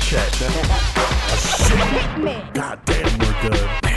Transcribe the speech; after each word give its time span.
Chet. 0.00 0.32
God 2.54 2.78
damn, 2.84 3.18
we're 3.18 3.50
good. 3.50 3.91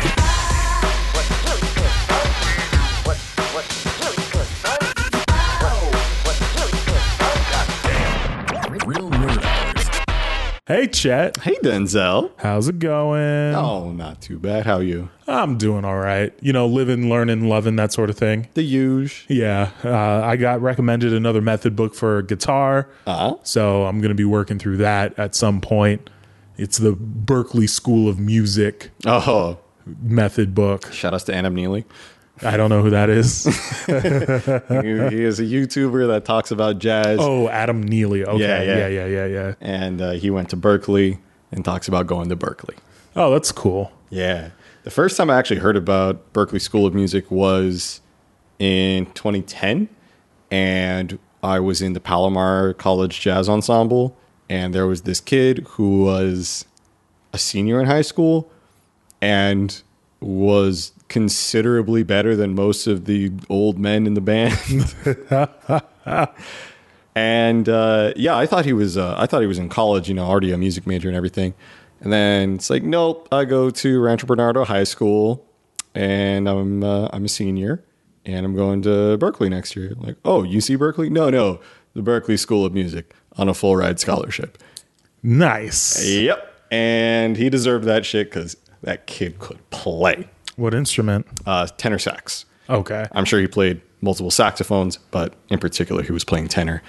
Hey, 10.67 10.87
Chet. 10.87 11.37
Hey, 11.41 11.53
Denzel. 11.61 12.31
How's 12.37 12.67
it 12.67 12.79
going? 12.79 13.53
Oh, 13.53 13.91
not 13.91 14.19
too 14.19 14.39
bad. 14.39 14.65
How 14.65 14.79
you? 14.79 15.09
I'm 15.27 15.59
doing 15.59 15.85
all 15.85 15.97
right. 15.99 16.33
You 16.41 16.53
know, 16.53 16.65
living, 16.65 17.07
learning, 17.07 17.47
loving, 17.47 17.75
that 17.75 17.93
sort 17.93 18.09
of 18.09 18.17
thing. 18.17 18.47
The 18.55 18.63
huge. 18.63 19.27
Yeah. 19.29 19.69
Uh, 19.83 20.23
I 20.25 20.37
got 20.37 20.61
recommended 20.63 21.13
another 21.13 21.39
method 21.39 21.75
book 21.75 21.93
for 21.93 22.23
guitar. 22.23 22.89
Uh-huh. 23.05 23.35
So 23.43 23.85
I'm 23.85 23.99
going 24.01 24.09
to 24.09 24.15
be 24.15 24.25
working 24.25 24.57
through 24.57 24.77
that 24.77 25.17
at 25.19 25.35
some 25.35 25.61
point. 25.61 26.09
It's 26.57 26.79
the 26.79 26.93
Berklee 26.95 27.69
School 27.69 28.09
of 28.09 28.17
Music 28.17 28.89
Oh, 29.05 29.59
method 29.85 30.55
book. 30.55 30.91
shout 30.91 31.13
outs 31.13 31.25
to 31.25 31.35
Adam 31.35 31.53
Neely. 31.53 31.85
I 32.41 32.57
don't 32.57 32.69
know 32.69 32.81
who 32.81 32.89
that 32.89 33.09
is. 33.09 33.43
he, 33.85 33.91
he 33.93 35.23
is 35.23 35.39
a 35.39 35.43
YouTuber 35.43 36.07
that 36.07 36.25
talks 36.25 36.51
about 36.51 36.79
jazz. 36.79 37.17
oh, 37.21 37.47
Adam 37.49 37.81
Neely. 37.81 38.25
Okay. 38.25 38.39
Yeah, 38.39 38.61
Yeah, 38.61 38.87
yeah. 38.87 38.87
yeah, 38.87 39.05
yeah, 39.05 39.25
yeah. 39.25 39.53
And 39.61 40.01
uh, 40.01 40.11
he 40.11 40.29
went 40.29 40.49
to 40.49 40.57
Berklee 40.57 41.19
and 41.51 41.63
talks 41.63 41.87
about 41.87 42.07
going 42.07 42.29
to 42.29 42.35
Berklee. 42.35 42.77
Oh, 43.15 43.31
that's 43.31 43.51
cool. 43.51 43.91
Yeah. 44.09 44.49
The 44.83 44.91
first 44.91 45.17
time 45.17 45.29
I 45.29 45.37
actually 45.37 45.61
heard 45.61 45.77
about 45.77 46.33
Berklee 46.33 46.61
School 46.61 46.85
of 46.85 46.93
Music 46.93 47.31
was 47.31 48.01
in 48.59 49.05
2010. 49.07 49.89
And 50.51 51.17
I 51.41 51.59
was 51.59 51.81
in 51.81 51.93
the 51.93 51.99
Palomar 51.99 52.73
College 52.73 53.19
Jazz 53.19 53.47
Ensemble. 53.47 54.17
And 54.49 54.75
there 54.75 54.85
was 54.85 55.03
this 55.03 55.19
kid 55.21 55.65
who 55.69 56.03
was 56.03 56.65
a 57.33 57.37
senior 57.37 57.79
in 57.79 57.87
high 57.87 58.01
school 58.01 58.51
and 59.21 59.81
was 60.19 60.91
considerably 61.15 62.03
better 62.03 62.35
than 62.35 62.53
most 62.53 62.87
of 62.87 63.05
the 63.05 63.31
old 63.47 63.79
men 63.79 64.05
in 64.05 64.15
the 64.15 64.19
band. 64.19 64.51
and 67.15 67.69
uh, 67.69 68.11
yeah, 68.17 68.35
I 68.35 68.45
thought 68.45 68.65
he 68.65 68.73
was. 68.73 68.97
Uh, 68.97 69.15
I 69.17 69.25
thought 69.25 69.39
he 69.39 69.47
was 69.47 69.57
in 69.57 69.69
college. 69.69 70.09
You 70.09 70.13
know, 70.15 70.25
already 70.25 70.51
a 70.51 70.57
music 70.57 70.85
major 70.85 71.07
and 71.07 71.15
everything. 71.15 71.53
And 72.01 72.11
then 72.11 72.55
it's 72.55 72.69
like, 72.69 72.83
nope. 72.83 73.29
I 73.31 73.45
go 73.45 73.69
to 73.69 74.01
Rancho 74.01 74.27
Bernardo 74.27 74.65
High 74.65 74.83
School, 74.83 75.47
and 75.93 76.49
I'm 76.49 76.83
uh, 76.83 77.07
I'm 77.13 77.23
a 77.23 77.29
senior, 77.29 77.81
and 78.25 78.45
I'm 78.45 78.53
going 78.53 78.81
to 78.81 79.17
Berklee 79.17 79.49
next 79.49 79.73
year. 79.77 79.93
Like, 79.95 80.17
oh, 80.25 80.41
UC 80.41 80.77
Berkeley? 80.77 81.09
No, 81.09 81.29
no, 81.29 81.61
the 81.93 82.01
Berklee 82.01 82.37
School 82.37 82.65
of 82.65 82.73
Music 82.73 83.13
on 83.37 83.47
a 83.47 83.53
full 83.53 83.77
ride 83.77 84.01
scholarship. 84.01 84.61
Nice. 85.23 86.05
Yep. 86.05 86.61
And 86.71 87.37
he 87.37 87.49
deserved 87.49 87.85
that 87.85 88.05
shit 88.05 88.29
because 88.29 88.57
that 88.81 89.07
kid 89.07 89.39
could 89.39 89.69
play 89.69 90.27
What 90.55 90.73
instrument? 90.73 91.27
uh, 91.45 91.67
tenor 91.77 91.99
sax. 91.99 92.45
Okay. 92.69 93.05
I'm 93.11 93.25
sure 93.25 93.39
he 93.39 93.47
played 93.47 93.81
multiple 94.01 94.31
saxophones, 94.31 94.97
but 95.11 95.33
in 95.49 95.59
particular, 95.59 96.01
he 96.03 96.11
was 96.11 96.23
playing 96.23 96.47
tenor. 96.47 96.81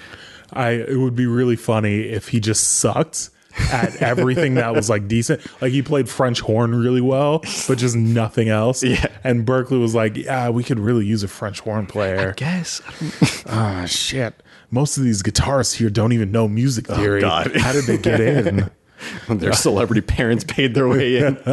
I 0.53 0.69
it 0.71 0.97
would 0.97 1.15
be 1.15 1.25
really 1.27 1.55
funny 1.55 2.01
if 2.03 2.29
he 2.29 2.39
just 2.39 2.79
sucked 2.79 3.29
at 3.71 3.95
everything 4.01 4.55
that 4.55 4.73
was 4.73 4.89
like 4.89 5.07
decent. 5.07 5.41
Like 5.61 5.71
he 5.71 5.81
played 5.81 6.07
French 6.09 6.39
horn 6.39 6.73
really 6.73 7.01
well, 7.01 7.39
but 7.67 7.77
just 7.77 7.95
nothing 7.95 8.49
else. 8.49 8.83
Yeah. 8.83 9.07
And 9.23 9.45
Berklee 9.45 9.79
was 9.81 9.93
like, 9.93 10.15
"Yeah, 10.15 10.49
we 10.49 10.63
could 10.63 10.79
really 10.79 11.05
use 11.05 11.21
a 11.23 11.27
French 11.27 11.59
horn 11.59 11.85
player." 11.85 12.29
I 12.29 12.31
Guess. 12.33 12.81
Ah, 13.49 13.85
shit. 13.85 14.43
Most 14.71 14.97
of 14.97 15.03
these 15.03 15.23
guitarists 15.23 15.75
here 15.75 15.89
don't 15.89 16.11
even 16.11 16.31
know 16.31 16.47
music 16.49 16.85
theory. 16.87 17.19
Oh, 17.19 17.29
God. 17.29 17.55
How 17.55 17.71
did 17.71 17.85
they 17.85 17.97
get 17.97 18.19
in? 18.19 18.69
Their 19.29 19.53
celebrity 19.53 20.01
parents 20.01 20.43
paid 20.43 20.73
their 20.73 20.87
way 20.87 21.17
in. 21.17 21.35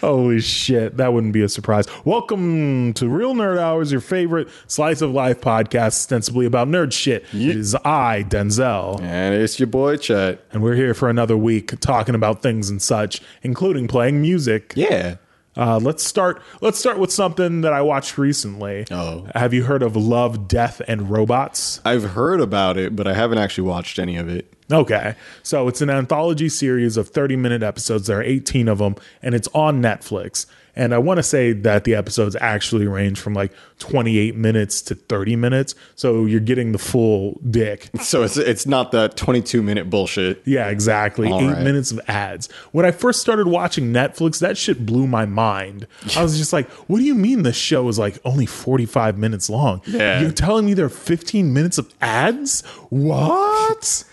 Holy 0.00 0.40
shit, 0.40 0.96
that 0.96 1.12
wouldn't 1.12 1.32
be 1.32 1.42
a 1.42 1.48
surprise. 1.48 1.86
Welcome 2.04 2.92
to 2.94 3.08
Real 3.08 3.34
Nerd 3.34 3.58
Hours, 3.58 3.92
your 3.92 4.00
favorite 4.00 4.48
slice 4.66 5.00
of 5.00 5.10
life 5.12 5.40
podcast, 5.40 5.88
ostensibly 5.88 6.46
about 6.46 6.68
nerd 6.68 6.92
shit. 6.92 7.24
It 7.32 7.56
is 7.56 7.74
I, 7.76 8.24
Denzel. 8.28 9.00
And 9.00 9.34
it's 9.34 9.58
your 9.60 9.66
boy 9.66 9.96
Chet. 9.96 10.44
And 10.52 10.62
we're 10.62 10.74
here 10.74 10.94
for 10.94 11.08
another 11.08 11.36
week 11.36 11.78
talking 11.80 12.14
about 12.14 12.42
things 12.42 12.70
and 12.70 12.80
such, 12.80 13.20
including 13.42 13.88
playing 13.88 14.20
music. 14.20 14.72
Yeah. 14.76 15.16
Uh, 15.56 15.78
let's 15.82 16.04
start. 16.04 16.40
Let's 16.60 16.78
start 16.78 16.98
with 16.98 17.12
something 17.12 17.62
that 17.62 17.72
I 17.72 17.82
watched 17.82 18.16
recently. 18.16 18.86
Oh. 18.92 19.26
have 19.34 19.52
you 19.52 19.64
heard 19.64 19.82
of 19.82 19.96
Love, 19.96 20.46
Death, 20.46 20.80
and 20.86 21.10
Robots? 21.10 21.80
I've 21.84 22.10
heard 22.10 22.40
about 22.40 22.76
it, 22.76 22.94
but 22.94 23.08
I 23.08 23.14
haven't 23.14 23.38
actually 23.38 23.68
watched 23.68 23.98
any 23.98 24.16
of 24.16 24.28
it. 24.28 24.54
Okay, 24.70 25.14
so 25.42 25.66
it's 25.68 25.80
an 25.80 25.88
anthology 25.90 26.48
series 26.48 26.96
of 26.96 27.08
thirty-minute 27.08 27.62
episodes. 27.62 28.06
There 28.06 28.18
are 28.18 28.22
eighteen 28.22 28.68
of 28.68 28.78
them, 28.78 28.96
and 29.22 29.34
it's 29.34 29.48
on 29.54 29.80
Netflix. 29.82 30.46
And 30.76 30.94
I 30.94 30.98
want 30.98 31.18
to 31.18 31.24
say 31.24 31.52
that 31.52 31.82
the 31.82 31.96
episodes 31.96 32.36
actually 32.40 32.86
range 32.86 33.18
from 33.18 33.32
like 33.34 33.50
twenty-eight 33.80 34.36
minutes 34.36 34.80
to 34.82 34.94
thirty 34.94 35.34
minutes, 35.36 35.74
so 35.96 36.24
you're 36.26 36.38
getting 36.38 36.70
the 36.72 36.78
full 36.78 37.40
dick. 37.50 37.88
So 38.02 38.22
it's 38.22 38.36
it's 38.36 38.64
not 38.66 38.92
the 38.92 39.08
22 39.08 39.60
minute 39.62 39.90
bullshit. 39.90 40.40
Yeah, 40.44 40.68
exactly. 40.68 41.28
All 41.32 41.40
Eight 41.40 41.46
right. 41.54 41.64
minutes 41.64 41.90
of 41.90 41.98
ads. 42.06 42.48
When 42.70 42.84
I 42.86 42.90
first 42.92 43.20
started 43.20 43.48
watching 43.48 43.92
Netflix, 43.92 44.38
that 44.40 44.56
shit 44.56 44.86
blew 44.86 45.06
my 45.08 45.26
mind. 45.26 45.86
I 46.14 46.22
was 46.22 46.38
just 46.38 46.52
like, 46.52 46.70
what 46.88 46.98
do 46.98 47.04
you 47.04 47.14
mean 47.16 47.42
this 47.42 47.56
show 47.56 47.88
is 47.88 47.98
like 47.98 48.18
only 48.24 48.46
45 48.46 49.18
minutes 49.18 49.50
long? 49.50 49.80
Yeah. 49.86 50.20
You're 50.20 50.30
telling 50.30 50.66
me 50.66 50.74
there 50.74 50.86
are 50.86 50.90
15 50.90 51.52
minutes 51.52 51.78
of 51.78 51.92
ads? 52.00 52.60
What? 52.90 54.04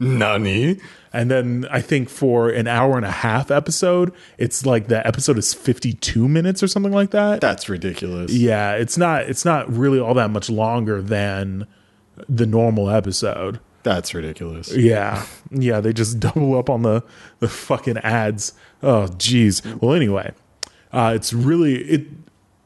Nani? 0.00 0.80
And 1.12 1.30
then 1.30 1.66
I 1.70 1.80
think 1.80 2.08
for 2.08 2.48
an 2.48 2.66
hour 2.66 2.96
and 2.96 3.04
a 3.04 3.10
half 3.10 3.50
episode, 3.50 4.12
it's 4.38 4.64
like 4.64 4.86
the 4.88 5.06
episode 5.06 5.38
is 5.38 5.52
52 5.52 6.28
minutes 6.28 6.62
or 6.62 6.68
something 6.68 6.92
like 6.92 7.10
that. 7.10 7.40
That's 7.40 7.68
ridiculous. 7.68 8.32
yeah, 8.32 8.72
it's 8.72 8.96
not 8.96 9.22
it's 9.24 9.44
not 9.44 9.70
really 9.72 9.98
all 9.98 10.14
that 10.14 10.30
much 10.30 10.48
longer 10.48 11.02
than 11.02 11.66
the 12.28 12.46
normal 12.46 12.90
episode. 12.90 13.60
That's 13.82 14.12
ridiculous. 14.14 14.74
Yeah, 14.74 15.24
yeah, 15.50 15.80
they 15.80 15.92
just 15.92 16.20
double 16.20 16.56
up 16.58 16.70
on 16.70 16.82
the 16.82 17.02
the 17.40 17.48
fucking 17.48 17.98
ads. 17.98 18.52
Oh, 18.82 19.06
jeez. 19.10 19.64
Well, 19.80 19.94
anyway, 19.94 20.32
uh, 20.92 21.12
it's 21.14 21.32
really 21.32 21.76
it. 21.76 22.06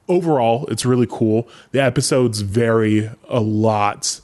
Overall, 0.06 0.66
it's 0.66 0.84
really 0.84 1.06
cool. 1.09 1.49
The 1.72 1.81
episodes 1.83 2.43
vary 2.43 3.11
a 3.27 3.41
lot 3.41 4.21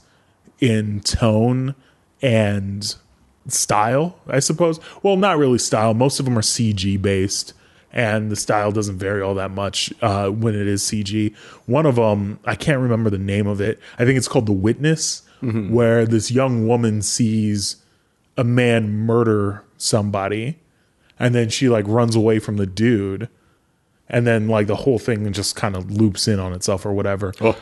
in 0.58 1.00
tone 1.00 1.74
and 2.22 2.94
style, 3.48 4.18
I 4.26 4.40
suppose. 4.40 4.80
Well, 5.02 5.16
not 5.16 5.38
really 5.38 5.58
style. 5.58 5.94
Most 5.94 6.18
of 6.18 6.24
them 6.24 6.38
are 6.38 6.42
CG 6.42 7.00
based, 7.00 7.52
and 7.92 8.30
the 8.30 8.36
style 8.36 8.72
doesn't 8.72 8.98
vary 8.98 9.22
all 9.22 9.34
that 9.34 9.50
much 9.50 9.92
uh, 10.02 10.28
when 10.28 10.54
it 10.54 10.66
is 10.66 10.82
CG. 10.82 11.34
One 11.66 11.86
of 11.86 11.96
them, 11.96 12.38
I 12.44 12.54
can't 12.54 12.80
remember 12.80 13.10
the 13.10 13.18
name 13.18 13.46
of 13.46 13.60
it. 13.60 13.80
I 13.98 14.04
think 14.04 14.16
it's 14.18 14.28
called 14.28 14.46
The 14.46 14.52
Witness, 14.52 15.22
where 15.72 16.04
this 16.04 16.30
young 16.30 16.66
woman 16.68 17.00
sees 17.00 17.76
a 18.36 18.44
man 18.44 18.90
murder 18.90 19.64
somebody, 19.78 20.58
and 21.18 21.34
then 21.34 21.48
she 21.48 21.68
like 21.68 21.86
runs 21.88 22.14
away 22.14 22.38
from 22.38 22.56
the 22.56 22.66
dude, 22.66 23.28
and 24.08 24.26
then 24.26 24.48
like 24.48 24.66
the 24.66 24.76
whole 24.76 24.98
thing 24.98 25.32
just 25.32 25.56
kind 25.56 25.76
of 25.76 25.90
loops 25.90 26.28
in 26.28 26.38
on 26.38 26.52
itself 26.52 26.84
or 26.84 26.92
whatever. 26.92 27.32
Oh. 27.40 27.56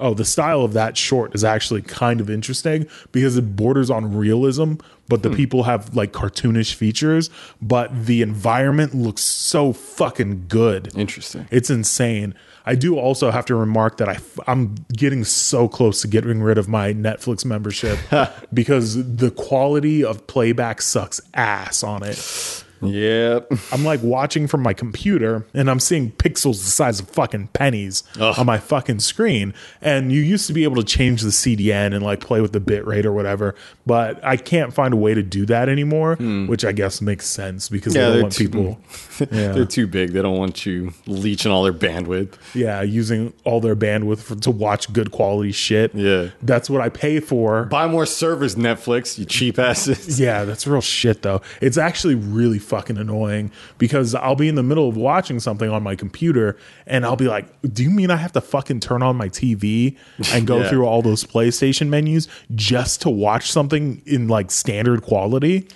Oh, 0.00 0.14
the 0.14 0.24
style 0.24 0.62
of 0.62 0.72
that 0.72 0.96
short 0.96 1.34
is 1.34 1.44
actually 1.44 1.82
kind 1.82 2.20
of 2.20 2.30
interesting 2.30 2.86
because 3.12 3.36
it 3.36 3.54
borders 3.54 3.90
on 3.90 4.16
realism, 4.16 4.74
but 5.08 5.22
the 5.22 5.28
hmm. 5.28 5.36
people 5.36 5.62
have 5.64 5.94
like 5.94 6.12
cartoonish 6.12 6.74
features, 6.74 7.30
but 7.60 8.06
the 8.06 8.22
environment 8.22 8.94
looks 8.94 9.22
so 9.22 9.72
fucking 9.72 10.46
good. 10.48 10.96
Interesting. 10.96 11.46
It's 11.50 11.70
insane. 11.70 12.34
I 12.66 12.74
do 12.74 12.98
also 12.98 13.30
have 13.30 13.46
to 13.46 13.54
remark 13.54 13.96
that 13.98 14.08
I, 14.08 14.18
am 14.46 14.74
getting 14.92 15.24
so 15.24 15.68
close 15.68 16.02
to 16.02 16.08
getting 16.08 16.42
rid 16.42 16.58
of 16.58 16.68
my 16.68 16.92
Netflix 16.92 17.44
membership 17.44 17.98
because 18.54 19.16
the 19.16 19.30
quality 19.30 20.04
of 20.04 20.26
playback 20.26 20.82
sucks 20.82 21.20
ass 21.34 21.82
on 21.82 22.02
it. 22.02 22.64
Yep. 22.82 23.52
I'm 23.72 23.84
like 23.84 24.02
watching 24.02 24.46
from 24.46 24.62
my 24.62 24.72
computer 24.72 25.46
and 25.54 25.70
I'm 25.70 25.80
seeing 25.80 26.12
pixels 26.12 26.62
the 26.64 26.70
size 26.70 27.00
of 27.00 27.08
fucking 27.08 27.48
pennies 27.48 28.02
Ugh. 28.18 28.38
on 28.38 28.46
my 28.46 28.58
fucking 28.58 29.00
screen. 29.00 29.54
And 29.80 30.12
you 30.12 30.20
used 30.20 30.46
to 30.46 30.52
be 30.52 30.64
able 30.64 30.76
to 30.76 30.84
change 30.84 31.22
the 31.22 31.28
CDN 31.30 31.94
and 31.94 32.02
like 32.02 32.20
play 32.20 32.40
with 32.40 32.52
the 32.52 32.60
bit 32.60 32.86
rate 32.86 33.06
or 33.06 33.12
whatever, 33.12 33.54
but 33.86 34.22
I 34.24 34.36
can't 34.36 34.72
find 34.72 34.94
a 34.94 34.96
way 34.96 35.14
to 35.14 35.22
do 35.22 35.46
that 35.46 35.68
anymore, 35.68 36.16
hmm. 36.16 36.46
which 36.46 36.64
I 36.64 36.72
guess 36.72 37.00
makes 37.00 37.26
sense 37.26 37.68
because 37.68 37.94
Yeah, 37.94 38.08
they 38.08 38.12
don't 38.14 38.22
want 38.22 38.34
too- 38.34 38.48
people, 38.48 38.80
yeah, 39.32 39.52
They're 39.52 39.64
too 39.64 39.86
big. 39.86 40.10
They 40.12 40.22
don't 40.22 40.38
want 40.38 40.64
you 40.66 40.92
leeching 41.06 41.52
all 41.52 41.62
their 41.62 41.72
bandwidth. 41.72 42.34
yeah, 42.54 42.82
using 42.82 43.32
all 43.44 43.60
their 43.60 43.76
bandwidth 43.76 44.20
for, 44.20 44.34
to 44.36 44.50
watch 44.50 44.92
good 44.92 45.10
quality 45.10 45.52
shit. 45.52 45.94
Yeah. 45.94 46.28
That's 46.42 46.68
what 46.70 46.80
I 46.80 46.88
pay 46.88 47.20
for. 47.20 47.64
Buy 47.64 47.86
more 47.86 48.06
servers, 48.06 48.54
Netflix, 48.56 49.18
you 49.18 49.24
cheap 49.24 49.58
asses. 49.58 50.18
Yeah, 50.20 50.44
that's 50.44 50.66
real 50.66 50.80
shit 50.80 51.22
though. 51.22 51.40
It's 51.60 51.78
actually 51.78 52.14
really 52.14 52.58
fucking 52.70 52.96
annoying 52.96 53.50
because 53.76 54.14
I'll 54.14 54.34
be 54.36 54.48
in 54.48 54.54
the 54.54 54.62
middle 54.62 54.88
of 54.88 54.96
watching 54.96 55.38
something 55.40 55.68
on 55.68 55.82
my 55.82 55.94
computer 55.96 56.56
and 56.86 57.04
I'll 57.04 57.16
be 57.16 57.28
like, 57.28 57.46
"Do 57.62 57.82
you 57.82 57.90
mean 57.90 58.10
I 58.10 58.16
have 58.16 58.32
to 58.32 58.40
fucking 58.40 58.80
turn 58.80 59.02
on 59.02 59.16
my 59.16 59.28
TV 59.28 59.96
and 60.32 60.46
go 60.46 60.58
Yeah. 60.62 60.68
through 60.70 60.86
all 60.86 61.02
those 61.02 61.24
PlayStation 61.24 61.88
menus 61.88 62.28
just 62.54 63.02
to 63.02 63.10
watch 63.10 63.50
something 63.52 64.00
in 64.06 64.28
like 64.28 64.50
standard 64.50 65.02
quality?" 65.02 65.68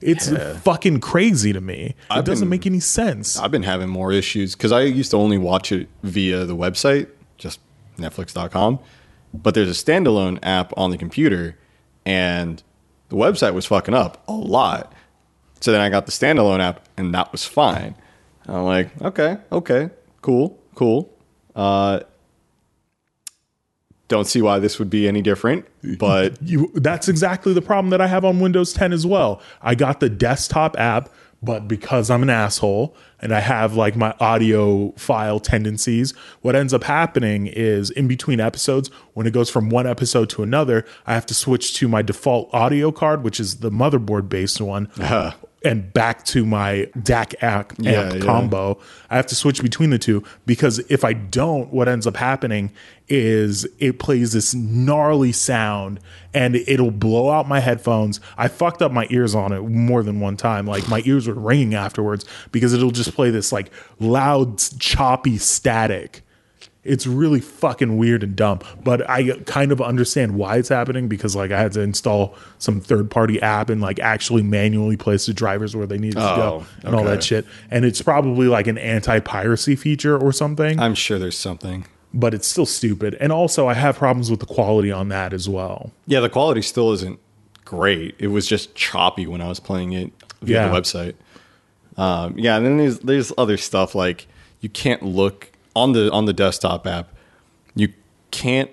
It's 0.00 0.30
fucking 0.62 1.00
crazy 1.00 1.52
to 1.52 1.60
me. 1.60 1.86
It 1.86 1.94
I've 2.08 2.24
doesn't 2.24 2.44
been- 2.46 2.50
make 2.50 2.66
any 2.66 2.78
sense. 2.80 3.36
I've 3.38 3.50
been 3.50 3.64
having 3.64 3.88
more 3.88 4.12
issues 4.12 4.54
because 4.54 4.70
I 4.72 4.82
used 4.82 5.10
to 5.10 5.16
only 5.16 5.38
watch 5.38 5.72
it 5.72 5.88
via 6.04 6.44
the 6.44 6.54
website, 6.56 7.08
just 7.36 7.58
Netflix.com. 7.98 8.78
But 9.34 9.54
there's 9.54 9.68
a 9.68 9.72
standalone 9.84 10.38
app 10.42 10.72
on 10.76 10.90
the 10.92 10.98
computer, 10.98 11.56
and 12.06 12.62
the 13.08 13.16
website 13.16 13.54
was 13.54 13.66
fucking 13.66 13.92
up 13.92 14.22
a 14.28 14.32
lot. 14.32 14.92
So 15.60 15.72
then 15.72 15.80
I 15.80 15.88
got 15.88 16.06
the 16.06 16.12
standalone 16.12 16.60
app, 16.60 16.86
and 16.96 17.14
that 17.14 17.32
was 17.32 17.44
fine. 17.44 17.94
I'm 18.46 18.64
like, 18.64 19.02
okay, 19.02 19.38
okay, 19.52 19.90
cool, 20.22 20.58
cool. 20.74 21.12
Uh, 21.54 22.00
don't 24.08 24.26
see 24.26 24.40
why 24.40 24.58
this 24.58 24.78
would 24.78 24.88
be 24.88 25.06
any 25.06 25.20
different, 25.22 25.66
but 25.98 26.40
you 26.42 26.70
that's 26.74 27.08
exactly 27.08 27.52
the 27.52 27.62
problem 27.62 27.90
that 27.90 28.00
I 28.00 28.06
have 28.06 28.24
on 28.24 28.40
Windows 28.40 28.72
10 28.72 28.92
as 28.92 29.06
well. 29.06 29.40
I 29.60 29.74
got 29.74 30.00
the 30.00 30.08
desktop 30.08 30.78
app, 30.78 31.10
but 31.42 31.68
because 31.68 32.10
I'm 32.10 32.22
an 32.22 32.30
asshole 32.30 32.96
and 33.20 33.34
I 33.34 33.40
have 33.40 33.74
like 33.74 33.96
my 33.96 34.12
audiophile 34.12 35.42
tendencies, 35.42 36.12
what 36.40 36.56
ends 36.56 36.72
up 36.72 36.84
happening 36.84 37.48
is 37.48 37.90
in 37.90 38.08
between 38.08 38.40
episodes, 38.40 38.88
when 39.12 39.26
it 39.26 39.32
goes 39.32 39.50
from 39.50 39.68
one 39.68 39.86
episode 39.86 40.30
to 40.30 40.42
another, 40.42 40.86
I 41.06 41.14
have 41.14 41.26
to 41.26 41.34
switch 41.34 41.74
to 41.74 41.88
my 41.88 42.00
default 42.00 42.48
audio 42.54 42.90
card, 42.90 43.22
which 43.22 43.38
is 43.38 43.56
the 43.56 43.70
motherboard 43.70 44.28
based 44.30 44.60
one. 44.60 44.88
And 45.64 45.92
back 45.92 46.24
to 46.26 46.46
my 46.46 46.88
DAC 46.96 47.34
amp, 47.42 47.72
Yeah, 47.78 48.12
yeah. 48.14 48.20
combo. 48.20 48.78
I 49.10 49.16
have 49.16 49.26
to 49.26 49.34
switch 49.34 49.60
between 49.60 49.90
the 49.90 49.98
two 49.98 50.22
because 50.46 50.78
if 50.88 51.04
I 51.04 51.14
don't, 51.14 51.72
what 51.72 51.88
ends 51.88 52.06
up 52.06 52.16
happening 52.16 52.70
is 53.08 53.66
it 53.80 53.98
plays 53.98 54.34
this 54.34 54.54
gnarly 54.54 55.32
sound 55.32 55.98
and 56.32 56.54
it'll 56.54 56.92
blow 56.92 57.30
out 57.30 57.48
my 57.48 57.58
headphones. 57.58 58.20
I 58.36 58.46
fucked 58.46 58.82
up 58.82 58.92
my 58.92 59.08
ears 59.10 59.34
on 59.34 59.52
it 59.52 59.62
more 59.62 60.04
than 60.04 60.20
one 60.20 60.36
time. 60.36 60.64
Like 60.64 60.88
my 60.88 61.02
ears 61.04 61.26
were 61.26 61.34
ringing 61.34 61.74
afterwards 61.74 62.24
because 62.52 62.72
it'll 62.72 62.92
just 62.92 63.14
play 63.14 63.30
this 63.30 63.50
like 63.50 63.72
loud, 63.98 64.58
choppy 64.78 65.38
static. 65.38 66.22
It's 66.88 67.06
really 67.06 67.40
fucking 67.40 67.96
weird 67.98 68.22
and 68.22 68.34
dumb, 68.34 68.60
but 68.82 69.08
I 69.08 69.38
kind 69.46 69.70
of 69.72 69.80
understand 69.80 70.34
why 70.36 70.56
it's 70.56 70.68
happening 70.70 71.06
because 71.08 71.36
like 71.36 71.50
I 71.50 71.60
had 71.60 71.72
to 71.72 71.80
install 71.82 72.34
some 72.58 72.80
third 72.80 73.10
party 73.10 73.40
app 73.42 73.70
and 73.70 73.80
like 73.80 74.00
actually 74.00 74.42
manually 74.42 74.96
place 74.96 75.26
the 75.26 75.34
drivers 75.34 75.76
where 75.76 75.86
they 75.86 75.98
needed 75.98 76.14
to 76.16 76.34
go 76.36 76.64
Oh, 76.64 76.66
and 76.86 76.94
all 76.94 77.04
that 77.04 77.22
shit. 77.22 77.44
And 77.70 77.84
it's 77.84 78.00
probably 78.02 78.46
like 78.48 78.66
an 78.66 78.78
anti 78.78 79.20
piracy 79.20 79.76
feature 79.76 80.16
or 80.18 80.32
something, 80.32 80.80
I'm 80.80 80.94
sure 80.94 81.18
there's 81.18 81.38
something. 81.38 81.84
but 82.14 82.32
it's 82.34 82.48
still 82.48 82.66
stupid. 82.66 83.16
And 83.20 83.30
also, 83.32 83.68
I 83.68 83.74
have 83.74 83.96
problems 83.98 84.30
with 84.30 84.40
the 84.40 84.46
quality 84.46 84.90
on 84.90 85.08
that 85.10 85.32
as 85.34 85.48
well. 85.48 85.92
Yeah, 86.06 86.20
the 86.20 86.30
quality 86.30 86.62
still 86.62 86.92
isn't 86.92 87.18
great. 87.66 88.14
It 88.18 88.28
was 88.28 88.46
just 88.46 88.74
choppy 88.74 89.26
when 89.26 89.40
I 89.42 89.48
was 89.48 89.60
playing 89.60 89.92
it 89.92 90.10
via 90.40 90.54
Yeah. 90.62 90.68
the 90.68 90.80
website. 90.80 91.14
Um, 91.96 92.34
yeah, 92.38 92.56
and 92.56 92.64
then 92.64 92.76
there's 92.78 92.98
there's 93.00 93.32
other 93.36 93.56
stuff 93.56 93.94
like 93.94 94.26
you 94.60 94.68
can't 94.68 95.02
look 95.02 95.50
on 95.78 95.92
the 95.92 96.10
on 96.12 96.24
the 96.26 96.32
desktop 96.32 96.86
app. 96.86 97.12
You 97.74 97.88
can't 98.30 98.70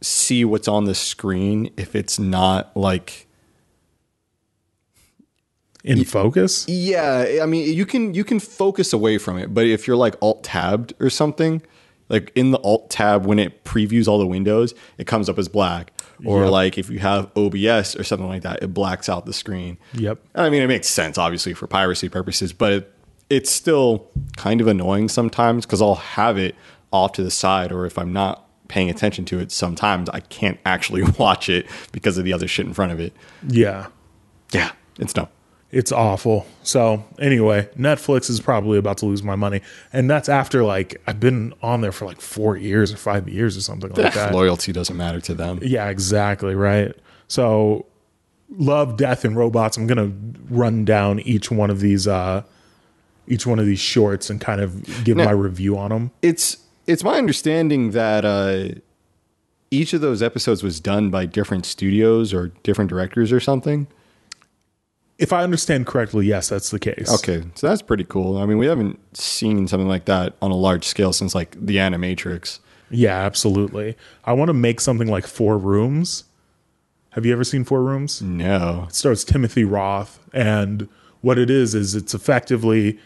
see 0.00 0.44
what's 0.44 0.68
on 0.68 0.84
the 0.84 0.94
screen 0.94 1.70
if 1.76 1.94
it's 1.94 2.18
not 2.18 2.76
like 2.76 3.26
In 5.84 6.04
focus, 6.04 6.66
yeah. 6.68 7.40
I 7.42 7.46
mean, 7.46 7.72
you 7.74 7.84
can 7.86 8.14
you 8.14 8.24
can 8.24 8.38
focus 8.38 8.92
away 8.92 9.18
from 9.18 9.38
it, 9.38 9.52
but 9.52 9.66
if 9.66 9.86
you're 9.86 9.96
like 9.96 10.14
alt 10.22 10.44
tabbed 10.44 10.94
or 11.00 11.10
something, 11.10 11.60
like 12.08 12.30
in 12.36 12.52
the 12.52 12.58
alt 12.58 12.88
tab 12.90 13.26
when 13.26 13.38
it 13.40 13.64
previews 13.64 14.06
all 14.06 14.18
the 14.18 14.26
windows, 14.26 14.74
it 14.98 15.06
comes 15.08 15.28
up 15.28 15.38
as 15.38 15.48
black. 15.48 15.92
Or 16.24 16.42
Yep. 16.44 16.50
like 16.52 16.78
if 16.78 16.88
you 16.88 17.00
have 17.00 17.32
OBS 17.36 17.96
or 17.96 18.04
something 18.04 18.28
like 18.28 18.42
that, 18.42 18.62
it 18.62 18.68
blacks 18.72 19.08
out 19.08 19.26
the 19.26 19.32
screen. 19.32 19.76
Yep. 19.94 20.20
I 20.36 20.50
mean, 20.50 20.62
it 20.62 20.68
makes 20.68 20.88
sense 20.88 21.18
obviously 21.18 21.52
for 21.52 21.66
piracy 21.66 22.08
purposes, 22.08 22.52
but 22.52 22.72
it, 22.72 22.91
it's 23.32 23.50
still 23.50 24.06
kind 24.36 24.60
of 24.60 24.66
annoying 24.66 25.08
sometimes 25.08 25.64
because 25.64 25.80
I'll 25.80 25.94
have 25.94 26.36
it 26.36 26.54
off 26.92 27.12
to 27.12 27.22
the 27.22 27.30
side, 27.30 27.72
or 27.72 27.86
if 27.86 27.98
I'm 27.98 28.12
not 28.12 28.46
paying 28.68 28.90
attention 28.90 29.24
to 29.26 29.38
it, 29.38 29.50
sometimes 29.50 30.08
I 30.10 30.20
can't 30.20 30.58
actually 30.66 31.02
watch 31.18 31.48
it 31.48 31.66
because 31.92 32.18
of 32.18 32.24
the 32.24 32.32
other 32.32 32.46
shit 32.48 32.66
in 32.66 32.74
front 32.74 32.92
of 32.92 33.00
it. 33.00 33.12
yeah, 33.48 33.86
Yeah, 34.52 34.72
it's 34.98 35.12
dumb. 35.14 35.28
it's 35.70 35.90
awful. 35.92 36.46
So, 36.62 37.04
anyway, 37.18 37.68
Netflix 37.78 38.28
is 38.28 38.40
probably 38.40 38.76
about 38.78 38.98
to 38.98 39.06
lose 39.06 39.22
my 39.22 39.36
money. 39.36 39.62
And 39.92 40.10
that's 40.10 40.28
after 40.28 40.62
like 40.64 41.00
I've 41.06 41.18
been 41.20 41.54
on 41.62 41.80
there 41.80 41.92
for 41.92 42.04
like 42.04 42.20
four 42.20 42.56
years 42.58 42.92
or 42.92 42.98
five 42.98 43.28
years 43.28 43.56
or 43.56 43.62
something 43.62 43.90
like 43.92 44.12
that. 44.12 44.32
Loyalty 44.34 44.72
doesn't 44.72 44.96
matter 44.96 45.20
to 45.22 45.34
them. 45.34 45.58
Yeah, 45.62 45.88
exactly. 45.88 46.54
Right. 46.54 46.94
So, 47.28 47.86
love, 48.50 48.98
death, 48.98 49.24
and 49.24 49.34
robots. 49.34 49.78
I'm 49.78 49.86
gonna 49.86 50.12
run 50.50 50.84
down 50.84 51.20
each 51.20 51.50
one 51.50 51.70
of 51.70 51.80
these, 51.80 52.06
uh, 52.06 52.42
each 53.32 53.46
one 53.46 53.58
of 53.58 53.64
these 53.66 53.80
shorts 53.80 54.28
and 54.30 54.40
kind 54.40 54.60
of 54.60 55.04
give 55.04 55.16
Now- 55.16 55.24
my 55.24 55.30
review 55.30 55.78
on 55.78 55.90
them. 55.90 56.10
It's 56.20 56.58
it's 56.86 57.02
my 57.04 57.16
understanding 57.16 57.92
that 57.92 58.24
uh, 58.24 58.78
each 59.70 59.92
of 59.94 60.00
those 60.00 60.22
episodes 60.22 60.62
was 60.62 60.80
done 60.80 61.10
by 61.10 61.26
different 61.26 61.64
studios 61.64 62.34
or 62.34 62.48
different 62.62 62.90
directors 62.90 63.32
or 63.32 63.40
something. 63.40 63.86
If 65.18 65.32
I 65.32 65.44
understand 65.44 65.86
correctly, 65.86 66.26
yes, 66.26 66.48
that's 66.48 66.70
the 66.70 66.80
case. 66.80 67.08
Okay, 67.08 67.44
so 67.54 67.68
that's 67.68 67.82
pretty 67.82 68.04
cool. 68.04 68.38
I 68.38 68.46
mean, 68.46 68.58
we 68.58 68.66
haven't 68.66 68.98
seen 69.16 69.68
something 69.68 69.86
like 69.88 70.06
that 70.06 70.34
on 70.42 70.50
a 70.50 70.56
large 70.56 70.84
scale 70.84 71.12
since 71.12 71.34
like 71.34 71.56
the 71.58 71.76
Animatrix. 71.76 72.58
Yeah, 72.90 73.16
absolutely. 73.20 73.96
I 74.24 74.32
want 74.32 74.48
to 74.48 74.54
make 74.54 74.80
something 74.80 75.08
like 75.08 75.26
Four 75.26 75.56
Rooms. 75.58 76.24
Have 77.10 77.24
you 77.24 77.32
ever 77.32 77.44
seen 77.44 77.62
Four 77.64 77.82
Rooms? 77.82 78.20
No. 78.20 78.86
It 78.88 78.94
stars 78.94 79.22
Timothy 79.24 79.64
Roth, 79.64 80.18
and 80.34 80.88
what 81.20 81.38
it 81.38 81.50
is 81.50 81.74
is 81.74 81.94
it's 81.94 82.14
effectively 82.14 82.98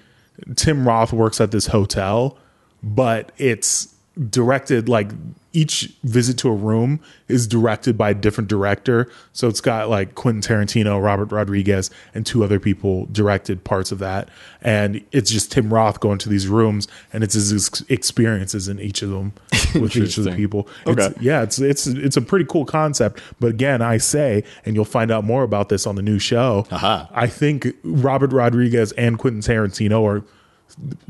Tim 0.55 0.87
Roth 0.87 1.12
works 1.12 1.41
at 1.41 1.50
this 1.50 1.67
hotel, 1.67 2.38
but 2.83 3.33
it's 3.38 3.94
directed 4.31 4.89
like 4.89 5.11
each 5.53 5.91
visit 6.05 6.37
to 6.37 6.49
a 6.49 6.53
room 6.55 7.01
is 7.29 7.47
directed 7.47 7.97
by 7.97 8.11
a 8.11 8.15
different 8.15 8.49
director. 8.49 9.11
So 9.33 9.49
it's 9.49 9.61
got 9.63 9.89
like 9.89 10.15
Quentin 10.15 10.43
Tarantino, 10.43 11.03
Robert 11.03 11.33
Rodriguez, 11.33 11.91
and 12.15 12.27
two 12.27 12.45
other 12.45 12.61
people 12.61 13.07
directed 13.07 13.65
parts 13.65 13.91
of 13.91 13.99
that. 14.01 14.29
And 14.61 15.03
it's 15.13 15.31
just 15.31 15.53
Tim 15.53 15.73
Roth 15.73 16.01
going 16.01 16.19
to 16.19 16.29
these 16.29 16.47
rooms, 16.47 16.89
and 17.13 17.25
it's 17.25 17.33
his 17.35 17.53
ex- 17.55 17.83
experiences 17.89 18.69
in 18.69 18.79
each 18.81 19.01
of 19.01 19.09
them 19.11 19.33
with 19.81 19.97
each 19.97 20.19
of 20.19 20.25
the 20.25 20.33
people. 20.33 20.69
It's, 20.87 21.01
Okay. 21.07 21.15
yeah, 21.21 21.43
it's 21.43 21.59
it's 21.59 21.87
it's 21.87 22.17
a 22.19 22.23
pretty 22.23 22.45
cool 22.45 22.67
concept. 22.67 23.23
But 23.40 23.49
again, 23.49 23.81
I 23.81 23.97
say, 23.97 24.45
and 24.67 24.75
you'll 24.76 24.85
find 24.85 25.11
out 25.11 25.25
more 25.25 25.43
about 25.43 25.71
this 25.71 25.87
on 25.87 25.95
the 25.97 26.02
new 26.02 26.19
show. 26.19 26.67
Aha. 26.71 27.09
I 27.14 27.26
think 27.29 27.69
Robert 27.83 28.33
Rodriguez 28.33 28.93
and 28.93 29.19
Quentin 29.19 29.40
Tarantino 29.40 30.05
are 30.05 30.23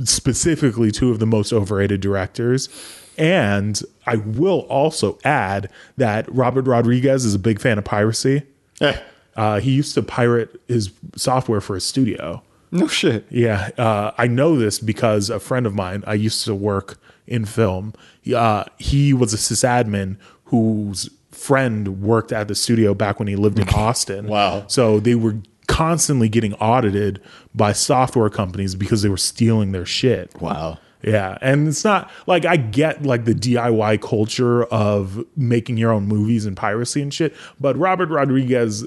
specifically 0.05 0.91
two 0.93 1.11
of 1.11 1.19
the 1.19 1.27
most 1.27 1.53
overrated 1.53 2.01
directors. 2.01 2.69
And 3.19 3.81
I 4.07 4.17
will 4.17 4.61
also 4.69 5.19
add 5.25 5.71
that 5.97 6.33
Robert 6.35 6.67
Rodriguez 6.67 7.25
is 7.25 7.35
a 7.35 7.39
big 7.39 7.61
fan 7.61 7.79
of 7.79 7.85
piracy. 7.85 8.43
Eh, 8.81 8.97
Uh, 9.37 9.61
he 9.61 9.71
used 9.73 9.95
to 9.95 10.03
pirate 10.03 10.61
his 10.67 10.91
software 11.17 11.61
for 11.61 11.75
his 11.75 11.85
studio. 11.85 12.43
no 12.73 12.87
shit. 12.89 13.27
Yeah, 13.31 13.69
uh, 13.79 14.11
I 14.19 14.27
know 14.27 14.57
this 14.57 14.79
because 14.79 15.29
a 15.31 15.39
friend 15.41 15.67
of 15.67 15.75
mine. 15.75 16.03
I 16.07 16.15
used 16.15 16.45
to 16.47 16.55
work 16.55 16.99
in 17.27 17.45
film. 17.45 17.93
Uh, 18.35 18.65
he 18.79 19.13
was 19.13 19.35
a 19.35 19.37
sysadmin 19.37 20.17
whose 20.47 21.11
friend 21.33 22.01
worked 22.03 22.33
at 22.33 22.49
the 22.49 22.55
studio 22.55 22.95
back 22.95 23.19
when 23.19 23.29
he 23.29 23.37
lived 23.37 23.59
in 23.59 23.69
Austin. 23.75 24.27
Wow. 24.27 24.65
So 24.69 25.01
they 25.01 25.15
were 25.15 25.37
constantly 25.69 26.29
getting 26.29 26.55
audited 26.55 27.21
by 27.55 27.73
software 27.73 28.31
companies 28.31 28.75
because 28.75 29.03
they 29.03 29.09
were 29.09 29.17
stealing 29.19 29.73
their 29.73 29.85
shit. 29.87 30.41
Wow. 30.41 30.79
Yeah, 31.07 31.39
and 31.41 31.69
it's 31.69 31.85
not 31.85 32.11
like 32.27 32.45
I 32.45 32.57
get 32.57 33.05
like 33.05 33.27
the 33.27 33.35
DIY 33.35 34.03
culture 34.03 34.65
of 34.65 35.25
making 35.37 35.77
your 35.77 35.93
own 35.93 36.07
movies 36.09 36.45
and 36.45 36.57
piracy 36.57 37.01
and 37.01 37.15
shit, 37.15 37.33
but 37.61 37.77
Robert 37.79 38.09
Rodriguez, 38.09 38.85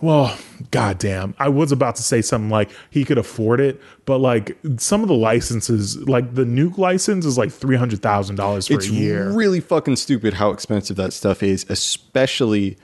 well, 0.00 0.34
goddamn, 0.70 1.34
I 1.38 1.50
was 1.50 1.70
about 1.70 1.96
to 1.96 2.02
say 2.02 2.22
something 2.22 2.48
like 2.48 2.70
he 2.88 3.04
could 3.04 3.18
afford 3.18 3.60
it, 3.60 3.78
but 4.06 4.18
like 4.18 4.56
some 4.78 5.02
of 5.02 5.08
the 5.08 5.14
licenses, 5.14 5.98
like 6.08 6.34
the 6.34 6.44
nuke 6.44 6.78
license 6.78 7.26
is 7.26 7.36
like 7.36 7.52
three 7.52 7.76
hundred 7.76 8.00
thousand 8.00 8.36
dollars 8.36 8.66
for 8.66 8.74
It's 8.74 8.88
a 8.88 8.92
year. 8.92 9.30
really 9.30 9.60
fucking 9.60 9.96
stupid 9.96 10.32
how 10.34 10.52
expensive 10.52 10.96
that 10.96 11.12
stuff 11.12 11.42
is, 11.42 11.66
especially 11.68 12.78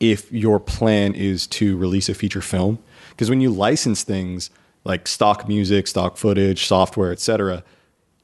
if 0.00 0.30
your 0.32 0.58
plan 0.58 1.14
is 1.14 1.46
to 1.46 1.76
release 1.76 2.08
a 2.08 2.14
feature 2.14 2.42
film. 2.42 2.80
Because 3.10 3.30
when 3.30 3.40
you 3.40 3.50
license 3.50 4.02
things 4.02 4.50
like 4.82 5.06
stock 5.06 5.46
music, 5.46 5.86
stock 5.86 6.16
footage, 6.16 6.66
software, 6.66 7.12
etc., 7.12 7.62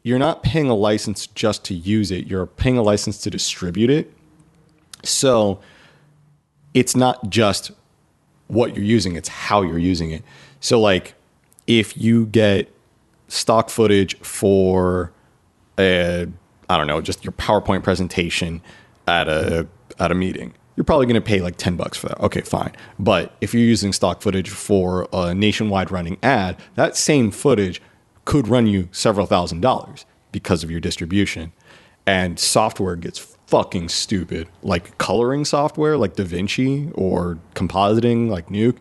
you're 0.03 0.19
not 0.19 0.43
paying 0.43 0.69
a 0.69 0.75
license 0.75 1.27
just 1.29 1.65
to 1.67 1.75
use 1.75 2.11
it. 2.11 2.27
You're 2.27 2.47
paying 2.47 2.77
a 2.77 2.83
license 2.83 3.19
to 3.19 3.31
distribute 3.31 3.91
it. 3.91 4.13
So 5.05 5.61
it's 6.75 6.97
not 6.97 7.31
just 7.31 7.71
what 8.49 8.75
you're 8.75 8.85
using, 8.85 9.17
it's 9.17 9.29
how 9.29 9.63
you're 9.63 9.79
using 9.79 10.11
it. 10.11 10.23
So 10.61 10.81
like 10.81 11.15
if 11.67 11.97
you 11.97 12.27
get 12.27 12.73
stock 13.29 13.71
footage 13.71 14.19
for 14.19 15.13
a 15.79 16.29
I 16.69 16.79
don't 16.79 16.87
know, 16.87 17.01
just 17.01 17.25
your 17.25 17.33
PowerPoint 17.33 17.83
presentation 17.83 18.63
at 19.07 19.29
a 19.29 19.67
at 19.99 20.11
a 20.11 20.15
meeting, 20.15 20.55
you're 20.77 20.85
probably 20.85 21.07
going 21.07 21.15
to 21.15 21.21
pay 21.21 21.41
like 21.41 21.57
10 21.57 21.77
bucks 21.77 21.99
for 21.99 22.09
that. 22.09 22.21
Okay, 22.21 22.41
fine. 22.41 22.73
But 22.99 23.35
if 23.41 23.53
you're 23.53 23.63
using 23.63 23.93
stock 23.93 24.23
footage 24.23 24.49
for 24.49 25.09
a 25.13 25.35
nationwide 25.35 25.91
running 25.91 26.19
ad, 26.23 26.57
that 26.77 26.97
same 26.97 27.31
footage 27.31 27.83
could 28.25 28.49
run 28.49 28.67
you 28.67 28.89
several 28.93 29.27
thousand 29.27 29.61
dollars 29.61 30.07
because 30.31 30.63
of 30.65 30.71
your 30.71 30.81
distribution. 30.81 31.53
And 32.07 32.39
software 32.39 32.97
gets 32.97 33.19
fucking 33.47 33.89
stupid. 33.89 34.49
Like 34.63 34.97
coloring 34.99 35.45
software 35.45 35.97
like 35.97 36.15
DaVinci 36.15 36.93
or 36.95 37.39
compositing 37.55 38.29
like 38.29 38.49
Nuke, 38.49 38.79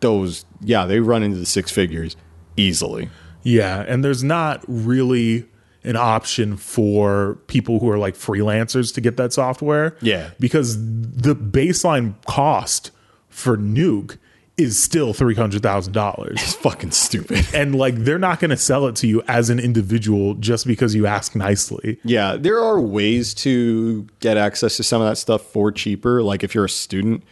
those 0.00 0.44
yeah, 0.60 0.84
they 0.84 1.00
run 1.00 1.22
into 1.22 1.38
the 1.38 1.46
six 1.46 1.70
figures 1.70 2.16
easily. 2.56 3.08
Yeah, 3.42 3.84
and 3.86 4.04
there's 4.04 4.24
not 4.24 4.64
really 4.66 5.46
an 5.84 5.96
option 5.96 6.56
for 6.56 7.38
people 7.46 7.78
who 7.78 7.90
are 7.90 7.98
like 7.98 8.14
freelancers 8.14 8.92
to 8.94 9.00
get 9.00 9.16
that 9.18 9.32
software. 9.32 9.96
Yeah. 10.00 10.30
Because 10.40 10.76
the 10.78 11.36
baseline 11.36 12.14
cost 12.26 12.90
for 13.28 13.56
Nuke 13.56 14.16
is 14.56 14.80
still 14.80 15.12
$300,000. 15.12 16.30
It's 16.32 16.54
fucking 16.54 16.92
stupid. 16.92 17.46
And 17.54 17.74
like 17.74 17.96
they're 17.96 18.18
not 18.18 18.40
going 18.40 18.50
to 18.50 18.56
sell 18.56 18.86
it 18.86 18.96
to 18.96 19.06
you 19.06 19.22
as 19.28 19.48
an 19.48 19.58
individual 19.58 20.34
just 20.34 20.66
because 20.66 20.94
you 20.94 21.06
ask 21.06 21.36
nicely. 21.36 21.98
Yeah, 22.04 22.36
there 22.36 22.58
are 22.58 22.80
ways 22.80 23.32
to 23.34 24.06
get 24.20 24.36
access 24.36 24.76
to 24.78 24.82
some 24.82 25.00
of 25.00 25.08
that 25.08 25.16
stuff 25.16 25.42
for 25.42 25.70
cheaper. 25.70 26.22
Like 26.22 26.42
if 26.42 26.54
you're 26.54 26.64
a 26.64 26.68
student, 26.68 27.22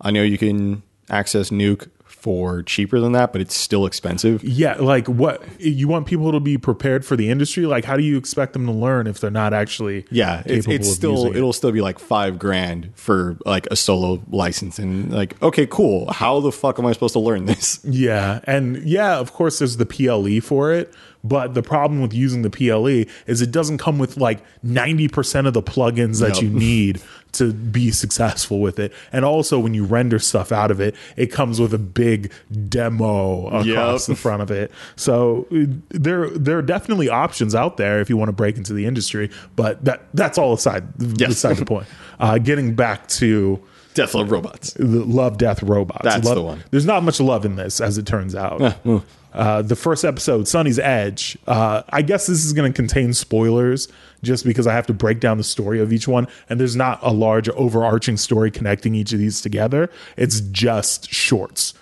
I 0.00 0.10
know 0.10 0.22
you 0.22 0.38
can 0.38 0.82
access 1.10 1.50
Nuke 1.50 1.88
for 2.18 2.62
cheaper 2.62 2.98
than 2.98 3.12
that, 3.12 3.30
but 3.32 3.40
it's 3.40 3.54
still 3.54 3.86
expensive. 3.86 4.42
Yeah, 4.42 4.74
like 4.74 5.06
what 5.08 5.42
you 5.60 5.86
want 5.86 6.06
people 6.06 6.32
to 6.32 6.40
be 6.40 6.58
prepared 6.58 7.04
for 7.04 7.14
the 7.14 7.30
industry? 7.30 7.66
Like 7.66 7.84
how 7.84 7.96
do 7.96 8.02
you 8.02 8.16
expect 8.16 8.52
them 8.52 8.66
to 8.66 8.72
learn 8.72 9.06
if 9.06 9.20
they're 9.20 9.30
not 9.30 9.52
actually 9.54 10.06
Yeah, 10.10 10.42
it's, 10.44 10.66
it's 10.66 10.90
still 10.92 11.26
it? 11.26 11.36
it'll 11.36 11.52
still 11.52 11.70
be 11.72 11.80
like 11.80 11.98
five 11.98 12.38
grand 12.38 12.90
for 12.94 13.36
like 13.44 13.66
a 13.70 13.76
solo 13.76 14.20
license, 14.30 14.78
and 14.78 15.12
like 15.12 15.40
okay, 15.42 15.66
cool. 15.66 16.10
How 16.10 16.40
the 16.40 16.50
fuck 16.50 16.78
am 16.78 16.86
I 16.86 16.92
supposed 16.92 17.12
to 17.12 17.20
learn 17.20 17.46
this? 17.46 17.80
Yeah, 17.84 18.40
and 18.44 18.78
yeah, 18.78 19.18
of 19.18 19.32
course, 19.32 19.58
there's 19.60 19.76
the 19.76 19.86
PLE 19.86 20.40
for 20.40 20.72
it, 20.72 20.92
but 21.28 21.54
the 21.54 21.62
problem 21.62 22.00
with 22.02 22.12
using 22.14 22.42
the 22.42 22.50
PLE 22.50 23.10
is 23.26 23.40
it 23.42 23.50
doesn't 23.50 23.78
come 23.78 23.98
with 23.98 24.16
like 24.16 24.40
90% 24.64 25.46
of 25.46 25.54
the 25.54 25.62
plugins 25.62 26.20
that 26.20 26.40
you 26.42 26.48
need 26.68 27.00
to 27.32 27.52
be 27.52 27.90
successful 27.90 28.60
with 28.60 28.78
it. 28.78 28.92
And 29.12 29.24
also, 29.24 29.58
when 29.58 29.74
you 29.74 29.84
render 29.84 30.18
stuff 30.18 30.52
out 30.52 30.70
of 30.70 30.80
it, 30.80 30.94
it 31.16 31.26
comes 31.26 31.60
with 31.60 31.74
a 31.74 31.78
big 31.78 32.32
demo 32.68 33.46
across 33.48 34.08
Yep. 34.08 34.16
the 34.16 34.20
front 34.20 34.42
of 34.42 34.50
it. 34.50 34.70
So 34.96 35.46
there, 35.90 36.30
there 36.30 36.58
are 36.58 36.62
definitely 36.62 37.08
options 37.08 37.54
out 37.54 37.76
there 37.76 38.00
if 38.00 38.08
you 38.08 38.16
want 38.16 38.28
to 38.28 38.32
break 38.32 38.56
into 38.56 38.72
the 38.72 38.86
industry, 38.86 39.30
but 39.54 39.84
that 39.84 40.02
that's 40.14 40.38
all 40.38 40.52
aside, 40.54 40.84
Yes. 40.98 41.28
beside 41.28 41.56
the 41.56 41.64
point. 41.74 41.86
Uh, 42.18 42.38
getting 42.38 42.74
back 42.74 43.06
to 43.08 43.60
Death 43.94 44.14
Love 44.14 44.30
Robots. 44.30 44.74
Love, 44.78 45.38
Death, 45.38 45.62
Robots. 45.62 46.04
That's 46.04 46.24
Love- 46.26 46.34
the 46.36 46.42
one. 46.42 46.64
There's 46.70 46.86
not 46.86 47.02
much 47.02 47.18
love 47.20 47.44
in 47.44 47.56
this, 47.56 47.80
as 47.80 47.98
it 47.98 48.06
turns 48.06 48.34
out. 48.34 48.76
Uh, 49.36 49.60
the 49.62 49.76
first 49.76 50.04
episode, 50.04 50.46
Sonnie's 50.46 50.78
Edge. 50.78 51.36
Uh, 51.46 51.82
I 51.90 52.02
guess 52.02 52.26
this 52.26 52.44
is 52.44 52.52
going 52.52 52.72
to 52.72 52.74
contain 52.74 53.12
spoilers, 53.12 53.86
just 54.22 54.44
because 54.44 54.66
I 54.66 54.72
have 54.72 54.86
to 54.86 54.94
break 54.94 55.20
down 55.20 55.36
the 55.36 55.44
story 55.44 55.78
of 55.78 55.92
each 55.92 56.08
one, 56.08 56.26
and 56.48 56.58
there's 56.58 56.74
not 56.74 56.98
a 57.02 57.12
large 57.12 57.48
overarching 57.50 58.16
story 58.16 58.50
connecting 58.50 58.94
each 58.94 59.12
of 59.12 59.18
these 59.18 59.40
together. 59.40 59.90
It's 60.16 60.40
just 60.40 61.12
shorts. 61.12 61.74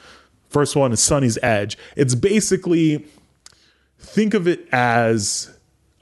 First 0.51 0.77
one 0.77 0.93
is 0.93 1.01
Sonnie's 1.01 1.39
Edge. 1.43 1.79
It's 1.97 2.15
basically 2.15 3.07
think 3.99 4.35
of 4.35 4.47
it 4.47 4.69
as 4.73 5.51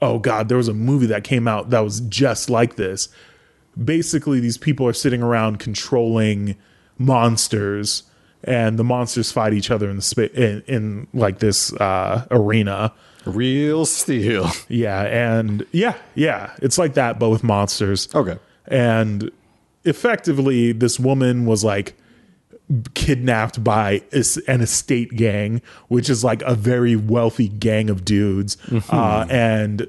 oh 0.01 0.19
god, 0.19 0.49
there 0.49 0.57
was 0.57 0.67
a 0.67 0.73
movie 0.73 1.05
that 1.05 1.23
came 1.23 1.47
out 1.47 1.69
that 1.69 1.79
was 1.79 2.01
just 2.01 2.49
like 2.49 2.75
this 2.75 3.07
basically 3.81 4.39
these 4.39 4.57
people 4.57 4.87
are 4.87 4.93
sitting 4.93 5.23
around 5.23 5.59
controlling 5.59 6.55
monsters 6.97 8.03
and 8.45 8.77
the 8.77 8.83
monsters 8.83 9.31
fight 9.31 9.53
each 9.53 9.71
other 9.71 9.89
in 9.89 9.95
the 9.95 10.01
spa- 10.01 10.21
in, 10.33 10.61
in 10.67 11.07
like 11.13 11.39
this 11.39 11.73
uh 11.73 12.25
arena 12.31 12.93
Real 13.25 13.85
steel. 13.85 14.49
yeah 14.67 15.01
and 15.03 15.65
yeah 15.71 15.95
yeah 16.15 16.51
it's 16.61 16.77
like 16.77 16.95
that 16.95 17.19
but 17.19 17.29
with 17.29 17.43
monsters 17.43 18.09
Okay. 18.13 18.37
and 18.67 19.31
effectively 19.85 20.71
this 20.73 20.99
woman 20.99 21.45
was 21.45 21.63
like 21.63 21.95
kidnapped 22.93 23.63
by 23.63 24.01
an 24.47 24.61
estate 24.61 25.11
gang 25.15 25.61
which 25.89 26.09
is 26.09 26.23
like 26.23 26.41
a 26.43 26.55
very 26.55 26.95
wealthy 26.95 27.47
gang 27.49 27.89
of 27.89 28.03
dudes 28.05 28.57
uh, 28.89 29.25
and 29.29 29.87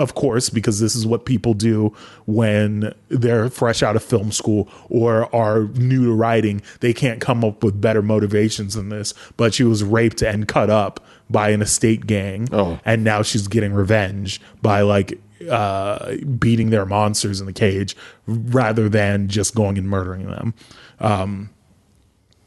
of 0.00 0.14
course 0.14 0.48
because 0.48 0.80
this 0.80 0.96
is 0.96 1.06
what 1.06 1.26
people 1.26 1.52
do 1.52 1.94
when 2.26 2.94
they're 3.08 3.50
fresh 3.50 3.82
out 3.82 3.96
of 3.96 4.02
film 4.02 4.32
school 4.32 4.66
or 4.88 5.32
are 5.34 5.64
new 5.74 6.06
to 6.06 6.12
writing. 6.12 6.62
They 6.80 6.94
can't 6.94 7.20
come 7.20 7.44
up 7.44 7.62
with 7.62 7.80
better 7.80 8.00
motivations 8.00 8.74
than 8.74 8.88
this 8.88 9.12
but 9.36 9.52
she 9.52 9.62
was 9.62 9.84
raped 9.84 10.22
and 10.22 10.48
cut 10.48 10.70
up 10.70 11.04
by 11.28 11.50
an 11.50 11.60
estate 11.60 12.06
gang. 12.06 12.48
Oh. 12.50 12.80
and 12.84 13.04
now 13.04 13.22
she's 13.22 13.46
getting 13.46 13.74
revenge 13.74 14.40
by 14.62 14.80
like 14.80 15.20
uh 15.50 16.16
beating 16.38 16.70
their 16.70 16.86
monsters 16.86 17.40
in 17.40 17.46
the 17.46 17.52
cage 17.52 17.94
rather 18.26 18.88
than 18.88 19.28
just 19.28 19.54
going 19.54 19.76
and 19.76 19.88
murdering 19.88 20.26
them. 20.26 20.54
Um 20.98 21.50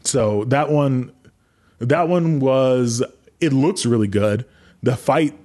so 0.04 0.44
that 0.46 0.70
one 0.70 1.12
that 1.80 2.08
one 2.08 2.40
was 2.40 3.04
it 3.40 3.54
looks 3.54 3.86
really 3.86 4.08
good. 4.08 4.46
The 4.82 4.96
fight 4.98 5.38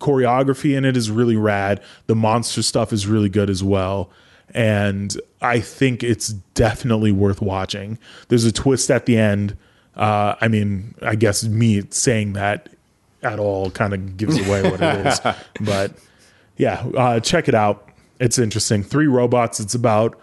choreography 0.00 0.76
in 0.76 0.84
it 0.84 0.96
is 0.96 1.10
really 1.10 1.36
rad. 1.36 1.82
The 2.06 2.14
monster 2.14 2.62
stuff 2.62 2.92
is 2.92 3.06
really 3.06 3.28
good 3.28 3.50
as 3.50 3.62
well. 3.62 4.10
And 4.54 5.16
i 5.42 5.60
think 5.60 6.02
it's 6.02 6.28
definitely 6.54 7.12
worth 7.12 7.42
watching. 7.42 7.98
There's 8.28 8.44
a 8.44 8.52
twist 8.52 8.90
at 8.90 9.06
the 9.06 9.18
end. 9.18 9.56
Uh 9.96 10.34
i 10.40 10.48
mean 10.48 10.94
i 11.02 11.14
guess 11.14 11.44
me 11.44 11.82
saying 11.90 12.34
that 12.34 12.68
at 13.22 13.38
all 13.38 13.70
kind 13.70 13.92
of 13.94 14.16
gives 14.16 14.38
away 14.46 14.62
what 14.70 14.80
it 14.80 15.06
is. 15.06 15.20
But 15.60 15.92
yeah 16.56 16.86
uh 16.96 17.20
check 17.20 17.48
it 17.48 17.54
out. 17.54 17.88
It's 18.20 18.38
interesting. 18.38 18.82
Three 18.82 19.08
robots. 19.08 19.60
It's 19.60 19.74
about 19.74 20.18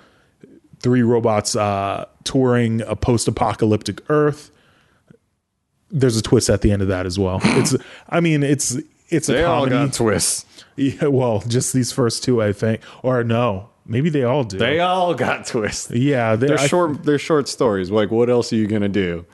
three 0.79 1.01
robots 1.01 1.55
uh 1.55 2.05
touring 2.23 2.81
a 2.83 2.95
post-apocalyptic 2.95 4.01
earth. 4.09 4.51
There's 5.91 6.17
a 6.17 6.21
twist 6.21 6.49
at 6.49 6.61
the 6.61 6.71
end 6.71 6.81
of 6.81 6.87
that 6.87 7.05
as 7.05 7.19
well. 7.19 7.39
It's 7.43 7.75
i 8.09 8.19
mean 8.19 8.41
it's 8.43 8.77
it's 9.10 9.29
a 9.29 9.33
They 9.33 9.43
all 9.43 9.65
comedy 9.65 9.86
got 9.88 9.93
twists. 9.93 10.45
yeah, 10.75 11.07
well, 11.07 11.41
just 11.48 11.74
these 11.74 11.91
first 11.91 12.24
two, 12.24 12.41
I 12.41 12.53
think, 12.53 12.81
or 13.03 13.24
no, 13.24 13.69
maybe 13.86 14.10
they 14.10 14.24
all 14.24 14.43
do. 14.43 14.57
They 14.57 14.79
all 14.79 15.13
got 15.13 15.45
twists. 15.45 15.91
yeah, 15.91 16.36
They're 16.36 16.60
I- 16.60 16.67
short. 16.67 17.03
They're 17.03 17.19
short 17.19 17.48
stories. 17.48 17.91
Like, 17.91 18.12
what 18.12 18.29
else 18.29 18.51
are 18.53 18.55
you 18.55 18.67
gonna 18.67 18.89
do? 18.89 19.25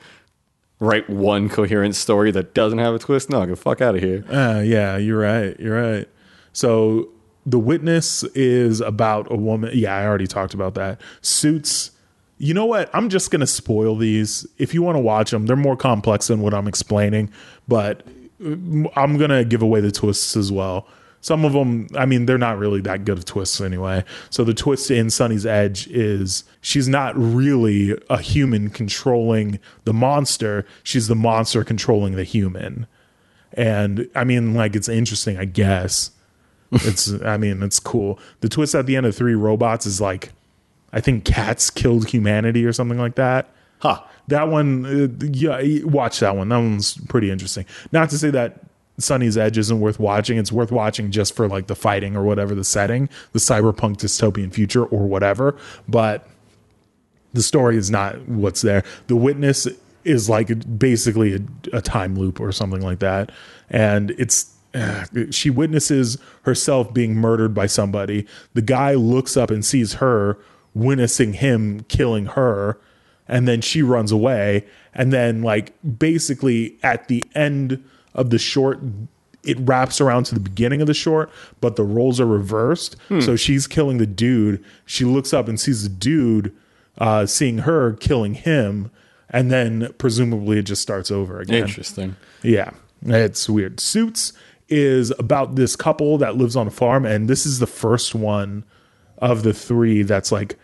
Write 0.78 1.10
one 1.10 1.48
coherent 1.50 1.94
story 1.94 2.30
that 2.30 2.54
doesn't 2.54 2.78
have 2.78 2.94
a 2.94 2.98
twist? 2.98 3.28
No, 3.28 3.40
get 3.40 3.50
the 3.50 3.56
fuck 3.56 3.80
out 3.82 3.96
of 3.96 4.02
here. 4.02 4.24
Uh, 4.30 4.62
yeah, 4.64 4.96
you're 4.96 5.18
right. 5.20 5.58
You're 5.60 5.78
right. 5.80 6.08
So 6.54 7.10
the 7.44 7.58
witness 7.58 8.22
is 8.34 8.80
about 8.80 9.30
a 9.30 9.36
woman. 9.36 9.72
Yeah, 9.74 9.94
I 9.94 10.06
already 10.06 10.26
talked 10.26 10.54
about 10.54 10.74
that. 10.74 11.00
Suits. 11.20 11.90
You 12.38 12.54
know 12.54 12.64
what? 12.64 12.88
I'm 12.94 13.10
just 13.10 13.30
gonna 13.30 13.46
spoil 13.46 13.94
these. 13.96 14.46
If 14.56 14.72
you 14.72 14.80
want 14.82 14.96
to 14.96 15.00
watch 15.00 15.30
them, 15.32 15.44
they're 15.44 15.54
more 15.56 15.76
complex 15.76 16.28
than 16.28 16.40
what 16.40 16.54
I'm 16.54 16.66
explaining, 16.66 17.30
but 17.68 18.02
I'm 18.40 19.18
gonna 19.18 19.44
give 19.44 19.62
away 19.62 19.80
the 19.80 19.92
twists 19.92 20.36
as 20.36 20.50
well. 20.50 20.86
Some 21.22 21.44
of 21.44 21.52
them, 21.52 21.88
I 21.94 22.06
mean, 22.06 22.24
they're 22.24 22.38
not 22.38 22.58
really 22.58 22.80
that 22.80 23.04
good 23.04 23.18
of 23.18 23.26
twists 23.26 23.60
anyway. 23.60 24.04
So 24.30 24.42
the 24.42 24.54
twist 24.54 24.90
in 24.90 25.10
Sonnie's 25.10 25.44
Edge 25.44 25.86
is 25.88 26.44
she's 26.62 26.88
not 26.88 27.14
really 27.14 27.94
a 28.08 28.18
human 28.18 28.70
controlling 28.70 29.58
the 29.84 29.92
monster. 29.92 30.64
She's 30.82 31.08
the 31.08 31.14
monster 31.14 31.62
controlling 31.62 32.16
the 32.16 32.24
human 32.24 32.86
and 33.52 34.08
I 34.14 34.24
mean, 34.24 34.54
like 34.54 34.76
it's 34.76 34.88
interesting, 34.88 35.38
I 35.38 35.44
guess. 35.44 36.10
It's, 36.72 37.12
I 37.22 37.36
mean, 37.36 37.62
it's 37.62 37.80
cool. 37.80 38.18
The 38.40 38.48
twist 38.48 38.74
at 38.74 38.86
the 38.86 38.96
end 38.96 39.06
of 39.06 39.16
Three 39.16 39.34
Robots 39.34 39.86
is 39.86 40.00
like, 40.00 40.30
I 40.92 41.00
think 41.00 41.24
cats 41.24 41.70
killed 41.70 42.08
humanity 42.08 42.64
or 42.64 42.72
something 42.72 42.98
like 42.98 43.16
that. 43.16 43.48
Huh. 43.80 44.02
That 44.30 44.48
one, 44.48 44.86
uh, 44.86 45.26
yeah, 45.26 45.84
watch 45.84 46.20
that 46.20 46.36
one. 46.36 46.48
That 46.48 46.58
one's 46.58 46.96
pretty 47.08 47.30
interesting. 47.30 47.66
Not 47.92 48.10
to 48.10 48.18
say 48.18 48.30
that 48.30 48.64
Sonnie's 48.98 49.36
Edge 49.36 49.58
isn't 49.58 49.80
worth 49.80 49.98
watching. 49.98 50.38
It's 50.38 50.52
worth 50.52 50.72
watching 50.72 51.10
just 51.10 51.34
for 51.34 51.48
like 51.48 51.66
the 51.66 51.74
fighting 51.74 52.16
or 52.16 52.22
whatever 52.22 52.54
the 52.54 52.64
setting, 52.64 53.08
the 53.32 53.38
cyberpunk 53.38 53.96
dystopian 53.98 54.52
future 54.52 54.84
or 54.84 55.06
whatever. 55.06 55.56
But 55.88 56.26
the 57.32 57.42
story 57.42 57.76
is 57.76 57.90
not 57.90 58.28
what's 58.28 58.62
there. 58.62 58.84
The 59.06 59.16
witness 59.16 59.68
is 60.04 60.28
like 60.28 60.78
basically 60.78 61.34
a, 61.36 61.76
a 61.76 61.80
time 61.82 62.16
loop 62.18 62.40
or 62.40 62.52
something 62.52 62.80
like 62.80 63.00
that, 63.00 63.30
and 63.68 64.10
it's 64.12 64.54
uh, 64.74 65.04
she 65.30 65.50
witnesses 65.50 66.18
herself 66.42 66.94
being 66.94 67.14
murdered 67.14 67.54
by 67.54 67.66
somebody. 67.66 68.26
The 68.54 68.62
guy 68.62 68.94
looks 68.94 69.36
up 69.36 69.50
and 69.50 69.64
sees 69.64 69.94
her 69.94 70.38
witnessing 70.74 71.34
him 71.34 71.80
killing 71.88 72.26
her, 72.26 72.78
and 73.30 73.48
then 73.48 73.62
she 73.62 73.80
runs 73.80 74.12
away. 74.12 74.66
And 74.92 75.10
then 75.10 75.40
like 75.42 75.72
basically 75.98 76.76
at 76.82 77.08
the 77.08 77.24
end 77.34 77.82
of 78.14 78.28
the 78.28 78.38
short 78.38 78.80
it 79.42 79.56
wraps 79.60 80.02
around 80.02 80.24
to 80.24 80.34
the 80.34 80.40
beginning 80.40 80.82
of 80.82 80.86
the 80.86 80.92
short 80.92 81.30
but 81.62 81.76
the 81.76 81.84
roles 81.84 82.20
are 82.20 82.26
reversed. 82.26 82.96
So 83.20 83.36
she's 83.36 83.66
killing 83.66 83.96
the 83.96 84.06
dude. 84.06 84.62
She 84.84 85.06
looks 85.06 85.32
up 85.32 85.48
and 85.48 85.58
sees 85.58 85.82
the 85.84 85.88
dude 85.88 86.54
uh, 86.98 87.24
seeing 87.24 87.58
her 87.58 87.94
killing 87.94 88.34
him. 88.34 88.90
And 89.30 89.50
then 89.50 89.94
presumably 89.96 90.58
it 90.58 90.64
just 90.64 90.82
starts 90.82 91.10
over 91.10 91.40
again. 91.40 91.62
Interesting. 91.62 92.16
yeah, 92.42 92.72
it's 93.06 93.48
weird. 93.48 93.78
Suits 93.80 94.32
is 94.68 95.12
about 95.18 95.54
this 95.54 95.76
couple 95.76 96.18
that 96.18 96.36
lives 96.36 96.56
on 96.56 96.66
a 96.66 96.70
farm, 96.70 97.04
and 97.06 97.28
this 97.28 97.46
is 97.46 97.58
the 97.60 97.66
first 97.66 98.14
one 98.14 98.64
of 99.18 99.42
the 99.42 99.52
three 99.54 100.02
that's 100.02 100.30
like, 100.32 100.56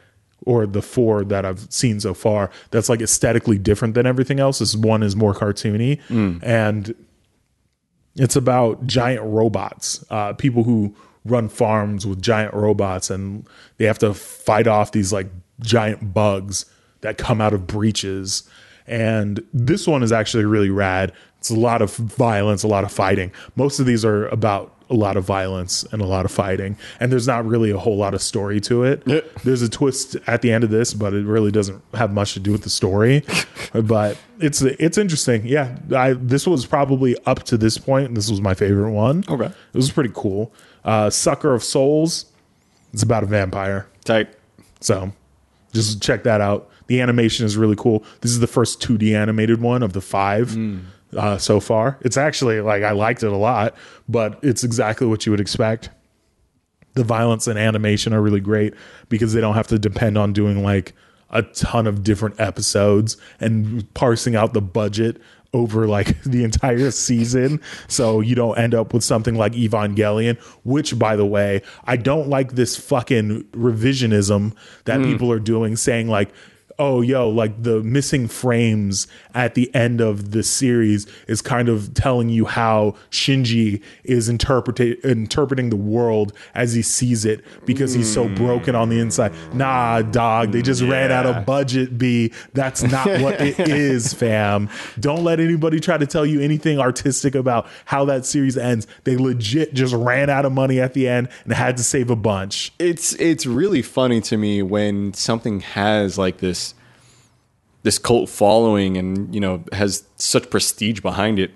or 0.45 0.67
the 0.67 0.83
four 0.83 1.25
that 1.25 1.45
I've 1.45 1.67
seen 1.73 1.99
so 2.01 2.15
far 2.15 2.51
that's 2.71 2.89
like 2.89 3.01
aesthetically 3.01 3.59
different 3.59 3.95
than 3.95 4.07
everything 4.07 4.39
else. 4.39 4.59
This 4.59 4.77
one 4.77 5.03
is 5.03 5.17
more 5.17 5.35
cartoony, 5.35 6.01
and 6.43 6.95
it's 8.17 8.37
about 8.37 8.87
giant 8.87 9.23
robots, 9.25 10.05
uh, 10.11 10.33
people 10.35 10.65
who 10.65 10.95
run 11.25 11.49
farms 11.49 12.07
with 12.07 12.23
giant 12.23 12.55
robots, 12.55 13.11
and 13.11 13.47
they 13.79 13.85
have 13.87 13.99
to 13.99 14.15
fight 14.15 14.67
off 14.67 14.93
these 14.93 15.13
like 15.13 15.27
giant 15.61 16.15
bugs 16.15 16.67
that 17.01 17.19
come 17.19 17.41
out 17.41 17.53
of 17.53 17.67
breaches. 17.67 18.49
And 18.87 19.45
this 19.53 19.87
one 19.89 20.03
is 20.05 20.13
actually 20.13 20.45
really 20.45 20.71
rad. 20.71 21.13
It's 21.39 21.51
a 21.51 21.57
lot 21.57 21.83
of 21.83 21.95
violence, 21.97 22.63
a 22.63 22.69
lot 22.69 22.85
of 22.85 22.93
fighting. 22.93 23.33
Most 23.57 23.81
of 23.81 23.87
these 23.87 24.05
are 24.05 24.29
about 24.29 24.73
a 24.89 24.95
lot 24.95 25.17
of 25.17 25.25
violence 25.25 25.85
and 25.91 26.01
a 26.01 26.07
lot 26.07 26.25
of 26.25 26.31
fighting, 26.31 26.77
and 27.01 27.11
there's 27.11 27.27
not 27.27 27.45
really 27.45 27.71
a 27.71 27.79
whole 27.79 27.97
lot 27.97 28.15
of 28.15 28.23
story 28.23 28.61
to 28.61 28.85
it. 28.85 29.03
Yeah. 29.07 29.21
There's 29.45 29.63
a 29.63 29.69
twist 29.69 30.17
at 30.27 30.43
the 30.43 30.53
end 30.53 30.65
of 30.65 30.71
this, 30.71 30.95
but 30.95 31.13
it 31.13 31.27
really 31.27 31.51
doesn't 31.51 31.83
have 31.95 32.13
much 32.13 32.35
to 32.35 32.41
do 32.41 32.53
with 32.53 32.63
the 32.63 32.71
story. 32.71 33.25
but 33.73 34.17
it's 34.41 34.63
it's 34.63 34.99
interesting. 34.99 35.47
Yeah, 35.47 35.77
I 35.95 36.13
this 36.13 36.47
was 36.47 36.67
probably 36.67 37.17
up 37.27 37.43
to 37.45 37.57
this 37.57 37.79
point. 37.79 38.15
This 38.15 38.31
was 38.31 38.41
my 38.41 38.55
favorite 38.55 38.93
one. 38.93 39.25
Okay. 39.29 39.47
it 39.47 39.77
was 39.77 39.91
pretty 39.91 40.13
cool. 40.15 40.53
Uh, 40.85 41.11
Sucker 41.11 41.53
of 41.55 41.65
Souls. 41.65 42.27
It's 42.93 43.03
about 43.03 43.23
a 43.25 43.27
vampire. 43.27 43.89
Tight. 44.05 44.29
So 44.81 45.13
just 45.73 46.01
check 46.01 46.23
that 46.23 46.41
out. 46.41 46.71
The 46.87 47.01
animation 47.01 47.45
is 47.45 47.57
really 47.57 47.75
cool. 47.77 48.05
This 48.21 48.31
is 48.31 48.39
the 48.39 48.47
first 48.47 48.81
2D 48.81 49.13
animated 49.15 49.61
one 49.61 49.83
of 49.83 49.93
the 49.93 50.01
five 50.01 50.57
uh, 51.17 51.39
so 51.39 51.61
far. 51.61 51.99
It's 52.03 52.17
actually 52.17 52.61
like 52.61 52.83
I 52.83 52.93
liked 52.93 53.23
it 53.23 53.33
a 53.33 53.37
lot, 53.37 53.75
but 54.09 54.39
it's 54.43 54.65
exactly 54.65 55.07
what 55.07 55.27
you 55.27 55.33
would 55.33 55.41
expect. 55.41 55.91
The 56.95 57.05
violence 57.05 57.47
and 57.47 57.59
animation 57.59 58.15
are 58.15 58.23
really 58.23 58.41
great 58.41 58.75
because 59.09 59.33
they 59.33 59.41
don't 59.41 59.55
have 59.55 59.67
to 59.69 59.79
depend 59.79 60.17
on 60.17 60.33
doing 60.33 60.63
like 60.63 60.95
a 61.31 61.43
ton 61.43 61.87
of 61.87 62.03
different 62.03 62.41
episodes 62.41 63.17
and 63.41 63.93
parsing 63.95 64.37
out 64.37 64.55
the 64.55 64.63
budget 64.63 65.21
over 65.53 65.87
like 65.87 66.23
the 66.25 66.45
entire 66.45 66.91
season 66.91 67.61
so 67.89 68.21
you 68.21 68.35
don't 68.35 68.59
end 68.59 68.75
up 68.75 68.95
with 68.95 69.03
something 69.03 69.35
like 69.35 69.53
Evangelion 69.53 70.39
which 70.65 70.99
by 70.99 71.17
the 71.17 71.27
way 71.27 71.63
I 71.85 71.97
don't 71.97 72.29
like 72.29 72.53
this 72.53 72.77
fucking 72.77 73.45
revisionism 73.53 74.55
that 74.85 75.03
people 75.03 75.33
are 75.33 75.41
doing 75.41 75.77
saying 75.77 76.09
like 76.09 76.33
oh 76.79 77.01
yo 77.01 77.29
like 77.29 77.63
the 77.63 77.83
missing 77.83 78.29
frames 78.29 79.07
at 79.35 79.55
the 79.55 79.75
end 79.75 80.01
of 80.01 80.33
the 80.33 80.43
series 80.43 81.07
is 81.27 81.41
kind 81.41 81.69
of 81.69 81.93
telling 81.95 82.29
you 82.29 82.45
how 82.45 82.95
shinji 83.11 83.83
is 84.05 84.29
interpreting 84.29 84.95
interpreting 85.05 85.71
the 85.71 85.77
world 85.77 86.33
as 86.55 86.75
he 86.75 86.83
sees 86.83 87.25
it 87.25 87.45
because 87.65 87.95
he's 87.95 88.13
so 88.13 88.29
hmm. 88.29 88.35
broken 88.35 88.75
on 88.75 88.89
the 88.89 88.99
inside. 88.99 89.33
Nah 89.55 90.03
dog 90.03 90.53
they 90.53 90.63
just 90.63 90.83
ran 90.83 91.11
out 91.11 91.27
of 91.27 91.47
budget 91.47 91.97
b. 91.99 92.33
That's 92.53 92.83
not 92.83 93.07
what 93.21 93.41
it 93.41 93.59
is 93.69 94.13
fam. 94.13 94.69
Don't 95.01 95.25
let 95.25 95.41
anybody 95.41 95.81
try 95.81 95.99
to 95.99 96.07
tell 96.07 96.27
you 96.27 96.41
anything 96.41 96.79
artistic 96.79 97.35
about 97.35 97.67
how 97.87 98.05
that 98.07 98.27
series 98.27 98.57
ends. 98.57 98.87
They 99.05 99.17
legit 99.17 99.75
just 99.75 99.95
ran 99.95 100.31
out 100.31 100.45
of 100.45 100.53
money 100.53 100.81
at 100.81 100.95
the 100.95 101.09
end 101.09 101.29
and 101.45 101.53
had 101.53 101.77
to 101.79 101.85
save 101.85 102.11
a 102.11 102.17
bunch. 102.17 102.73
It's 102.79 103.15
it's 103.15 103.47
really 103.47 103.83
funny 103.83 104.21
to 104.23 104.37
me 104.37 104.63
when 104.63 105.15
something 105.15 105.61
has 105.61 106.19
like 106.19 106.39
this 106.39 106.66
this 107.87 107.99
cult 108.01 108.29
following 108.29 108.97
and 108.97 109.33
you 109.33 109.41
know 109.41 109.63
has 109.71 110.03
such 110.17 110.51
prestige 110.51 110.99
behind 111.01 111.39
it 111.39 111.53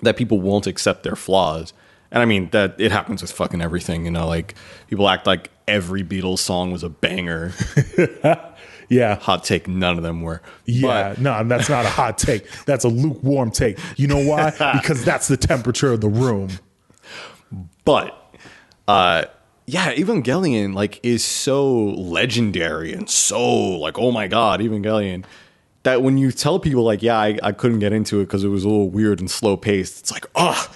that 0.00 0.16
people 0.16 0.40
won't 0.40 0.68
accept 0.68 1.02
their 1.02 1.16
flaws 1.16 1.72
and 2.12 2.22
i 2.22 2.24
mean 2.24 2.48
that 2.50 2.76
it 2.78 2.92
happens 2.92 3.20
with 3.20 3.32
fucking 3.32 3.60
everything 3.60 4.04
you 4.04 4.12
know 4.12 4.28
like 4.28 4.54
people 4.86 5.08
act 5.08 5.26
like 5.26 5.50
every 5.66 6.04
beatles 6.04 6.38
song 6.38 6.70
was 6.70 6.84
a 6.84 6.88
banger 6.88 7.52
yeah 8.88 9.16
hot 9.16 9.42
take 9.42 9.66
none 9.66 9.96
of 9.96 10.04
them 10.04 10.22
were 10.22 10.40
Yeah, 10.66 11.16
no, 11.18 11.42
that's 11.42 11.68
not 11.68 11.84
a 11.84 11.88
hot 11.88 12.16
take. 12.16 12.48
That's 12.66 12.84
a 12.84 12.88
lukewarm 12.88 13.50
take. 13.50 13.78
You 13.96 14.06
know 14.06 14.24
why? 14.24 14.50
because 14.80 15.04
that's 15.04 15.26
the 15.26 15.36
temperature 15.36 15.92
of 15.92 16.00
the 16.00 16.08
room. 16.08 16.50
but 17.84 18.36
uh 18.86 19.24
yeah 19.72 19.92
evangelion 19.94 20.74
like 20.74 21.00
is 21.02 21.24
so 21.24 21.72
legendary 21.74 22.92
and 22.92 23.08
so 23.08 23.58
like 23.78 23.98
oh 23.98 24.10
my 24.10 24.26
god 24.26 24.60
evangelion 24.60 25.24
that 25.82 26.02
when 26.02 26.18
you 26.18 26.30
tell 26.32 26.58
people 26.58 26.82
like 26.82 27.02
yeah 27.02 27.18
i, 27.18 27.38
I 27.42 27.52
couldn't 27.52 27.78
get 27.78 27.92
into 27.92 28.20
it 28.20 28.24
because 28.24 28.44
it 28.44 28.48
was 28.48 28.64
a 28.64 28.68
little 28.68 28.90
weird 28.90 29.20
and 29.20 29.30
slow 29.30 29.56
paced 29.56 30.00
it's 30.00 30.10
like 30.10 30.26
ah 30.34 30.74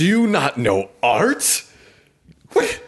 do 0.00 0.06
you 0.06 0.26
not 0.26 0.56
know 0.56 0.88
art? 1.02 1.62
What 2.54 2.82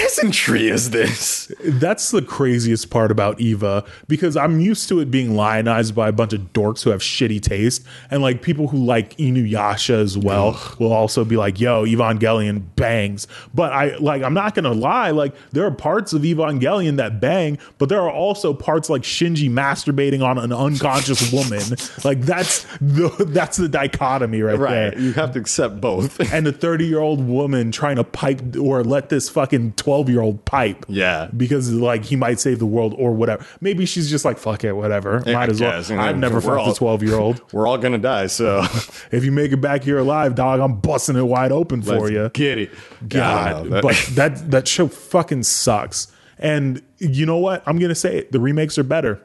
peasantry 0.00 0.68
is 0.68 0.90
this 0.90 1.52
That's 1.64 2.10
the 2.10 2.22
craziest 2.22 2.90
part 2.90 3.10
about 3.10 3.40
Eva 3.40 3.84
because 4.08 4.36
I'm 4.36 4.60
used 4.60 4.88
to 4.88 5.00
it 5.00 5.10
being 5.10 5.34
lionized 5.34 5.94
by 5.94 6.08
a 6.08 6.12
bunch 6.12 6.32
of 6.32 6.52
dorks 6.52 6.82
who 6.82 6.90
have 6.90 7.00
shitty 7.00 7.40
taste. 7.40 7.84
And 8.10 8.22
like 8.22 8.42
people 8.42 8.68
who 8.68 8.78
like 8.78 9.16
Inuyasha 9.16 10.00
as 10.00 10.16
well 10.16 10.60
will 10.78 10.92
also 10.92 11.24
be 11.24 11.36
like, 11.36 11.60
yo, 11.60 11.84
Evangelion 11.84 12.62
bangs. 12.76 13.26
But 13.54 13.72
I 13.72 13.96
like, 13.96 14.22
I'm 14.22 14.34
not 14.34 14.54
to 14.54 14.70
lie. 14.70 15.10
Like, 15.10 15.34
there 15.52 15.64
are 15.64 15.70
parts 15.70 16.12
of 16.12 16.22
Evangelion 16.22 16.96
that 16.96 17.20
bang, 17.20 17.58
but 17.78 17.88
there 17.88 18.00
are 18.00 18.10
also 18.10 18.52
parts 18.52 18.90
like 18.90 19.02
Shinji 19.02 19.50
masturbating 19.50 20.22
on 20.22 20.38
an 20.38 20.52
unconscious 20.52 21.32
woman. 21.32 21.62
Like, 22.04 22.20
that's 22.22 22.64
the, 22.80 23.08
that's 23.28 23.56
the 23.56 23.68
dichotomy 23.68 24.42
right, 24.42 24.58
there. 24.58 24.98
you 24.98 25.12
have 25.12 25.32
to 25.32 25.38
accept 25.38 25.80
both 25.80 26.20
and 26.32 26.46
a 26.46 26.52
30 26.52 26.86
year 26.86 27.00
old 27.00 27.26
woman 27.26 27.70
trying 27.72 27.96
to 27.96 28.04
pipe 28.04 28.56
or 28.56 28.82
let 28.84 29.08
this 29.08 29.28
fucking 29.28 29.72
12 29.90 30.08
year 30.08 30.20
old 30.20 30.44
pipe. 30.44 30.84
Yeah. 30.88 31.28
Because 31.36 31.72
like 31.72 32.04
he 32.04 32.14
might 32.14 32.38
save 32.38 32.58
the 32.60 32.66
world 32.66 32.94
or 32.96 33.12
whatever. 33.12 33.44
Maybe 33.60 33.86
she's 33.86 34.08
just 34.08 34.24
like, 34.24 34.38
fuck 34.38 34.62
it, 34.62 34.72
whatever. 34.72 35.22
Yeah, 35.26 35.32
might 35.32 35.48
I 35.48 35.52
as 35.52 35.60
well. 35.60 35.72
guess, 35.72 35.90
you 35.90 35.96
know, 35.96 36.02
I've 36.02 36.16
never 36.16 36.36
we're 36.36 36.42
fucked 36.42 36.60
all- 36.66 36.72
a 36.72 36.74
12 36.74 37.02
year 37.02 37.16
old. 37.16 37.42
we're 37.52 37.66
all 37.66 37.76
gonna 37.78 37.98
die 37.98 38.28
so 38.28 38.60
If 39.10 39.24
you 39.24 39.32
make 39.32 39.50
it 39.52 39.56
back 39.60 39.82
here 39.82 39.98
alive, 39.98 40.34
dog, 40.36 40.60
I'm 40.60 40.80
busting 40.80 41.16
it 41.16 41.22
wide 41.22 41.50
open 41.52 41.82
for 41.82 41.98
let's 41.98 42.10
you. 42.12 42.28
get 42.32 42.58
it 42.58 42.70
God, 43.08 43.68
God 43.70 43.82
but 43.82 43.96
that 44.12 44.50
that 44.52 44.68
show 44.68 44.86
fucking 44.86 45.42
sucks. 45.42 46.06
And 46.38 46.80
you 46.98 47.26
know 47.26 47.38
what? 47.38 47.62
I'm 47.66 47.78
gonna 47.78 47.94
say 47.94 48.16
it. 48.18 48.32
The 48.32 48.38
remakes 48.40 48.78
are 48.78 48.84
better. 48.84 49.20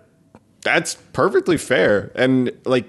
that's 0.64 0.96
perfectly 1.14 1.58
fair 1.58 2.12
and 2.16 2.52
like 2.66 2.86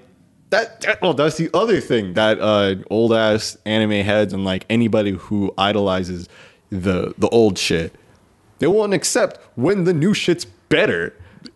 that, 0.49 0.81
that 0.81 1.01
well 1.01 1.13
that's 1.13 1.37
the 1.37 1.49
other 1.53 1.79
thing 1.81 2.13
that 2.13 2.39
uh 2.39 2.75
old 2.89 3.13
ass 3.13 3.57
anime 3.65 3.91
heads 4.05 4.33
and 4.33 4.45
like 4.45 4.65
anybody 4.69 5.11
who 5.11 5.53
idolizes 5.57 6.27
the 6.69 7.13
the 7.17 7.29
old 7.29 7.57
shit. 7.57 7.95
They 8.59 8.67
won't 8.67 8.93
accept 8.93 9.39
when 9.55 9.83
the 9.83 9.93
new 9.93 10.13
shit's 10.13 10.45
better. 10.45 11.13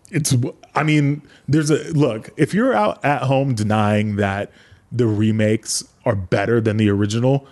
It's 0.10 0.36
i 0.76 0.84
mean 0.84 1.22
there's 1.48 1.70
a 1.70 1.92
look 1.94 2.30
if 2.38 2.54
you're 2.54 2.74
out 2.74 3.04
at 3.04 3.24
home 3.24 3.56
denying 3.56 4.18
that 4.18 4.52
the 4.92 5.08
remakes 5.08 5.84
are 6.06 6.16
better 6.16 6.60
than 6.62 6.78
the 6.78 6.90
original 6.90 7.48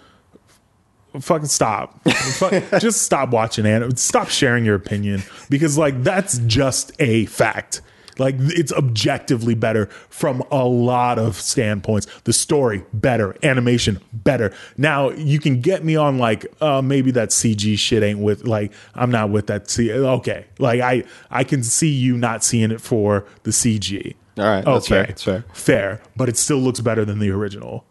fucking 1.19 1.47
stop. 1.47 1.99
Just 2.79 3.01
stop 3.01 3.29
watching 3.29 3.65
and 3.65 3.97
stop 3.97 4.29
sharing 4.29 4.65
your 4.65 4.75
opinion. 4.75 5.23
Because 5.49 5.77
like 5.77 6.03
that's 6.03 6.37
just 6.39 6.91
a 6.99 7.25
fact 7.25 7.81
like 8.19 8.35
it's 8.39 8.71
objectively 8.73 9.55
better 9.55 9.85
from 10.09 10.43
a 10.51 10.65
lot 10.65 11.17
of 11.17 11.35
standpoints. 11.35 12.07
The 12.25 12.33
story 12.33 12.83
better. 12.93 13.35
Animation 13.43 13.99
better. 14.13 14.53
Now 14.77 15.09
you 15.11 15.39
can 15.39 15.61
get 15.61 15.83
me 15.83 15.95
on 15.95 16.17
like 16.17 16.45
uh 16.61 16.81
maybe 16.81 17.11
that 17.11 17.29
cg 17.29 17.77
shit 17.79 18.03
ain't 18.03 18.19
with 18.19 18.45
like 18.45 18.71
i'm 18.95 19.09
not 19.11 19.29
with 19.29 19.47
that 19.47 19.69
C- 19.69 19.91
okay. 19.91 20.45
Like 20.59 20.81
i 20.81 21.03
i 21.31 21.43
can 21.43 21.63
see 21.63 21.89
you 21.89 22.17
not 22.17 22.43
seeing 22.43 22.71
it 22.71 22.81
for 22.81 23.25
the 23.43 23.51
cg 23.51 24.15
All 24.37 24.43
right, 24.45 24.65
that's 24.65 24.87
fair, 24.87 25.05
that's 25.05 25.23
fair. 25.23 25.43
fair 25.53 26.01
but 26.15 26.29
it 26.29 26.37
still 26.37 26.57
looks 26.59 26.79
better 26.81 27.05
than 27.05 27.19
the 27.19 27.29
original. 27.31 27.85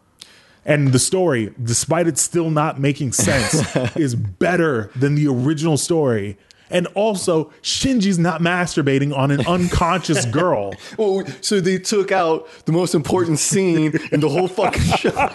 And 0.65 0.89
the 0.91 0.99
story 0.99 1.53
despite 1.61 2.07
it 2.07 2.17
still 2.17 2.49
not 2.51 2.79
making 2.79 3.13
sense 3.13 3.75
is 3.95 4.13
better 4.15 4.91
than 4.95 5.15
the 5.15 5.27
original 5.27 5.77
story 5.77 6.37
and 6.69 6.87
also 6.87 7.45
shinji's 7.61 8.19
not 8.19 8.41
masturbating 8.41 9.15
on 9.15 9.31
an 9.31 9.45
unconscious 9.47 10.25
girl 10.39 10.73
oh 10.97 11.23
so 11.41 11.59
they 11.59 11.77
took 11.77 12.11
out 12.11 12.47
the 12.65 12.71
most 12.71 12.95
important 12.95 13.39
scene 13.39 13.93
in 14.11 14.19
the 14.19 14.29
whole 14.29 14.47
fucking 14.47 14.81
show 14.81 15.29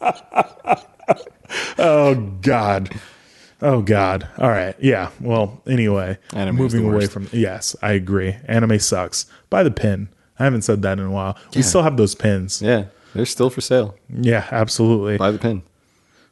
oh 1.78 2.14
god 2.42 2.90
Oh 3.62 3.82
God! 3.82 4.26
All 4.38 4.48
right, 4.48 4.74
yeah. 4.78 5.10
Well, 5.20 5.60
anyway, 5.66 6.16
Anime 6.32 6.56
is 6.56 6.74
moving 6.74 6.90
away 6.90 7.06
from 7.06 7.28
yes, 7.30 7.76
I 7.82 7.92
agree. 7.92 8.36
Anime 8.46 8.78
sucks. 8.78 9.26
Buy 9.50 9.62
the 9.62 9.70
pin. 9.70 10.08
I 10.38 10.44
haven't 10.44 10.62
said 10.62 10.80
that 10.82 10.98
in 10.98 11.04
a 11.04 11.10
while. 11.10 11.36
We 11.54 11.60
still 11.60 11.82
have 11.82 11.98
those 11.98 12.14
pins. 12.14 12.62
Yeah, 12.62 12.86
they're 13.14 13.26
still 13.26 13.50
for 13.50 13.60
sale. 13.60 13.96
Yeah, 14.08 14.46
absolutely. 14.50 15.18
Buy 15.18 15.30
the 15.30 15.38
pin. 15.38 15.62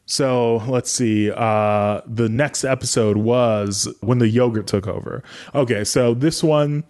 So 0.09 0.57
let's 0.67 0.91
see. 0.91 1.31
Uh, 1.31 2.01
the 2.07 2.27
next 2.27 2.63
episode 2.63 3.17
was 3.17 3.87
when 4.01 4.17
the 4.17 4.27
yogurt 4.27 4.65
took 4.65 4.87
over. 4.87 5.23
Okay, 5.53 5.83
so 5.83 6.15
this 6.15 6.43
one 6.43 6.83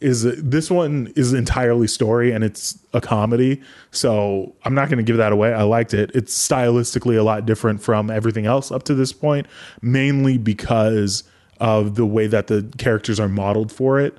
is 0.00 0.24
this 0.42 0.68
one 0.68 1.12
is 1.14 1.32
entirely 1.32 1.86
story 1.86 2.32
and 2.32 2.42
it's 2.42 2.76
a 2.92 3.00
comedy. 3.00 3.62
So 3.92 4.52
I'm 4.64 4.74
not 4.74 4.88
going 4.88 4.98
to 4.98 5.04
give 5.04 5.16
that 5.16 5.30
away. 5.30 5.54
I 5.54 5.62
liked 5.62 5.94
it. 5.94 6.10
It's 6.12 6.36
stylistically 6.36 7.16
a 7.16 7.22
lot 7.22 7.46
different 7.46 7.82
from 7.82 8.10
everything 8.10 8.46
else 8.46 8.72
up 8.72 8.82
to 8.84 8.94
this 8.94 9.12
point, 9.12 9.46
mainly 9.80 10.36
because 10.36 11.22
of 11.60 11.94
the 11.94 12.04
way 12.04 12.26
that 12.26 12.48
the 12.48 12.68
characters 12.78 13.20
are 13.20 13.28
modeled 13.28 13.70
for 13.70 14.00
it 14.00 14.18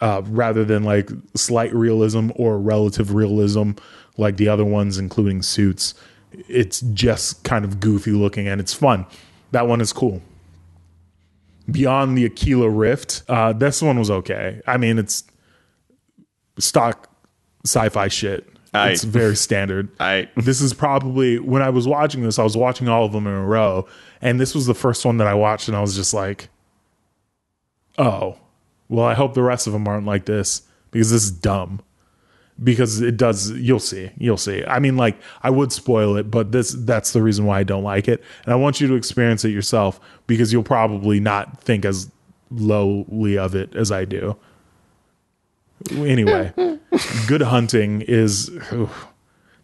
uh, 0.00 0.22
rather 0.24 0.64
than 0.64 0.82
like 0.82 1.08
slight 1.36 1.72
realism 1.72 2.30
or 2.34 2.58
relative 2.58 3.14
realism 3.14 3.70
like 4.16 4.38
the 4.38 4.48
other 4.48 4.64
ones, 4.64 4.98
including 4.98 5.40
Suits. 5.40 5.94
It's 6.48 6.80
just 6.80 7.44
kind 7.44 7.64
of 7.64 7.80
goofy 7.80 8.12
looking 8.12 8.48
and 8.48 8.60
it's 8.60 8.74
fun. 8.74 9.06
That 9.52 9.66
one 9.66 9.80
is 9.80 9.92
cool. 9.92 10.22
Beyond 11.70 12.16
the 12.16 12.24
Aquila 12.24 12.70
Rift, 12.70 13.22
uh, 13.28 13.52
this 13.52 13.82
one 13.82 13.98
was 13.98 14.10
okay. 14.10 14.60
I 14.66 14.76
mean, 14.76 14.98
it's 14.98 15.24
stock 16.58 17.10
sci-fi 17.64 18.08
shit. 18.08 18.46
Aye. 18.72 18.90
It's 18.90 19.04
very 19.04 19.36
standard. 19.36 19.88
Aye. 20.00 20.28
This 20.36 20.60
is 20.60 20.74
probably 20.74 21.38
when 21.38 21.62
I 21.62 21.70
was 21.70 21.88
watching 21.88 22.22
this, 22.22 22.38
I 22.38 22.44
was 22.44 22.56
watching 22.56 22.88
all 22.88 23.04
of 23.04 23.12
them 23.12 23.26
in 23.26 23.32
a 23.32 23.44
row, 23.44 23.86
and 24.20 24.38
this 24.40 24.54
was 24.54 24.66
the 24.66 24.74
first 24.74 25.04
one 25.04 25.16
that 25.18 25.26
I 25.26 25.34
watched, 25.34 25.68
and 25.68 25.76
I 25.76 25.80
was 25.80 25.96
just 25.96 26.12
like, 26.14 26.48
"Oh, 27.98 28.36
well, 28.88 29.06
I 29.06 29.14
hope 29.14 29.34
the 29.34 29.42
rest 29.42 29.66
of 29.66 29.72
them 29.72 29.88
aren't 29.88 30.06
like 30.06 30.26
this 30.26 30.62
because 30.90 31.10
this 31.10 31.24
is 31.24 31.30
dumb." 31.30 31.80
Because 32.62 33.02
it 33.02 33.18
does, 33.18 33.50
you'll 33.50 33.78
see, 33.78 34.10
you'll 34.16 34.38
see. 34.38 34.64
I 34.64 34.78
mean, 34.78 34.96
like 34.96 35.18
I 35.42 35.50
would 35.50 35.72
spoil 35.72 36.16
it, 36.16 36.30
but 36.30 36.52
this—that's 36.52 37.12
the 37.12 37.22
reason 37.22 37.44
why 37.44 37.58
I 37.60 37.64
don't 37.64 37.84
like 37.84 38.08
it, 38.08 38.22
and 38.44 38.52
I 38.52 38.56
want 38.56 38.80
you 38.80 38.88
to 38.88 38.94
experience 38.94 39.44
it 39.44 39.50
yourself 39.50 40.00
because 40.26 40.54
you'll 40.54 40.62
probably 40.62 41.20
not 41.20 41.60
think 41.60 41.84
as 41.84 42.10
lowly 42.50 43.36
of 43.36 43.54
it 43.54 43.76
as 43.76 43.92
I 43.92 44.06
do. 44.06 44.36
Anyway, 45.90 46.52
Good 47.26 47.42
Hunting 47.42 48.00
is 48.02 48.50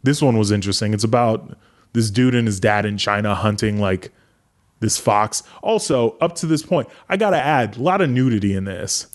this 0.02 0.20
one 0.20 0.36
was 0.36 0.50
interesting. 0.50 0.92
It's 0.92 1.04
about 1.04 1.56
this 1.92 2.10
dude 2.10 2.34
and 2.34 2.46
his 2.46 2.60
dad 2.60 2.84
in 2.84 2.98
China 2.98 3.34
hunting 3.34 3.80
like 3.80 4.12
this 4.80 4.98
fox. 4.98 5.42
Also, 5.62 6.16
up 6.20 6.34
to 6.36 6.46
this 6.46 6.62
point, 6.62 6.88
I 7.08 7.16
gotta 7.16 7.38
add 7.38 7.76
a 7.76 7.82
lot 7.82 8.00
of 8.00 8.10
nudity 8.10 8.54
in 8.54 8.64
this. 8.64 9.06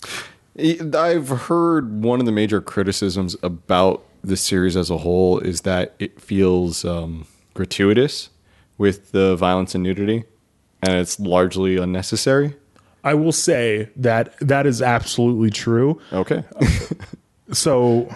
I've 0.58 1.28
heard 1.28 2.02
one 2.02 2.20
of 2.20 2.26
the 2.26 2.32
major 2.32 2.60
criticisms 2.60 3.36
about 3.42 4.04
the 4.22 4.36
series 4.36 4.76
as 4.76 4.90
a 4.90 4.98
whole 4.98 5.38
is 5.38 5.60
that 5.62 5.94
it 5.98 6.20
feels 6.20 6.84
um, 6.84 7.26
gratuitous 7.54 8.30
with 8.76 9.12
the 9.12 9.36
violence 9.36 9.74
and 9.74 9.84
nudity, 9.84 10.24
and 10.82 10.94
it's 10.94 11.20
largely 11.20 11.76
unnecessary. 11.76 12.54
I 13.04 13.14
will 13.14 13.32
say 13.32 13.88
that 13.96 14.36
that 14.40 14.66
is 14.66 14.82
absolutely 14.82 15.50
true. 15.50 16.00
Okay. 16.12 16.44
so 17.52 18.12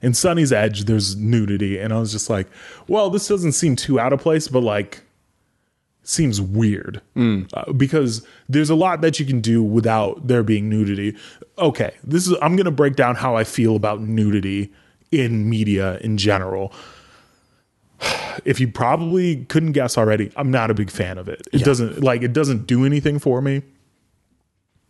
in 0.00 0.12
Sonnie's 0.12 0.52
Edge, 0.52 0.84
there's 0.84 1.16
nudity, 1.16 1.78
and 1.78 1.92
I 1.92 1.98
was 1.98 2.12
just 2.12 2.30
like, 2.30 2.46
well, 2.86 3.10
this 3.10 3.26
doesn't 3.26 3.52
seem 3.52 3.76
too 3.76 3.98
out 3.98 4.12
of 4.12 4.20
place, 4.20 4.48
but 4.48 4.62
like 4.62 5.02
seems 6.08 6.40
weird 6.40 7.02
Uh, 7.52 7.70
because 7.74 8.26
there's 8.48 8.70
a 8.70 8.74
lot 8.74 9.02
that 9.02 9.20
you 9.20 9.26
can 9.26 9.40
do 9.42 9.62
without 9.62 10.26
there 10.26 10.42
being 10.42 10.68
nudity. 10.70 11.14
Okay, 11.58 11.92
this 12.02 12.26
is 12.26 12.34
I'm 12.40 12.56
gonna 12.56 12.70
break 12.70 12.96
down 12.96 13.14
how 13.16 13.36
I 13.36 13.44
feel 13.44 13.76
about 13.76 14.00
nudity 14.00 14.72
in 15.12 15.48
media 15.50 15.98
in 15.98 16.16
general. 16.16 16.72
If 18.44 18.60
you 18.60 18.68
probably 18.68 19.44
couldn't 19.46 19.72
guess 19.72 19.98
already, 19.98 20.30
I'm 20.36 20.50
not 20.50 20.70
a 20.70 20.74
big 20.74 20.90
fan 20.90 21.18
of 21.18 21.28
it. 21.28 21.46
It 21.52 21.64
doesn't 21.64 22.02
like 22.02 22.22
it 22.22 22.32
doesn't 22.32 22.66
do 22.68 22.84
anything 22.86 23.18
for 23.18 23.42
me. 23.42 23.62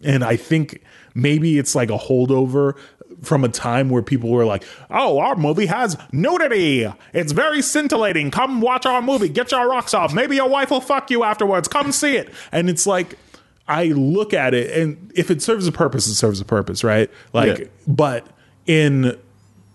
And 0.03 0.23
I 0.23 0.37
think 0.37 0.83
maybe 1.15 1.59
it's 1.59 1.75
like 1.75 1.91
a 1.91 1.97
holdover 1.99 2.75
from 3.23 3.45
a 3.45 3.49
time 3.49 3.91
where 3.91 4.03
people 4.03 4.31
were 4.31 4.45
like, 4.45 4.65
oh, 4.91 5.19
our 5.19 5.35
movie 5.37 5.67
has 5.67 5.97
nudity. 6.13 6.87
It's 7.13 7.33
very 7.33 7.63
scintillating. 7.63 8.31
Come 8.31 8.61
watch 8.61 8.87
our 8.87 9.03
movie. 9.03 9.29
Get 9.29 9.51
your 9.53 9.69
rocks 9.69 9.93
off. 9.95 10.15
Maybe 10.15 10.37
your 10.37 10.49
wife 10.49 10.71
will 10.71 10.81
fuck 10.81 11.11
you 11.11 11.25
afterwards. 11.25 11.69
Come 11.69 11.91
see 11.93 12.17
it. 12.17 12.33
And 12.53 12.71
it's 12.71 12.87
like, 12.87 13.19
I 13.67 13.87
look 13.89 14.33
at 14.33 14.55
it, 14.55 14.71
and 14.81 15.13
if 15.15 15.31
it 15.31 15.43
serves 15.43 15.67
a 15.67 15.73
purpose, 15.73 16.07
it 16.07 16.15
serves 16.15 16.41
a 16.41 16.45
purpose, 16.47 16.83
right? 16.83 17.11
Like, 17.35 17.59
Yeah. 17.59 17.65
but 17.87 18.27
in, 18.65 19.19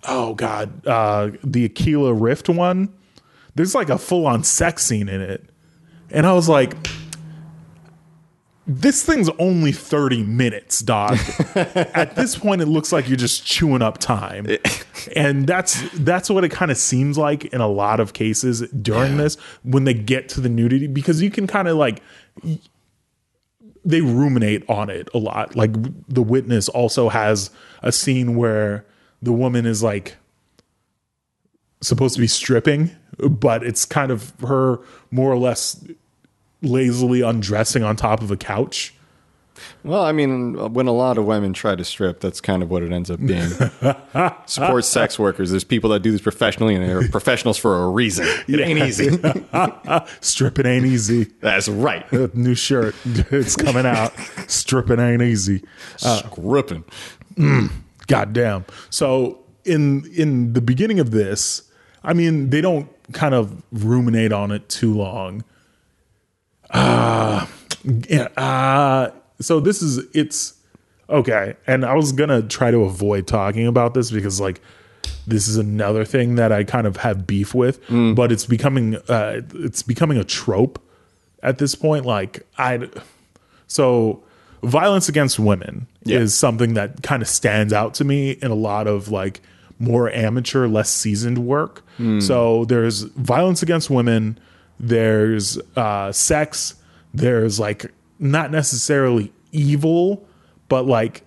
oh 0.07 0.33
God, 0.33 0.87
uh, 0.87 1.29
the 1.43 1.65
Aquila 1.65 2.11
Rift 2.13 2.49
one, 2.49 2.91
there's 3.53 3.75
like 3.75 3.89
a 3.89 3.99
full 3.99 4.25
on 4.25 4.43
sex 4.43 4.83
scene 4.83 5.07
in 5.09 5.21
it. 5.21 5.45
And 6.09 6.25
I 6.25 6.33
was 6.33 6.49
like, 6.49 6.75
this 8.65 9.03
thing's 9.03 9.29
only 9.39 9.71
30 9.71 10.23
minutes, 10.23 10.79
dog. 10.79 11.17
At 11.55 12.15
this 12.15 12.37
point, 12.37 12.61
it 12.61 12.67
looks 12.67 12.91
like 12.93 13.09
you're 13.09 13.17
just 13.17 13.45
chewing 13.45 13.81
up 13.81 13.97
time. 13.97 14.47
and 15.15 15.45
that's 15.45 15.81
that's 15.99 16.29
what 16.29 16.43
it 16.43 16.49
kind 16.49 16.71
of 16.71 16.77
seems 16.77 17.17
like 17.17 17.45
in 17.45 17.59
a 17.59 17.67
lot 17.67 17.99
of 17.99 18.13
cases 18.13 18.61
during 18.69 19.17
this 19.17 19.35
when 19.63 19.83
they 19.83 19.93
get 19.93 20.29
to 20.29 20.41
the 20.41 20.49
nudity, 20.49 20.87
because 20.87 21.21
you 21.21 21.29
can 21.29 21.45
kind 21.45 21.67
of 21.67 21.75
like 21.77 22.01
they 23.83 23.99
ruminate 23.99 24.67
on 24.69 24.89
it 24.89 25.09
a 25.13 25.17
lot. 25.17 25.55
Like 25.55 25.71
the 26.07 26.23
witness 26.23 26.69
also 26.69 27.09
has 27.09 27.51
a 27.81 27.91
scene 27.91 28.35
where 28.35 28.85
the 29.21 29.33
woman 29.33 29.65
is 29.65 29.83
like 29.83 30.15
supposed 31.81 32.15
to 32.15 32.21
be 32.21 32.27
stripping, 32.27 32.91
but 33.17 33.61
it's 33.61 33.83
kind 33.83 34.09
of 34.09 34.33
her 34.39 34.79
more 35.11 35.31
or 35.31 35.37
less 35.37 35.85
lazily 36.63 37.21
undressing 37.21 37.83
on 37.83 37.95
top 37.95 38.21
of 38.21 38.31
a 38.31 38.37
couch. 38.37 38.93
Well, 39.83 40.03
I 40.03 40.11
mean, 40.11 40.73
when 40.73 40.87
a 40.87 40.91
lot 40.91 41.17
of 41.17 41.25
women 41.25 41.53
try 41.53 41.75
to 41.75 41.83
strip, 41.83 42.19
that's 42.19 42.41
kind 42.41 42.63
of 42.63 42.71
what 42.71 42.81
it 42.83 42.91
ends 42.91 43.11
up 43.11 43.19
being. 43.23 43.49
Support 44.45 44.85
sex 44.85 45.19
workers. 45.19 45.51
There's 45.51 45.63
people 45.63 45.89
that 45.91 46.01
do 46.01 46.11
this 46.11 46.21
professionally, 46.21 46.75
and 46.75 46.83
they're 46.83 47.07
professionals 47.11 47.57
for 47.57 47.83
a 47.83 47.89
reason. 47.89 48.25
It 48.47 48.59
ain't 48.59 48.79
easy. 48.79 49.19
Stripping 50.21 50.65
ain't 50.65 50.85
easy. 50.85 51.25
That's 51.41 51.67
right. 51.67 52.11
Uh, 52.11 52.29
new 52.33 52.55
shirt. 52.55 52.95
It's 53.05 53.55
coming 53.55 53.85
out. 53.85 54.13
Stripping 54.47 54.99
ain't 54.99 55.21
easy. 55.21 55.63
Uh, 56.03 56.23
Stripping. 56.31 56.83
Mm, 57.35 57.71
goddamn. 58.07 58.65
So 58.89 59.39
in 59.65 60.05
in 60.15 60.53
the 60.53 60.61
beginning 60.61 60.99
of 60.99 61.11
this, 61.11 61.61
I 62.03 62.13
mean, 62.13 62.49
they 62.49 62.61
don't 62.61 62.89
kind 63.11 63.35
of 63.35 63.61
ruminate 63.71 64.31
on 64.31 64.51
it 64.51 64.67
too 64.69 64.93
long. 64.93 65.43
Uh 66.73 67.45
yeah, 68.09 68.23
uh 68.37 69.11
so 69.39 69.59
this 69.59 69.81
is 69.81 69.99
it's 70.15 70.53
okay. 71.09 71.55
And 71.67 71.85
I 71.85 71.93
was 71.95 72.11
gonna 72.11 72.41
try 72.41 72.71
to 72.71 72.79
avoid 72.83 73.27
talking 73.27 73.67
about 73.67 73.93
this 73.93 74.09
because 74.11 74.39
like 74.41 74.61
this 75.27 75.47
is 75.47 75.57
another 75.57 76.03
thing 76.05 76.35
that 76.35 76.51
I 76.51 76.63
kind 76.63 76.87
of 76.87 76.97
have 76.97 77.25
beef 77.27 77.53
with, 77.53 77.79
but 78.15 78.31
it's 78.31 78.45
becoming 78.45 78.95
uh 79.07 79.41
it's 79.53 79.83
becoming 79.83 80.17
a 80.17 80.23
trope 80.23 80.81
at 81.41 81.57
this 81.59 81.75
point. 81.75 82.05
Like 82.05 82.45
I 82.57 82.89
so 83.67 84.23
violence 84.63 85.09
against 85.09 85.39
women 85.39 85.87
Yeah. 86.03 86.19
is 86.19 86.33
something 86.35 86.73
that 86.75 87.03
kind 87.03 87.21
of 87.21 87.27
stands 87.27 87.73
out 87.73 87.93
to 87.95 88.05
me 88.05 88.31
in 88.31 88.49
a 88.49 88.55
lot 88.55 88.87
of 88.87 89.09
like 89.09 89.41
more 89.79 90.09
amateur, 90.11 90.67
less 90.67 90.89
seasoned 90.89 91.39
work. 91.39 91.83
So 92.19 92.65
there's 92.65 93.01
violence 93.01 93.61
against 93.61 93.89
women, 93.89 94.39
there's 94.87 95.57
uh, 95.77 96.11
sex, 96.11 96.75
there's 97.13 97.59
like 97.59 97.91
not 98.19 98.51
necessarily 98.51 99.31
evil, 99.51 100.25
but 100.67 100.85
like 100.85 101.23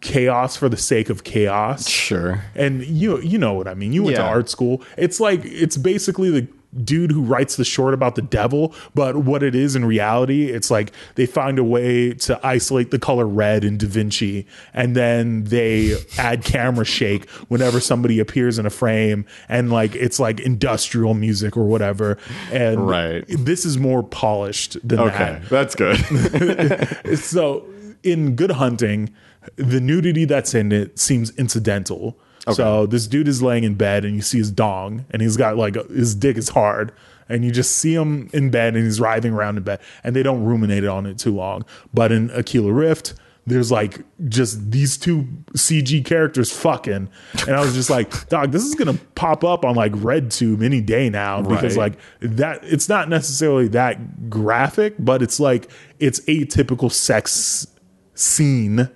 chaos 0.00 0.54
for 0.56 0.68
the 0.68 0.76
sake 0.76 1.08
of 1.08 1.24
chaos 1.24 1.88
Sure. 1.88 2.44
and 2.54 2.84
you 2.84 3.18
you 3.22 3.38
know 3.38 3.54
what 3.54 3.66
I 3.66 3.74
mean. 3.74 3.92
You 3.92 4.02
went 4.02 4.16
to 4.16 4.22
art 4.22 4.48
school. 4.50 4.82
It's 4.98 5.18
like 5.18 5.40
it's 5.44 5.76
basically 5.76 6.30
the 6.30 6.46
dude 6.82 7.12
who 7.12 7.22
writes 7.22 7.56
the 7.56 7.64
short 7.64 7.94
about 7.94 8.14
the 8.14 8.22
devil, 8.22 8.74
but 8.94 9.16
what 9.18 9.42
it 9.42 9.54
is 9.54 9.76
in 9.76 9.84
reality, 9.84 10.50
it's 10.50 10.70
like 10.70 10.92
they 11.14 11.26
find 11.26 11.58
a 11.58 11.64
way 11.64 12.14
to 12.14 12.40
isolate 12.46 12.90
the 12.90 12.98
color 12.98 13.26
red 13.26 13.62
in 13.64 13.76
Da 13.76 13.86
Vinci, 13.86 14.46
and 14.72 14.96
then 14.96 15.44
they 15.44 15.96
add 16.18 16.44
camera 16.44 16.84
shake 16.84 17.28
whenever 17.48 17.80
somebody 17.80 18.18
appears 18.18 18.58
in 18.58 18.66
a 18.66 18.70
frame, 18.70 19.24
and 19.48 19.70
like 19.70 19.94
it's 19.94 20.18
like 20.18 20.40
industrial 20.40 21.14
music 21.14 21.56
or 21.56 21.64
whatever. 21.66 22.18
And 22.50 22.88
Right. 22.88 23.24
this 23.28 23.64
is 23.64 23.78
more 23.78 24.02
polished 24.02 24.76
than 24.86 25.00
Okay. 25.00 25.38
that 25.42 25.48
That's 25.48 25.74
good. 25.74 27.18
so 27.18 27.64
in 28.02 28.34
good 28.36 28.50
hunting 28.52 29.10
the 29.56 29.80
nudity 29.80 30.24
that's 30.24 30.54
in 30.54 30.72
it 30.72 30.98
seems 30.98 31.30
incidental 31.36 32.16
so 32.52 32.86
this 32.86 33.06
dude 33.06 33.28
is 33.28 33.42
laying 33.42 33.64
in 33.64 33.74
bed 33.74 34.04
and 34.04 34.14
you 34.14 34.22
see 34.22 34.38
his 34.38 34.50
dong 34.50 35.06
and 35.10 35.22
he's 35.22 35.36
got 35.36 35.56
like 35.56 35.74
his 35.88 36.14
dick 36.14 36.36
is 36.36 36.50
hard 36.50 36.92
and 37.28 37.44
you 37.44 37.50
just 37.50 37.76
see 37.78 37.94
him 37.94 38.28
in 38.34 38.50
bed 38.50 38.74
and 38.76 38.84
he's 38.84 39.00
writhing 39.00 39.32
around 39.32 39.56
in 39.56 39.62
bed 39.62 39.80
and 40.02 40.14
they 40.14 40.22
don't 40.22 40.44
ruminate 40.44 40.84
on 40.84 41.06
it 41.06 41.18
too 41.18 41.34
long. 41.34 41.64
But 41.94 42.12
in 42.12 42.30
Aquila 42.32 42.70
Rift, 42.70 43.14
there's 43.46 43.70
like 43.70 44.00
just 44.28 44.70
these 44.70 44.96
two 44.98 45.26
CG 45.54 46.04
characters 46.04 46.50
fucking. 46.50 47.08
And 47.46 47.56
I 47.56 47.60
was 47.60 47.74
just 47.74 47.90
like, 47.90 48.28
dog, 48.28 48.52
this 48.52 48.62
is 48.64 48.74
gonna 48.74 48.98
pop 49.14 49.42
up 49.44 49.64
on 49.64 49.74
like 49.74 49.92
RedTube 49.92 50.62
any 50.62 50.80
day 50.80 51.08
now 51.10 51.40
because 51.42 51.76
Right. 51.76 51.92
like 51.92 52.00
that 52.20 52.60
it's 52.64 52.88
not 52.88 53.08
necessarily 53.08 53.68
that 53.68 54.28
graphic, 54.30 54.94
but 54.98 55.22
it's 55.22 55.38
like 55.40 55.70
it's 55.98 56.20
atypical 56.20 56.90
sex 56.92 57.66
scene. 58.14 58.88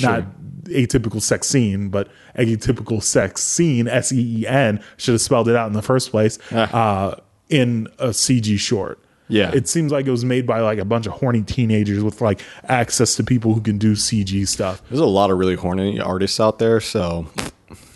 Not 0.00 0.24
atypical 0.66 1.20
sex 1.22 1.46
scene, 1.46 1.88
but 1.88 2.08
atypical 2.38 3.02
sex 3.02 3.42
scene, 3.42 3.88
S 3.88 4.12
E 4.12 4.40
E 4.42 4.46
N, 4.46 4.82
should 4.96 5.12
have 5.12 5.20
spelled 5.20 5.48
it 5.48 5.56
out 5.56 5.66
in 5.66 5.72
the 5.72 5.82
first 5.82 6.10
place, 6.10 6.38
uh, 6.52 7.16
in 7.48 7.88
a 7.98 8.08
CG 8.08 8.58
short. 8.58 8.98
Yeah. 9.28 9.50
It 9.54 9.68
seems 9.68 9.90
like 9.90 10.06
it 10.06 10.10
was 10.10 10.24
made 10.24 10.46
by 10.46 10.60
like 10.60 10.78
a 10.78 10.84
bunch 10.84 11.06
of 11.06 11.14
horny 11.14 11.42
teenagers 11.42 12.02
with 12.04 12.20
like 12.20 12.42
access 12.68 13.14
to 13.16 13.24
people 13.24 13.54
who 13.54 13.60
can 13.62 13.78
do 13.78 13.94
CG 13.94 14.46
stuff. 14.46 14.82
There's 14.90 15.00
a 15.00 15.06
lot 15.06 15.30
of 15.30 15.38
really 15.38 15.54
horny 15.54 15.98
artists 15.98 16.38
out 16.40 16.58
there, 16.58 16.78
so 16.80 17.26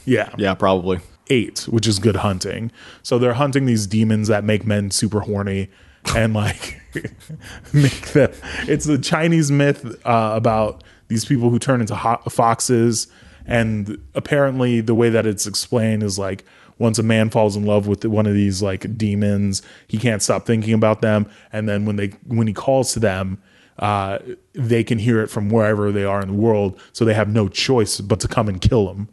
Yeah. 0.06 0.30
yeah, 0.38 0.54
probably. 0.54 1.00
eight, 1.30 1.66
which 1.68 1.86
is 1.86 1.98
good 1.98 2.16
hunting. 2.16 2.72
So 3.02 3.18
they're 3.18 3.34
hunting 3.34 3.66
these 3.66 3.86
demons 3.86 4.28
that 4.28 4.42
make 4.44 4.66
men 4.66 4.90
super 4.90 5.20
horny 5.20 5.68
and 6.16 6.32
like 6.32 6.80
make 7.74 8.12
them. 8.12 8.32
It's 8.66 8.86
the 8.86 8.96
Chinese 8.98 9.50
myth 9.50 9.84
uh, 10.06 10.32
about 10.34 10.82
these 11.08 11.24
people 11.24 11.50
who 11.50 11.58
turn 11.58 11.80
into 11.80 11.94
ho- 11.94 12.20
foxes. 12.28 13.08
And 13.46 13.98
apparently, 14.14 14.80
the 14.80 14.94
way 14.94 15.08
that 15.08 15.26
it's 15.26 15.46
explained 15.46 16.02
is 16.02 16.18
like 16.18 16.44
once 16.78 16.98
a 16.98 17.02
man 17.02 17.30
falls 17.30 17.56
in 17.56 17.64
love 17.64 17.86
with 17.86 18.04
one 18.04 18.26
of 18.26 18.34
these 18.34 18.62
like 18.62 18.96
demons, 18.96 19.62
he 19.88 19.98
can't 19.98 20.22
stop 20.22 20.46
thinking 20.46 20.74
about 20.74 21.00
them. 21.00 21.28
And 21.52 21.68
then 21.68 21.84
when 21.86 21.96
they 21.96 22.08
when 22.26 22.46
he 22.46 22.52
calls 22.52 22.92
to 22.92 23.00
them, 23.00 23.42
uh, 23.78 24.18
they 24.52 24.84
can 24.84 24.98
hear 24.98 25.20
it 25.22 25.28
from 25.28 25.48
wherever 25.48 25.90
they 25.92 26.04
are 26.04 26.20
in 26.20 26.28
the 26.28 26.34
world. 26.34 26.78
So 26.92 27.04
they 27.04 27.14
have 27.14 27.28
no 27.28 27.48
choice 27.48 28.00
but 28.00 28.20
to 28.20 28.28
come 28.28 28.48
and 28.48 28.60
kill 28.60 28.92
him 28.92 29.08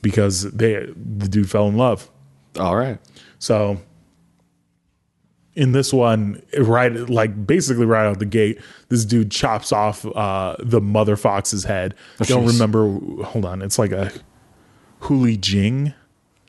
because 0.00 0.50
they 0.52 0.74
the 0.96 1.28
dude 1.28 1.50
fell 1.50 1.68
in 1.68 1.76
love. 1.76 2.10
All 2.58 2.76
right. 2.76 2.98
So 3.38 3.78
in 5.54 5.72
this 5.72 5.92
one, 5.92 6.42
right 6.58 6.92
like 7.08 7.46
basically 7.46 7.84
right 7.84 8.06
out 8.06 8.18
the 8.18 8.26
gate, 8.26 8.60
this 8.88 9.04
dude 9.04 9.30
chops 9.30 9.72
off 9.72 10.04
uh, 10.16 10.56
the 10.58 10.80
mother 10.80 11.16
fox's 11.16 11.64
head. 11.64 11.94
I 12.20 12.24
don't 12.24 12.44
jeez. 12.44 12.52
remember. 12.52 13.24
Hold 13.24 13.44
on, 13.44 13.62
it's 13.62 13.78
like 13.78 13.92
a 13.92 14.12
Huli 15.02 15.40
Jing. 15.40 15.94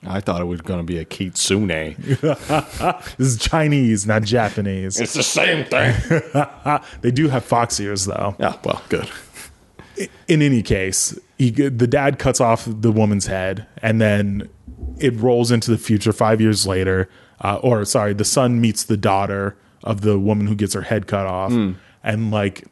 I 0.06 0.20
thought 0.20 0.42
it 0.42 0.46
was 0.46 0.62
going 0.62 0.80
to 0.80 0.84
be 0.86 0.98
a 0.98 1.06
kitsune. 1.06 1.70
This 3.18 3.28
is 3.28 3.38
Chinese, 3.38 4.06
not 4.06 4.24
Japanese. 4.24 5.00
It's 5.00 5.14
the 5.14 5.24
same 5.24 5.66
thing. 5.66 5.96
They 7.02 7.12
do 7.12 7.30
have 7.30 7.46
fox 7.46 7.80
ears 7.80 8.06
though. 8.06 8.36
yeah, 8.40 8.58
well, 8.64 8.82
good. 8.90 9.10
in 10.28 10.42
any 10.42 10.62
case, 10.62 11.18
he, 11.38 11.52
the 11.52 11.88
dad 11.88 12.20
cuts 12.20 12.42
off 12.42 12.68
the 12.68 12.92
woman's 12.92 13.28
head, 13.28 13.66
and 13.82 14.02
then 14.02 14.50
it 15.00 15.16
rolls 15.16 15.52
into 15.52 15.72
the 15.72 15.78
future 15.78 16.12
five 16.14 16.42
years 16.42 16.68
later. 16.68 17.10
Uh, 17.44 17.58
or 17.58 17.84
sorry, 17.86 18.14
the 18.14 18.26
son 18.26 18.60
meets 18.62 18.86
the 18.86 18.98
daughter 18.98 19.56
of 19.84 20.02
the 20.02 20.18
woman 20.18 20.48
who 20.48 20.56
gets 20.56 20.74
her 20.74 20.82
head 20.82 21.08
cut 21.08 21.28
off, 21.28 21.52
and 22.04 22.32
like 22.32 22.64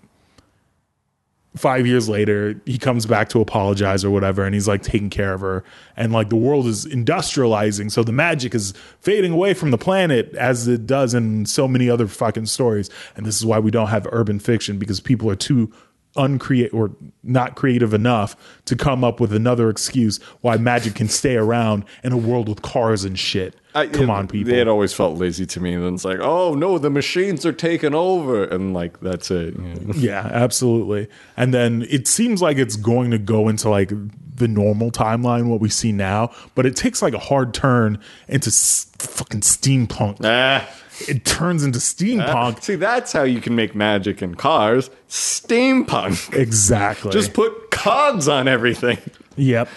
five 1.57 1.85
years 1.85 2.07
later, 2.07 2.55
he 2.65 2.77
comes 2.77 3.05
back 3.05 3.27
to 3.27 3.41
apologize 3.41 4.05
or 4.05 4.09
whatever, 4.09 4.45
and 4.45 4.53
he's 4.55 4.69
like 4.69 4.81
taking 4.81 5.09
care 5.09 5.33
of 5.33 5.41
her, 5.41 5.65
and 5.97 6.13
like 6.13 6.29
the 6.29 6.37
world 6.37 6.65
is 6.65 6.85
industrializing, 6.85 7.91
so 7.91 8.03
the 8.03 8.13
magic 8.13 8.55
is 8.55 8.73
fading 9.01 9.33
away 9.33 9.53
from 9.53 9.71
the 9.71 9.77
planet 9.77 10.33
as 10.35 10.69
it 10.69 10.87
does 10.87 11.13
in 11.13 11.45
so 11.45 11.67
many 11.67 11.89
other 11.89 12.07
fucking 12.07 12.45
stories, 12.45 12.89
and 13.17 13.25
this 13.25 13.35
is 13.35 13.45
why 13.45 13.59
we 13.59 13.69
don't 13.71 13.89
have 13.89 14.07
urban 14.13 14.39
fiction 14.39 14.77
because 14.79 15.01
people 15.01 15.29
are 15.29 15.35
too 15.35 15.69
uncreate 16.17 16.73
or 16.73 16.91
not 17.23 17.55
creative 17.55 17.93
enough 17.93 18.35
to 18.65 18.75
come 18.75 19.03
up 19.03 19.19
with 19.19 19.31
another 19.33 19.69
excuse 19.69 20.17
why 20.41 20.57
magic 20.57 20.93
can 20.95 21.07
stay 21.07 21.35
around 21.37 21.85
in 22.03 22.11
a 22.11 22.17
world 22.17 22.49
with 22.49 22.61
cars 22.61 23.03
and 23.05 23.17
shit. 23.17 23.55
come 23.93 24.09
on, 24.09 24.27
people. 24.27 24.51
They 24.51 24.57
had 24.57 24.67
always 24.67 24.93
felt 24.93 25.17
lazy 25.17 25.45
to 25.45 25.59
me. 25.61 25.73
And 25.73 25.83
then 25.85 25.93
it's 25.93 26.03
like, 26.03 26.19
oh 26.19 26.53
no, 26.53 26.77
the 26.77 26.89
machines 26.89 27.45
are 27.45 27.53
taking 27.53 27.93
over, 27.95 28.43
and 28.43 28.73
like 28.73 28.99
that's 28.99 29.31
it. 29.31 29.55
Yeah. 29.57 29.93
Yeah, 30.11 30.29
absolutely. 30.33 31.07
And 31.37 31.53
then 31.53 31.85
it 31.89 32.07
seems 32.07 32.41
like 32.41 32.57
it's 32.57 32.75
going 32.75 33.11
to 33.11 33.17
go 33.17 33.47
into 33.47 33.69
like 33.69 33.91
the 34.35 34.47
normal 34.49 34.91
timeline, 34.91 35.47
what 35.47 35.59
we 35.61 35.69
see 35.69 35.91
now, 35.93 36.31
but 36.55 36.65
it 36.65 36.75
takes 36.75 37.01
like 37.01 37.13
a 37.13 37.19
hard 37.19 37.53
turn 37.53 37.99
into 38.27 38.49
s- 38.49 38.91
fucking 38.99 39.41
steampunk. 39.41 40.17
Ah, 40.25 40.67
It 41.07 41.25
turns 41.25 41.63
into 41.63 41.79
steampunk. 41.79 42.61
see, 42.63 42.75
that's 42.75 43.11
how 43.11 43.23
you 43.23 43.41
can 43.41 43.55
make 43.55 43.75
magic 43.75 44.21
in 44.21 44.35
cars. 44.35 44.89
Steampunk. 45.09 46.33
Exactly. 46.33 47.11
Just 47.11 47.33
put 47.33 47.71
cogs 47.71 48.27
on 48.27 48.47
everything. 48.47 48.97
Yep. 49.37 49.69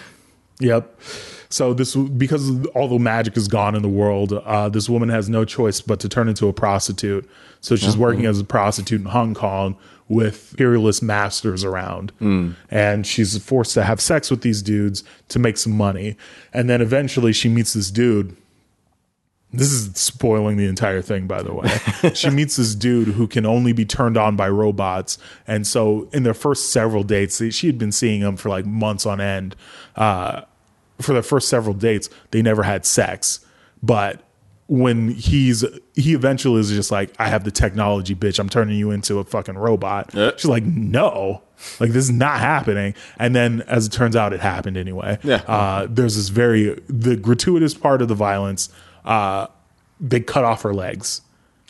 Yep. 0.59 0.99
So 1.49 1.73
this 1.73 1.95
because 1.95 2.65
all 2.75 2.87
the 2.87 2.99
magic 2.99 3.37
is 3.37 3.47
gone 3.47 3.75
in 3.75 3.81
the 3.81 3.89
world, 3.89 4.33
uh, 4.33 4.67
this 4.69 4.89
woman 4.89 5.09
has 5.09 5.29
no 5.29 5.45
choice 5.45 5.79
but 5.81 5.99
to 6.01 6.09
turn 6.09 6.27
into 6.27 6.47
a 6.47 6.53
prostitute. 6.53 7.29
So 7.61 7.75
she's 7.75 7.95
working 7.97 8.25
as 8.25 8.39
a 8.39 8.43
prostitute 8.43 9.01
in 9.01 9.07
Hong 9.07 9.33
Kong 9.33 9.77
with 10.07 10.51
imperialist 10.51 11.01
masters 11.01 11.63
around, 11.63 12.11
and 12.69 13.07
she's 13.07 13.37
forced 13.43 13.73
to 13.75 13.83
have 13.83 13.99
sex 14.01 14.29
with 14.29 14.41
these 14.41 14.61
dudes 14.61 15.03
to 15.29 15.39
make 15.39 15.57
some 15.57 15.73
money. 15.75 16.15
And 16.53 16.69
then 16.69 16.81
eventually 16.81 17.33
she 17.33 17.49
meets 17.49 17.73
this 17.73 17.89
dude. 17.89 18.35
This 19.57 19.71
is 19.71 19.95
spoiling 19.95 20.57
the 20.57 20.65
entire 20.65 21.01
thing, 21.01 21.27
by 21.27 21.41
the 21.41 21.53
way. 21.53 21.69
she 22.13 22.29
meets 22.29 22.55
this 22.55 22.75
dude 22.75 23.09
who 23.09 23.27
can 23.27 23.45
only 23.45 23.73
be 23.73 23.85
turned 23.85 24.17
on 24.17 24.35
by 24.35 24.49
robots. 24.49 25.17
And 25.47 25.65
so, 25.65 26.09
in 26.13 26.23
their 26.23 26.33
first 26.33 26.71
several 26.71 27.03
dates, 27.03 27.41
she 27.53 27.67
had 27.67 27.77
been 27.77 27.91
seeing 27.91 28.21
him 28.21 28.37
for 28.37 28.49
like 28.49 28.65
months 28.65 29.05
on 29.05 29.19
end. 29.19 29.55
Uh, 29.95 30.41
for 31.01 31.13
their 31.13 31.23
first 31.23 31.49
several 31.49 31.73
dates, 31.73 32.09
they 32.31 32.41
never 32.41 32.63
had 32.63 32.85
sex. 32.85 33.45
But 33.83 34.21
when 34.67 35.11
he's 35.11 35.63
he 35.93 36.13
eventually 36.13 36.59
is 36.59 36.69
just 36.69 36.91
like, 36.91 37.13
I 37.19 37.29
have 37.29 37.43
the 37.43 37.51
technology, 37.51 38.15
bitch. 38.15 38.39
I'm 38.39 38.49
turning 38.49 38.77
you 38.77 38.91
into 38.91 39.19
a 39.19 39.23
fucking 39.23 39.57
robot. 39.57 40.11
Yeah. 40.13 40.31
She's 40.35 40.45
like, 40.45 40.63
no, 40.63 41.43
like 41.79 41.91
this 41.91 42.05
is 42.05 42.11
not 42.11 42.39
happening. 42.39 42.95
And 43.17 43.35
then, 43.35 43.61
as 43.67 43.85
it 43.85 43.91
turns 43.91 44.15
out, 44.15 44.33
it 44.33 44.39
happened 44.39 44.77
anyway. 44.77 45.19
Yeah. 45.23 45.43
Uh, 45.47 45.87
there's 45.89 46.15
this 46.15 46.29
very 46.29 46.79
the 46.87 47.15
gratuitous 47.15 47.73
part 47.73 48.01
of 48.01 48.07
the 48.07 48.15
violence. 48.15 48.69
Uh, 49.05 49.47
they 49.99 50.19
cut 50.19 50.43
off 50.43 50.63
her 50.63 50.73
legs. 50.73 51.21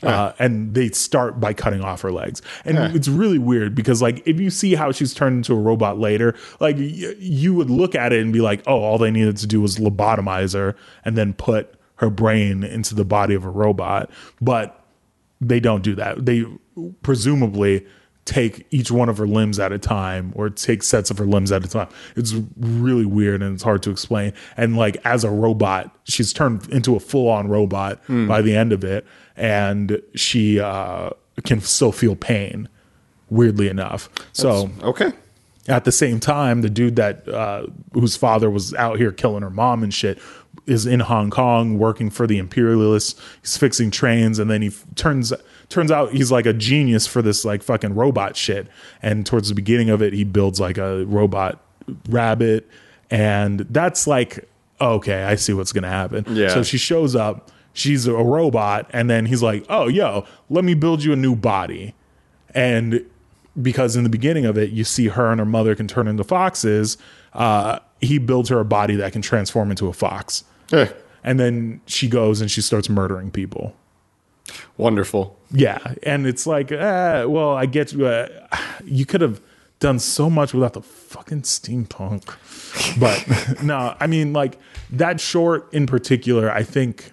Uh, 0.03 0.33
and 0.39 0.75
they 0.75 0.89
start 0.89 1.39
by 1.39 1.51
cutting 1.53 1.81
off 1.81 2.01
her 2.01 2.11
legs, 2.11 2.41
and 2.65 2.77
it's 2.95 3.07
really 3.07 3.39
weird 3.39 3.73
because, 3.73 4.01
like, 4.03 4.21
if 4.27 4.39
you 4.39 4.49
see 4.51 4.75
how 4.75 4.91
she's 4.91 5.13
turned 5.15 5.37
into 5.37 5.53
a 5.53 5.59
robot 5.59 5.97
later, 5.97 6.35
like, 6.59 6.75
y- 6.75 7.15
you 7.17 7.55
would 7.55 7.69
look 7.71 7.95
at 7.95 8.11
it 8.13 8.21
and 8.21 8.31
be 8.33 8.41
like, 8.41 8.61
"Oh, 8.67 8.83
all 8.83 8.97
they 8.99 9.09
needed 9.09 9.37
to 9.37 9.47
do 9.47 9.61
was 9.61 9.77
lobotomize 9.77 10.53
her 10.53 10.75
and 11.05 11.17
then 11.17 11.33
put 11.33 11.73
her 11.95 12.09
brain 12.11 12.63
into 12.63 12.93
the 12.93 13.05
body 13.05 13.33
of 13.35 13.45
a 13.45 13.49
robot." 13.49 14.11
But 14.41 14.79
they 15.39 15.61
don't 15.61 15.81
do 15.81 15.95
that. 15.95 16.25
They 16.25 16.45
presumably 17.01 17.85
take 18.25 18.65
each 18.71 18.91
one 18.91 19.07
of 19.07 19.17
her 19.19 19.27
limbs 19.27 19.59
at 19.59 19.71
a 19.71 19.77
time 19.77 20.31
or 20.35 20.49
take 20.49 20.81
sets 20.81 21.11
of 21.11 21.17
her 21.19 21.25
limbs 21.25 21.51
at 21.51 21.63
a 21.63 21.67
time. 21.67 21.87
It's 22.15 22.33
really 22.57 23.05
weird 23.05 23.43
and 23.43 23.53
it's 23.53 23.61
hard 23.63 23.83
to 23.83 23.91
explain. 23.91 24.33
And 24.57 24.75
like 24.75 24.97
as 25.05 25.23
a 25.23 25.29
robot, 25.29 25.95
she's 26.05 26.33
turned 26.33 26.67
into 26.69 26.95
a 26.95 26.99
full-on 26.99 27.47
robot 27.49 28.01
by 28.07 28.41
the 28.41 28.55
end 28.55 28.73
of 28.73 28.83
it 28.83 29.05
and 29.35 30.01
she 30.15 30.59
uh 30.59 31.11
can 31.43 31.59
still 31.61 31.91
feel 31.91 32.15
pain 32.15 32.67
weirdly 33.29 33.67
enough. 33.67 34.09
So 34.33 34.69
Okay. 34.81 35.11
at 35.67 35.83
the 35.85 35.91
same 35.91 36.19
time, 36.19 36.61
the 36.61 36.69
dude 36.69 36.95
that 36.95 37.27
uh, 37.27 37.67
whose 37.93 38.15
father 38.15 38.49
was 38.49 38.73
out 38.75 38.97
here 38.97 39.11
killing 39.11 39.41
her 39.43 39.49
mom 39.49 39.83
and 39.83 39.93
shit 39.93 40.17
is 40.65 40.85
in 40.87 40.99
Hong 41.01 41.29
Kong 41.29 41.77
working 41.77 42.09
for 42.09 42.25
the 42.25 42.37
imperialists. 42.39 43.19
He's 43.41 43.57
fixing 43.57 43.91
trains, 43.91 44.39
and 44.39 44.49
then 44.49 44.61
he 44.63 44.69
f- 44.69 44.83
turns 44.95 45.31
turns 45.69 45.91
out 45.91 46.11
he's 46.11 46.31
like 46.31 46.45
a 46.45 46.53
genius 46.53 47.07
for 47.07 47.21
this 47.21 47.45
like 47.45 47.63
fucking 47.63 47.95
robot 47.95 48.35
shit. 48.35 48.67
And 49.01 49.25
towards 49.25 49.49
the 49.49 49.55
beginning 49.55 49.89
of 49.89 50.01
it, 50.01 50.13
he 50.13 50.23
builds 50.23 50.59
like 50.59 50.77
a 50.77 51.05
robot 51.05 51.59
rabbit, 52.09 52.67
and 53.09 53.61
that's 53.69 54.07
like 54.07 54.47
okay, 54.81 55.23
I 55.23 55.35
see 55.35 55.53
what's 55.53 55.71
gonna 55.71 55.89
happen. 55.89 56.25
Yeah. 56.29 56.49
So 56.49 56.63
she 56.63 56.77
shows 56.77 57.15
up. 57.15 57.51
She's 57.73 58.07
a 58.07 58.13
robot, 58.13 58.89
and 58.93 59.09
then 59.09 59.25
he's 59.25 59.43
like, 59.43 59.65
"Oh, 59.69 59.87
yo, 59.87 60.25
let 60.49 60.63
me 60.63 60.73
build 60.73 61.03
you 61.03 61.13
a 61.13 61.17
new 61.17 61.35
body." 61.35 61.93
and 62.53 63.03
because 63.61 63.97
in 63.97 64.03
the 64.03 64.09
beginning 64.09 64.45
of 64.45 64.57
it 64.57 64.69
you 64.71 64.83
see 64.85 65.07
her 65.07 65.29
and 65.29 65.39
her 65.39 65.45
mother 65.45 65.75
can 65.75 65.87
turn 65.89 66.07
into 66.07 66.23
foxes 66.23 66.97
uh, 67.33 67.79
he 67.99 68.17
builds 68.17 68.47
her 68.47 68.61
a 68.61 68.65
body 68.65 68.95
that 68.95 69.11
can 69.11 69.21
transform 69.21 69.69
into 69.71 69.87
a 69.87 69.93
fox 69.93 70.45
Eh, 70.71 70.87
and 71.23 71.37
then 71.37 71.81
she 71.85 72.07
goes 72.07 72.39
and 72.39 72.49
she 72.49 72.61
starts 72.61 72.87
murdering 72.89 73.29
people 73.29 73.75
wonderful. 74.77 75.37
Yeah 75.55 75.95
and 76.03 76.27
it's 76.27 76.45
like 76.45 76.71
uh, 76.71 77.25
well 77.27 77.53
i 77.53 77.65
get 77.65 77.93
you 77.93 78.05
uh, 78.05 78.27
you 78.83 79.05
could 79.05 79.21
have 79.21 79.41
done 79.79 79.99
so 79.99 80.29
much 80.29 80.53
without 80.53 80.73
the 80.73 80.81
fucking 80.81 81.41
steampunk 81.41 82.35
but 82.99 83.63
no 83.63 83.95
i 83.99 84.07
mean 84.07 84.33
like 84.33 84.57
that 84.89 85.19
short 85.19 85.71
in 85.73 85.85
particular 85.85 86.51
i 86.51 86.63
think 86.63 87.11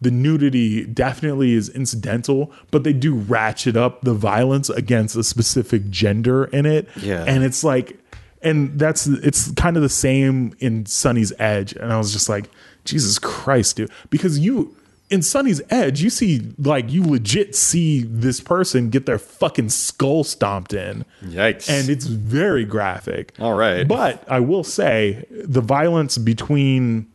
the 0.00 0.10
nudity 0.10 0.84
definitely 0.84 1.54
is 1.54 1.68
incidental, 1.70 2.52
but 2.70 2.84
they 2.84 2.92
do 2.92 3.14
ratchet 3.14 3.76
up 3.76 4.02
the 4.02 4.12
violence 4.12 4.68
against 4.68 5.16
a 5.16 5.24
specific 5.24 5.88
gender 5.88 6.44
in 6.44 6.66
it. 6.66 6.88
Yeah. 7.00 7.24
And 7.26 7.42
it's 7.42 7.64
like 7.64 7.98
and 8.42 8.78
that's 8.78 9.06
it's 9.06 9.50
kind 9.52 9.76
of 9.76 9.82
the 9.82 9.88
same 9.88 10.54
in 10.58 10.84
Sonnie's 10.84 11.32
Edge. 11.38 11.72
And 11.72 11.92
I 11.92 11.98
was 11.98 12.12
just 12.12 12.28
like, 12.28 12.50
Jesus 12.84 13.18
Christ, 13.18 13.76
dude. 13.76 13.90
Because 14.10 14.38
you 14.38 14.75
in 15.10 15.20
Sonnie's 15.20 15.62
Edge, 15.70 16.02
you 16.02 16.10
see 16.10 16.52
like 16.58 16.90
you 16.90 17.02
legit 17.04 17.54
see 17.54 18.02
this 18.02 18.40
person 18.40 18.90
get 18.90 19.06
their 19.06 19.18
fucking 19.18 19.68
skull 19.68 20.24
stomped 20.24 20.72
in. 20.72 21.04
Yikes. 21.24 21.68
And 21.68 21.88
it's 21.88 22.06
very 22.06 22.64
graphic. 22.64 23.32
All 23.38 23.54
right. 23.54 23.86
But 23.86 24.24
I 24.28 24.40
will 24.40 24.64
say 24.64 25.24
the 25.30 25.60
violence 25.60 26.18
between 26.18 27.06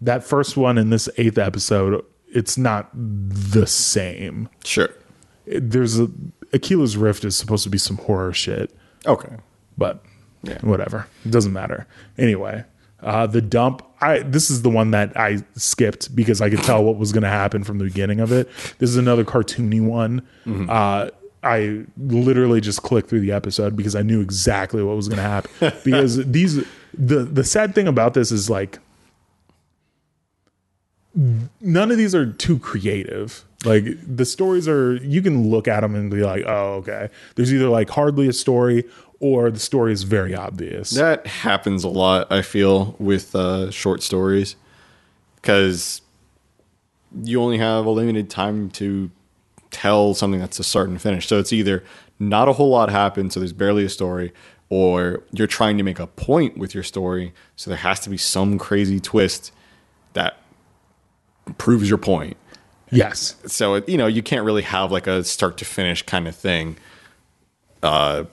that 0.00 0.24
first 0.24 0.56
one 0.56 0.76
and 0.76 0.92
this 0.92 1.08
eighth 1.16 1.38
episode, 1.38 2.04
it's 2.32 2.58
not 2.58 2.90
the 2.94 3.66
same. 3.66 4.48
sure. 4.64 4.90
There's 5.46 6.00
a 6.00 6.08
Aquila's 6.52 6.96
Rift 6.96 7.24
is 7.24 7.36
supposed 7.36 7.64
to 7.64 7.70
be 7.70 7.78
some 7.78 7.96
horror 7.98 8.32
shit, 8.32 8.70
Okay. 9.06 9.36
but 9.76 10.02
Yeah. 10.42 10.58
whatever. 10.62 11.06
It 11.24 11.30
doesn't 11.30 11.52
matter. 11.52 11.86
Anyway, 12.18 12.64
uh, 13.04 13.26
the 13.26 13.40
dump. 13.40 13.82
I 14.00 14.20
this 14.20 14.50
is 14.50 14.62
the 14.62 14.70
one 14.70 14.90
that 14.90 15.16
I 15.16 15.44
skipped 15.56 16.14
because 16.16 16.40
I 16.40 16.50
could 16.50 16.62
tell 16.62 16.82
what 16.82 16.96
was 16.96 17.12
going 17.12 17.22
to 17.22 17.28
happen 17.28 17.62
from 17.62 17.78
the 17.78 17.84
beginning 17.84 18.20
of 18.20 18.32
it. 18.32 18.48
This 18.78 18.90
is 18.90 18.96
another 18.96 19.24
cartoony 19.24 19.80
one. 19.86 20.26
Uh, 20.68 21.10
I 21.42 21.84
literally 21.98 22.60
just 22.62 22.82
clicked 22.82 23.10
through 23.10 23.20
the 23.20 23.32
episode 23.32 23.76
because 23.76 23.94
I 23.94 24.02
knew 24.02 24.20
exactly 24.22 24.82
what 24.82 24.96
was 24.96 25.08
going 25.08 25.18
to 25.18 25.22
happen. 25.22 25.50
because 25.84 26.16
these 26.26 26.64
the 26.96 27.18
the 27.24 27.44
sad 27.44 27.74
thing 27.74 27.86
about 27.86 28.14
this 28.14 28.32
is 28.32 28.48
like 28.48 28.78
none 31.14 31.90
of 31.90 31.96
these 31.96 32.14
are 32.14 32.32
too 32.32 32.58
creative. 32.58 33.44
Like 33.64 33.84
the 34.02 34.24
stories 34.24 34.68
are, 34.68 34.96
you 34.96 35.22
can 35.22 35.48
look 35.48 35.68
at 35.68 35.80
them 35.80 35.94
and 35.94 36.10
be 36.10 36.22
like, 36.22 36.44
oh, 36.46 36.74
okay. 36.74 37.08
There's 37.34 37.52
either 37.52 37.68
like 37.68 37.88
hardly 37.88 38.28
a 38.28 38.32
story 38.32 38.84
or 39.24 39.50
the 39.50 39.58
story 39.58 39.90
is 39.90 40.02
very 40.02 40.34
obvious. 40.34 40.90
That 40.90 41.26
happens 41.26 41.82
a 41.82 41.88
lot, 41.88 42.30
I 42.30 42.42
feel, 42.42 42.94
with 42.98 43.34
uh, 43.34 43.70
short 43.70 44.02
stories 44.02 44.54
because 45.36 46.02
you 47.22 47.40
only 47.40 47.56
have 47.56 47.86
a 47.86 47.90
limited 47.90 48.28
time 48.28 48.68
to 48.72 49.10
tell 49.70 50.12
something 50.12 50.40
that's 50.40 50.58
a 50.58 50.62
start 50.62 50.90
and 50.90 51.00
finish. 51.00 51.26
So 51.26 51.38
it's 51.38 51.54
either 51.54 51.82
not 52.18 52.48
a 52.48 52.52
whole 52.52 52.68
lot 52.68 52.90
happens, 52.90 53.32
so 53.32 53.40
there's 53.40 53.54
barely 53.54 53.86
a 53.86 53.88
story, 53.88 54.30
or 54.68 55.22
you're 55.32 55.46
trying 55.46 55.78
to 55.78 55.82
make 55.82 55.98
a 55.98 56.06
point 56.06 56.58
with 56.58 56.74
your 56.74 56.84
story, 56.84 57.32
so 57.56 57.70
there 57.70 57.78
has 57.78 58.00
to 58.00 58.10
be 58.10 58.18
some 58.18 58.58
crazy 58.58 59.00
twist 59.00 59.52
that 60.12 60.36
proves 61.56 61.88
your 61.88 61.98
point. 61.98 62.36
Yes. 62.90 63.36
So 63.46 63.76
you 63.86 63.96
know 63.96 64.06
you 64.06 64.22
can't 64.22 64.44
really 64.44 64.62
have 64.62 64.92
like 64.92 65.06
a 65.06 65.24
start 65.24 65.56
to 65.58 65.64
finish 65.64 66.02
kind 66.02 66.28
of 66.28 66.36
thing, 66.36 66.76
uh, 67.82 68.24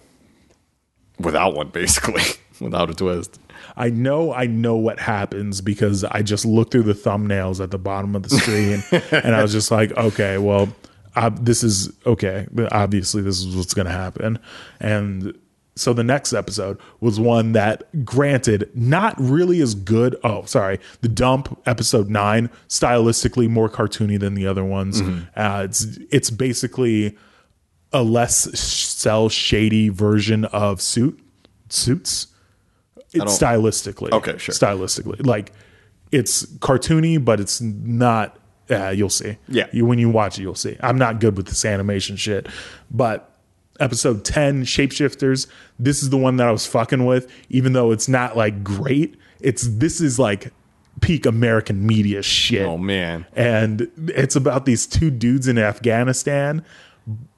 without 1.22 1.56
one 1.56 1.70
basically, 1.70 2.24
without 2.60 2.90
a 2.90 2.94
twist. 2.94 3.40
I 3.78 3.90
know 3.90 4.34
I 4.34 4.48
know 4.48 4.76
what 4.76 5.00
happens 5.00 5.62
because 5.62 6.04
I 6.04 6.22
just 6.22 6.46
looked 6.46 6.72
through 6.72 6.84
the 6.84 6.94
thumbnails 6.94 7.62
at 7.62 7.72
the 7.72 7.78
bottom 7.78 8.16
of 8.16 8.24
the 8.24 8.30
screen 8.30 8.84
and 9.24 9.36
I 9.36 9.42
was 9.42 9.52
just 9.52 9.72
like, 9.72 9.96
okay, 9.96 10.38
well, 10.38 10.68
uh, 11.16 11.32
this 11.34 11.64
is 11.64 11.92
okay. 12.06 12.48
Obviously, 12.72 13.22
this 13.22 13.40
is 13.40 13.56
what's 13.56 13.74
going 13.74 13.86
to 13.88 13.92
happen. 13.92 14.40
And 14.80 15.38
so 15.76 15.94
the 15.94 16.04
next 16.04 16.34
episode 16.34 16.78
was 17.00 17.20
one 17.20 17.54
that, 17.54 17.84
granted, 18.06 18.70
not 18.76 19.16
really 19.18 19.62
as 19.62 19.74
good. 19.74 20.16
Oh, 20.24 20.44
sorry. 20.46 20.80
The 21.02 21.08
Dump, 21.08 21.60
episode 21.66 22.10
nine, 22.10 22.50
stylistically 22.68 23.50
more 23.50 23.70
cartoony 23.70 24.20
than 24.20 24.36
the 24.36 24.48
other 24.48 24.64
ones. 24.66 25.02
Uh, 25.36 25.64
it's 25.66 25.84
it's 26.12 26.30
basically 26.30 27.18
a 27.94 28.04
less 28.04 28.58
cell 28.60 29.30
shady 29.30 29.90
version 29.90 30.46
of 30.46 30.82
Suit 30.82 31.20
Suits. 31.70 32.28
It's 33.14 33.38
stylistically. 33.38 34.12
Okay, 34.12 34.38
sure. 34.38 34.54
Stylistically, 34.56 35.26
like 35.26 35.52
it's 36.12 36.46
cartoony, 36.58 37.24
but 37.24 37.40
it's 37.40 37.60
not. 37.62 38.38
Uh, 38.70 38.90
you'll 38.90 39.10
see. 39.10 39.38
Yeah. 39.50 39.68
You, 39.74 39.86
when 39.86 40.00
you 40.00 40.10
watch 40.10 40.40
it, 40.40 40.44
you'll 40.44 40.56
see. 40.56 40.78
I'm 40.82 40.98
not 40.98 41.20
good 41.20 41.36
with 41.36 41.48
this 41.48 41.66
animation 41.66 42.16
shit, 42.16 42.48
but 42.90 43.28
episode 43.80 44.24
10 44.24 44.64
shapeshifters 44.64 45.48
this 45.80 46.04
is 46.04 46.12
the 46.12 46.18
one 46.18 46.38
that 46.38 46.48
i 46.48 46.52
was 46.52 46.68
fucking 46.68 47.04
with 47.04 47.28
even 47.50 47.74
though 47.74 47.90
it's 47.92 48.08
not 48.08 48.38
like 48.38 48.64
great 48.64 49.18
it's 49.40 49.64
this 49.64 50.00
is 50.00 50.20
like 50.20 50.52
peak 51.00 51.26
american 51.26 51.88
media 51.88 52.22
shit 52.22 52.62
Oh 52.68 52.78
man, 52.78 53.26
and 53.34 53.90
it's 54.10 54.36
about 54.36 54.66
these 54.66 54.86
two 54.86 55.10
dudes 55.10 55.48
in 55.48 55.58
afghanistan 55.58 56.64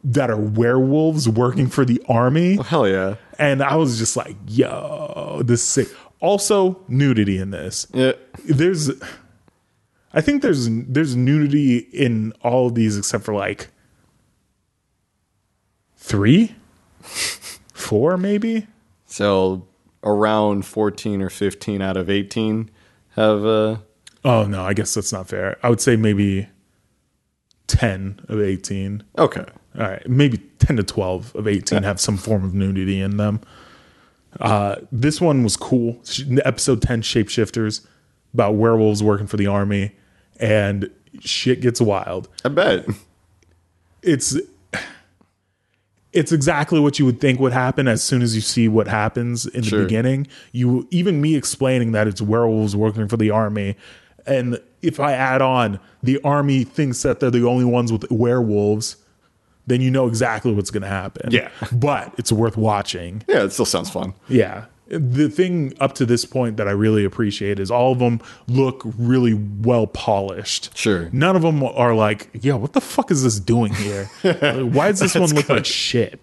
that 0.04 0.30
are 0.30 0.40
werewolves 0.40 1.28
working 1.30 1.68
for 1.68 1.86
the 1.86 2.02
army. 2.08 2.58
Hell 2.58 2.88
yeah, 2.88 3.16
and 3.40 3.64
i 3.64 3.76
was 3.76 3.98
just 3.98 4.16
like 4.18 4.36
yo 4.48 5.42
this 5.46 5.62
is 5.62 5.68
sick. 5.68 5.88
Also 6.20 6.80
nudity 6.88 7.38
in 7.38 7.52
this. 7.52 7.88
Yeah. 7.94 8.14
there's 8.46 8.90
i 10.14 10.22
think 10.22 10.42
there's 10.42 10.68
there's 10.70 11.16
nudity 11.16 11.78
in 11.78 12.34
all 12.42 12.68
of 12.68 12.76
these 12.76 12.98
except 12.98 13.24
for 13.24 13.34
like 13.34 13.70
three? 15.98 16.56
Four 17.74 18.18
maybe? 18.18 18.68
So 19.06 19.68
around 20.04 20.66
fourteen 20.66 21.22
or 21.22 21.30
fifteen 21.30 21.82
out 21.82 21.98
of 21.98 22.10
eighteen 22.10 22.70
have 23.16 23.46
uh 23.46 23.78
oh 24.26 24.46
no 24.46 24.64
i 24.64 24.74
guess 24.74 24.94
that's 24.94 25.14
not 25.14 25.28
fair. 25.28 25.58
I 25.64 25.70
would 25.70 25.82
say 25.82 25.96
maybe 25.96 26.48
10 27.68 28.26
of 28.28 28.40
18 28.40 29.04
okay. 29.18 29.46
all 29.76 29.82
right 29.82 30.08
maybe 30.08 30.38
10 30.60 30.78
to 30.78 30.84
12 30.84 31.36
of 31.36 31.48
18 31.48 31.84
have 31.84 32.00
some 32.00 32.18
form 32.18 32.44
of 32.44 32.54
nudity 32.54 33.02
in 33.02 33.18
them 33.18 33.42
uh 34.40 34.76
this 34.92 35.22
one 35.22 35.44
was 35.44 35.56
cool 35.56 36.02
episode 36.44 36.82
10 36.82 37.02
shapeshifters 37.02 37.86
about 38.34 38.56
werewolves 38.56 39.02
working 39.02 39.28
for 39.28 39.38
the 39.38 39.48
army 39.48 39.96
and 40.40 40.90
shit 41.20 41.62
gets 41.62 41.80
wild 41.80 42.28
I 42.44 42.50
bet. 42.50 42.86
it's 44.02 44.38
it's 46.14 46.32
exactly 46.32 46.80
what 46.80 47.00
you 47.00 47.06
would 47.06 47.20
think 47.20 47.40
would 47.40 47.54
happen 47.54 47.88
as 47.88 48.04
soon 48.04 48.22
as 48.22 48.36
you 48.36 48.42
see 48.42 48.68
what 48.68 48.88
happens 48.88 49.46
in 49.48 49.64
the 49.64 49.84
beginning. 49.84 50.28
You 50.52 50.88
even 50.92 51.20
me 51.20 51.36
explaining 51.36 51.92
that 51.94 52.08
it's 52.08 52.22
werewolves 52.22 52.76
working 52.76 53.08
for 53.08 53.18
the 53.18 53.32
army, 53.32 53.76
and 54.26 54.62
if 54.84 55.00
I 55.00 55.14
add 55.14 55.42
on 55.42 55.80
the 56.04 56.20
army 56.24 56.64
thinks 56.64 57.02
that 57.02 57.20
they're 57.20 57.32
the 57.32 57.48
only 57.48 57.66
ones 57.66 57.92
with 57.92 58.10
werewolves, 58.12 58.98
then 59.66 59.82
you 59.82 59.90
know 59.90 60.08
exactly 60.08 60.54
what's 60.54 60.70
going 60.70 60.84
to 60.84 60.90
happen. 60.90 61.32
Yeah. 61.32 61.50
but 61.72 62.14
it's 62.18 62.32
worth 62.32 62.58
watching. 62.58 63.24
Yeah, 63.28 63.44
it 63.44 63.52
still 63.52 63.66
sounds 63.66 63.90
fun. 63.90 64.14
Yeah. 64.28 64.66
The 64.90 65.30
thing 65.30 65.74
up 65.80 65.94
to 65.96 66.06
this 66.06 66.26
point 66.26 66.58
that 66.58 66.68
I 66.68 66.72
really 66.72 67.06
appreciate 67.06 67.60
is 67.60 67.72
all 67.72 67.94
of 67.94 68.00
them 68.00 68.20
look 68.48 68.84
really 68.98 69.34
well 69.34 69.88
polished. 69.88 70.78
Sure. 70.78 71.10
None 71.14 71.38
of 71.38 71.42
them 71.42 71.64
are 71.64 71.96
like, 71.96 72.30
yo, 72.34 72.58
what 72.58 72.74
the 72.74 72.82
fuck 72.82 73.10
is 73.10 73.24
this 73.24 73.40
doing 73.40 73.74
here? 73.74 74.06
Why 74.22 74.90
does 74.90 75.00
this 75.00 75.16
one 75.16 75.30
look 75.30 75.48
like 75.48 75.66
shit? 75.66 76.22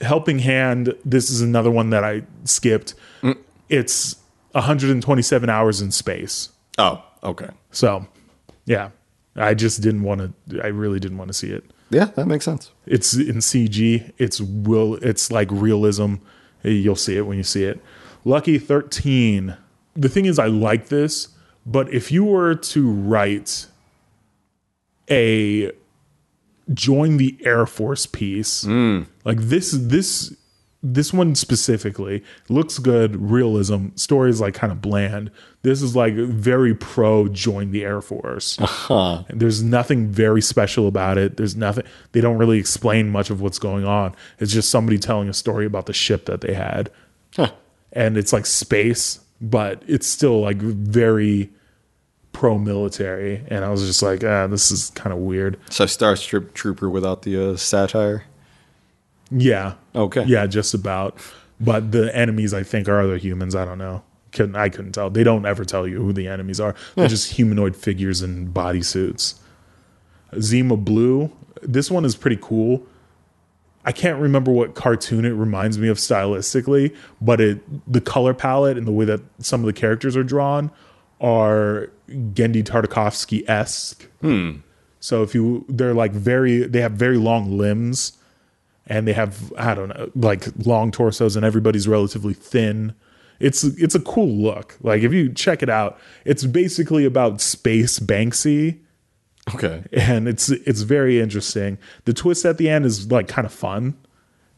Helping 0.00 0.40
Hand, 0.40 0.94
this 1.04 1.30
is 1.30 1.40
another 1.40 1.70
one 1.70 1.90
that 1.90 2.02
I 2.02 2.22
skipped. 2.44 2.94
Mm. 3.22 3.38
It's 3.68 4.16
127 4.52 5.48
hours 5.48 5.80
in 5.80 5.92
space. 5.92 6.48
Oh, 6.76 7.02
okay. 7.22 7.48
So, 7.70 8.06
yeah, 8.66 8.90
I 9.36 9.54
just 9.54 9.80
didn't 9.80 10.02
want 10.02 10.34
to, 10.48 10.62
I 10.62 10.68
really 10.68 11.00
didn't 11.00 11.18
want 11.18 11.28
to 11.28 11.34
see 11.34 11.50
it. 11.50 11.64
Yeah, 11.90 12.06
that 12.06 12.26
makes 12.26 12.44
sense. 12.44 12.70
It's 12.86 13.14
in 13.14 13.36
CG. 13.36 14.12
It's 14.16 14.40
will. 14.40 14.94
It's 15.02 15.32
like 15.32 15.48
realism. 15.50 16.16
You'll 16.62 16.94
see 16.94 17.16
it 17.16 17.22
when 17.22 17.36
you 17.36 17.42
see 17.42 17.64
it. 17.64 17.80
Lucky 18.24 18.58
thirteen. 18.58 19.56
The 19.96 20.08
thing 20.08 20.24
is, 20.24 20.38
I 20.38 20.46
like 20.46 20.88
this, 20.88 21.28
but 21.66 21.92
if 21.92 22.12
you 22.12 22.24
were 22.24 22.54
to 22.54 22.90
write 22.90 23.66
a 25.10 25.72
join 26.72 27.16
the 27.16 27.36
Air 27.44 27.66
Force 27.66 28.06
piece, 28.06 28.62
hmm. 28.62 29.02
like 29.24 29.38
this, 29.38 29.72
this, 29.72 30.36
this 30.82 31.12
one 31.12 31.34
specifically 31.34 32.24
looks 32.48 32.78
good. 32.78 33.16
Realism 33.16 33.88
story 33.96 34.30
is 34.30 34.40
like 34.40 34.54
kind 34.54 34.72
of 34.72 34.80
bland. 34.80 35.30
This 35.62 35.82
is 35.82 35.94
like 35.94 36.14
very 36.14 36.74
pro 36.74 37.28
join 37.28 37.70
the 37.70 37.84
Air 37.84 38.00
Force. 38.00 38.56
Huh. 38.58 39.24
There's 39.28 39.62
nothing 39.62 40.08
very 40.08 40.40
special 40.40 40.88
about 40.88 41.18
it. 41.18 41.36
There's 41.36 41.54
nothing, 41.54 41.84
they 42.12 42.22
don't 42.22 42.38
really 42.38 42.58
explain 42.58 43.10
much 43.10 43.28
of 43.28 43.42
what's 43.42 43.58
going 43.58 43.84
on. 43.84 44.16
It's 44.38 44.52
just 44.52 44.70
somebody 44.70 44.98
telling 44.98 45.28
a 45.28 45.34
story 45.34 45.66
about 45.66 45.84
the 45.84 45.92
ship 45.92 46.24
that 46.26 46.40
they 46.40 46.54
had. 46.54 46.90
Huh. 47.36 47.52
And 47.92 48.16
it's 48.16 48.32
like 48.32 48.46
space, 48.46 49.20
but 49.40 49.82
it's 49.86 50.06
still 50.06 50.40
like 50.40 50.56
very 50.56 51.50
pro 52.32 52.56
military. 52.56 53.44
And 53.48 53.66
I 53.66 53.68
was 53.68 53.86
just 53.86 54.02
like, 54.02 54.24
ah, 54.24 54.46
this 54.46 54.70
is 54.70 54.90
kind 54.90 55.12
of 55.12 55.18
weird. 55.18 55.58
So 55.68 55.84
Star 55.84 56.16
Strip 56.16 56.54
Trooper 56.54 56.88
without 56.88 57.22
the 57.22 57.50
uh, 57.50 57.56
satire. 57.56 58.24
Yeah. 59.30 59.74
Okay. 59.94 60.24
Yeah, 60.24 60.46
just 60.46 60.74
about. 60.74 61.18
But 61.60 61.92
the 61.92 62.14
enemies, 62.16 62.54
I 62.54 62.62
think, 62.62 62.88
are 62.88 63.00
other 63.00 63.18
humans. 63.18 63.54
I 63.54 63.64
don't 63.64 63.78
know. 63.78 64.02
couldn't 64.32 64.56
I 64.56 64.68
couldn't 64.68 64.92
tell. 64.92 65.10
They 65.10 65.24
don't 65.24 65.46
ever 65.46 65.64
tell 65.64 65.86
you 65.86 66.02
who 66.02 66.12
the 66.12 66.26
enemies 66.26 66.60
are. 66.60 66.74
They're 66.94 67.08
just 67.08 67.32
humanoid 67.34 67.76
figures 67.76 68.22
in 68.22 68.52
bodysuits. 68.52 69.34
Zima 70.40 70.76
Blue. 70.76 71.30
This 71.62 71.90
one 71.90 72.04
is 72.04 72.16
pretty 72.16 72.38
cool. 72.40 72.86
I 73.84 73.92
can't 73.92 74.20
remember 74.20 74.50
what 74.50 74.74
cartoon 74.74 75.24
it 75.24 75.30
reminds 75.30 75.78
me 75.78 75.88
of 75.88 75.96
stylistically, 75.96 76.94
but 77.20 77.40
it 77.40 77.92
the 77.92 78.00
color 78.00 78.34
palette 78.34 78.76
and 78.76 78.86
the 78.86 78.92
way 78.92 79.04
that 79.06 79.20
some 79.38 79.60
of 79.60 79.66
the 79.66 79.72
characters 79.72 80.16
are 80.16 80.22
drawn 80.22 80.70
are 81.20 81.90
Genndy 82.08 82.62
Tartakovsky 82.62 83.48
esque. 83.48 84.06
Hmm. 84.20 84.58
So 85.00 85.22
if 85.22 85.34
you 85.34 85.64
they're 85.68 85.94
like 85.94 86.12
very 86.12 86.66
they 86.66 86.80
have 86.82 86.92
very 86.92 87.16
long 87.16 87.56
limbs 87.56 88.18
and 88.90 89.08
they 89.08 89.14
have 89.14 89.50
I 89.56 89.74
don't 89.74 89.88
know 89.88 90.10
like 90.14 90.44
long 90.66 90.90
torsos 90.90 91.36
and 91.36 91.46
everybody's 91.46 91.88
relatively 91.88 92.34
thin. 92.34 92.92
It's 93.38 93.64
it's 93.64 93.94
a 93.94 94.00
cool 94.00 94.28
look. 94.28 94.76
Like 94.82 95.02
if 95.02 95.14
you 95.14 95.32
check 95.32 95.62
it 95.62 95.70
out, 95.70 95.98
it's 96.26 96.44
basically 96.44 97.06
about 97.06 97.40
space 97.40 97.98
Banksy 97.98 98.80
Okay. 99.54 99.82
and 99.92 100.28
it's 100.28 100.50
it's 100.50 100.82
very 100.82 101.18
interesting. 101.20 101.78
The 102.04 102.12
twist 102.12 102.44
at 102.44 102.58
the 102.58 102.68
end 102.68 102.84
is 102.84 103.10
like 103.10 103.28
kind 103.28 103.46
of 103.46 103.52
fun. 103.52 103.96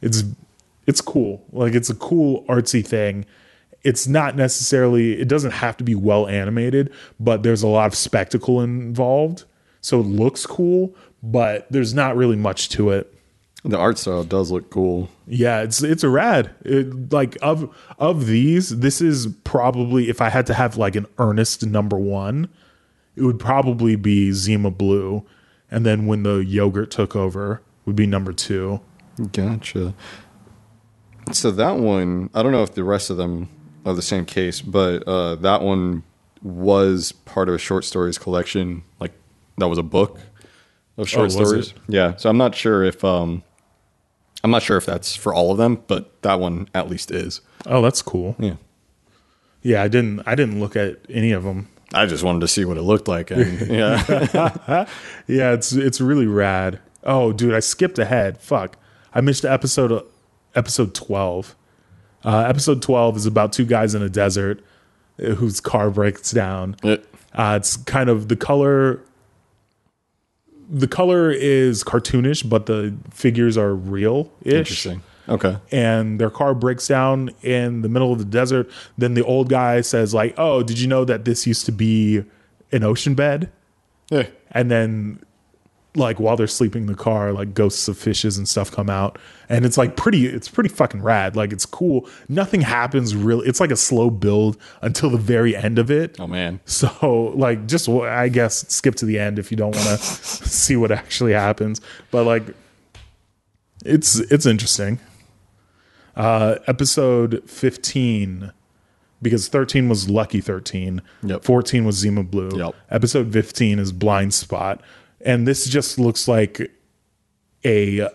It's 0.01 0.25
it's 0.87 1.01
cool. 1.01 1.45
Like 1.53 1.75
it's 1.75 1.91
a 1.91 1.95
cool 1.95 2.45
artsy 2.47 2.85
thing. 2.85 3.25
It's 3.85 4.07
not 4.07 4.35
necessarily 4.37 5.21
it 5.21 5.29
doesn't 5.29 5.53
have 5.53 5.77
to 5.77 5.85
be 5.85 5.95
well 5.95 6.27
animated, 6.27 6.93
but 7.21 7.43
there's 7.43 7.63
a 7.63 7.69
lot 7.69 7.87
of 7.87 7.95
spectacle 7.95 8.61
involved. 8.61 9.45
So 9.81 10.01
it 10.01 10.07
looks 10.07 10.47
cool, 10.47 10.95
but 11.23 11.67
there's 11.71 11.93
not 11.93 12.17
really 12.17 12.37
much 12.37 12.69
to 12.71 12.91
it. 12.91 13.13
The 13.65 13.79
art 13.79 13.97
style 13.97 14.25
does 14.25 14.51
look 14.51 14.71
cool. 14.71 15.09
Yeah, 15.29 15.63
it's 15.63 15.83
it's 15.85 16.03
a 16.03 16.09
rad. 16.09 16.51
It, 16.65 17.13
like 17.13 17.37
of 17.43 17.73
of 17.99 18.27
these, 18.27 18.71
this 18.81 19.01
is 19.01 19.29
probably 19.45 20.09
if 20.09 20.21
I 20.21 20.31
had 20.31 20.47
to 20.47 20.55
have 20.55 20.77
like 20.77 20.97
an 20.97 21.07
earnest 21.19 21.65
number 21.65 21.97
one, 21.97 22.49
it 23.15 23.23
would 23.23 23.39
probably 23.39 23.95
be 23.95 24.33
Zima 24.33 24.73
Blue, 24.73 25.25
and 25.71 25.87
then 25.87 26.07
when 26.07 26.25
the 26.25 26.39
yogurt 26.39 26.91
took 26.91 27.15
over 27.15 27.63
would 27.87 27.95
be 27.95 28.07
number 28.07 28.33
two. 28.33 28.81
Gotcha. 29.31 29.95
So 31.31 31.53
that 31.53 31.77
one, 31.77 32.31
I 32.35 32.43
don't 32.43 32.51
know 32.53 32.65
if 32.65 32.75
the 32.75 32.83
rest 32.85 33.11
of 33.11 33.17
them 33.17 33.49
are 33.87 33.95
the 33.95 34.03
same 34.03 34.25
case, 34.25 34.61
but 34.61 35.07
uh, 35.07 35.37
that 35.37 35.63
one 35.63 36.03
was 36.43 37.13
part 37.13 37.49
of 37.49 37.55
a 37.55 37.59
short 37.59 37.85
stories 37.85 38.19
collection. 38.19 38.83
Like 38.99 39.13
that 39.59 39.69
was 39.69 39.79
a 39.79 39.83
book 39.85 40.19
of 40.97 41.09
short 41.09 41.27
Oh, 41.27 41.29
stories. 41.45 41.69
it? 41.69 41.75
Yeah. 41.87 42.17
So 42.17 42.29
I'm 42.29 42.39
not 42.39 42.57
sure 42.57 42.83
if 42.83 43.05
um, 43.05 43.45
I'm 44.45 44.51
not 44.51 44.63
sure 44.63 44.77
if 44.77 44.87
that's 44.87 45.15
for 45.15 45.33
all 45.33 45.53
of 45.53 45.59
them, 45.59 45.83
but 45.87 46.21
that 46.23 46.41
one 46.41 46.69
at 46.75 46.91
least 46.91 47.11
is. 47.11 47.41
Oh, 47.67 47.81
that's 47.83 48.03
cool. 48.03 48.35
Yeah. 48.39 48.57
Yeah, 49.63 49.83
I 49.83 49.89
didn't 49.89 50.23
I 50.27 50.35
didn't 50.35 50.59
look 50.61 50.75
at 50.77 50.99
any 51.09 51.31
of 51.33 51.45
them. 51.45 51.69
I 51.95 52.07
just 52.07 52.25
wanted 52.25 52.41
to 52.41 52.49
see 52.49 52.65
what 52.65 52.77
it 52.79 52.83
looked 52.83 53.07
like, 53.07 53.31
and 53.31 53.61
yeah, 53.71 54.87
Yeah, 55.29 55.53
it's 55.53 55.73
it's 55.73 56.01
really 56.01 56.27
rad. 56.27 56.81
Oh, 57.05 57.33
dude, 57.33 57.55
I 57.55 57.61
skipped 57.61 57.99
ahead. 57.99 58.39
Fuck, 58.39 58.77
I 59.15 59.21
missed 59.21 59.45
episode 59.45 60.05
episode 60.55 60.95
twelve. 60.95 61.55
Uh, 62.25 62.39
episode 62.49 62.83
twelve 62.83 63.17
is 63.17 63.27
about 63.27 63.53
two 63.53 63.65
guys 63.65 63.95
in 63.95 64.03
a 64.03 64.09
desert 64.09 64.65
uh, 65.23 65.31
whose 65.35 65.61
car 65.61 65.91
breaks 65.91 66.33
down. 66.33 66.77
It- 66.83 67.07
Uh, 67.35 67.57
it's 67.59 67.77
kind 67.79 68.11
of 68.11 68.29
the 68.29 68.37
color. 68.37 69.01
The 70.75 70.89
color 70.89 71.31
is 71.31 71.85
cartoonish, 71.85 72.49
but 72.49 72.65
the 72.67 72.95
figures 73.11 73.59
are 73.59 73.75
real 73.75 74.33
ish. 74.43 74.55
interesting. 74.55 75.03
Okay. 75.29 75.59
And 75.71 76.19
their 76.19 76.31
car 76.31 76.55
breaks 76.55 76.89
down 76.89 77.31
in 77.43 77.83
the 77.83 77.89
middle 77.89 78.11
of 78.13 78.19
the 78.19 78.25
desert. 78.25 78.69
Then 78.99 79.13
the 79.15 79.23
old 79.23 79.49
guy 79.51 79.83
says, 79.83 80.15
like, 80.15 80.35
"Oh, 80.39 80.63
did 80.63 80.81
you 80.81 80.89
know 80.89 81.05
that 81.05 81.25
this 81.27 81.47
used 81.47 81.67
to 81.67 81.73
be 81.73 82.25
an 82.73 82.83
ocean 82.83 83.15
bed?" 83.15 83.51
Yeah. 84.11 84.27
and 84.51 84.71
then 84.71 85.21
like 85.95 86.19
while 86.19 86.37
they're 86.39 86.47
sleeping 86.47 86.83
in 86.83 86.87
the 86.87 86.95
car 86.95 87.33
like 87.33 87.53
ghosts 87.53 87.87
of 87.87 87.99
fishes 87.99 88.39
and 88.39 88.49
stuff 88.49 88.71
come 88.71 88.89
out. 88.89 89.19
And 89.51 89.67
it's 89.67 89.77
like 89.77 89.95
pretty 89.97 90.25
it's 90.27 90.49
pretty 90.49 90.71
fucking 90.71 91.03
rad. 91.03 91.37
Like 91.37 91.53
it's 91.53 91.67
cool. 91.67 92.09
Nothing 92.31 92.63
happens 92.63 93.15
really 93.15 93.47
it's 93.47 93.61
like 93.61 93.71
a 93.71 93.77
slow 93.77 94.09
build 94.09 94.57
until 94.81 95.11
the 95.11 95.19
very 95.19 95.55
end 95.55 95.79
of 95.79 95.91
it. 95.91 96.19
Oh 96.19 96.27
man. 96.27 96.61
so 96.65 97.33
like 97.37 97.67
just 97.67 97.89
I 97.91 98.29
guess 98.31 98.67
skip 98.73 98.95
to 98.97 99.05
the 99.05 99.19
end 99.19 99.39
if 99.39 99.51
you 99.51 99.57
don't 99.59 99.75
want 99.77 99.87
to 99.87 99.97
see 100.07 100.77
what 100.77 100.91
actually 100.91 101.35
happens. 101.35 101.81
But 102.11 102.25
like 102.25 102.45
it's 103.85 104.17
it's 104.19 104.47
interesting. 104.47 104.99
Uh 106.17 106.57
episode 106.67 107.43
15 107.49 108.53
because 109.21 109.49
13 109.49 109.89
was 109.89 110.11
lucky 110.11 110.41
13 110.41 111.01
Yep. 111.23 111.45
14 111.45 111.85
was 111.85 111.97
zima 111.97 112.23
blue. 112.23 112.51
Yep. 112.57 112.75
episode 112.91 113.33
15 113.33 113.79
is 113.79 113.93
blind 113.93 114.35
spot 114.35 114.81
and 115.25 115.47
this 115.47 115.67
just 115.67 115.99
looks 115.99 116.29
like 116.29 116.71
a 117.65 117.99
it 117.99 118.13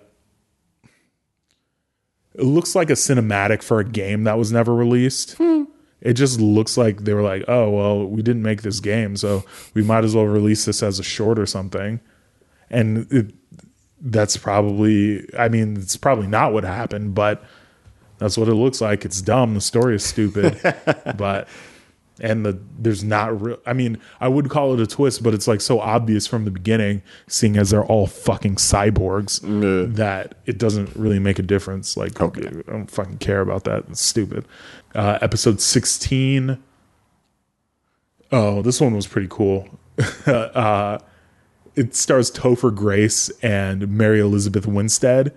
looks 2.43 2.75
like 2.75 2.89
a 2.89 2.93
cinematic 2.93 3.63
for 3.63 3.79
a 3.79 3.85
game 3.85 4.25
that 4.25 4.37
was 4.37 4.51
never 4.51 4.73
released. 4.73 5.35
Hmm. 5.37 5.63
It 5.99 6.13
just 6.13 6.39
looks 6.39 6.77
like 6.77 7.03
they 7.03 7.13
were 7.13 7.23
like 7.23 7.43
oh 7.47 7.69
well 7.69 8.05
we 8.05 8.21
didn't 8.21 8.43
make 8.43 8.61
this 8.61 8.79
game 8.79 9.17
so 9.17 9.43
we 9.73 9.81
might 9.81 10.03
as 10.03 10.15
well 10.15 10.25
release 10.25 10.65
this 10.65 10.83
as 10.83 10.99
a 10.99 11.03
short 11.03 11.39
or 11.39 11.45
something. 11.45 11.99
And 12.69 13.11
it, 13.11 13.33
that's 13.99 14.37
probably 14.37 15.27
i 15.39 15.49
mean 15.49 15.75
it's 15.75 15.97
probably 15.97 16.27
not 16.27 16.53
what 16.53 16.63
happened 16.63 17.15
but 17.15 17.43
that's 18.17 18.37
what 18.37 18.47
it 18.47 18.55
looks 18.55 18.81
like. 18.81 19.05
It's 19.05 19.21
dumb. 19.21 19.53
The 19.53 19.61
story 19.61 19.95
is 19.95 20.03
stupid. 20.03 20.59
But 21.17 21.47
and 22.19 22.45
the 22.45 22.59
there's 22.79 23.03
not 23.03 23.39
real 23.41 23.57
i 23.65 23.73
mean 23.73 23.97
i 24.19 24.27
would 24.27 24.49
call 24.49 24.73
it 24.73 24.79
a 24.79 24.87
twist 24.87 25.21
but 25.21 25.33
it's 25.33 25.47
like 25.47 25.61
so 25.61 25.79
obvious 25.79 26.25
from 26.25 26.45
the 26.45 26.51
beginning 26.51 27.01
seeing 27.27 27.55
as 27.57 27.69
they're 27.69 27.85
all 27.85 28.07
fucking 28.07 28.55
cyborgs 28.55 29.41
Yeah. 29.43 29.85
that 29.95 30.35
it 30.45 30.57
doesn't 30.57 30.95
really 30.95 31.19
make 31.19 31.37
a 31.39 31.43
difference. 31.43 31.95
Like 31.95 32.19
Okay. 32.21 32.47
i 32.67 32.71
don't 32.71 32.89
fucking 32.89 33.17
care 33.19 33.41
about 33.41 33.65
that. 33.65 33.85
It's 33.89 34.01
stupid. 34.01 34.45
Uh 34.95 35.19
episode 35.21 35.61
16 35.61 36.57
oh 38.31 38.61
this 38.61 38.81
one 38.81 38.95
was 38.95 39.07
pretty 39.07 39.27
cool. 39.29 39.67
Uh 40.25 40.99
it 41.75 41.93
stars 41.95 42.31
topher 42.31 42.73
grace 42.73 43.29
and 43.43 43.87
mary 43.89 44.19
elizabeth 44.19 44.65
winstead 44.65 45.31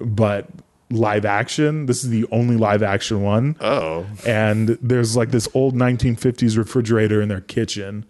but 0.00 0.48
live 0.94 1.24
action. 1.24 1.86
This 1.86 2.04
is 2.04 2.10
the 2.10 2.26
only 2.30 2.56
live 2.56 2.82
action 2.82 3.22
one. 3.22 3.56
Oh. 3.60 4.06
and 4.26 4.70
there's 4.80 5.16
like 5.16 5.30
this 5.30 5.48
old 5.54 5.74
1950s 5.74 6.56
refrigerator 6.56 7.20
in 7.20 7.28
their 7.28 7.40
kitchen 7.40 8.06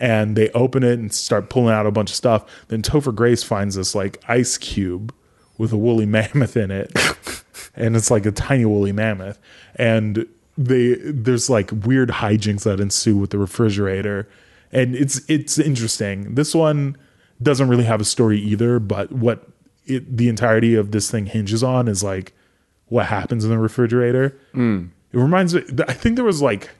and 0.00 0.34
they 0.34 0.48
open 0.50 0.82
it 0.82 0.98
and 0.98 1.12
start 1.12 1.50
pulling 1.50 1.74
out 1.74 1.86
a 1.86 1.90
bunch 1.90 2.10
of 2.10 2.16
stuff. 2.16 2.66
Then 2.68 2.82
topher 2.82 3.14
grace 3.14 3.42
finds 3.42 3.74
this 3.76 3.94
like 3.94 4.22
ice 4.26 4.56
cube 4.56 5.14
with 5.58 5.72
a 5.72 5.76
woolly 5.76 6.06
mammoth 6.06 6.56
in 6.56 6.70
it. 6.70 6.90
And 7.76 7.94
it's 7.94 8.10
like 8.10 8.26
a 8.26 8.32
tiny 8.32 8.64
woolly 8.64 8.92
mammoth. 8.92 9.38
And 9.76 10.26
they 10.56 10.94
there's 10.94 11.48
like 11.48 11.70
weird 11.84 12.08
hijinks 12.08 12.64
that 12.64 12.80
ensue 12.80 13.16
with 13.16 13.30
the 13.30 13.38
refrigerator. 13.38 14.28
And 14.72 14.96
it's 14.96 15.20
it's 15.28 15.58
interesting. 15.58 16.34
This 16.34 16.54
one 16.54 16.96
doesn't 17.42 17.68
really 17.68 17.84
have 17.84 18.00
a 18.00 18.04
story 18.04 18.38
either 18.38 18.78
but 18.78 19.12
what 19.12 19.49
it, 19.90 20.16
the 20.16 20.28
entirety 20.28 20.74
of 20.74 20.92
this 20.92 21.10
thing 21.10 21.26
hinges 21.26 21.62
on 21.62 21.88
is 21.88 22.02
like 22.02 22.32
what 22.86 23.06
happens 23.06 23.44
in 23.44 23.50
the 23.50 23.58
refrigerator. 23.58 24.38
Mm. 24.54 24.90
It 25.12 25.18
reminds 25.18 25.54
me 25.54 25.62
i 25.88 25.92
think 25.92 26.14
there 26.14 26.24
was 26.24 26.40
like 26.40 26.70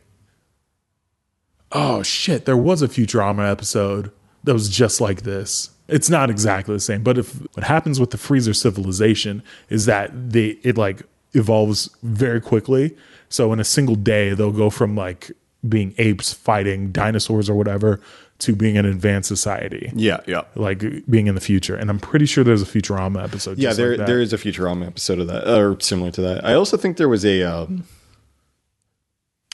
oh 1.73 2.03
shit 2.03 2.45
there 2.45 2.57
was 2.57 2.81
a 2.81 2.89
futurama 2.89 3.51
episode 3.51 4.13
that 4.45 4.55
was 4.55 4.69
just 4.71 5.01
like 5.03 5.23
this. 5.23 5.71
It's 5.87 6.09
not 6.09 6.31
exactly 6.31 6.75
the 6.75 6.81
same 6.81 7.03
but 7.03 7.19
if 7.19 7.41
what 7.55 7.65
happens 7.65 8.01
with 8.01 8.11
the 8.11 8.19
freezer 8.19 8.55
civilization 8.55 9.43
is 9.69 9.87
that 9.87 10.11
they 10.31 10.59
it 10.63 10.79
like 10.79 11.03
evolves 11.33 11.91
very 12.03 12.41
quickly. 12.41 12.97
So 13.29 13.53
in 13.53 13.61
a 13.61 13.65
single 13.65 13.97
day 13.97 14.35
they'll 14.35 14.53
go 14.53 14.71
from 14.71 14.95
like 14.95 15.33
being 15.69 15.95
apes 15.99 16.33
fighting 16.33 16.91
dinosaurs 16.91 17.51
or 17.51 17.55
whatever 17.55 18.01
to 18.41 18.55
being 18.55 18.77
an 18.77 18.87
advanced 18.87 19.29
society 19.29 19.91
Yeah. 19.95 20.21
Yeah. 20.27 20.43
like 20.55 20.83
being 21.09 21.27
in 21.27 21.35
the 21.35 21.41
future 21.41 21.75
and 21.77 21.89
i'm 21.91 21.99
pretty 21.99 22.27
sure 22.27 22.43
there's 22.45 22.63
a 22.63 22.67
futurama 22.67 23.23
episode 23.23 23.59
Yeah, 23.59 23.69
just 23.71 23.77
there 23.79 23.91
like 23.91 23.99
that. 23.99 24.07
there 24.07 24.21
is 24.21 24.33
a 24.33 24.39
Futurama 24.39 24.87
episode 24.87 25.19
of 25.19 25.27
that, 25.29 25.49
or 25.49 25.79
similar 25.81 26.11
to 26.13 26.21
that. 26.23 26.45
I 26.45 26.55
also 26.55 26.77
think 26.77 26.97
there 26.97 27.09
was 27.09 27.25
a 27.25 27.43
um, 27.43 27.85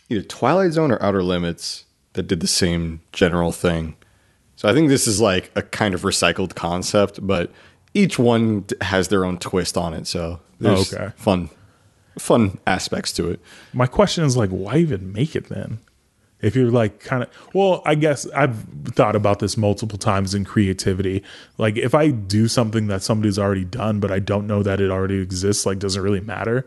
either 0.09 0.23
Twilight 0.23 0.73
Zone 0.73 0.91
or 0.93 1.03
Outer 1.03 1.23
Limits 1.23 1.85
that 2.15 2.25
did 2.27 2.41
the 2.41 2.47
same 2.47 3.01
general 3.13 3.53
thing. 3.53 3.97
So 4.57 4.69
I 4.69 4.73
think 4.73 4.89
this 4.89 5.07
is 5.07 5.21
like 5.21 5.51
a 5.55 5.63
kind 5.63 5.95
of 5.95 6.03
recycled 6.03 6.55
concept, 6.55 7.19
but 7.27 7.51
each 7.95 8.19
one 8.19 8.65
has 8.81 9.09
their 9.09 9.25
own 9.25 9.39
twist 9.39 9.77
on 9.77 9.93
it. 9.95 10.07
So 10.07 10.41
there's 10.61 10.93
okay. 10.95 11.13
fun 11.17 11.51
fun 12.19 12.59
aspects 12.67 13.13
to 13.13 13.29
it. 13.31 13.41
My 13.75 13.87
question 13.87 14.25
is 14.25 14.37
like, 14.37 14.49
why 14.51 14.77
even 14.79 15.13
make 15.13 15.37
it 15.37 15.49
then? 15.51 15.79
If 16.41 16.55
you're 16.55 16.71
like 16.71 17.01
kind 17.01 17.23
of, 17.23 17.31
well, 17.55 17.83
I 17.87 17.95
guess 17.95 18.29
I've 18.31 18.63
thought 18.85 19.17
about 19.17 19.39
this 19.39 19.57
multiple 19.57 19.99
times 19.99 20.35
in 20.35 20.45
creativity. 20.45 21.23
Like, 21.57 21.77
if 21.77 21.95
I 21.95 22.11
do 22.11 22.47
something 22.47 22.89
that 22.89 23.03
somebody's 23.03 23.39
already 23.39 23.65
done, 23.65 24.01
but 24.01 24.11
I 24.13 24.19
don't 24.19 24.47
know 24.47 24.63
that 24.63 24.81
it 24.81 24.91
already 24.91 25.21
exists, 25.21 25.65
like, 25.65 25.79
does 25.79 25.97
it 25.97 26.01
really 26.01 26.21
matter? 26.21 26.67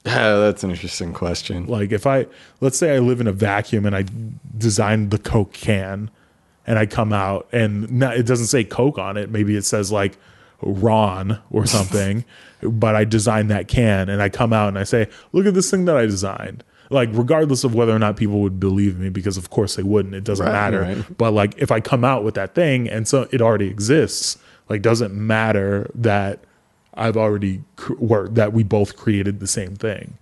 That's 0.04 0.64
an 0.64 0.70
interesting 0.70 1.12
question. 1.12 1.66
Like 1.66 1.92
if 1.92 2.06
I 2.06 2.26
let's 2.62 2.78
say 2.78 2.94
I 2.96 3.00
live 3.00 3.20
in 3.20 3.26
a 3.26 3.32
vacuum 3.32 3.84
and 3.84 3.94
I 3.94 4.06
designed 4.56 5.10
the 5.10 5.18
Coke 5.18 5.52
can 5.52 6.10
and 6.66 6.78
I 6.78 6.86
come 6.86 7.12
out 7.12 7.48
and 7.52 7.90
not, 7.90 8.16
it 8.16 8.24
doesn't 8.24 8.46
say 8.46 8.64
Coke 8.64 8.98
on 8.98 9.18
it, 9.18 9.30
maybe 9.30 9.56
it 9.56 9.64
says 9.66 9.92
like 9.92 10.16
Ron 10.62 11.38
or 11.50 11.66
something, 11.66 12.24
but 12.62 12.96
I 12.96 13.04
designed 13.04 13.50
that 13.50 13.68
can 13.68 14.08
and 14.08 14.22
I 14.22 14.30
come 14.30 14.54
out 14.54 14.68
and 14.68 14.78
I 14.78 14.84
say, 14.84 15.06
"Look 15.32 15.44
at 15.44 15.52
this 15.52 15.70
thing 15.70 15.84
that 15.84 15.98
I 15.98 16.06
designed." 16.06 16.64
Like 16.90 17.08
regardless 17.12 17.62
of 17.64 17.74
whether 17.74 17.94
or 17.94 17.98
not 18.00 18.16
people 18.16 18.40
would 18.40 18.58
believe 18.58 18.98
me 18.98 19.08
because 19.10 19.36
of 19.36 19.48
course 19.50 19.76
they 19.76 19.82
wouldn't, 19.84 20.14
it 20.14 20.24
doesn't 20.24 20.44
Right, 20.44 20.52
matter. 20.52 20.80
right. 20.82 21.16
But 21.18 21.32
like 21.32 21.54
if 21.56 21.70
I 21.70 21.78
come 21.80 22.04
out 22.04 22.24
with 22.24 22.34
that 22.34 22.54
thing 22.54 22.88
and 22.88 23.06
so 23.06 23.28
it 23.30 23.40
already 23.40 23.68
exists, 23.68 24.36
like 24.68 24.82
doesn't 24.82 25.14
matter 25.14 25.88
that 25.94 26.40
I've 26.94 27.16
already 27.16 27.62
cr- 27.76 27.94
or 28.00 28.28
that 28.30 28.52
we 28.52 28.64
both 28.64 28.96
created 28.96 29.38
the 29.40 29.46
same 29.46 29.76
thing. 29.76 30.14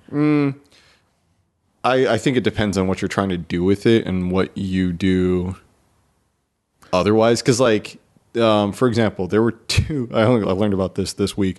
I, 1.85 2.07
I 2.15 2.19
think 2.19 2.37
it 2.37 2.45
depends 2.45 2.77
on 2.77 2.87
what 2.87 3.01
you're 3.01 3.09
trying 3.09 3.31
to 3.31 3.39
do 3.39 3.65
with 3.65 3.87
it 3.87 4.07
and 4.07 4.31
what 4.31 4.57
you 4.57 4.93
do 4.93 5.57
otherwise. 6.93 7.41
Because, 7.41 7.61
like, 7.61 7.99
um, 8.37 8.73
for 8.73 8.89
example, 8.89 9.27
there 9.29 9.43
were 9.43 9.53
two. 9.53 10.09
I 10.15 10.23
only 10.23 10.47
I 10.47 10.53
learned 10.53 10.75
about 10.75 10.97
this 10.97 11.13
this 11.15 11.37
week. 11.37 11.59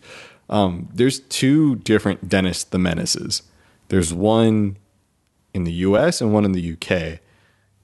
Um, 0.49 0.89
there's 0.93 1.19
two 1.21 1.77
different 1.77 2.27
Dennis 2.29 2.63
the 2.63 2.77
Menaces. 2.79 3.43
There's 3.87 4.13
one 4.13 4.77
in 5.53 5.63
the 5.63 5.73
U.S. 5.73 6.21
and 6.21 6.33
one 6.33 6.45
in 6.45 6.51
the 6.51 6.61
U.K. 6.61 7.19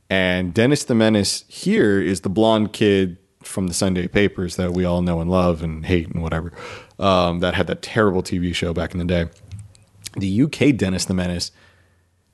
And 0.09 0.53
Dennis 0.53 0.83
the 0.83 0.95
Menace 0.95 1.45
here 1.47 2.01
is 2.01 2.21
the 2.21 2.29
blonde 2.29 2.73
kid 2.73 3.17
from 3.43 3.67
the 3.67 3.73
Sunday 3.73 4.07
papers 4.07 4.55
that 4.55 4.73
we 4.73 4.85
all 4.85 5.01
know 5.01 5.21
and 5.21 5.29
love 5.29 5.63
and 5.63 5.85
hate 5.85 6.09
and 6.09 6.21
whatever. 6.21 6.51
Um, 6.99 7.39
that 7.39 7.53
had 7.53 7.67
that 7.67 7.81
terrible 7.81 8.23
TV 8.23 8.53
show 8.53 8.73
back 8.73 8.93
in 8.93 8.99
the 8.99 9.05
day. 9.05 9.29
The 10.17 10.43
UK 10.43 10.75
Dennis 10.75 11.05
the 11.05 11.13
Menace, 11.13 11.51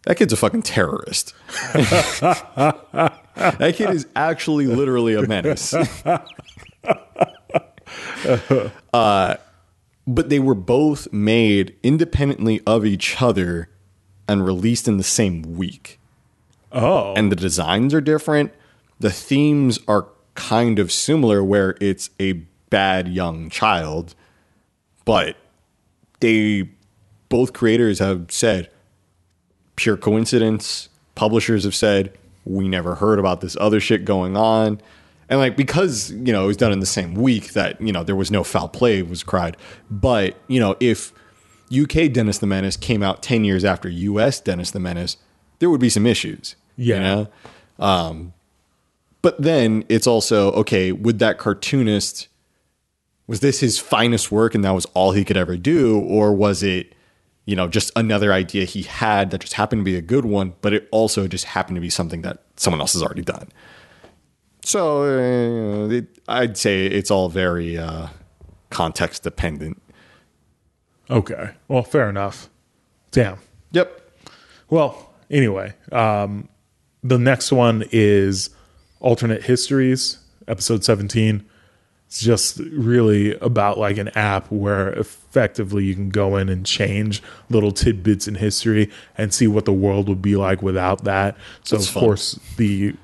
that 0.04 0.18
kid's 0.18 0.34
a 0.34 0.38
fucking 0.38 0.64
terrorist. 0.64 1.34
that 1.74 3.74
kid 3.76 3.92
is 3.92 4.08
actually 4.16 4.68
literally 4.68 5.16
a 5.16 5.28
menace. 5.28 5.74
uh, 8.94 9.36
but 10.08 10.30
they 10.30 10.40
were 10.40 10.56
both 10.56 11.12
made 11.14 11.76
independently 11.84 12.62
of 12.66 12.86
each 12.86 13.22
other 13.22 13.70
and 14.32 14.46
released 14.46 14.88
in 14.88 14.98
the 14.98 15.04
same 15.04 15.42
week 15.56 16.00
Oh. 16.72 17.14
and 17.16 17.32
the 17.32 17.36
designs 17.36 17.94
are 17.94 18.02
different. 18.02 18.54
The 19.00 19.12
themes 19.12 19.80
are 19.88 20.08
kind 20.36 20.80
of 20.80 20.92
similar, 20.92 21.44
where 21.44 21.76
it's 21.82 22.10
a 22.20 22.34
bad 22.70 23.08
young 23.10 23.50
child, 23.50 24.16
but 25.04 25.36
they 26.22 26.70
both 27.30 27.52
creators 27.54 28.00
have 28.00 28.32
said 28.32 28.70
pure 29.76 29.98
coincidence. 29.98 30.88
Publishers 31.16 31.64
have 31.66 31.76
said 31.76 32.18
we 32.46 32.68
never 32.68 32.96
heard 32.96 33.20
about 33.20 33.42
this 33.42 33.58
other 33.60 33.80
shit 33.80 34.06
going 34.06 34.38
on. 34.38 34.80
And 35.30 35.40
like 35.40 35.58
because, 35.58 36.12
you 36.12 36.32
know, 36.34 36.44
it 36.44 36.48
was 36.48 36.58
done 36.58 36.72
in 36.72 36.80
the 36.80 36.86
same 36.86 37.14
week 37.16 37.54
that, 37.54 37.80
you 37.82 37.92
know, 37.92 38.04
there 38.04 38.16
was 38.16 38.32
no 38.32 38.44
foul 38.44 38.68
play 38.70 39.02
was 39.02 39.24
cried. 39.24 39.58
But, 39.90 40.38
you 40.48 40.60
know, 40.60 40.76
if 40.80 41.14
UK 41.72 42.12
Dennis 42.12 42.38
the 42.38 42.48
Menace 42.48 42.78
came 42.78 43.04
out 43.04 43.24
10 43.24 43.44
years 43.44 43.64
after 43.64 43.90
US 43.90 44.40
Dennis 44.40 44.72
the 44.72 44.80
Menace, 44.80 45.18
there 45.60 45.70
would 45.70 45.82
be 45.82 45.90
some 45.90 46.06
issues. 46.06 46.56
Yeah. 46.76 46.96
You 46.96 47.02
know? 47.02 47.28
Um, 47.80 48.34
but 49.22 49.42
then 49.42 49.86
it's 49.88 50.08
also, 50.08 50.52
okay, 50.54 50.92
would 50.92 51.20
that 51.20 51.38
cartoonist 51.38 52.28
was 53.32 53.40
this 53.40 53.62
his 53.62 53.80
finest 53.80 54.30
work 54.30 54.54
and 54.54 54.66
that 54.66 54.72
was 54.72 54.86
all 54.88 55.14
he 55.14 55.24
could 55.24 55.38
ever 55.38 55.56
do 55.56 56.02
or 56.02 56.34
was 56.34 56.62
it 56.64 56.94
you 57.46 57.56
know 57.56 57.66
just 57.66 57.90
another 57.96 58.34
idea 58.34 58.66
he 58.66 58.82
had 58.82 59.32
that 59.32 59.40
just 59.40 59.54
happened 59.54 59.80
to 59.80 59.84
be 59.86 59.96
a 59.96 60.02
good 60.02 60.26
one 60.26 60.54
but 60.60 60.74
it 60.74 60.86
also 60.92 61.30
just 61.30 61.46
happened 61.46 61.78
to 61.78 61.82
be 61.82 61.90
something 61.90 62.24
that 62.24 62.44
someone 62.58 62.82
else 62.82 62.92
has 62.92 63.02
already 63.02 63.22
done 63.22 63.48
so 64.66 65.04
uh, 65.04 65.88
it, 65.88 66.08
i'd 66.28 66.58
say 66.58 66.86
it's 66.86 67.10
all 67.10 67.30
very 67.30 67.78
uh, 67.78 68.08
context 68.70 69.24
dependent 69.24 69.82
Okay. 71.12 71.52
Well, 71.68 71.84
fair 71.84 72.10
enough. 72.10 72.50
Damn. 73.12 73.38
yep 73.72 74.02
Well, 74.70 75.12
anyway, 75.30 75.74
um, 75.92 76.48
the 77.04 77.20
next 77.20 77.52
one 77.52 77.84
is 77.92 78.50
alternate 79.02 79.44
histories, 79.44 80.20
episode 80.48 80.86
17. 80.86 81.46
It's 82.08 82.22
just 82.22 82.60
really 82.60 83.36
about 83.40 83.78
like 83.78 83.98
an 83.98 84.10
app 84.10 84.50
where 84.52 84.90
effectively 84.94 85.86
you 85.86 85.96
can 85.96 86.10
go 86.10 86.38
in 86.38 86.50
and 86.50 86.66
change 86.66 87.22
little 87.50 87.72
tidbits 87.72 88.28
in 88.28 88.36
history 88.36 88.90
and 89.18 89.34
see 89.34 89.48
what 89.48 89.66
the 89.66 89.74
world 89.74 90.10
would 90.10 90.22
be 90.22 90.36
like 90.36 90.62
without 90.62 91.04
that. 91.06 91.38
So, 91.64 91.78
That's 91.78 91.88
of 91.88 91.94
fun. 91.94 92.04
course, 92.04 92.40
the 92.58 92.96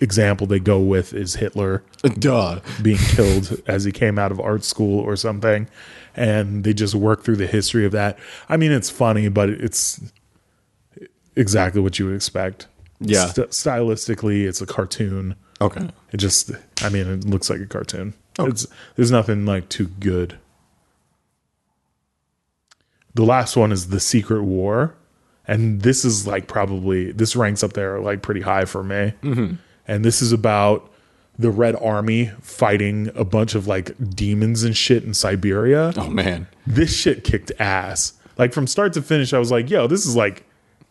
example 0.00 0.46
they 0.46 0.58
go 0.58 0.80
with 0.80 1.14
is 1.14 1.36
Hitler 1.36 1.82
duh 2.18 2.58
being 2.82 2.98
killed 2.98 3.62
as 3.66 3.84
he 3.84 3.92
came 3.92 4.18
out 4.18 4.32
of 4.32 4.40
art 4.40 4.64
school 4.64 4.98
or 4.98 5.14
something 5.16 5.68
and 6.14 6.64
they 6.64 6.72
just 6.72 6.94
work 6.94 7.22
through 7.22 7.36
the 7.36 7.46
history 7.46 7.84
of 7.84 7.92
that. 7.92 8.18
I 8.48 8.56
mean 8.56 8.72
it's 8.72 8.90
funny 8.90 9.28
but 9.28 9.48
it's 9.50 10.00
exactly 11.36 11.80
what 11.80 11.98
you 11.98 12.06
would 12.06 12.14
expect. 12.14 12.66
Yeah. 13.00 13.26
St- 13.26 13.50
stylistically 13.50 14.46
it's 14.46 14.60
a 14.60 14.66
cartoon. 14.66 15.36
Okay. 15.60 15.88
It 16.12 16.16
just 16.18 16.50
i 16.82 16.88
mean 16.88 17.06
it 17.06 17.24
looks 17.24 17.50
like 17.50 17.60
a 17.60 17.66
cartoon. 17.66 18.14
It's 18.38 18.66
there's 18.96 19.10
nothing 19.10 19.46
like 19.46 19.68
too 19.68 19.88
good. 20.00 20.38
The 23.14 23.24
last 23.24 23.56
one 23.56 23.72
is 23.72 23.88
the 23.88 24.00
secret 24.00 24.42
war 24.42 24.94
and 25.46 25.82
this 25.82 26.04
is 26.04 26.26
like 26.26 26.46
probably 26.46 27.12
this 27.12 27.34
ranks 27.36 27.62
up 27.62 27.72
there 27.72 28.00
like 28.00 28.22
pretty 28.22 28.40
high 28.40 28.64
for 28.64 28.82
me. 28.82 29.12
Mm-hmm. 29.22 29.54
And 29.88 30.04
this 30.04 30.22
is 30.22 30.32
about 30.32 30.91
the 31.38 31.50
red 31.50 31.74
army 31.76 32.30
fighting 32.40 33.10
a 33.14 33.24
bunch 33.24 33.54
of 33.54 33.66
like 33.66 33.92
demons 34.14 34.62
and 34.64 34.76
shit 34.76 35.02
in 35.04 35.14
siberia. 35.14 35.92
Oh 35.96 36.08
man. 36.10 36.46
This 36.66 36.94
shit 36.96 37.24
kicked 37.24 37.50
ass. 37.58 38.12
Like 38.38 38.52
from 38.52 38.66
start 38.66 38.92
to 38.94 39.02
finish 39.02 39.32
i 39.32 39.38
was 39.38 39.50
like 39.50 39.68
yo 39.70 39.86
this 39.86 40.06
is 40.06 40.14
like 40.16 40.44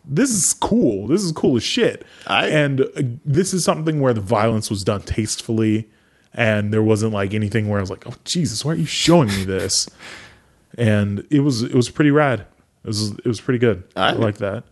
this 0.04 0.30
is 0.30 0.52
cool. 0.54 1.06
This 1.06 1.22
is 1.22 1.30
cool 1.30 1.56
as 1.56 1.62
shit. 1.62 2.04
I- 2.26 2.48
and 2.48 2.80
uh, 2.80 2.86
this 3.24 3.54
is 3.54 3.64
something 3.64 4.00
where 4.00 4.12
the 4.12 4.20
violence 4.20 4.68
was 4.68 4.82
done 4.82 5.02
tastefully 5.02 5.88
and 6.34 6.72
there 6.72 6.82
wasn't 6.82 7.12
like 7.12 7.34
anything 7.34 7.68
where 7.68 7.78
i 7.78 7.80
was 7.82 7.90
like 7.90 8.06
oh 8.08 8.14
jesus 8.24 8.64
why 8.64 8.72
are 8.72 8.76
you 8.76 8.86
showing 8.86 9.28
me 9.28 9.44
this? 9.44 9.88
And 10.78 11.26
it 11.30 11.40
was 11.40 11.62
it 11.62 11.74
was 11.74 11.88
pretty 11.90 12.10
rad. 12.10 12.40
It 12.84 12.88
was 12.88 13.10
it 13.10 13.26
was 13.26 13.40
pretty 13.40 13.58
good. 13.58 13.84
I, 13.94 14.08
I- 14.08 14.12
like 14.12 14.38
that 14.38 14.64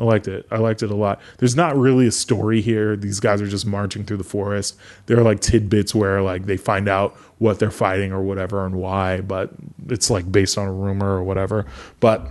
I 0.00 0.04
liked 0.04 0.28
it. 0.28 0.46
I 0.50 0.56
liked 0.56 0.82
it 0.82 0.90
a 0.90 0.96
lot. 0.96 1.20
There's 1.38 1.54
not 1.54 1.76
really 1.76 2.06
a 2.06 2.12
story 2.12 2.62
here. 2.62 2.96
These 2.96 3.20
guys 3.20 3.42
are 3.42 3.46
just 3.46 3.66
marching 3.66 4.04
through 4.04 4.16
the 4.16 4.24
forest. 4.24 4.78
There 5.06 5.18
are 5.18 5.22
like 5.22 5.40
tidbits 5.40 5.94
where 5.94 6.22
like 6.22 6.46
they 6.46 6.56
find 6.56 6.88
out 6.88 7.14
what 7.38 7.58
they're 7.58 7.70
fighting 7.70 8.10
or 8.10 8.22
whatever 8.22 8.64
and 8.64 8.76
why, 8.76 9.20
but 9.20 9.50
it's 9.88 10.08
like 10.08 10.32
based 10.32 10.56
on 10.56 10.66
a 10.66 10.72
rumor 10.72 11.10
or 11.10 11.22
whatever. 11.22 11.66
But 12.00 12.26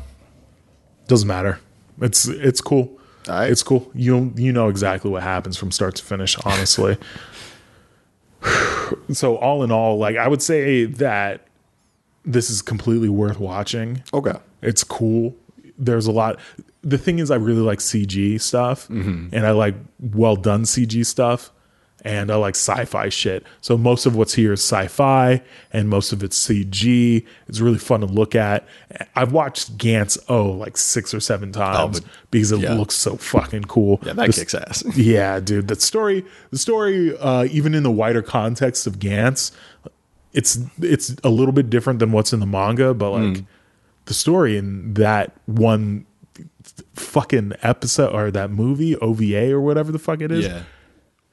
doesn't 1.07 1.27
matter. 1.27 1.59
It's 2.01 2.27
it's 2.27 2.59
cool. 2.59 2.97
Alright. 3.27 3.51
It's 3.51 3.61
cool. 3.61 3.91
You 3.93 4.33
you 4.35 4.51
know 4.51 4.67
exactly 4.67 5.11
what 5.11 5.21
happens 5.21 5.55
from 5.55 5.71
start 5.71 5.95
to 5.97 6.03
finish, 6.03 6.37
honestly. 6.45 6.97
so 9.11 9.37
all 9.37 9.61
in 9.61 9.71
all, 9.71 9.99
like 9.99 10.17
I 10.17 10.27
would 10.27 10.41
say 10.41 10.85
that 10.85 11.45
this 12.25 12.49
is 12.49 12.63
completely 12.63 13.09
worth 13.09 13.39
watching. 13.39 14.03
okay 14.11 14.33
It's 14.63 14.83
cool. 14.83 15.35
There's 15.77 16.07
a 16.07 16.11
lot. 16.11 16.39
The 16.81 16.97
thing 16.97 17.19
is, 17.19 17.29
I 17.31 17.35
really 17.35 17.61
like 17.61 17.79
CG 17.79 18.39
stuff, 18.41 18.89
and 18.89 19.33
I 19.45 19.51
like 19.51 19.75
well 19.99 20.35
done 20.37 20.63
CG 20.63 21.05
stuff, 21.05 21.51
and 22.05 22.31
I 22.31 22.35
like 22.35 22.55
sci-fi 22.55 23.09
shit. 23.09 23.43
So 23.59 23.77
most 23.77 24.05
of 24.05 24.15
what's 24.15 24.33
here 24.33 24.53
is 24.53 24.61
sci-fi, 24.61 25.41
and 25.73 25.89
most 25.89 26.13
of 26.13 26.23
it's 26.23 26.39
CG. 26.47 27.25
It's 27.49 27.59
really 27.59 27.77
fun 27.79 27.99
to 27.99 28.05
look 28.05 28.33
at. 28.33 28.65
I've 29.13 29.33
watched 29.33 29.77
Gantz 29.77 30.17
O 30.29 30.45
like 30.51 30.77
six 30.77 31.13
or 31.13 31.19
seven 31.19 31.51
times 31.51 31.99
but- 31.99 32.09
because 32.31 32.53
it 32.53 32.61
yeah. 32.61 32.73
looks 32.75 32.95
so 32.95 33.17
fucking 33.17 33.63
cool. 33.65 33.99
yeah 34.03 34.13
that 34.13 34.27
This- 34.27 34.39
kicks 34.39 34.53
ass 34.55 34.81
yeah, 34.95 35.41
dude. 35.41 35.67
That 35.67 35.81
story, 35.81 36.23
the 36.51 36.57
story, 36.57 37.17
uh, 37.17 37.43
even 37.51 37.75
in 37.75 37.83
the 37.83 37.91
wider 37.91 38.21
context 38.21 38.87
of 38.87 38.99
Gantz, 38.99 39.51
it's 40.31 40.59
it's 40.81 41.13
a 41.25 41.29
little 41.29 41.51
bit 41.51 41.69
different 41.69 41.99
than 41.99 42.13
what's 42.13 42.31
in 42.31 42.39
the 42.39 42.45
manga, 42.45 42.93
but 42.93 43.11
like 43.11 43.43
the 44.05 44.13
story 44.13 44.55
in 44.55 44.93
that 44.93 45.33
one 45.45 46.05
fucking 46.95 47.53
episode 47.61 48.13
or 48.13 48.31
that 48.31 48.51
movie 48.51 48.95
OVA 48.97 49.51
or 49.51 49.61
whatever 49.61 49.91
the 49.91 49.99
fuck 49.99 50.21
it 50.21 50.31
is, 50.31 50.45
yeah 50.45 50.63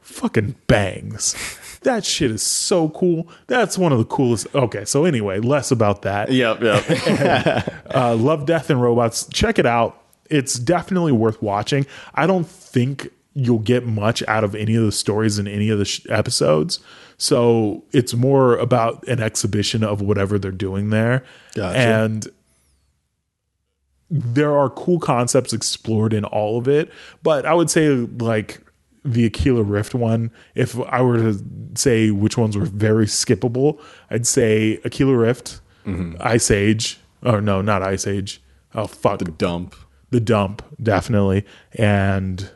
fucking 0.07 0.55
bangs. 0.67 1.35
That 1.83 2.05
shit 2.05 2.31
is 2.31 2.43
so 2.43 2.89
cool. 2.91 3.29
That's 3.49 3.77
one 3.77 3.93
of 3.93 3.99
the 3.99 4.05
coolest. 4.05 4.47
Okay, 4.55 4.85
so 4.85 5.05
anyway, 5.05 5.41
less 5.41 5.71
about 5.71 6.03
that 6.03 6.33
yep 6.33 6.61
yep 6.61 7.85
uh, 7.95 8.15
Love, 8.17 8.47
Death, 8.47 8.71
and 8.71 8.81
Robots. 8.81 9.29
Check 9.33 9.59
it 9.59 9.67
out. 9.67 10.03
It's 10.31 10.59
definitely 10.59 11.13
worth 11.13 11.41
watching. 11.43 11.87
I 12.15 12.27
don't 12.27 12.47
think 12.47 13.11
you'll 13.35 13.59
get 13.59 13.87
much 13.87 14.23
out 14.27 14.43
of 14.43 14.55
any 14.55 14.75
of 14.75 14.85
the 14.85 14.93
stories 14.93 15.39
in 15.39 15.47
any 15.47 15.69
of 15.69 15.79
the 15.79 15.85
sh- 15.85 16.07
episodes. 16.09 16.81
So 17.19 17.85
it's 17.93 18.15
more 18.15 18.57
about 18.57 19.07
an 19.07 19.23
exhibition 19.23 19.85
of 19.85 20.01
whatever 20.01 20.39
they're 20.39 20.51
doing 20.51 20.91
there. 20.91 21.25
Gotcha. 21.55 21.79
And 21.79 22.27
there 24.11 24.57
are 24.57 24.71
cool 24.71 25.01
concepts 25.01 25.53
explored 25.53 26.13
in 26.13 26.25
all 26.25 26.59
of 26.59 26.69
it, 26.69 26.91
but 27.23 27.45
I 27.45 27.55
would 27.55 27.71
say 27.71 27.89
like 27.89 28.61
the 29.05 29.27
Aquila 29.27 29.63
Rift 29.63 29.95
one, 29.95 30.31
if 30.55 30.79
I 30.81 31.01
were 31.03 31.17
to 31.19 31.45
say 31.75 32.11
which 32.11 32.37
ones 32.37 32.57
were 32.57 32.65
very 32.65 33.07
skippable, 33.07 33.81
I'd 34.11 34.27
say 34.27 34.81
Aquila 34.85 35.17
Rift, 35.17 35.61
mm-hmm. 35.87 36.17
Ice 36.21 36.51
Age, 36.51 36.99
or 37.23 37.41
no, 37.41 37.63
not 37.63 37.83
Ice 37.83 38.07
Age. 38.07 38.43
Oh 38.75 38.87
fuck, 38.87 39.21
the, 39.21 39.27
Dump. 39.27 39.75
The 40.11 40.21
dump 40.21 40.63
definitely, 40.83 41.45
and 41.73 42.51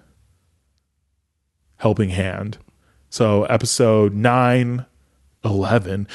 Helping 1.77 2.11
Hand. 2.11 2.59
So 3.09 3.45
episode 3.45 4.15
9, 4.15 4.87
11. 5.45 6.07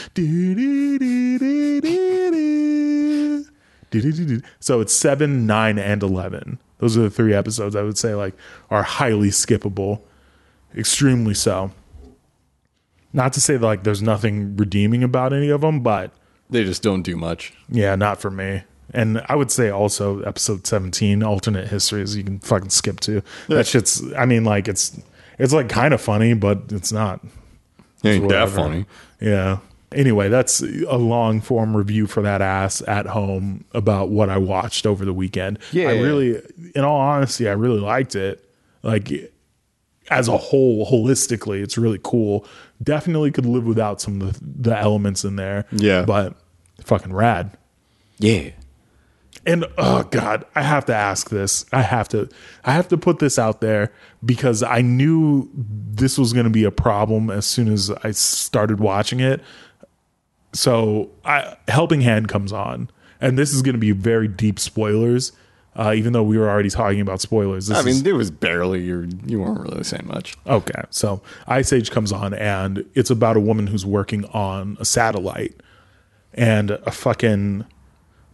So 4.59 4.81
it's 4.81 4.93
7, 4.95 5.45
9, 5.45 5.79
and 5.79 6.03
11. 6.03 6.59
Those 6.79 6.97
are 6.97 7.01
the 7.01 7.09
three 7.09 7.33
episodes 7.33 7.75
I 7.75 7.81
would 7.83 7.97
say 7.97 8.15
like 8.15 8.33
are 8.69 8.83
highly 8.83 9.29
skippable. 9.29 10.01
Extremely 10.77 11.33
so. 11.33 11.71
Not 13.13 13.31
to 13.33 13.41
say 13.41 13.55
that 13.57 13.65
like 13.65 13.83
there's 13.83 14.01
nothing 14.01 14.57
redeeming 14.57 15.03
about 15.03 15.31
any 15.31 15.49
of 15.49 15.61
them, 15.61 15.79
but 15.81 16.11
They 16.49 16.63
just 16.65 16.81
don't 16.83 17.01
do 17.01 17.15
much. 17.15 17.53
yeah, 17.69 17.95
not 17.95 18.19
for 18.19 18.29
me. 18.29 18.63
And 18.93 19.21
I 19.27 19.35
would 19.35 19.51
say 19.51 19.69
also 19.69 20.21
episode 20.21 20.67
17, 20.67 21.23
alternate 21.23 21.67
histories, 21.69 22.15
you 22.15 22.23
can 22.23 22.39
fucking 22.39 22.69
skip 22.69 22.99
to. 23.01 23.23
That 23.47 23.65
shit's, 23.65 24.01
I 24.13 24.25
mean, 24.25 24.43
like, 24.43 24.67
it's, 24.67 24.99
it's 25.39 25.53
like 25.53 25.69
kind 25.69 25.93
of 25.93 25.99
funny, 26.01 26.33
but 26.33 26.59
it's 26.69 26.91
not. 26.91 27.19
Ain't 28.03 28.29
that 28.29 28.49
funny? 28.49 28.85
Yeah. 29.19 29.57
Anyway, 29.91 30.29
that's 30.29 30.61
a 30.61 30.97
long 30.97 31.41
form 31.41 31.75
review 31.75 32.07
for 32.07 32.21
that 32.21 32.41
ass 32.41 32.81
at 32.87 33.05
home 33.05 33.63
about 33.71 34.09
what 34.09 34.29
I 34.29 34.37
watched 34.37 34.85
over 34.85 35.05
the 35.05 35.13
weekend. 35.13 35.59
Yeah. 35.71 35.89
I 35.89 35.99
really, 35.99 36.41
in 36.73 36.83
all 36.83 36.99
honesty, 36.99 37.47
I 37.47 37.53
really 37.53 37.79
liked 37.79 38.15
it. 38.15 38.43
Like, 38.83 39.31
as 40.09 40.27
a 40.27 40.37
whole, 40.37 40.85
holistically, 40.85 41.61
it's 41.61 41.77
really 41.77 41.99
cool. 42.03 42.45
Definitely 42.83 43.31
could 43.31 43.45
live 43.45 43.65
without 43.65 44.01
some 44.01 44.21
of 44.21 44.33
the, 44.33 44.69
the 44.69 44.77
elements 44.77 45.23
in 45.23 45.35
there. 45.35 45.65
Yeah. 45.71 46.03
But 46.03 46.35
fucking 46.81 47.13
rad. 47.13 47.57
Yeah. 48.17 48.51
And 49.47 49.65
oh 49.77 50.03
god, 50.03 50.45
I 50.55 50.63
have 50.63 50.85
to 50.85 50.95
ask 50.95 51.29
this. 51.29 51.65
I 51.71 51.83
have 51.83 52.09
to 52.09 52.27
I 52.63 52.71
have 52.71 52.87
to 52.87 52.97
put 52.97 53.19
this 53.19 53.37
out 53.37 53.61
there 53.61 53.91
because 54.23 54.63
I 54.63 54.81
knew 54.81 55.49
this 55.53 56.17
was 56.17 56.33
going 56.33 56.45
to 56.45 56.49
be 56.49 56.63
a 56.63 56.71
problem 56.71 57.29
as 57.29 57.45
soon 57.45 57.71
as 57.71 57.91
I 58.03 58.11
started 58.11 58.79
watching 58.79 59.19
it. 59.19 59.41
So, 60.55 61.09
I 61.23 61.57
Helping 61.67 62.01
Hand 62.01 62.27
comes 62.27 62.51
on, 62.53 62.89
and 63.21 63.37
this 63.37 63.53
is 63.53 63.61
going 63.61 63.73
to 63.73 63.79
be 63.79 63.91
very 63.91 64.27
deep 64.27 64.59
spoilers. 64.59 65.31
Uh, 65.77 65.93
even 65.93 66.13
though 66.13 66.23
we 66.23 66.37
were 66.37 66.49
already 66.49 66.69
talking 66.69 67.01
about 67.01 67.19
spoilers, 67.19 67.67
this 67.67 67.75
I 67.75 67.81
is- 67.81 67.85
mean, 67.85 68.03
there 68.03 68.15
was 68.15 68.31
barely 68.31 68.81
you. 68.81 69.09
You 69.25 69.41
weren't 69.41 69.59
really 69.59 69.83
saying 69.83 70.07
much. 70.07 70.37
Okay. 70.47 70.81
So 70.89 71.21
Ice 71.47 71.73
Age 71.73 71.91
comes 71.91 72.13
on 72.13 72.33
and 72.33 72.85
it's 72.93 73.09
about 73.09 73.35
a 73.35 73.41
woman 73.41 73.67
who's 73.67 73.85
working 73.85 74.23
on 74.27 74.77
a 74.79 74.85
satellite 74.85 75.59
and 76.33 76.71
a 76.71 76.91
fucking 76.91 77.65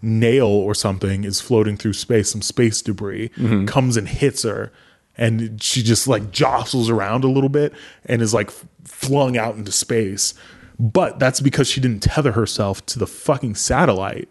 nail 0.03 0.45
or 0.45 0.75
something 0.75 1.23
is 1.23 1.41
floating 1.41 1.77
through 1.77 1.93
space, 1.93 2.29
some 2.31 2.43
space 2.43 2.79
debris 2.83 3.29
comes 3.65 3.97
and 3.97 4.07
hits 4.07 4.43
her 4.43 4.71
and 5.17 5.61
she 5.61 5.81
just 5.83 6.07
like 6.07 6.31
jostles 6.31 6.89
around 6.91 7.23
a 7.23 7.27
little 7.27 7.49
bit 7.49 7.73
and 8.05 8.21
is 8.21 8.33
like 8.35 8.51
flung 8.83 9.35
out 9.35 9.55
into 9.55 9.71
space. 9.71 10.35
But 10.81 11.19
that's 11.19 11.39
because 11.39 11.67
she 11.67 11.79
didn't 11.79 12.01
tether 12.01 12.31
herself 12.31 12.83
to 12.87 12.97
the 12.97 13.05
fucking 13.05 13.53
satellite. 13.53 14.27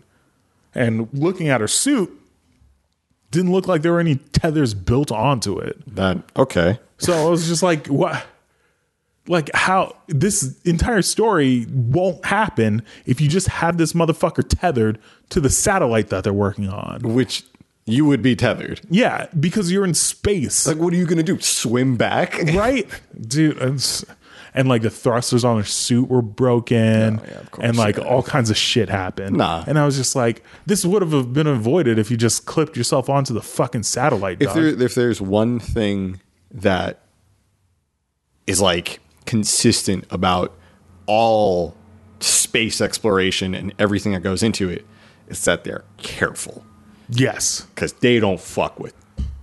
And 0.75 1.09
looking 1.13 1.49
at 1.49 1.61
her 1.61 1.69
suit, 1.69 2.11
didn't 3.31 3.53
look 3.53 3.69
like 3.69 3.83
there 3.83 3.93
were 3.93 4.01
any 4.01 4.17
tethers 4.17 4.75
built 4.75 5.13
onto 5.13 5.59
it. 5.59 5.79
That 5.95 6.19
okay. 6.37 6.81
So 6.99 7.13
I 7.13 7.31
was 7.31 7.47
just 7.47 7.63
like, 7.63 7.87
what? 7.87 8.27
Like, 9.29 9.49
how 9.55 9.95
this 10.09 10.61
entire 10.63 11.03
story 11.03 11.67
won't 11.71 12.25
happen 12.25 12.83
if 13.07 13.21
you 13.21 13.29
just 13.29 13.47
have 13.47 13.79
this 13.79 13.93
motherfucker 13.93 14.43
tethered 14.47 14.99
to 15.29 15.41
the 15.41 15.51
satellite 15.51 16.09
that 16.09 16.25
they're 16.25 16.33
working 16.33 16.69
on. 16.69 17.03
Which 17.03 17.45
you 17.87 18.07
would 18.07 18.23
be 18.23 18.35
tethered. 18.35 18.81
Yeah, 18.91 19.27
because 19.39 19.71
you're 19.71 19.85
in 19.85 19.95
space, 19.95 20.67
Like, 20.67 20.79
what 20.79 20.93
are 20.93 20.97
you 20.97 21.07
gonna 21.07 21.23
do? 21.23 21.39
Swim 21.39 21.97
back? 21.97 22.35
right? 22.55 22.89
Dude, 23.21 23.57
and 24.55 24.69
like 24.69 24.83
the 24.83 24.91
thrusters 24.91 25.45
on 25.45 25.59
her 25.59 25.65
suit 25.65 26.09
were 26.09 26.23
broken, 26.23 27.21
Oh, 27.21 27.25
yeah, 27.25 27.39
of 27.39 27.51
course, 27.51 27.67
and 27.67 27.77
like 27.77 27.97
yeah. 27.97 28.05
all 28.05 28.23
kinds 28.23 28.51
of 28.51 28.57
shit 28.57 28.89
happened. 28.89 29.37
Nah. 29.37 29.65
And 29.67 29.79
I 29.79 29.85
was 29.85 29.97
just 29.97 30.17
like, 30.17 30.43
this 30.67 30.85
would 30.85 31.03
have 31.03 31.33
been 31.33 31.47
avoided 31.47 31.99
if 31.99 32.11
you 32.11 32.17
just 32.17 32.47
clipped 32.47 32.77
yourself 32.77 33.09
onto 33.09 33.33
the 33.35 33.43
fucking 33.43 33.83
satellite. 33.85 34.41
if 34.41 34.55
there 34.55 34.67
if 34.67 34.95
there's 34.95 35.21
one 35.21 35.59
thing 35.61 36.21
that 36.51 37.01
is 38.47 38.61
like 38.61 39.01
consistent 39.27 40.05
about 40.11 40.57
all 41.07 41.77
space 42.21 42.81
exploration 42.81 43.55
and 43.55 43.73
everything 43.79 44.13
that 44.13 44.23
goes 44.23 44.43
into 44.43 44.69
it, 44.69 44.85
it's 45.29 45.45
that 45.45 45.65
they're 45.65 45.85
careful 45.99 46.65
yes. 47.09 47.63
because 47.75 47.93
they 47.95 48.19
don't 48.19 48.41
fuck 48.41 48.79
with 48.81 48.95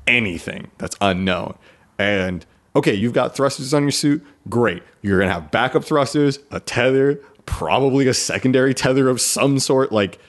anything 0.05 0.71
that's 0.77 0.95
unknown. 1.01 1.57
And 1.97 2.45
okay, 2.77 2.93
you've 2.93 3.13
got 3.13 3.35
thrusters 3.35 3.73
on 3.73 3.83
your 3.83 3.91
suit, 3.91 4.25
great. 4.49 4.83
You're 5.01 5.19
gonna 5.19 5.33
have 5.33 5.51
backup 5.51 5.83
thrusters, 5.83 6.39
a 6.51 6.59
tether, 6.59 7.15
probably 7.45 8.07
a 8.07 8.13
secondary 8.13 8.73
tether 8.73 9.09
of 9.09 9.19
some 9.19 9.59
sort. 9.59 9.91
Like 9.91 10.19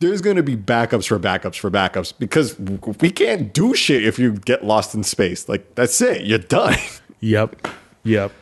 there's 0.00 0.20
gonna 0.20 0.42
be 0.42 0.56
backups 0.56 1.06
for 1.08 1.18
backups 1.18 1.56
for 1.58 1.70
backups 1.70 2.12
because 2.18 2.58
we 3.00 3.10
can't 3.10 3.52
do 3.52 3.74
shit 3.74 4.04
if 4.04 4.18
you 4.18 4.32
get 4.32 4.64
lost 4.64 4.94
in 4.94 5.02
space. 5.02 5.48
Like 5.48 5.74
that's 5.74 6.00
it, 6.00 6.24
you're 6.24 6.38
done. 6.38 6.76
Yep. 7.22 7.68
Yep. 8.04 8.32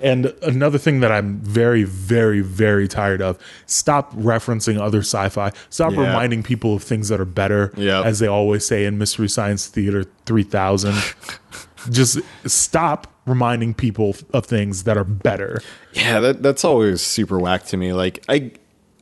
And 0.00 0.32
another 0.42 0.78
thing 0.78 1.00
that 1.00 1.12
I'm 1.12 1.36
very, 1.40 1.82
very, 1.84 2.40
very 2.40 2.88
tired 2.88 3.20
of 3.20 3.38
stop 3.66 4.14
referencing 4.14 4.80
other 4.80 5.00
sci 5.00 5.28
fi. 5.28 5.52
Stop 5.68 5.92
Yeah. 5.92 6.00
reminding 6.06 6.42
people 6.42 6.74
of 6.76 6.82
things 6.82 7.08
that 7.10 7.20
are 7.20 7.26
better, 7.26 7.72
Yep. 7.76 8.06
as 8.06 8.18
they 8.18 8.26
always 8.26 8.66
say 8.66 8.86
in 8.86 8.96
Mystery 8.96 9.28
Science 9.28 9.66
Theater 9.66 10.04
3000. 10.24 10.94
Just 11.90 12.20
stop 12.46 13.12
reminding 13.26 13.74
people 13.74 14.16
of 14.32 14.46
things 14.46 14.84
that 14.84 14.96
are 14.96 15.04
better. 15.04 15.60
Yeah, 15.92 16.20
that 16.20 16.42
that's 16.42 16.64
always 16.64 17.02
super 17.02 17.38
whack 17.38 17.64
to 17.66 17.76
me. 17.76 17.92
Like 17.92 18.24
I 18.28 18.52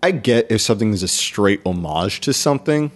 I 0.02 0.10
get 0.10 0.50
if 0.50 0.60
something 0.60 0.92
is 0.92 1.02
a 1.02 1.08
straight 1.08 1.60
homage 1.64 2.20
to 2.20 2.32
something, 2.32 2.90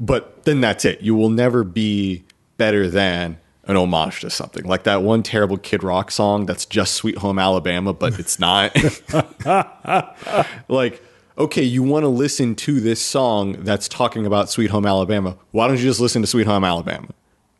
but 0.00 0.44
then 0.44 0.60
that's 0.60 0.84
it. 0.84 1.00
You 1.00 1.14
will 1.14 1.30
never 1.30 1.64
be 1.64 2.24
better 2.56 2.88
than 2.88 3.38
an 3.68 3.76
homage 3.76 4.20
to 4.20 4.30
something. 4.30 4.64
Like 4.64 4.84
that 4.84 5.02
one 5.02 5.22
terrible 5.22 5.58
Kid 5.58 5.82
Rock 5.82 6.10
song 6.10 6.46
that's 6.46 6.64
just 6.64 6.94
Sweet 6.94 7.18
Home 7.18 7.38
Alabama, 7.38 7.92
but 7.92 8.18
it's 8.18 8.38
not. 8.38 8.74
like, 10.68 11.02
okay, 11.36 11.62
you 11.62 11.82
want 11.82 12.04
to 12.04 12.08
listen 12.08 12.54
to 12.56 12.80
this 12.80 13.00
song 13.04 13.52
that's 13.64 13.86
talking 13.86 14.24
about 14.24 14.48
Sweet 14.48 14.70
Home 14.70 14.86
Alabama. 14.86 15.36
Why 15.50 15.68
don't 15.68 15.76
you 15.76 15.84
just 15.84 16.00
listen 16.00 16.22
to 16.22 16.26
Sweet 16.26 16.46
Home 16.46 16.64
Alabama? 16.64 17.08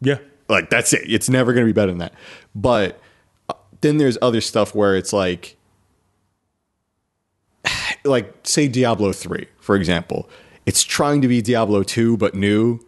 Yeah. 0.00 0.18
Like 0.48 0.70
that's 0.70 0.92
it. 0.92 1.02
It's 1.06 1.28
never 1.28 1.52
going 1.52 1.66
to 1.66 1.72
be 1.72 1.74
better 1.76 1.92
than 1.92 1.98
that. 1.98 2.14
But 2.54 3.00
uh, 3.48 3.54
then 3.80 3.98
there's 3.98 4.18
other 4.22 4.40
stuff 4.40 4.74
where 4.74 4.96
it's 4.96 5.12
like 5.12 5.56
like 8.04 8.34
say 8.44 8.68
Diablo 8.68 9.12
3, 9.12 9.46
for 9.60 9.76
example. 9.76 10.28
It's 10.66 10.82
trying 10.82 11.22
to 11.22 11.28
be 11.28 11.40
Diablo 11.40 11.82
2 11.82 12.16
but 12.16 12.34
new, 12.34 12.80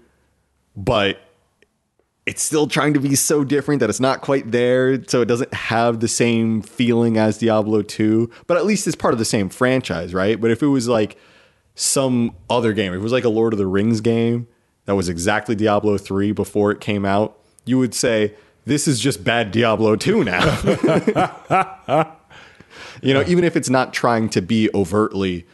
but 0.76 1.18
it's 2.26 2.42
still 2.42 2.66
trying 2.66 2.94
to 2.94 3.00
be 3.00 3.14
so 3.14 3.42
different 3.42 3.80
that 3.80 3.90
it's 3.90 4.00
not 4.00 4.20
quite 4.20 4.52
there, 4.52 5.02
so 5.08 5.22
it 5.22 5.26
doesn't 5.26 5.52
have 5.52 6.00
the 6.00 6.08
same 6.08 6.62
feeling 6.62 7.16
as 7.16 7.38
Diablo 7.38 7.82
2, 7.82 8.30
but 8.46 8.56
at 8.56 8.66
least 8.66 8.86
it's 8.86 8.94
part 8.94 9.14
of 9.14 9.18
the 9.18 9.24
same 9.24 9.48
franchise, 9.48 10.14
right? 10.14 10.40
But 10.40 10.50
if 10.50 10.62
it 10.62 10.68
was 10.68 10.86
like 10.86 11.16
some 11.74 12.36
other 12.48 12.72
game, 12.72 12.92
if 12.92 13.00
it 13.00 13.02
was 13.02 13.12
like 13.12 13.24
a 13.24 13.30
Lord 13.30 13.52
of 13.52 13.58
the 13.58 13.66
Rings 13.66 14.00
game 14.00 14.46
that 14.84 14.94
was 14.94 15.08
exactly 15.08 15.54
Diablo 15.54 15.98
3 15.98 16.32
before 16.32 16.70
it 16.70 16.80
came 16.80 17.04
out, 17.04 17.39
you 17.64 17.78
would 17.78 17.94
say 17.94 18.34
this 18.64 18.86
is 18.88 19.00
just 19.00 19.24
bad 19.24 19.50
Diablo 19.52 19.96
2 19.96 20.24
now. 20.24 20.56
you 23.02 23.14
know, 23.14 23.24
even 23.26 23.44
if 23.44 23.56
it's 23.56 23.70
not 23.70 23.92
trying 23.92 24.28
to 24.30 24.42
be 24.42 24.68
overtly 24.74 25.46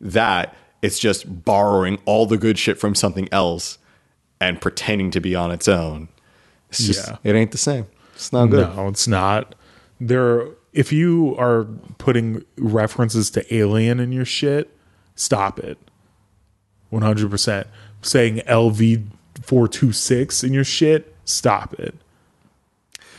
that, 0.00 0.54
it's 0.82 0.98
just 0.98 1.44
borrowing 1.44 1.98
all 2.04 2.26
the 2.26 2.36
good 2.38 2.58
shit 2.58 2.78
from 2.78 2.94
something 2.94 3.28
else 3.32 3.78
and 4.40 4.60
pretending 4.60 5.10
to 5.10 5.20
be 5.20 5.34
on 5.34 5.50
its 5.50 5.68
own. 5.68 6.08
It's 6.70 6.86
just 6.86 7.08
Yeah. 7.08 7.16
it 7.24 7.34
ain't 7.34 7.52
the 7.52 7.58
same. 7.58 7.86
It's 8.14 8.32
not 8.32 8.46
good. 8.46 8.74
No, 8.76 8.88
it's 8.88 9.08
not. 9.08 9.54
There, 10.00 10.48
if 10.72 10.92
you 10.92 11.36
are 11.38 11.64
putting 11.98 12.44
references 12.56 13.30
to 13.30 13.54
Alien 13.54 14.00
in 14.00 14.12
your 14.12 14.24
shit, 14.24 14.74
stop 15.14 15.58
it. 15.58 15.78
One 16.90 17.02
hundred 17.02 17.30
percent. 17.30 17.66
Saying 18.02 18.38
LV 18.46 19.04
four 19.42 19.68
two 19.68 19.92
six 19.92 20.42
in 20.42 20.52
your 20.52 20.64
shit, 20.64 21.09
stop 21.30 21.74
it. 21.74 21.94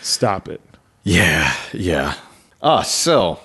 Stop 0.01 0.47
it. 0.47 0.61
Yeah, 1.03 1.53
yeah. 1.73 2.15
Ah, 2.61 2.81
so 2.81 3.39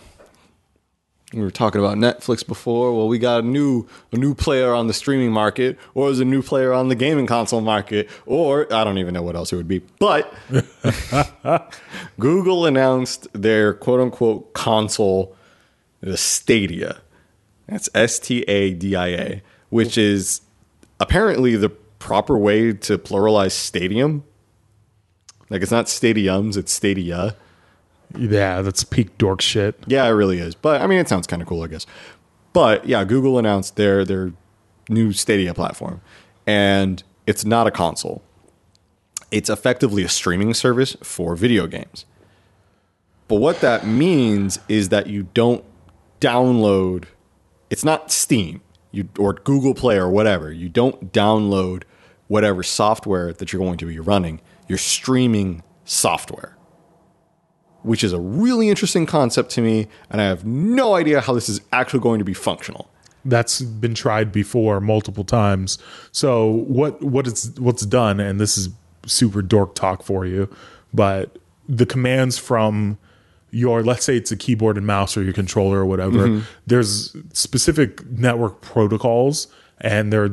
we 1.32 1.40
were 1.40 1.50
talking 1.50 1.80
about 1.80 1.96
Netflix 1.96 2.46
before. 2.46 2.94
Well, 2.96 3.08
we 3.08 3.18
got 3.18 3.44
a 3.44 3.46
new 3.46 3.86
a 4.12 4.16
new 4.16 4.34
player 4.34 4.72
on 4.72 4.86
the 4.86 4.94
streaming 4.94 5.32
market, 5.32 5.78
or 5.94 6.08
is 6.10 6.20
a 6.20 6.24
new 6.24 6.42
player 6.42 6.72
on 6.72 6.88
the 6.88 6.94
gaming 6.94 7.26
console 7.26 7.60
market, 7.60 8.08
or 8.26 8.72
I 8.72 8.84
don't 8.84 8.98
even 8.98 9.12
know 9.12 9.22
what 9.22 9.36
else 9.36 9.52
it 9.52 9.56
would 9.56 9.68
be. 9.68 9.80
But 9.98 10.32
Google 12.18 12.66
announced 12.66 13.26
their 13.32 13.74
quote 13.74 14.00
unquote 14.00 14.52
console, 14.54 15.36
the 16.00 16.16
Stadia. 16.16 16.98
That's 17.66 17.88
S 17.94 18.18
T 18.18 18.42
A 18.42 18.72
D 18.74 18.94
I 18.94 19.08
A, 19.08 19.42
which 19.70 19.98
is 19.98 20.40
apparently 21.00 21.56
the 21.56 21.70
proper 21.70 22.38
way 22.38 22.72
to 22.72 22.98
pluralize 22.98 23.52
stadium. 23.52 24.22
Like 25.50 25.62
it's 25.62 25.70
not 25.70 25.86
stadiums, 25.86 26.56
it's 26.56 26.72
stadia. 26.72 27.36
Yeah, 28.16 28.62
that's 28.62 28.84
peak 28.84 29.16
dork 29.18 29.40
shit. 29.40 29.76
Yeah, 29.86 30.04
it 30.06 30.10
really 30.10 30.38
is. 30.38 30.54
But 30.54 30.80
I 30.80 30.86
mean, 30.86 30.98
it 30.98 31.08
sounds 31.08 31.26
kind 31.26 31.42
of 31.42 31.48
cool, 31.48 31.62
I 31.62 31.68
guess. 31.68 31.86
But 32.52 32.86
yeah, 32.86 33.04
Google 33.04 33.38
announced 33.38 33.76
their 33.76 34.04
their 34.04 34.32
new 34.88 35.12
Stadia 35.12 35.54
platform, 35.54 36.00
and 36.46 37.02
it's 37.26 37.44
not 37.44 37.66
a 37.66 37.70
console. 37.70 38.22
It's 39.30 39.50
effectively 39.50 40.04
a 40.04 40.08
streaming 40.08 40.54
service 40.54 40.96
for 41.02 41.34
video 41.36 41.66
games. 41.66 42.06
But 43.28 43.36
what 43.36 43.60
that 43.60 43.86
means 43.86 44.60
is 44.68 44.88
that 44.90 45.08
you 45.08 45.24
don't 45.34 45.64
download. 46.20 47.04
It's 47.70 47.84
not 47.84 48.12
Steam, 48.12 48.62
you 48.92 49.08
or 49.18 49.34
Google 49.34 49.74
Play 49.74 49.96
or 49.96 50.08
whatever. 50.08 50.52
You 50.52 50.68
don't 50.68 51.12
download 51.12 51.82
whatever 52.28 52.62
software 52.62 53.32
that 53.32 53.52
you're 53.52 53.62
going 53.62 53.78
to 53.78 53.86
be 53.86 53.98
running. 53.98 54.40
You're 54.68 54.78
streaming 54.78 55.62
software 55.84 56.56
which 57.86 58.02
is 58.02 58.12
a 58.12 58.18
really 58.18 58.68
interesting 58.68 59.06
concept 59.06 59.50
to 59.50 59.60
me, 59.60 59.86
and 60.10 60.20
I 60.20 60.24
have 60.24 60.44
no 60.44 60.96
idea 60.96 61.20
how 61.20 61.32
this 61.32 61.48
is 61.48 61.60
actually 61.72 62.00
going 62.00 62.18
to 62.18 62.24
be 62.24 62.34
functional. 62.34 62.90
That's 63.24 63.60
been 63.60 63.94
tried 63.94 64.32
before 64.32 64.80
multiple 64.80 65.22
times. 65.22 65.78
So 66.10 66.50
what 66.50 67.00
what 67.00 67.28
it's 67.28 67.48
what's 67.60 67.86
done, 67.86 68.18
and 68.18 68.40
this 68.40 68.58
is 68.58 68.70
super 69.06 69.40
dork 69.40 69.76
talk 69.76 70.02
for 70.02 70.26
you, 70.26 70.48
but 70.92 71.38
the 71.68 71.86
commands 71.86 72.38
from 72.38 72.98
your 73.52 73.84
let's 73.84 74.04
say 74.04 74.16
it's 74.16 74.32
a 74.32 74.36
keyboard 74.36 74.76
and 74.76 74.86
mouse 74.86 75.16
or 75.16 75.22
your 75.22 75.32
controller 75.32 75.78
or 75.78 75.86
whatever, 75.86 76.26
mm-hmm. 76.26 76.40
there's 76.66 77.16
specific 77.32 78.04
network 78.10 78.60
protocols 78.62 79.46
and 79.80 80.12
they're 80.12 80.30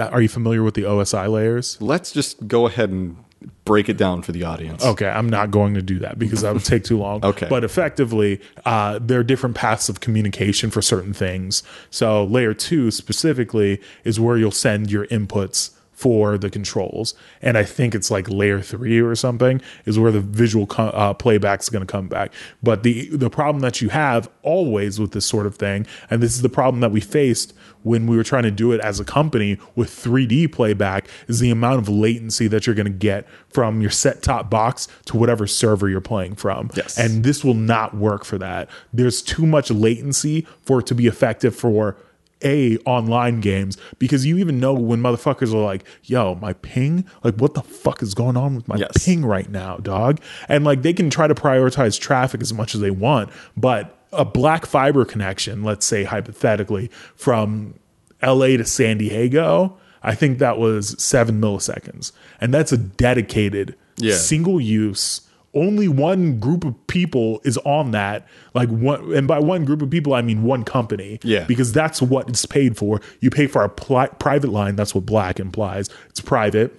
are 0.00 0.20
you 0.20 0.28
familiar 0.28 0.62
with 0.62 0.74
the 0.74 0.82
OSI 0.82 1.28
layers? 1.28 1.80
Let's 1.80 2.12
just 2.12 2.46
go 2.46 2.66
ahead 2.66 2.90
and 2.90 3.23
break 3.64 3.88
it 3.88 3.96
down 3.96 4.22
for 4.22 4.32
the 4.32 4.44
audience. 4.44 4.84
Okay, 4.84 5.08
I'm 5.08 5.28
not 5.28 5.50
going 5.50 5.74
to 5.74 5.82
do 5.82 5.98
that 6.00 6.18
because 6.18 6.42
that 6.42 6.52
would 6.52 6.64
take 6.64 6.84
too 6.84 6.98
long. 6.98 7.22
Okay. 7.34 7.46
But 7.48 7.64
effectively, 7.64 8.40
uh, 8.64 8.98
there 9.00 9.18
are 9.18 9.24
different 9.24 9.56
paths 9.56 9.88
of 9.88 10.00
communication 10.00 10.70
for 10.70 10.82
certain 10.82 11.14
things. 11.14 11.62
So, 11.90 12.24
layer 12.24 12.52
two 12.52 12.90
specifically 12.90 13.80
is 14.04 14.20
where 14.20 14.36
you'll 14.36 14.50
send 14.50 14.90
your 14.90 15.06
inputs 15.06 15.70
for 15.94 16.36
the 16.36 16.50
controls. 16.50 17.14
And 17.40 17.56
I 17.56 17.62
think 17.62 17.94
it's 17.94 18.10
like 18.10 18.28
layer 18.28 18.60
three 18.60 19.00
or 19.00 19.14
something 19.14 19.62
is 19.86 19.98
where 19.98 20.12
the 20.12 20.20
visual 20.20 20.66
co- 20.66 20.88
uh, 20.88 21.14
playback 21.14 21.60
is 21.60 21.70
going 21.70 21.86
to 21.86 21.90
come 21.90 22.08
back. 22.08 22.32
But 22.62 22.82
the 22.82 23.08
the 23.10 23.30
problem 23.30 23.60
that 23.62 23.80
you 23.80 23.88
have 23.90 24.28
always 24.42 25.00
with 25.00 25.12
this 25.12 25.24
sort 25.24 25.46
of 25.46 25.56
thing, 25.56 25.86
and 26.10 26.22
this 26.22 26.34
is 26.34 26.42
the 26.42 26.48
problem 26.48 26.80
that 26.80 26.90
we 26.90 27.00
faced 27.00 27.54
when 27.84 28.06
we 28.08 28.16
were 28.16 28.24
trying 28.24 28.42
to 28.42 28.50
do 28.50 28.72
it 28.72 28.80
as 28.80 28.98
a 28.98 29.04
company 29.04 29.58
with 29.76 29.88
3D 29.88 30.50
playback, 30.52 31.06
is 31.28 31.38
the 31.38 31.50
amount 31.50 31.78
of 31.78 31.88
latency 31.88 32.48
that 32.48 32.66
you're 32.66 32.74
going 32.74 32.86
to 32.86 32.92
get 32.92 33.26
from 33.48 33.80
your 33.80 33.90
set 33.90 34.22
top 34.22 34.50
box 34.50 34.88
to 35.04 35.16
whatever 35.16 35.46
server 35.46 35.88
you're 35.88 36.00
playing 36.00 36.34
from. 36.34 36.70
Yes. 36.74 36.98
And 36.98 37.22
this 37.22 37.44
will 37.44 37.54
not 37.54 37.96
work 37.96 38.24
for 38.24 38.38
that. 38.38 38.68
There's 38.92 39.22
too 39.22 39.46
much 39.46 39.70
latency 39.70 40.46
for 40.62 40.80
it 40.80 40.86
to 40.86 40.94
be 40.94 41.06
effective 41.06 41.54
for 41.54 41.96
a 42.42 42.76
online 42.78 43.40
games 43.40 43.78
because 43.98 44.26
you 44.26 44.36
even 44.36 44.60
know 44.60 44.74
when 44.74 45.00
motherfuckers 45.00 45.54
are 45.54 45.64
like, 45.64 45.84
yo, 46.02 46.34
my 46.34 46.52
ping, 46.54 47.06
like 47.22 47.36
what 47.36 47.54
the 47.54 47.62
fuck 47.62 48.02
is 48.02 48.12
going 48.12 48.36
on 48.36 48.54
with 48.54 48.68
my 48.68 48.76
Yes. 48.76 49.04
ping 49.04 49.24
right 49.24 49.48
now, 49.48 49.76
dog? 49.78 50.20
And 50.48 50.64
like 50.64 50.82
they 50.82 50.92
can 50.92 51.08
try 51.08 51.26
to 51.26 51.34
prioritize 51.34 51.98
traffic 51.98 52.42
as 52.42 52.52
much 52.52 52.74
as 52.74 52.80
they 52.82 52.90
want, 52.90 53.30
but 53.56 54.03
a 54.16 54.24
black 54.24 54.66
fiber 54.66 55.04
connection, 55.04 55.62
let's 55.62 55.84
say 55.86 56.04
hypothetically, 56.04 56.90
from 57.16 57.74
LA 58.22 58.56
to 58.56 58.64
San 58.64 58.98
Diego, 58.98 59.76
I 60.02 60.14
think 60.14 60.38
that 60.38 60.58
was 60.58 61.02
seven 61.02 61.40
milliseconds. 61.40 62.12
And 62.40 62.52
that's 62.52 62.72
a 62.72 62.76
dedicated 62.78 63.74
Yeah. 63.96 64.14
single 64.16 64.60
use. 64.60 65.20
Only 65.54 65.86
one 65.86 66.40
group 66.40 66.64
of 66.64 66.74
people 66.88 67.40
is 67.44 67.56
on 67.58 67.92
that. 67.92 68.26
Like 68.54 68.68
one 68.70 69.14
and 69.14 69.28
by 69.28 69.38
one 69.38 69.64
group 69.64 69.82
of 69.82 69.88
people 69.90 70.12
i 70.14 70.20
mean 70.20 70.42
one 70.42 70.64
company. 70.64 71.20
Yeah. 71.22 71.44
because 71.44 71.72
that's 71.72 72.02
what 72.02 72.28
it's 72.28 72.44
paid 72.44 72.76
for. 72.76 73.00
You 73.20 73.30
pay 73.30 73.46
for 73.46 73.62
a 73.62 73.68
pli- 73.68 74.08
private 74.18 74.50
line. 74.50 74.74
That's 74.76 74.94
what 74.94 75.06
black 75.06 75.38
implies. 75.38 75.88
It's 76.10 76.20
private 76.20 76.74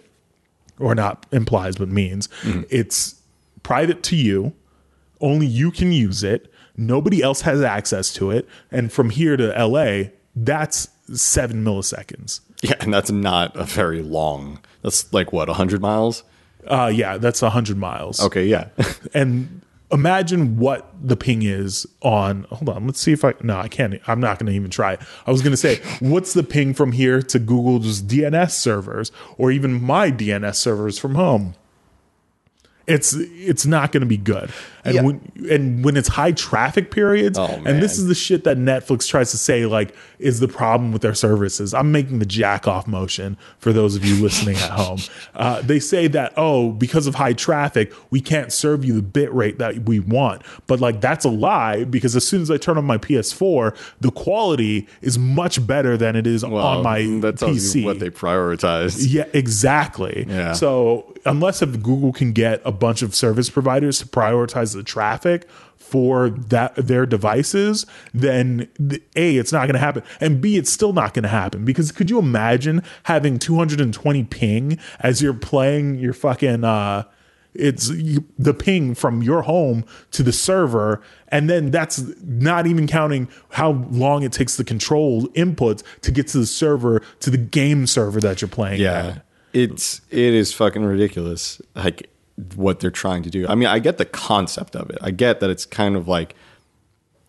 or 0.78 0.94
not 0.94 1.26
implies 1.32 1.78
but 1.78 1.88
means. 1.88 2.28
Mm-hmm. 2.44 2.64
It's 2.70 3.16
private 3.64 4.04
to 4.04 4.16
you. 4.16 4.54
Only 5.22 5.46
you 5.48 5.72
can 5.72 5.92
use 5.94 6.22
it 6.24 6.52
nobody 6.78 7.22
else 7.22 7.42
has 7.42 7.62
access 7.62 8.14
to 8.14 8.32
it 8.32 8.48
and 8.72 8.92
from 8.92 9.10
here 9.10 9.38
to 9.38 9.48
la 9.66 10.04
that's 10.36 10.90
seven 11.14 11.64
milliseconds 11.64 12.42
Yeah, 12.62 12.76
and 12.80 12.94
that's 12.94 13.12
not 13.12 13.56
a 13.56 13.64
very 13.64 14.02
long. 14.02 14.60
That's 14.82 15.12
like 15.14 15.32
what, 15.32 15.48
100 15.48 15.82
miles? 15.82 16.24
uh 16.68 16.92
yeah 16.94 17.18
that's 17.18 17.42
100 17.44 17.78
miles 17.78 18.20
Okay, 18.20 18.46
yeah. 18.46 18.70
and 19.14 19.62
imagine 19.92 20.58
what 20.58 20.92
the 21.00 21.16
ping 21.16 21.44
is 21.44 21.86
on 22.02 22.44
hold 22.50 22.70
on 22.70 22.88
let's 22.88 23.00
see 23.00 23.12
if 23.12 23.24
i 23.24 23.36
no 23.44 23.56
i 23.60 23.68
can't 23.68 23.94
i'm 24.08 24.20
not 24.20 24.40
going 24.40 24.48
to 24.48 24.52
even 24.52 24.72
try 24.72 24.94
it 24.94 25.00
i 25.28 25.32
was 25.32 25.44
going 25.44 25.52
to 25.52 25.58
say 25.58 25.76
what's 26.00 26.34
the 26.34 26.42
ping 26.42 26.74
from 26.74 26.92
here 26.92 27.22
to 27.22 27.38
google's 27.38 28.02
dns 28.02 28.50
servers 28.52 29.12
or 29.38 29.52
even 29.52 29.80
my 29.80 30.10
dns 30.12 30.56
servers 30.56 30.98
from 30.98 31.14
home 31.14 31.54
it's 32.88 33.14
it's 33.14 33.66
not 33.66 33.92
going 33.92 34.02
to 34.02 34.08
be 34.08 34.18
good 34.18 34.52
and 34.84 34.94
Yeah. 34.94 35.02
when 35.02 35.32
and 35.50 35.84
when 35.84 35.98
it's 35.98 36.08
high 36.08 36.32
traffic 36.34 36.92
periods 36.92 37.38
Oh, 37.40 37.46
and 37.66 37.82
this 37.82 37.98
is 37.98 38.06
the 38.08 38.14
shit 38.14 38.44
that 38.44 38.58
netflix 38.58 39.08
tries 39.08 39.32
to 39.32 39.38
say 39.38 39.66
like 39.66 39.96
is 40.20 40.40
the 40.40 40.48
problem 40.48 40.92
with 40.92 41.02
their 41.02 41.16
services 41.16 41.74
i'm 41.74 41.92
making 41.92 42.20
the 42.20 42.26
jack 42.28 42.68
off 42.68 42.86
motion 42.88 43.38
for 43.58 43.74
those 43.74 43.96
of 43.96 44.06
you 44.06 44.22
listening 44.22 44.56
at 44.58 44.70
home 44.70 45.00
uh, 45.36 45.62
they 45.64 45.80
say 45.80 46.08
that 46.08 46.32
oh 46.38 46.72
because 46.72 47.08
of 47.08 47.16
high 47.16 47.34
traffic 47.34 47.92
we 48.12 48.22
can't 48.22 48.54
serve 48.54 48.86
you 48.86 48.94
the 48.94 49.02
bit 49.02 49.34
rate 49.34 49.58
that 49.58 49.86
we 49.86 50.00
want 50.00 50.44
but 50.68 50.80
like 50.80 51.02
that's 51.02 51.26
a 51.26 51.30
lie 51.30 51.84
because 51.86 52.16
as 52.16 52.28
soon 52.28 52.42
as 52.44 52.52
i 52.52 52.58
turn 52.58 52.78
on 52.78 52.86
my 52.86 52.98
ps4 53.00 53.76
the 54.02 54.12
quality 54.12 54.88
is 55.02 55.18
much 55.18 55.66
better 55.66 55.98
than 55.98 56.16
it 56.16 56.28
is 56.28 56.44
on 56.44 56.84
my 56.84 57.02
that 57.22 57.38
tells 57.40 57.58
pc 57.58 57.80
you 57.80 57.86
what 57.86 58.00
they 58.00 58.10
prioritize. 58.12 58.98
yeah, 59.10 59.26
exactly. 59.34 60.26
Yeah. 60.28 60.54
So 60.54 61.15
unless 61.26 61.62
if 61.62 61.82
Google 61.82 62.14
can 62.14 62.32
get 62.32 62.62
a 62.66 62.72
bunch 62.72 63.02
of 63.02 63.16
service 63.16 63.50
providers 63.50 64.00
to 64.00 64.06
prioritize 64.06 64.74
the 64.76 64.84
traffic 64.84 65.50
for 65.78 66.30
that 66.30 66.76
their 66.76 67.06
devices, 67.06 67.86
then 68.14 68.68
a 69.16 69.38
it's 69.38 69.52
not 69.52 69.62
going 69.68 69.74
to 69.74 69.80
happen, 69.80 70.04
and 70.20 70.42
b 70.42 70.58
it's 70.58 70.72
still 70.72 70.94
not 70.94 71.14
going 71.14 71.24
to 71.24 71.30
happen 71.30 71.64
because 71.66 71.92
could 71.92 72.10
you 72.10 72.20
imagine 72.20 72.82
having 73.04 73.38
220 73.40 74.24
ping 74.26 74.80
as 75.00 75.22
you're 75.22 75.34
playing 75.34 75.96
your 75.96 76.14
fucking 76.14 76.64
uh 76.64 77.04
it's 77.54 77.90
you, 77.90 78.26
the 78.38 78.54
ping 78.54 78.94
from 78.96 79.22
your 79.24 79.44
home 79.44 79.86
to 80.12 80.24
the 80.24 80.34
server 80.34 81.02
and 81.30 81.50
then 81.50 81.72
that's 81.72 82.04
not 82.22 82.68
even 82.68 82.86
counting 82.86 83.30
how 83.52 83.72
long 83.92 84.24
it 84.24 84.34
takes 84.34 84.58
the 84.58 84.64
control 84.64 85.28
inputs 85.30 85.82
to 86.02 86.12
get 86.12 86.28
to 86.28 86.38
the 86.40 86.46
server 86.46 87.02
to 87.22 87.30
the 87.30 87.38
game 87.38 87.88
server 87.88 88.20
that 88.20 88.42
you're 88.42 88.50
playing 88.50 88.82
Yeah. 88.82 88.92
at. 89.16 89.26
It's 89.56 90.02
it 90.12 90.34
is 90.34 90.54
fucking 90.54 90.84
ridiculous 90.84 91.62
like 91.76 92.10
what 92.56 92.82
they're 92.82 92.92
trying 92.92 93.24
to 93.24 93.30
do. 93.30 93.48
I 93.48 93.56
mean, 93.56 93.70
I 93.70 93.80
get 93.80 93.98
the 93.98 94.06
concept 94.06 94.76
of 94.76 94.90
it. 94.90 94.98
I 95.02 95.12
get 95.12 95.40
that 95.40 95.50
it's 95.50 95.66
kind 95.66 95.96
of 95.96 96.10
like 96.10 96.36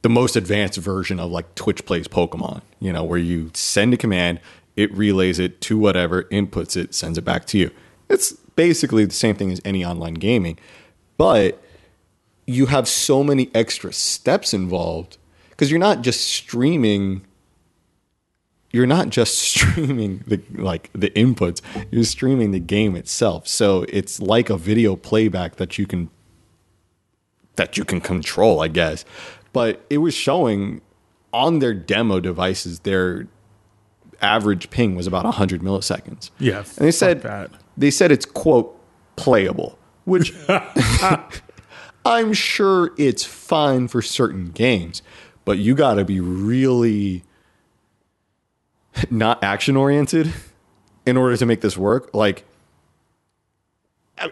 the 0.03 0.09
most 0.09 0.35
advanced 0.35 0.79
version 0.79 1.21
of 1.21 1.31
like 1.31 1.55
Twitch 1.55 1.85
plays 1.85 2.09
Pokemon, 2.09 2.63
you 2.81 2.93
know, 2.93 3.05
where 3.05 3.19
you 3.19 3.53
send 3.55 3.95
a 3.95 3.97
command, 3.97 4.41
it 4.75 4.93
relays 4.93 5.39
it 5.39 5.61
to 5.63 5.79
whatever, 5.79 6.25
inputs 6.25 6.77
it, 6.77 6.95
sends 6.95 7.17
it 7.17 7.25
back 7.25 7.45
to 7.47 7.59
you. 7.59 7.71
It's 8.09 8.33
basically 8.33 9.05
the 9.05 9.15
same 9.15 9.37
thing 9.37 9.53
as 9.53 9.61
any 9.65 9.85
online 9.85 10.15
gaming, 10.15 10.59
but 11.17 11.63
you 12.45 12.67
have 12.67 12.89
so 12.89 13.23
many 13.23 13.51
extra 13.55 13.93
steps 13.93 14.53
involved 14.53 15.17
because 15.51 15.71
you're 15.71 15.81
not 15.81 16.03
just 16.03 16.27
streaming 16.27 17.25
you're 18.71 18.87
not 18.87 19.09
just 19.11 19.39
streaming 19.51 20.23
the 20.27 20.41
like 20.55 20.91
the 20.93 21.11
inputs 21.11 21.61
you're 21.91 22.05
streaming 22.05 22.51
the 22.51 22.61
game 22.61 22.97
itself. 22.97 23.47
So 23.49 23.85
it's 23.89 24.21
like 24.21 24.51
a 24.51 24.57
video 24.57 24.97
playback 24.97 25.57
that 25.57 25.79
you 25.79 25.87
can 25.87 26.11
that 27.57 27.77
you 27.79 27.85
can 27.85 28.01
control 28.01 28.61
i 28.61 28.69
guess. 28.69 29.05
But 29.53 29.85
it 29.89 29.99
was 29.99 30.15
showing 30.15 30.83
on 31.33 31.59
their 31.61 31.73
demo 31.75 32.21
devices 32.21 32.81
their 32.81 33.27
average 34.21 34.71
ping 34.71 34.95
was 34.95 35.07
about 35.07 35.25
100 35.25 35.61
milliseconds. 35.63 36.31
Yeah, 36.39 36.59
and 36.59 36.67
they 36.87 36.91
said 36.91 37.23
that. 37.23 37.51
they 37.77 37.91
said 37.91 38.11
it's 38.11 38.27
quote 38.27 38.73
playable 39.17 39.79
which 40.05 40.35
i'm 42.05 42.33
sure 42.35 42.93
it's 42.99 43.25
fine 43.25 43.89
for 43.89 44.03
certain 44.03 44.51
games 44.51 45.01
but 45.47 45.57
you 45.59 45.75
got 45.75 45.95
to 45.95 46.05
be 46.05 46.21
really 46.21 47.23
not 49.11 49.43
action 49.43 49.77
oriented 49.77 50.33
in 51.05 51.17
order 51.17 51.37
to 51.37 51.47
make 51.47 51.61
this 51.61 51.77
work. 51.77 52.13
Like 52.15 52.45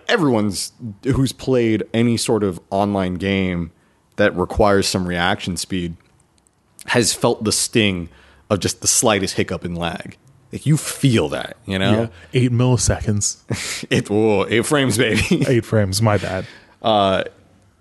everyone's 0.09 0.73
who's 1.05 1.33
played 1.33 1.85
any 1.93 2.17
sort 2.17 2.43
of 2.43 2.61
online 2.71 3.15
game 3.15 3.71
that 4.17 4.35
requires 4.37 4.87
some 4.87 5.07
reaction 5.07 5.57
speed 5.57 5.97
has 6.87 7.13
felt 7.13 7.45
the 7.45 7.53
sting 7.53 8.09
of 8.51 8.61
just 8.61 8.81
the 8.81 8.87
slightest 8.87 9.35
hiccup 9.35 9.65
in 9.65 9.75
lag. 9.75 10.17
Like 10.53 10.67
you 10.67 10.77
feel 10.77 11.29
that, 11.31 11.57
you 11.67 11.79
know? 11.79 12.03
Yeah, 12.03 12.09
eight 12.33 12.53
milliseconds, 12.53 13.87
It 13.91 14.09
whoa, 14.09 14.47
eight 14.49 14.65
frames, 14.67 14.97
baby. 14.97 15.45
eight 15.49 15.65
frames. 15.65 16.01
My 16.01 16.17
bad. 16.19 16.47
Uh, 16.81 17.25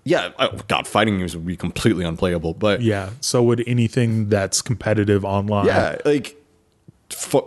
yeah, 0.02 0.32
oh, 0.38 0.58
God, 0.68 0.86
fighting 0.86 1.18
games 1.18 1.36
would 1.36 1.46
be 1.46 1.56
completely 1.56 2.04
unplayable. 2.04 2.52
But 2.54 2.82
Yeah. 2.82 3.10
So 3.20 3.42
would 3.44 3.62
anything 3.66 4.28
that's 4.28 4.60
competitive 4.60 5.24
online? 5.24 5.66
yeah, 5.66 5.98
like 6.04 6.36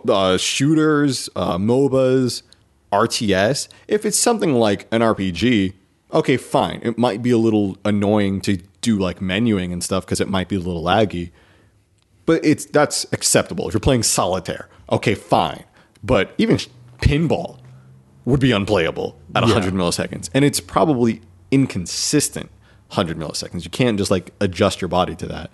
uh, 0.09 0.37
shooters, 0.37 1.29
uh, 1.35 1.57
MOBAs, 1.57 2.43
RTS. 2.91 3.67
If 3.87 4.05
it's 4.05 4.17
something 4.17 4.53
like 4.53 4.87
an 4.91 5.01
RPG, 5.01 5.73
okay, 6.13 6.37
fine. 6.37 6.79
It 6.83 6.97
might 6.97 7.21
be 7.21 7.31
a 7.31 7.37
little 7.37 7.77
annoying 7.85 8.41
to 8.41 8.57
do 8.81 8.97
like 8.97 9.19
menuing 9.19 9.73
and 9.73 9.83
stuff 9.83 10.05
because 10.05 10.21
it 10.21 10.29
might 10.29 10.47
be 10.47 10.55
a 10.55 10.59
little 10.59 10.83
laggy. 10.83 11.31
But 12.25 12.43
it's 12.43 12.65
that's 12.65 13.05
acceptable. 13.11 13.67
If 13.67 13.73
you're 13.73 13.81
playing 13.81 14.03
solitaire, 14.03 14.69
okay, 14.91 15.15
fine. 15.15 15.63
But 16.03 16.33
even 16.37 16.57
pinball 16.99 17.59
would 18.25 18.39
be 18.39 18.51
unplayable 18.51 19.17
at 19.33 19.43
100 19.43 19.73
milliseconds, 19.73 20.29
and 20.33 20.43
it's 20.43 20.59
probably 20.59 21.21
inconsistent 21.51 22.49
100 22.89 23.17
milliseconds. 23.17 23.63
You 23.63 23.69
can't 23.69 23.97
just 23.97 24.11
like 24.11 24.33
adjust 24.41 24.81
your 24.81 24.89
body 24.89 25.15
to 25.15 25.25
that. 25.27 25.51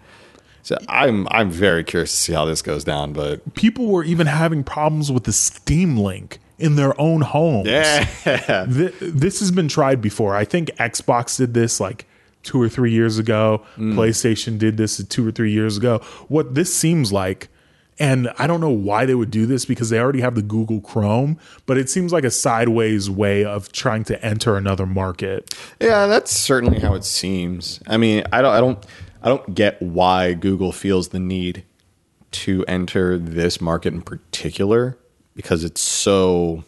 So 0.63 0.77
I'm 0.89 1.27
I'm 1.29 1.51
very 1.51 1.83
curious 1.83 2.11
to 2.11 2.17
see 2.17 2.33
how 2.33 2.45
this 2.45 2.61
goes 2.61 2.83
down, 2.83 3.13
but 3.13 3.53
People 3.53 3.87
were 3.87 4.03
even 4.03 4.27
having 4.27 4.63
problems 4.63 5.11
with 5.11 5.25
the 5.25 5.33
Steam 5.33 5.97
Link 5.97 6.39
in 6.57 6.75
their 6.77 6.99
own 6.99 7.21
homes. 7.21 7.67
yeah, 7.67 8.05
Th- 8.71 8.93
this 9.01 9.39
has 9.41 9.51
been 9.51 9.67
tried 9.67 10.01
before. 10.01 10.35
I 10.35 10.45
think 10.45 10.69
Xbox 10.77 11.37
did 11.37 11.53
this 11.53 11.79
like 11.79 12.05
two 12.43 12.61
or 12.61 12.69
three 12.69 12.91
years 12.91 13.17
ago. 13.19 13.61
Mm. 13.77 13.93
PlayStation 13.95 14.57
did 14.57 14.77
this 14.77 15.03
two 15.05 15.27
or 15.27 15.31
three 15.31 15.51
years 15.51 15.77
ago. 15.77 15.97
What 16.29 16.55
this 16.55 16.73
seems 16.73 17.11
like, 17.11 17.49
and 17.99 18.29
I 18.37 18.47
don't 18.47 18.61
know 18.61 18.69
why 18.69 19.05
they 19.05 19.15
would 19.15 19.31
do 19.31 19.45
this 19.45 19.65
because 19.65 19.89
they 19.89 19.99
already 19.99 20.21
have 20.21 20.35
the 20.35 20.41
Google 20.41 20.79
Chrome, 20.81 21.37
but 21.65 21.77
it 21.77 21.89
seems 21.89 22.13
like 22.13 22.23
a 22.23 22.31
sideways 22.31 23.09
way 23.09 23.43
of 23.43 23.71
trying 23.73 24.03
to 24.05 24.25
enter 24.25 24.55
another 24.55 24.85
market. 24.85 25.53
yeah, 25.81 26.05
that's 26.07 26.31
certainly 26.31 26.79
how 26.79 26.93
it 26.95 27.03
seems. 27.03 27.81
I 27.87 27.97
mean, 27.97 28.23
I 28.31 28.41
don't 28.41 28.53
I 28.53 28.59
don't 28.61 28.85
I 29.23 29.29
don't 29.29 29.55
get 29.55 29.81
why 29.81 30.33
Google 30.33 30.71
feels 30.71 31.09
the 31.09 31.19
need 31.19 31.63
to 32.31 32.65
enter 32.67 33.17
this 33.17 33.61
market 33.61 33.93
in 33.93 34.01
particular 34.01 34.97
because 35.35 35.63
it's 35.63 35.81
so 35.81 36.63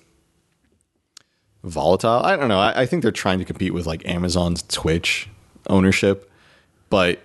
volatile. 1.64 2.22
I 2.24 2.36
don't 2.38 2.48
know. 2.48 2.60
I, 2.60 2.82
I 2.82 2.86
think 2.86 3.02
they're 3.02 3.12
trying 3.12 3.40
to 3.40 3.46
compete 3.46 3.74
with 3.74 3.86
like 3.86 4.06
Amazon's 4.08 4.64
Twitch 4.64 5.28
ownership, 5.68 6.32
but 6.90 7.20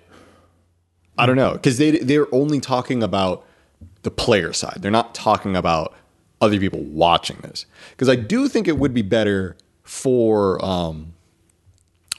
I 1.17 1.25
don't 1.25 1.35
know 1.35 1.53
because 1.53 1.77
they 1.77 1.91
they're 1.91 2.33
only 2.33 2.59
talking 2.59 3.01
about 3.03 3.45
the 4.01 4.11
player 4.11 4.53
side. 4.53 4.79
They're 4.79 4.91
not 4.91 5.15
talking 5.15 5.55
about 5.55 5.93
other 6.41 6.59
people 6.59 6.81
watching 6.81 7.37
this 7.41 7.65
because 7.91 8.09
I 8.09 8.15
do 8.15 8.47
think 8.47 8.67
it 8.67 8.77
would 8.77 8.93
be 8.93 9.03
better 9.03 9.55
for 9.83 10.63
um, 10.65 11.13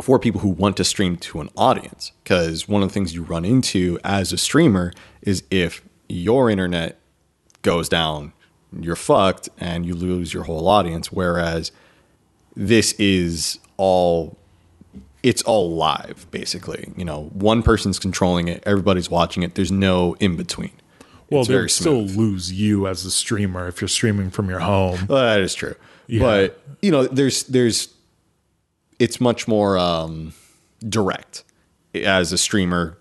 for 0.03 0.19
people 0.19 0.41
who 0.41 0.49
want 0.49 0.77
to 0.77 0.85
stream 0.85 1.17
to 1.17 1.41
an 1.41 1.49
audience 1.57 2.13
because 2.23 2.69
one 2.69 2.83
of 2.83 2.89
the 2.89 2.93
things 2.93 3.15
you 3.15 3.23
run 3.23 3.45
into 3.45 3.99
as 4.05 4.33
a 4.33 4.39
streamer 4.39 4.93
is 5.23 5.43
if 5.51 5.83
your 6.09 6.51
internet 6.51 6.99
goes 7.63 7.89
down, 7.89 8.33
you're 8.79 8.97
fucked 8.97 9.49
and 9.59 9.87
you 9.87 9.95
lose 9.95 10.35
your 10.35 10.45
whole 10.45 10.69
audience. 10.69 11.13
Whereas 11.13 11.73
this 12.55 12.93
is 12.95 13.59
all 13.77 14.37
it's 15.23 15.43
all 15.43 15.75
live 15.75 16.27
basically. 16.31 16.93
You 16.97 17.05
know, 17.05 17.31
one 17.33 17.63
person's 17.63 17.99
controlling 17.99 18.49
it, 18.49 18.63
everybody's 18.67 19.11
watching 19.11 19.43
it. 19.43 19.55
There's 19.55 19.73
no 19.73 20.15
in 20.15 20.37
between. 20.37 20.73
Well, 21.31 21.45
they 21.45 21.67
still 21.69 22.03
lose 22.03 22.53
you 22.53 22.87
as 22.87 23.07
a 23.07 23.11
streamer 23.11 23.67
if 23.67 23.81
you're 23.81 23.89
streaming 23.89 24.31
from 24.31 24.51
your 24.51 24.61
home. 24.61 25.07
Well, 25.09 25.23
that 25.23 25.41
is 25.41 25.55
true. 25.55 25.77
But 26.09 26.61
you 26.83 26.91
know, 26.91 27.07
there's 27.07 27.45
there's 27.45 27.89
it's 29.03 29.21
much 29.21 29.49
more 29.49 29.77
um, 29.77 30.33
direct 30.89 31.43
as 31.93 32.31
a 32.31 32.39
streamer 32.39 32.97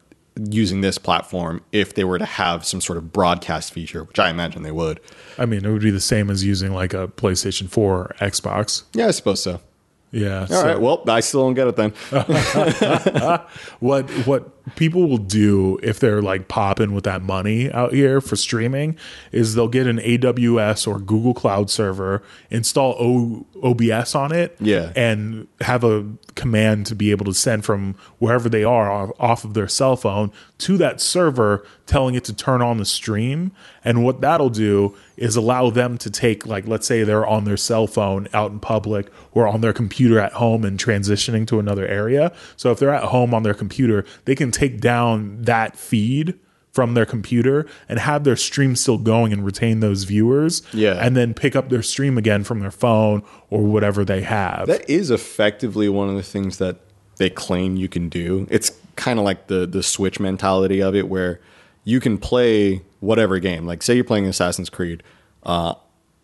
using 0.49 0.81
this 0.81 0.97
platform 0.97 1.63
if 1.71 1.93
they 1.93 2.03
were 2.03 2.17
to 2.17 2.25
have 2.25 2.65
some 2.65 2.81
sort 2.81 2.97
of 2.97 3.13
broadcast 3.13 3.71
feature, 3.71 4.03
which 4.05 4.17
I 4.17 4.31
imagine 4.31 4.63
they 4.63 4.71
would. 4.71 4.99
I 5.37 5.45
mean, 5.45 5.63
it 5.63 5.71
would 5.71 5.83
be 5.83 5.91
the 5.91 6.01
same 6.01 6.31
as 6.31 6.43
using 6.43 6.73
like 6.73 6.95
a 6.95 7.07
PlayStation 7.07 7.69
4 7.69 7.93
or 7.93 8.15
Xbox. 8.19 8.81
Yeah, 8.93 9.09
I 9.09 9.11
suppose 9.11 9.43
so. 9.43 9.61
Yeah. 10.09 10.47
All 10.49 10.63
right. 10.63 10.81
Well, 10.81 11.03
I 11.07 11.19
still 11.19 11.41
don't 11.41 11.53
get 11.53 11.67
it 11.67 11.75
then. 11.75 11.91
what 13.79 14.09
what 14.25 14.60
people 14.75 15.07
will 15.07 15.17
do 15.17 15.79
if 15.83 15.99
they're 15.99 16.21
like 16.21 16.47
popping 16.47 16.93
with 16.93 17.03
that 17.05 17.21
money 17.21 17.71
out 17.71 17.93
here 17.93 18.21
for 18.21 18.35
streaming 18.35 18.97
is 19.31 19.55
they'll 19.55 19.67
get 19.67 19.87
an 19.87 19.97
AWS 19.99 20.87
or 20.87 20.99
Google 20.99 21.33
Cloud 21.33 21.69
server, 21.69 22.21
install 22.49 22.95
o, 22.99 23.45
OBS 23.63 24.15
on 24.15 24.31
it, 24.31 24.55
Yeah. 24.59 24.91
and 24.95 25.47
have 25.61 25.83
a 25.83 26.05
command 26.35 26.85
to 26.87 26.95
be 26.95 27.11
able 27.11 27.25
to 27.25 27.33
send 27.33 27.65
from 27.65 27.95
wherever 28.19 28.49
they 28.49 28.63
are 28.63 28.89
off- 28.91 29.11
off 29.19 29.43
of 29.43 29.53
their 29.53 29.67
cell 29.67 29.95
phone 29.95 30.31
to 30.59 30.77
that 30.77 31.01
server, 31.01 31.65
telling 31.87 32.15
it 32.15 32.23
to 32.25 32.33
turn 32.33 32.61
on 32.61 32.77
the 32.77 32.85
stream. 32.85 33.51
And 33.83 34.03
what 34.03 34.21
that'll 34.21 34.49
do 34.49 34.95
is 35.17 35.35
allow 35.35 35.69
them 35.69 35.97
to 35.97 36.09
take 36.09 36.45
like 36.45 36.67
let's 36.67 36.87
say 36.87 37.03
they're 37.03 37.25
on 37.25 37.45
their 37.45 37.57
cell 37.57 37.85
phone 37.87 38.27
out 38.33 38.51
in 38.51 38.59
public 38.59 39.11
or 39.33 39.47
on 39.47 39.61
their 39.61 39.73
computer 39.73 40.19
at 40.19 40.33
home 40.33 40.63
and 40.63 40.79
transitioning 40.79 41.45
to 41.47 41.59
another 41.59 41.85
area. 41.87 42.31
So 42.55 42.71
if 42.71 42.79
they're 42.79 42.93
at 42.93 43.05
home 43.05 43.33
on 43.33 43.43
their 43.43 43.53
computer, 43.55 44.05
they 44.25 44.35
can 44.35 44.51
take 44.51 44.60
down 44.69 45.41
that 45.41 45.75
feed 45.77 46.37
from 46.71 46.93
their 46.93 47.05
computer 47.05 47.65
and 47.89 47.99
have 47.99 48.23
their 48.23 48.35
stream 48.35 48.75
still 48.75 48.97
going 48.97 49.33
and 49.33 49.43
retain 49.45 49.81
those 49.81 50.05
viewers. 50.05 50.61
Yeah. 50.73 50.93
And 50.93 51.17
then 51.17 51.33
pick 51.33 51.55
up 51.55 51.69
their 51.69 51.83
stream 51.83 52.17
again 52.17 52.43
from 52.43 52.59
their 52.59 52.71
phone 52.71 53.23
or 53.49 53.63
whatever 53.63 54.05
they 54.05 54.21
have. 54.21 54.67
That 54.67 54.89
is 54.89 55.11
effectively 55.11 55.89
one 55.89 56.09
of 56.09 56.15
the 56.15 56.23
things 56.23 56.57
that 56.59 56.77
they 57.17 57.29
claim 57.29 57.75
you 57.75 57.89
can 57.89 58.09
do. 58.09 58.47
It's 58.49 58.71
kind 58.95 59.19
of 59.19 59.25
like 59.25 59.47
the 59.47 59.65
the 59.65 59.83
Switch 59.83 60.19
mentality 60.19 60.81
of 60.81 60.95
it, 60.95 61.07
where 61.07 61.39
you 61.83 61.99
can 61.99 62.17
play 62.17 62.81
whatever 62.99 63.37
game. 63.39 63.65
Like, 63.65 63.83
say 63.83 63.95
you're 63.95 64.03
playing 64.03 64.25
Assassin's 64.25 64.69
Creed 64.69 65.03
uh, 65.43 65.75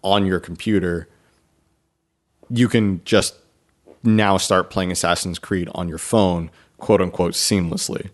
on 0.02 0.26
your 0.26 0.40
computer, 0.40 1.08
you 2.50 2.68
can 2.68 3.04
just 3.04 3.36
now 4.04 4.38
start 4.38 4.70
playing 4.70 4.92
Assassin's 4.92 5.40
Creed 5.40 5.70
on 5.76 5.90
your 5.90 5.98
phone, 5.98 6.50
quote 6.78 7.02
unquote, 7.02 7.34
seamlessly. 7.34 8.10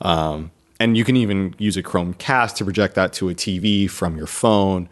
Um, 0.00 0.50
and 0.80 0.96
you 0.96 1.04
can 1.04 1.16
even 1.16 1.54
use 1.58 1.76
a 1.76 1.82
Chromecast 1.82 2.56
to 2.56 2.64
project 2.64 2.94
that 2.94 3.12
to 3.14 3.28
a 3.28 3.34
TV 3.34 3.90
from 3.90 4.16
your 4.16 4.28
phone, 4.28 4.88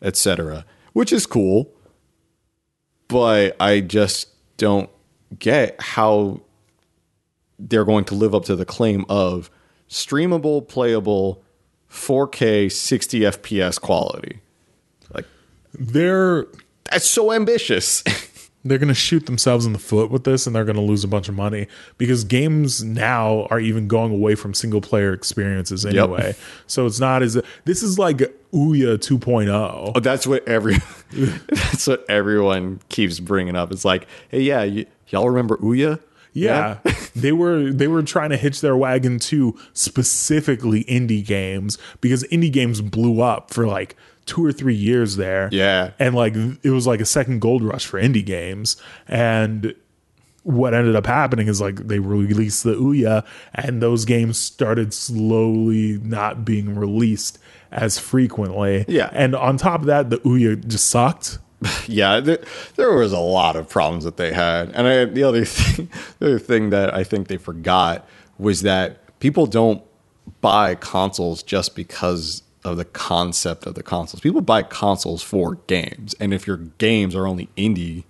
etc., 0.00 0.64
which 0.92 1.12
is 1.12 1.26
cool 1.26 1.70
but 3.08 3.56
I 3.60 3.80
just 3.80 4.28
don't 4.56 4.90
get 5.38 5.80
how 5.80 6.40
they're 7.58 7.84
going 7.84 8.04
to 8.06 8.14
live 8.14 8.34
up 8.34 8.44
to 8.46 8.56
the 8.56 8.64
claim 8.64 9.04
of 9.08 9.50
streamable, 9.88 10.66
playable, 10.66 11.42
4K, 11.90 12.70
60 12.70 13.20
FPS 13.20 13.80
quality. 13.80 14.40
Like 15.12 15.26
they're 15.72 16.46
that's 16.90 17.08
so 17.08 17.32
ambitious. 17.32 18.02
they're 18.68 18.78
going 18.78 18.88
to 18.88 18.94
shoot 18.94 19.26
themselves 19.26 19.66
in 19.66 19.72
the 19.72 19.78
foot 19.78 20.10
with 20.10 20.24
this 20.24 20.46
and 20.46 20.54
they're 20.54 20.64
going 20.64 20.76
to 20.76 20.82
lose 20.82 21.04
a 21.04 21.08
bunch 21.08 21.28
of 21.28 21.34
money 21.34 21.66
because 21.98 22.24
games 22.24 22.82
now 22.82 23.46
are 23.50 23.60
even 23.60 23.88
going 23.88 24.12
away 24.12 24.34
from 24.34 24.54
single 24.54 24.80
player 24.80 25.12
experiences 25.12 25.84
anyway. 25.86 26.34
So 26.66 26.86
it's 26.86 27.00
not 27.00 27.22
as 27.22 27.40
this 27.64 27.82
is 27.82 27.98
like 27.98 28.18
Ouya 28.52 28.98
2.0. 28.98 29.94
But 29.94 30.02
that's 30.02 30.26
what 30.26 30.46
every 30.48 30.76
that's 31.12 31.86
what 31.86 32.04
everyone 32.08 32.80
keeps 32.88 33.20
bringing 33.20 33.56
up. 33.56 33.72
It's 33.72 33.84
like, 33.84 34.06
hey, 34.28 34.40
yeah, 34.40 34.64
y- 34.64 34.86
y'all 35.08 35.28
remember 35.28 35.56
Ouya? 35.58 36.00
Yeah. 36.32 36.78
they 37.16 37.32
were 37.32 37.72
they 37.72 37.88
were 37.88 38.02
trying 38.02 38.30
to 38.30 38.36
hitch 38.36 38.60
their 38.60 38.76
wagon 38.76 39.18
to 39.20 39.58
specifically 39.72 40.84
indie 40.84 41.24
games 41.24 41.78
because 42.00 42.24
indie 42.24 42.52
games 42.52 42.82
blew 42.82 43.22
up 43.22 43.52
for 43.52 43.66
like 43.66 43.96
2 44.26 44.44
or 44.44 44.52
3 44.52 44.74
years 44.74 45.16
there. 45.16 45.48
Yeah. 45.52 45.92
And 45.98 46.14
like 46.14 46.34
it 46.36 46.70
was 46.70 46.86
like 46.86 47.00
a 47.00 47.06
second 47.06 47.40
gold 47.40 47.62
rush 47.62 47.86
for 47.86 48.00
indie 48.00 48.24
games 48.24 48.76
and 49.08 49.74
what 50.42 50.74
ended 50.74 50.94
up 50.94 51.06
happening 51.06 51.48
is 51.48 51.60
like 51.60 51.88
they 51.88 51.98
released 51.98 52.62
the 52.62 52.74
Ouya 52.74 53.26
and 53.52 53.82
those 53.82 54.04
games 54.04 54.38
started 54.38 54.94
slowly 54.94 55.98
not 55.98 56.44
being 56.44 56.76
released 56.76 57.40
as 57.72 57.98
frequently. 57.98 58.84
Yeah. 58.86 59.10
And 59.12 59.34
on 59.34 59.56
top 59.56 59.80
of 59.80 59.86
that, 59.86 60.08
the 60.10 60.18
Ouya 60.18 60.64
just 60.64 60.88
sucked. 60.88 61.38
yeah, 61.88 62.20
there, 62.20 62.38
there 62.76 62.92
was 62.92 63.12
a 63.12 63.18
lot 63.18 63.56
of 63.56 63.68
problems 63.68 64.04
that 64.04 64.18
they 64.18 64.32
had, 64.32 64.70
and 64.72 64.86
I, 64.86 65.04
the 65.06 65.24
other 65.24 65.44
thing, 65.46 65.88
the 66.18 66.26
other 66.26 66.38
thing 66.38 66.70
that 66.70 66.94
I 66.94 67.02
think 67.02 67.28
they 67.28 67.38
forgot 67.38 68.06
was 68.38 68.62
that 68.62 69.18
people 69.20 69.46
don't 69.46 69.82
buy 70.40 70.74
consoles 70.74 71.42
just 71.42 71.74
because 71.74 72.42
of 72.66 72.76
the 72.76 72.84
concept 72.84 73.66
of 73.66 73.74
the 73.74 73.82
consoles. 73.82 74.20
People 74.20 74.40
buy 74.40 74.62
consoles 74.62 75.22
for 75.22 75.56
games, 75.66 76.14
and 76.20 76.34
if 76.34 76.46
your 76.46 76.56
games 76.78 77.14
are 77.14 77.26
only 77.26 77.48
indie, 77.56 78.04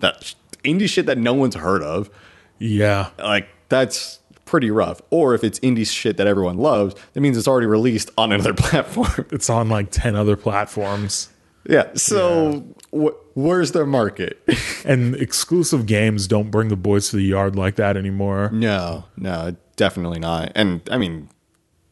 that 0.00 0.34
indie 0.64 0.88
shit 0.88 1.06
that 1.06 1.18
no 1.18 1.32
one's 1.34 1.54
heard 1.56 1.82
of, 1.82 2.10
Yeah. 2.58 3.10
like 3.18 3.48
that's 3.68 4.20
pretty 4.44 4.70
rough. 4.70 5.00
Or 5.10 5.34
if 5.34 5.44
it's 5.44 5.58
indie 5.60 5.86
shit 5.86 6.16
that 6.16 6.26
everyone 6.26 6.56
loves, 6.58 6.94
that 7.12 7.20
means 7.20 7.36
it's 7.36 7.48
already 7.48 7.66
released 7.66 8.10
on 8.16 8.32
another 8.32 8.54
platform. 8.54 9.26
It's 9.30 9.50
on 9.50 9.68
like 9.68 9.90
10 9.90 10.14
other 10.16 10.36
platforms. 10.36 11.28
yeah. 11.68 11.88
So 11.94 12.64
wh- 12.94 13.16
where's 13.36 13.72
their 13.72 13.86
market? 13.86 14.40
And 14.84 15.16
exclusive 15.16 15.84
games 15.84 16.26
don't 16.26 16.50
bring 16.50 16.68
the 16.68 16.76
boys 16.76 17.10
to 17.10 17.16
the 17.16 17.22
yard 17.22 17.56
like 17.56 17.74
that 17.76 17.96
anymore. 17.96 18.48
no, 18.54 19.04
no, 19.18 19.54
definitely 19.76 20.18
not. 20.20 20.52
And 20.54 20.80
I 20.90 20.96
mean, 20.96 21.28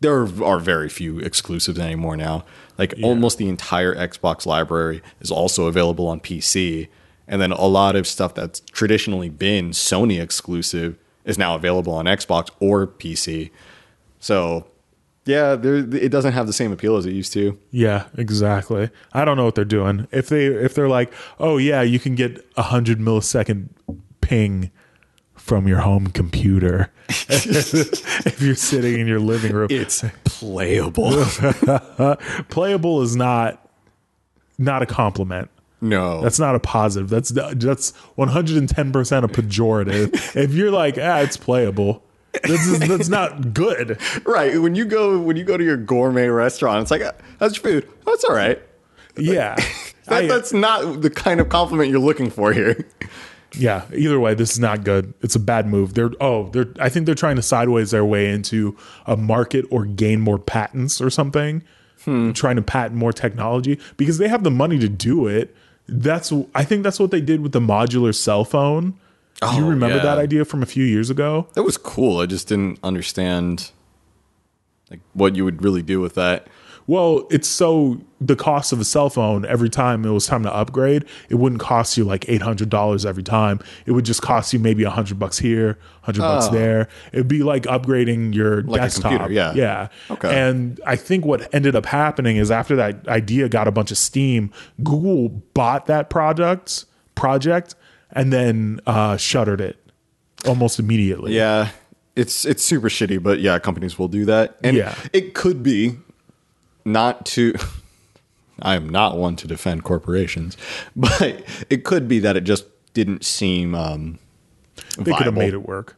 there 0.07 0.45
are 0.45 0.61
very 0.61 0.89
few 0.89 1.19
exclusives 1.19 1.81
anymore 1.81 2.17
now. 2.17 2.45
Like 2.79 2.95
almost 3.03 3.39
the 3.39 3.49
entire 3.49 3.93
Xbox 3.95 4.47
library 4.47 5.03
is 5.21 5.33
also 5.33 5.67
available 5.67 6.07
on 6.07 6.21
PC. 6.21 6.89
And 7.27 7.43
then 7.43 7.51
a 7.51 7.65
lot 7.67 7.97
of 7.97 8.07
stuff 8.07 8.33
that's 8.33 8.61
traditionally 8.61 9.29
been 9.29 9.71
Sony 9.71 10.23
exclusive 10.23 10.97
is 11.25 11.37
now 11.37 11.57
available 11.57 11.93
on 11.93 12.05
Xbox 12.05 12.51
or 12.61 12.87
PC. 12.87 13.51
So, 14.21 14.69
yeah, 15.25 15.57
there, 15.57 15.75
it 15.75 16.11
doesn't 16.11 16.35
have 16.35 16.47
the 16.47 16.53
same 16.53 16.71
appeal 16.71 16.97
as 16.97 17.05
it 17.05 17.13
used 17.13 17.33
to. 17.33 17.59
Yeah, 17.73 18.07
exactly. 18.17 18.91
I 19.13 19.25
don't 19.25 19.37
know 19.37 19.45
what 19.45 19.57
they're 19.57 19.65
doing. 19.65 20.07
If 20.13 20.29
they 20.29 20.47
if 20.47 20.75
they're 20.75 20.89
like, 20.89 21.13
"Oh 21.41 21.57
yeah, 21.57 21.83
you 21.83 21.99
can 21.99 22.15
get 22.15 22.39
a 22.57 22.63
100 22.63 23.01
millisecond 23.01 23.71
ping 24.21 24.71
from 25.47 25.67
your 25.69 25.79
home 25.79 26.09
computer." 26.09 26.91
if 27.09 28.43
you're 28.43 28.55
sitting 28.57 28.99
in 29.01 29.07
your 29.07 29.21
living 29.21 29.53
room. 29.53 29.69
It's 29.71 30.05
playable. 30.25 31.25
Playable 32.49 33.03
is 33.03 33.17
not 33.17 33.69
not 34.59 34.83
a 34.83 34.87
compliment. 34.87 35.51
no. 35.81 36.21
That's 36.23 36.39
not 36.39 36.55
a 36.55 36.61
positive. 36.61 37.09
That's 37.09 37.29
that's 37.31 37.91
110 38.17 38.93
percent 38.93 39.25
a 39.25 39.29
pejorative. 39.29 40.37
if 40.37 40.53
you're 40.53 40.71
like, 40.71 40.99
ah, 41.01 41.21
it's 41.21 41.37
playable, 41.37 42.03
that's 42.43 42.79
that's 42.81 43.09
not 43.09 43.55
good. 43.55 44.01
right. 44.25 44.61
When 44.61 44.75
you 44.75 44.85
go 44.85 45.19
when 45.21 45.37
you 45.37 45.45
go 45.45 45.57
to 45.57 45.65
your 45.65 45.77
gourmet 45.77 46.27
restaurant, 46.29 46.83
it's 46.83 46.91
like, 46.91 47.03
"Uh, 47.03 47.13
how's 47.39 47.57
your 47.57 47.63
food? 47.63 47.89
Oh, 48.07 48.13
it's 48.15 48.25
all 48.25 48.35
right. 48.35 48.61
Yeah, 49.17 49.55
That, 50.07 50.25
I- 50.25 50.27
that's 50.27 50.53
not 50.53 51.03
the 51.03 51.11
kind 51.11 51.41
of 51.41 51.49
compliment 51.49 51.91
you're 51.91 52.01
looking 52.01 52.31
for 52.31 52.53
here. 52.53 52.85
Yeah. 53.57 53.85
Either 53.95 54.19
way, 54.21 54.35
this 54.35 54.53
is 54.53 54.59
not 54.59 54.85
good. 54.85 55.13
It's 55.23 55.35
a 55.35 55.41
bad 55.41 55.67
move. 55.67 55.95
They're 55.95 56.11
oh, 56.21 56.49
they're. 56.51 56.67
I 56.79 56.89
think 56.89 57.07
they're 57.07 57.15
trying 57.15 57.37
to 57.37 57.43
sideways 57.43 57.91
their 57.91 58.05
way 58.05 58.31
into 58.31 58.77
a 59.07 59.17
market 59.17 59.65
or 59.71 59.85
gain 59.85 60.21
more 60.21 60.39
patents 60.39 61.01
or 61.01 61.11
something. 61.11 61.63
Hmm. 62.05 62.33
Trying 62.33 62.57
to 62.57 62.63
patent 62.63 62.95
more 62.95 63.13
technology 63.13 63.81
because 63.97 64.19
they 64.19 64.29
have 64.29 64.45
the 64.45 64.51
money 64.51 64.79
to 64.79 64.89
do 64.89 65.27
it. 65.27 65.55
That's 65.89 66.33
I 66.55 66.65
think 66.65 66.83
that's 66.83 67.01
what 67.01 67.11
they 67.11 67.21
did 67.21 67.41
with 67.41 67.53
the 67.53 67.61
modular 67.61 68.15
cell 68.15 68.45
phone. 68.45 68.95
Do 69.41 69.57
you 69.57 69.67
Oh, 69.67 69.69
remember 69.71 69.97
yeah. 69.97 70.03
that 70.03 70.19
idea 70.19 70.45
from 70.45 70.63
a 70.63 70.67
few 70.67 70.85
years 70.85 71.11
ago? 71.11 71.49
That 71.55 71.63
was 71.63 71.77
cool. 71.77 72.21
I 72.21 72.27
just 72.27 72.49
didn't 72.49 72.79
understand 72.83 73.71
like 74.91 75.01
what 75.15 75.37
you 75.37 75.45
would 75.45 75.63
really 75.63 75.83
do 75.83 76.01
with 76.01 76.15
that. 76.15 76.47
Well, 76.89 77.27
it's 77.31 77.49
so 77.49 78.01
the 78.21 78.37
cost 78.37 78.73
of 78.73 78.81
a 78.81 78.85
cell 78.85 79.11
phone 79.11 79.45
every 79.45 79.69
time 79.69 80.05
it 80.05 80.11
was 80.11 80.27
time 80.27 80.45
to 80.45 80.55
upgrade, 80.55 81.05
it 81.29 81.35
wouldn't 81.35 81.61
cost 81.61 81.97
you 81.97 82.05
like 82.05 82.29
eight 82.29 82.43
hundred 82.43 82.71
dollars 82.71 83.05
every 83.05 83.25
time. 83.25 83.59
It 83.87 83.93
would 83.93 84.05
just 84.05 84.23
cost 84.23 84.53
you 84.53 84.59
maybe 84.61 84.85
a 84.85 84.91
hundred 84.91 85.19
bucks 85.19 85.39
here, 85.39 85.79
hundred 86.03 86.21
bucks 86.21 86.49
there. 86.49 86.89
It'd 87.13 87.27
be 87.29 87.43
like 87.43 87.65
upgrading 87.65 88.35
your 88.35 88.63
Like 88.63 88.81
a 88.81 88.85
desktop. 88.85 89.11
computer, 89.13 89.33
yeah. 89.35 89.53
yeah. 89.55 89.89
Okay. 90.11 90.33
And 90.49 90.81
I 90.87 90.95
think 90.97 91.25
what 91.25 91.53
ended 91.53 91.75
up 91.75 91.87
happening 91.87 92.37
is 92.37 92.51
after 92.53 92.77
that 92.77 93.07
idea 93.09 93.49
got 93.49 93.67
a 93.67 93.73
bunch 93.73 93.91
of 93.91 93.99
steam, 93.99 94.53
Google 94.85 95.29
bought 95.29 95.87
that 95.87 96.09
product 96.09 96.85
project 97.17 97.75
and 98.13 98.33
then 98.33 98.81
uh, 98.87 99.17
shuttered 99.17 99.61
it 99.61 99.77
almost 100.47 100.79
immediately. 100.79 101.35
Yeah. 101.35 101.71
It's 102.15 102.45
it's 102.47 102.65
super 102.65 102.89
shitty, 102.89 103.23
but 103.23 103.41
yeah, 103.41 103.59
companies 103.59 103.99
will 103.99 104.09
do 104.09 104.25
that. 104.27 104.57
And 104.63 104.77
Yeah. 104.77 104.95
it 105.13 105.35
could 105.35 105.63
be 105.63 105.97
not 106.87 107.27
to 107.27 107.55
I 108.63 108.75
am 108.75 108.89
not 108.89 109.19
one 109.19 109.37
to 109.37 109.47
defend 109.47 109.85
corporations, 109.85 110.57
but 110.97 111.45
it 111.69 111.85
could 111.85 112.09
be 112.09 112.19
that 112.21 112.37
it 112.37 112.45
just 112.45 112.65
didn't 112.95 113.25
seem 113.25 113.75
um 113.75 114.19
they 114.99 115.13
could 115.13 115.27
have 115.27 115.35
made 115.35 115.53
it 115.53 115.67
work. 115.67 115.97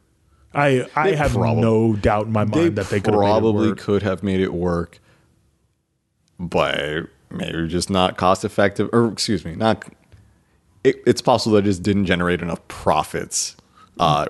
I 0.54 0.88
I 0.96 1.10
They 1.10 1.16
have 1.16 1.32
probab- 1.32 1.60
no 1.60 1.94
doubt 1.94 2.26
in 2.26 2.32
my 2.32 2.44
they 2.44 2.62
mind 2.62 2.76
that 2.76 2.88
they 2.88 3.00
could 3.00 3.14
have 3.14 3.20
probably 3.20 3.74
could 3.74 4.02
have 4.02 4.22
made 4.22 4.40
it 4.40 4.52
work, 4.52 4.98
but 6.40 7.06
maybe 7.30 7.68
just 7.68 7.90
not 7.90 8.16
cost 8.16 8.44
effective, 8.44 8.88
or 8.92 9.06
excuse 9.12 9.44
me, 9.44 9.54
not. 9.54 9.84
It, 10.84 11.02
it's 11.06 11.20
possible 11.20 11.56
that 11.56 11.64
it 11.64 11.70
just 11.70 11.82
didn't 11.82 12.06
generate 12.06 12.40
enough 12.40 12.66
profits 12.68 13.56
uh, 13.98 14.26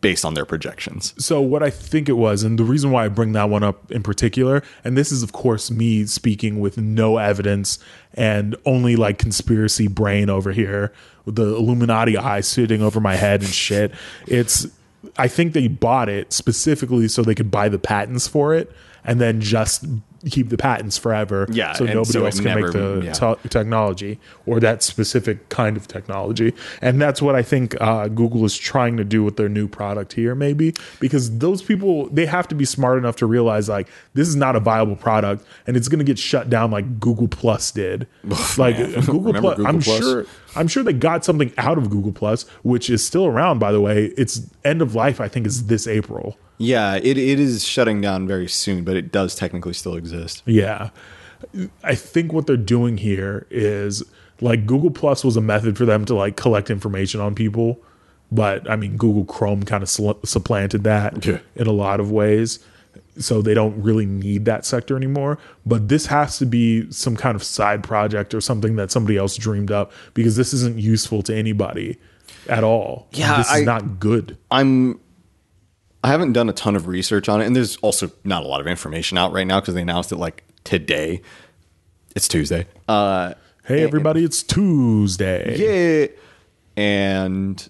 based 0.00 0.24
on 0.24 0.34
their 0.34 0.44
projections. 0.44 1.14
So 1.22 1.40
what 1.40 1.62
I 1.62 1.70
think 1.70 2.08
it 2.08 2.14
was, 2.14 2.42
and 2.42 2.58
the 2.58 2.64
reason 2.64 2.90
why 2.90 3.04
I 3.04 3.08
bring 3.08 3.32
that 3.32 3.50
one 3.50 3.62
up 3.62 3.90
in 3.92 4.02
particular, 4.02 4.62
and 4.84 4.96
this 4.96 5.12
is 5.12 5.22
of 5.22 5.32
course 5.32 5.70
me 5.70 6.06
speaking 6.06 6.60
with 6.60 6.78
no 6.78 7.18
evidence 7.18 7.78
and 8.14 8.56
only 8.64 8.96
like 8.96 9.18
conspiracy 9.18 9.88
brain 9.88 10.30
over 10.30 10.52
here 10.52 10.92
with 11.24 11.36
the 11.36 11.54
Illuminati 11.54 12.16
eye 12.16 12.40
sitting 12.40 12.82
over 12.82 13.00
my 13.00 13.16
head 13.16 13.42
and 13.42 13.50
shit. 13.50 13.92
It's 14.26 14.66
I 15.16 15.28
think 15.28 15.52
they 15.52 15.68
bought 15.68 16.08
it 16.08 16.32
specifically 16.32 17.08
so 17.08 17.22
they 17.22 17.34
could 17.34 17.50
buy 17.50 17.68
the 17.68 17.78
patents 17.78 18.26
for 18.26 18.54
it 18.54 18.70
and 19.04 19.20
then 19.20 19.40
just 19.40 19.84
keep 20.28 20.50
the 20.50 20.56
patents 20.56 20.98
forever. 20.98 21.46
Yeah, 21.50 21.72
so 21.72 21.84
nobody 21.84 22.04
so 22.12 22.24
else 22.26 22.36
can 22.36 22.44
never- 22.44 22.60
make 22.60 22.72
the 22.72 23.00
yeah. 23.04 23.12
te- 23.12 23.48
technology 23.48 24.18
or 24.46 24.60
that 24.60 24.82
specific 24.82 25.48
kind 25.48 25.76
of 25.76 25.88
technology. 25.88 26.52
And 26.82 27.00
that's 27.00 27.22
what 27.22 27.34
I 27.34 27.42
think 27.42 27.80
uh, 27.80 28.08
Google 28.08 28.44
is 28.44 28.56
trying 28.56 28.96
to 28.98 29.04
do 29.04 29.24
with 29.24 29.36
their 29.36 29.48
new 29.48 29.66
product 29.66 30.12
here, 30.12 30.34
maybe 30.34 30.74
because 30.98 31.38
those 31.38 31.62
people 31.62 32.08
they 32.10 32.26
have 32.26 32.48
to 32.48 32.54
be 32.54 32.64
smart 32.64 32.98
enough 32.98 33.16
to 33.16 33.26
realize 33.26 33.68
like 33.68 33.88
this 34.14 34.28
is 34.28 34.36
not 34.36 34.56
a 34.56 34.60
viable 34.60 34.96
product 34.96 35.44
and 35.66 35.76
it's 35.76 35.88
going 35.88 35.98
to 36.00 36.04
get 36.04 36.18
shut 36.18 36.50
down 36.50 36.70
like 36.70 37.00
Google 37.00 37.28
Plus 37.28 37.70
did. 37.70 38.06
like 38.58 38.76
Google 39.06 39.32
Plus, 39.32 39.56
Google 39.56 39.66
I'm 39.66 39.80
Plus? 39.80 39.98
sure. 40.00 40.26
I'm 40.56 40.68
sure 40.68 40.82
they 40.82 40.92
got 40.92 41.24
something 41.24 41.52
out 41.56 41.78
of 41.78 41.88
Google 41.90 42.12
Plus, 42.12 42.42
which 42.62 42.90
is 42.90 43.04
still 43.04 43.26
around, 43.26 43.58
by 43.58 43.72
the 43.72 43.80
way. 43.80 44.06
Its 44.18 44.42
end 44.64 44.82
of 44.82 44.94
life, 44.94 45.20
I 45.20 45.28
think, 45.28 45.46
is 45.46 45.66
this 45.66 45.86
April. 45.86 46.36
Yeah, 46.62 46.96
it, 46.96 47.16
it 47.16 47.40
is 47.40 47.64
shutting 47.64 48.02
down 48.02 48.26
very 48.26 48.46
soon, 48.46 48.84
but 48.84 48.94
it 48.94 49.10
does 49.10 49.34
technically 49.34 49.72
still 49.72 49.96
exist. 49.96 50.42
Yeah. 50.44 50.90
I 51.82 51.94
think 51.94 52.34
what 52.34 52.46
they're 52.46 52.58
doing 52.58 52.98
here 52.98 53.46
is 53.50 54.02
like 54.42 54.66
Google 54.66 54.90
Plus 54.90 55.24
was 55.24 55.38
a 55.38 55.40
method 55.40 55.78
for 55.78 55.86
them 55.86 56.04
to 56.04 56.14
like 56.14 56.36
collect 56.36 56.68
information 56.68 57.18
on 57.20 57.34
people, 57.34 57.80
but 58.30 58.68
I 58.70 58.76
mean 58.76 58.98
Google 58.98 59.24
Chrome 59.24 59.62
kind 59.62 59.82
of 59.82 59.88
sl- 59.88 60.12
supplanted 60.24 60.84
that 60.84 61.24
Yeah. 61.24 61.38
in 61.56 61.66
a 61.66 61.72
lot 61.72 61.98
of 61.98 62.10
ways. 62.12 62.58
So 63.18 63.40
they 63.40 63.54
don't 63.54 63.80
really 63.82 64.04
need 64.06 64.44
that 64.44 64.66
sector 64.66 64.96
anymore, 64.96 65.38
but 65.64 65.88
this 65.88 66.06
has 66.06 66.38
to 66.38 66.46
be 66.46 66.90
some 66.92 67.16
kind 67.16 67.36
of 67.36 67.42
side 67.42 67.82
project 67.82 68.34
or 68.34 68.40
something 68.42 68.76
that 68.76 68.90
somebody 68.90 69.16
else 69.16 69.36
dreamed 69.36 69.70
up 69.70 69.92
because 70.12 70.36
this 70.36 70.52
isn't 70.52 70.78
useful 70.78 71.22
to 71.22 71.34
anybody 71.34 71.96
at 72.48 72.64
all. 72.64 73.08
Yeah, 73.12 73.38
this 73.38 73.46
is 73.46 73.62
I- 73.62 73.64
not 73.64 73.98
good. 73.98 74.36
I'm 74.50 75.00
I 76.02 76.08
haven't 76.08 76.32
done 76.32 76.48
a 76.48 76.52
ton 76.52 76.76
of 76.76 76.86
research 76.86 77.28
on 77.28 77.40
it, 77.42 77.46
and 77.46 77.54
there's 77.54 77.76
also 77.78 78.10
not 78.24 78.42
a 78.42 78.46
lot 78.46 78.60
of 78.60 78.66
information 78.66 79.18
out 79.18 79.32
right 79.32 79.46
now 79.46 79.60
because 79.60 79.74
they 79.74 79.82
announced 79.82 80.12
it 80.12 80.16
like 80.16 80.44
today. 80.64 81.20
It's 82.16 82.28
Tuesday. 82.28 82.66
Uh, 82.88 83.34
Hey 83.64 83.82
everybody, 83.84 84.24
it's 84.24 84.42
Tuesday. 84.42 85.56
yeah, 85.56 86.16
and 86.82 87.68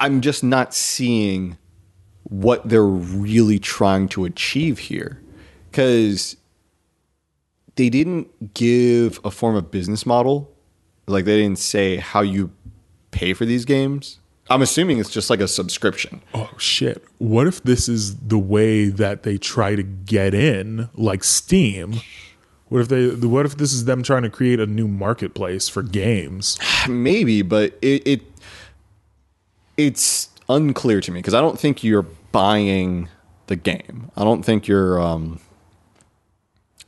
I'm 0.00 0.20
just 0.20 0.42
not 0.42 0.74
seeing 0.74 1.58
what 2.24 2.68
they're 2.68 2.82
really 2.82 3.58
trying 3.58 4.08
to 4.08 4.24
achieve 4.24 4.78
here 4.78 5.20
because 5.70 6.36
they 7.76 7.88
didn't 7.90 8.54
give 8.54 9.20
a 9.24 9.30
form 9.30 9.54
of 9.54 9.70
business 9.70 10.04
model. 10.06 10.50
Like 11.06 11.24
they 11.24 11.40
didn't 11.40 11.58
say 11.58 11.96
how 11.96 12.22
you 12.22 12.50
pay 13.10 13.32
for 13.32 13.44
these 13.44 13.64
games. 13.64 14.19
I'm 14.50 14.62
assuming 14.62 14.98
it's 14.98 15.10
just 15.10 15.30
like 15.30 15.40
a 15.40 15.48
subscription. 15.48 16.20
oh 16.34 16.50
shit 16.58 17.04
what 17.18 17.46
if 17.46 17.62
this 17.62 17.88
is 17.88 18.16
the 18.16 18.38
way 18.38 18.86
that 18.88 19.22
they 19.22 19.38
try 19.38 19.76
to 19.76 19.82
get 19.82 20.34
in 20.34 20.88
like 20.94 21.22
steam 21.24 21.94
what 22.68 22.80
if 22.82 22.88
they 22.88 23.08
what 23.08 23.46
if 23.46 23.56
this 23.56 23.72
is 23.72 23.84
them 23.84 24.02
trying 24.02 24.22
to 24.22 24.30
create 24.30 24.60
a 24.60 24.66
new 24.66 24.88
marketplace 24.88 25.68
for 25.68 25.82
games 25.82 26.58
Maybe, 26.88 27.42
but 27.42 27.78
it, 27.82 28.06
it 28.06 28.22
it's 29.76 30.28
unclear 30.48 31.00
to 31.00 31.12
me 31.12 31.20
because 31.20 31.34
I 31.34 31.40
don't 31.40 31.58
think 31.58 31.82
you're 31.84 32.06
buying 32.32 33.08
the 33.46 33.56
game. 33.56 34.10
I 34.16 34.24
don't 34.24 34.42
think 34.42 34.66
you're 34.66 35.00
um 35.00 35.40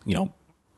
you 0.05 0.15
know 0.15 0.33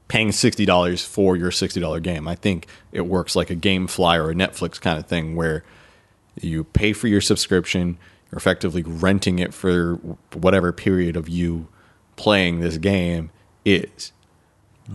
paying 0.08 0.32
sixty 0.32 0.64
dollars 0.64 1.04
for 1.04 1.36
your 1.36 1.50
sixty 1.50 1.80
dollar 1.80 2.00
game. 2.00 2.26
I 2.28 2.34
think 2.34 2.66
it 2.92 3.06
works 3.06 3.34
like 3.36 3.50
a 3.50 3.56
GameFly 3.56 4.18
or 4.18 4.30
a 4.30 4.34
Netflix 4.34 4.80
kind 4.80 4.98
of 4.98 5.06
thing 5.06 5.34
where 5.36 5.64
you 6.40 6.64
pay 6.64 6.92
for 6.92 7.08
your 7.08 7.20
subscription, 7.20 7.98
You're 8.30 8.38
effectively 8.38 8.82
renting 8.82 9.38
it 9.38 9.54
for 9.54 9.94
whatever 10.32 10.72
period 10.72 11.16
of 11.16 11.28
you 11.28 11.68
playing 12.16 12.60
this 12.60 12.78
game 12.78 13.30
is. 13.64 14.12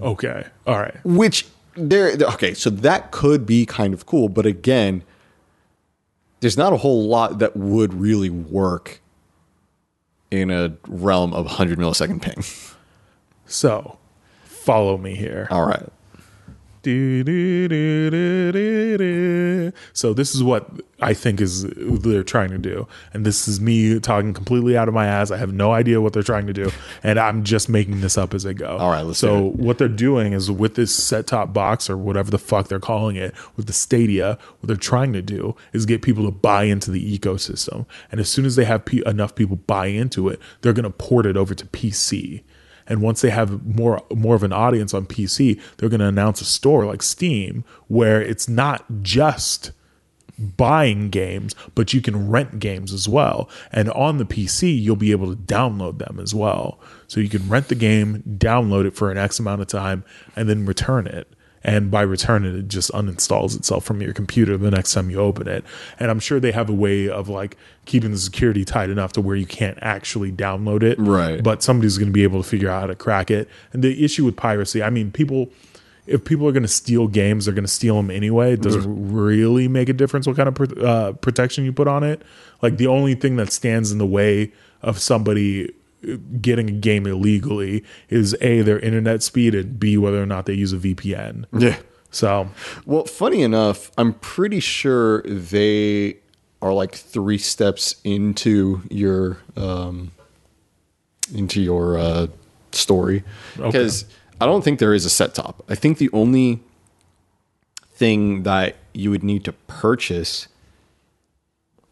Okay. 0.01 0.45
All 0.67 0.79
right. 0.79 0.97
Which 1.03 1.45
there 1.75 2.15
okay, 2.33 2.53
so 2.53 2.69
that 2.69 3.11
could 3.11 3.45
be 3.45 3.65
kind 3.65 3.93
of 3.93 4.05
cool, 4.05 4.29
but 4.29 4.45
again, 4.45 5.03
there's 6.41 6.57
not 6.57 6.73
a 6.73 6.77
whole 6.77 7.07
lot 7.07 7.39
that 7.39 7.55
would 7.55 7.93
really 7.93 8.29
work 8.29 9.01
in 10.31 10.51
a 10.51 10.75
realm 10.87 11.33
of 11.33 11.45
100 11.45 11.79
millisecond 11.79 12.21
ping. 12.21 12.43
So, 13.45 13.97
follow 14.43 14.97
me 14.97 15.15
here. 15.15 15.47
All 15.49 15.65
right. 15.65 15.89
So 19.93 20.13
this 20.13 20.33
is 20.35 20.43
what 20.43 20.69
I 21.01 21.13
think 21.13 21.41
is 21.41 21.63
they're 21.63 22.23
trying 22.23 22.49
to 22.49 22.57
do, 22.57 22.87
and 23.13 23.25
this 23.25 23.47
is 23.47 23.61
me 23.61 23.99
talking 23.99 24.33
completely 24.33 24.77
out 24.77 24.87
of 24.87 24.93
my 24.93 25.05
ass. 25.05 25.31
I 25.31 25.37
have 25.37 25.53
no 25.53 25.71
idea 25.71 26.01
what 26.01 26.13
they're 26.13 26.23
trying 26.23 26.47
to 26.47 26.53
do, 26.53 26.71
and 27.03 27.19
I'm 27.19 27.43
just 27.43 27.69
making 27.69 28.01
this 28.01 28.17
up 28.17 28.33
as 28.33 28.45
I 28.45 28.53
go. 28.53 28.77
All 28.77 28.89
right, 28.89 29.03
let's 29.03 29.19
so 29.19 29.51
what 29.51 29.77
they're 29.77 29.87
doing 29.87 30.33
is 30.33 30.51
with 30.51 30.75
this 30.75 30.93
set 30.93 31.27
top 31.27 31.53
box 31.53 31.89
or 31.89 31.97
whatever 31.97 32.31
the 32.31 32.39
fuck 32.39 32.67
they're 32.67 32.79
calling 32.79 33.15
it, 33.15 33.33
with 33.55 33.67
the 33.67 33.73
Stadia, 33.73 34.37
what 34.59 34.67
they're 34.67 34.75
trying 34.75 35.13
to 35.13 35.21
do 35.21 35.55
is 35.73 35.85
get 35.85 36.01
people 36.01 36.25
to 36.25 36.31
buy 36.31 36.63
into 36.63 36.91
the 36.91 37.17
ecosystem, 37.17 37.85
and 38.11 38.19
as 38.19 38.29
soon 38.29 38.45
as 38.45 38.55
they 38.55 38.65
have 38.65 38.85
pe- 38.85 39.01
enough 39.05 39.35
people 39.35 39.55
buy 39.55 39.87
into 39.87 40.27
it, 40.27 40.39
they're 40.61 40.73
going 40.73 40.83
to 40.83 40.89
port 40.89 41.25
it 41.25 41.37
over 41.37 41.53
to 41.55 41.65
PC. 41.67 42.43
And 42.89 43.01
once 43.01 43.21
they 43.21 43.29
have 43.29 43.65
more 43.65 44.03
more 44.13 44.35
of 44.35 44.43
an 44.43 44.51
audience 44.51 44.93
on 44.93 45.05
PC, 45.05 45.61
they're 45.77 45.89
going 45.89 45.99
to 45.99 46.07
announce 46.07 46.41
a 46.41 46.45
store 46.45 46.85
like 46.85 47.03
Steam 47.03 47.63
where 47.87 48.21
it's 48.21 48.49
not 48.49 48.83
just 49.01 49.71
buying 50.39 51.09
games, 51.09 51.53
but 51.75 51.93
you 51.93 52.01
can 52.01 52.29
rent 52.29 52.59
games 52.59 52.93
as 52.93 53.07
well. 53.07 53.49
And 53.71 53.89
on 53.91 54.17
the 54.17 54.25
PC, 54.25 54.81
you'll 54.81 54.95
be 54.95 55.11
able 55.11 55.35
to 55.35 55.41
download 55.41 55.99
them 55.99 56.19
as 56.19 56.33
well. 56.33 56.79
So 57.07 57.19
you 57.19 57.29
can 57.29 57.47
rent 57.49 57.67
the 57.67 57.75
game, 57.75 58.23
download 58.37 58.85
it 58.85 58.95
for 58.95 59.11
an 59.11 59.17
X 59.17 59.39
amount 59.39 59.61
of 59.61 59.67
time, 59.67 60.03
and 60.35 60.49
then 60.49 60.65
return 60.65 61.07
it. 61.07 61.27
And 61.63 61.91
by 61.91 62.01
return 62.01 62.45
it, 62.45 62.55
it 62.55 62.67
just 62.67 62.91
uninstalls 62.91 63.55
itself 63.55 63.83
from 63.83 64.01
your 64.01 64.13
computer 64.13 64.57
the 64.57 64.71
next 64.71 64.93
time 64.93 65.09
you 65.09 65.19
open 65.19 65.47
it. 65.47 65.63
And 65.99 66.09
I'm 66.09 66.19
sure 66.19 66.39
they 66.39 66.53
have 66.53 66.69
a 66.69 66.73
way 66.73 67.09
of 67.09 67.27
like 67.27 67.57
keeping 67.85 68.11
the 68.11 68.17
security 68.17 68.63
tight 68.63 68.89
enough 68.89 69.11
to 69.13 69.21
where 69.21 69.35
you 69.35 69.45
can't 69.45 69.77
actually 69.81 70.31
download 70.31 70.83
it. 70.83 70.97
Right. 70.99 71.43
But 71.43 71.61
somebody's 71.61 71.97
going 71.97 72.09
to 72.09 72.13
be 72.13 72.23
able 72.23 72.41
to 72.41 72.47
figure 72.47 72.69
out 72.69 72.81
how 72.81 72.87
to 72.87 72.95
crack 72.95 73.29
it. 73.29 73.49
And 73.73 73.83
the 73.83 74.03
issue 74.03 74.25
with 74.25 74.37
piracy, 74.37 74.81
I 74.81 74.89
mean, 74.89 75.11
people 75.11 75.49
if 76.09 76.25
people 76.25 76.47
are 76.47 76.51
going 76.51 76.63
to 76.63 76.67
steal 76.67 77.07
games, 77.07 77.45
they're 77.45 77.53
going 77.53 77.65
to 77.65 77.71
steal 77.71 77.95
them 77.95 78.09
anyway. 78.09 78.53
It 78.53 78.61
doesn't 78.61 79.13
really 79.13 79.67
make 79.67 79.89
a 79.89 79.93
difference 79.93 80.25
what 80.25 80.35
kind 80.35 80.49
of 80.49 80.55
pr- 80.55 80.83
uh, 80.83 81.11
protection 81.13 81.65
you 81.65 81.71
put 81.71 81.87
on 81.87 82.03
it. 82.03 82.23
Like 82.63 82.77
the 82.77 82.87
only 82.87 83.13
thing 83.13 83.35
that 83.35 83.51
stands 83.53 83.91
in 83.91 83.99
the 83.99 84.07
way 84.07 84.51
of 84.81 84.99
somebody 84.99 85.71
getting 86.41 86.69
a 86.69 86.73
game 86.73 87.05
illegally 87.05 87.83
is 88.09 88.35
a 88.41 88.61
their 88.61 88.79
internet 88.79 89.21
speed 89.21 89.53
and 89.53 89.79
b 89.79 89.97
whether 89.97 90.21
or 90.21 90.25
not 90.25 90.45
they 90.45 90.53
use 90.53 90.73
a 90.73 90.77
VPN. 90.77 91.45
Yeah. 91.57 91.77
So 92.11 92.49
Well, 92.85 93.05
funny 93.05 93.41
enough, 93.41 93.91
I'm 93.97 94.13
pretty 94.13 94.59
sure 94.59 95.21
they 95.23 96.17
are 96.61 96.73
like 96.73 96.95
three 96.95 97.37
steps 97.37 97.95
into 98.03 98.81
your 98.89 99.37
um, 99.55 100.11
into 101.33 101.61
your 101.61 101.97
uh, 101.97 102.27
story 102.71 103.23
because 103.55 104.05
I 104.41 104.45
don't 104.45 104.63
think 104.63 104.79
there 104.79 104.93
is 104.93 105.05
a 105.05 105.09
set 105.09 105.35
top. 105.35 105.63
I 105.69 105.75
think 105.75 105.97
the 105.97 106.09
only 106.13 106.61
thing 107.93 108.43
that 108.43 108.77
you 108.93 109.11
would 109.11 109.23
need 109.23 109.43
to 109.45 109.53
purchase 109.53 110.47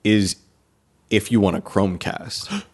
is 0.03 0.38
if 1.10 1.32
you 1.32 1.39
want 1.39 1.58
a 1.58 1.62
Chromecast. 1.62 2.64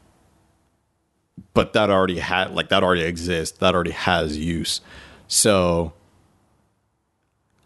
But 1.53 1.73
that 1.73 1.89
already 1.89 2.19
had 2.19 2.53
like 2.53 2.69
that 2.69 2.83
already 2.83 3.03
exists. 3.03 3.57
That 3.59 3.73
already 3.75 3.91
has 3.91 4.37
use. 4.37 4.81
So 5.27 5.93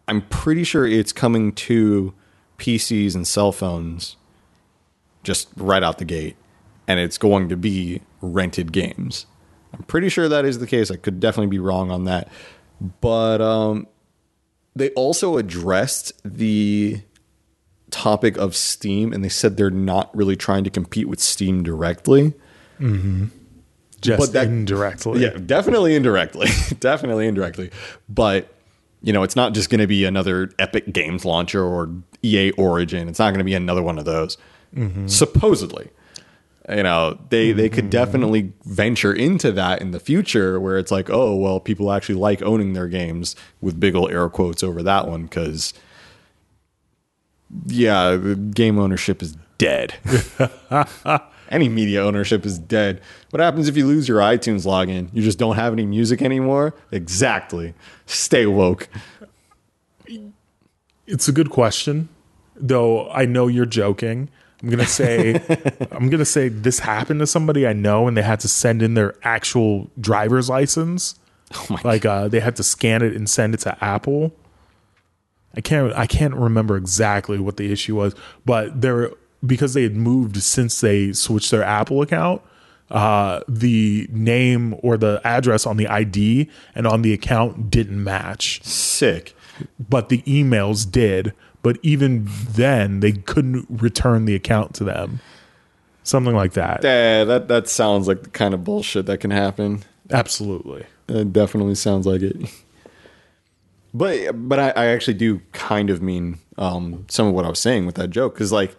I'm 0.08 0.22
pretty 0.22 0.64
sure 0.64 0.86
it's 0.86 1.12
coming 1.12 1.52
to 1.54 2.14
PCs 2.58 3.14
and 3.14 3.28
cell 3.28 3.52
phones 3.52 4.16
just 5.24 5.50
right 5.58 5.84
out 5.84 5.98
the 5.98 6.06
gate, 6.06 6.38
and 6.88 7.00
it's 7.00 7.18
going 7.18 7.50
to 7.50 7.58
be 7.58 8.02
rented 8.22 8.72
games. 8.72 9.26
I'm 9.74 9.84
pretty 9.84 10.08
sure 10.10 10.30
that 10.30 10.46
is 10.46 10.60
the 10.60 10.68
case. 10.68 10.90
I 10.90 10.96
could 10.96 11.20
definitely 11.20 11.50
be 11.50 11.60
wrong 11.60 11.92
on 11.92 12.06
that, 12.06 12.30
but 13.02 13.42
um, 13.42 13.88
they 14.76 14.90
also 14.92 15.38
addressed 15.38 16.14
the 16.24 17.02
topic 17.92 18.38
of 18.38 18.56
Steam, 18.56 19.12
and 19.12 19.24
they 19.24 19.30
said 19.30 19.58
they're 19.58 19.70
not 19.70 20.16
really 20.16 20.38
trying 20.38 20.64
to 20.64 20.70
compete 20.70 21.10
with 21.10 21.20
Steam 21.20 21.64
directly. 21.64 22.34
Just 24.02 24.20
But 24.20 24.34
that- 24.34 24.48
indirectly. 24.48 25.22
Yeah, 25.22 25.38
definitely 25.46 25.96
indirectly. 25.96 26.50
definitely 26.80 27.28
indirectly. 27.28 27.72
But, 28.10 28.54
you 29.02 29.14
know, 29.14 29.24
it's 29.24 29.36
not 29.36 29.54
just 29.54 29.70
going 29.70 29.82
to 29.82 29.88
be 29.88 30.06
another 30.06 30.52
Epic 30.60 30.92
Games 30.94 31.26
launcher 31.26 31.64
or 31.64 31.92
EA 32.24 32.52
Origin. 32.52 33.08
It's 33.08 33.20
not 33.20 33.30
going 33.30 33.40
to 33.40 33.46
be 33.46 33.54
another 33.56 33.84
one 33.84 33.98
of 33.98 34.06
those. 34.06 34.38
Mm-hmm. 34.76 35.08
Supposedly. 35.08 35.90
You 36.70 36.84
know, 36.84 37.18
they, 37.30 37.54
they 37.54 37.70
could 37.70 37.86
mm-hmm. 37.86 37.92
definitely 37.92 38.52
venture 38.66 39.14
into 39.14 39.54
that 39.54 39.82
in 39.82 39.92
the 39.92 40.02
future 40.02 40.60
where 40.60 40.78
it's 40.78 40.92
like, 40.92 41.10
oh, 41.10 41.34
well, 41.36 41.62
people 41.62 41.94
actually 41.94 42.16
like 42.16 42.42
owning 42.42 42.74
their 42.74 42.90
games 42.90 43.38
with 43.62 43.80
big 43.80 43.96
old 43.96 44.12
air 44.12 44.28
quotes 44.28 44.64
over 44.64 44.84
that 44.84 45.08
one 45.08 45.24
because, 45.24 45.74
yeah, 47.68 48.18
the 48.18 48.36
game 48.36 48.78
ownership 48.78 49.22
is 49.22 49.38
dead. 49.58 49.96
any 51.50 51.70
media 51.70 52.04
ownership 52.04 52.46
is 52.46 52.60
dead. 52.60 53.02
What 53.30 53.40
happens 53.40 53.68
if 53.68 53.78
you 53.78 53.86
lose 53.86 54.08
your 54.08 54.20
iTunes 54.20 54.66
login? 54.66 55.10
You 55.14 55.22
just 55.22 55.40
don't 55.40 55.56
have 55.56 55.74
any 55.74 55.86
music 55.86 56.22
anymore? 56.22 56.74
Exactly. 56.92 57.74
Stay 58.06 58.46
woke. 58.46 58.90
It's 61.06 61.28
a 61.28 61.32
good 61.32 61.50
question, 61.50 62.10
though. 62.56 63.10
I 63.10 63.26
know 63.26 63.48
you're 63.48 63.66
joking. 63.66 64.30
I'm 64.62 64.70
gonna 64.70 64.86
say, 64.86 65.42
I'm 65.92 66.10
gonna 66.10 66.26
say 66.26 66.50
this 66.50 66.80
happened 66.80 67.20
to 67.20 67.28
somebody 67.28 67.68
I 67.68 67.74
know, 67.74 68.08
and 68.08 68.18
they 68.18 68.24
had 68.24 68.40
to 68.42 68.48
send 68.48 68.82
in 68.82 68.96
their 68.96 69.16
actual 69.24 69.90
driver's 70.00 70.50
license. 70.50 71.16
my 71.70 71.80
like 71.84 72.06
uh, 72.06 72.28
they 72.28 72.40
had 72.40 72.56
to 72.58 72.64
scan 72.64 73.02
it 73.02 73.14
and 73.14 73.30
send 73.30 73.54
it 73.54 73.60
to 73.62 73.84
Apple. 73.84 74.34
I 75.56 75.62
can't, 75.62 75.94
I 75.94 76.06
can't 76.06 76.36
remember 76.36 76.78
exactly 76.78 77.40
what 77.40 77.58
the 77.58 77.72
issue 77.72 77.96
was, 77.96 78.14
but 78.46 78.82
they're 78.82 79.12
because 79.46 79.74
they 79.74 79.84
had 79.84 79.96
moved 79.96 80.42
since 80.42 80.82
they 80.82 81.14
switched 81.14 81.52
their 81.52 81.64
Apple 81.64 82.02
account. 82.02 82.42
Uh, 82.90 83.42
the 83.50 84.08
name 84.12 84.74
or 84.82 84.96
the 84.98 85.20
address 85.26 85.66
on 85.66 85.76
the 85.76 85.88
ID 85.88 86.50
and 86.74 86.88
on 86.88 87.02
the 87.02 87.12
account 87.12 87.70
didn't 87.70 88.02
match 88.02 88.64
Sick. 88.64 89.36
but 89.78 90.08
the 90.10 90.22
emails 90.22 90.90
did. 90.90 91.34
But 91.64 91.80
even 91.84 92.24
then, 92.26 93.02
they 93.02 93.12
couldn't 93.12 93.66
return 93.70 94.24
the 94.24 94.36
account 94.36 94.74
to 94.76 94.86
them. 94.86 95.20
Something 96.04 96.34
like 96.36 96.54
that. 96.54 96.82
Yeah, 96.84 97.26
that, 97.26 97.50
that 97.50 97.68
sounds 97.68 98.08
like 98.08 98.24
the 98.24 98.30
kind 98.30 98.54
of 98.54 98.64
bullshit 98.64 99.06
that 99.08 99.18
can 99.18 99.32
happen. 99.32 99.84
Absolutely. 100.10 100.86
It 101.10 101.34
definitely 101.34 101.76
sounds 101.76 102.06
like 102.08 102.22
it. 102.22 102.38
But 103.94 104.32
but 104.48 104.60
I, 104.60 104.70
I 104.70 104.86
actually 104.88 105.16
do 105.16 105.42
kind 105.54 105.90
of 105.90 106.02
mean 106.02 106.40
um, 106.58 107.06
some 107.10 107.28
of 107.28 107.34
what 107.34 107.46
I 107.46 107.50
was 107.50 107.60
saying 107.60 107.86
with 107.86 107.96
that 107.96 108.10
joke 108.10 108.34
because 108.36 108.52
like 108.52 108.76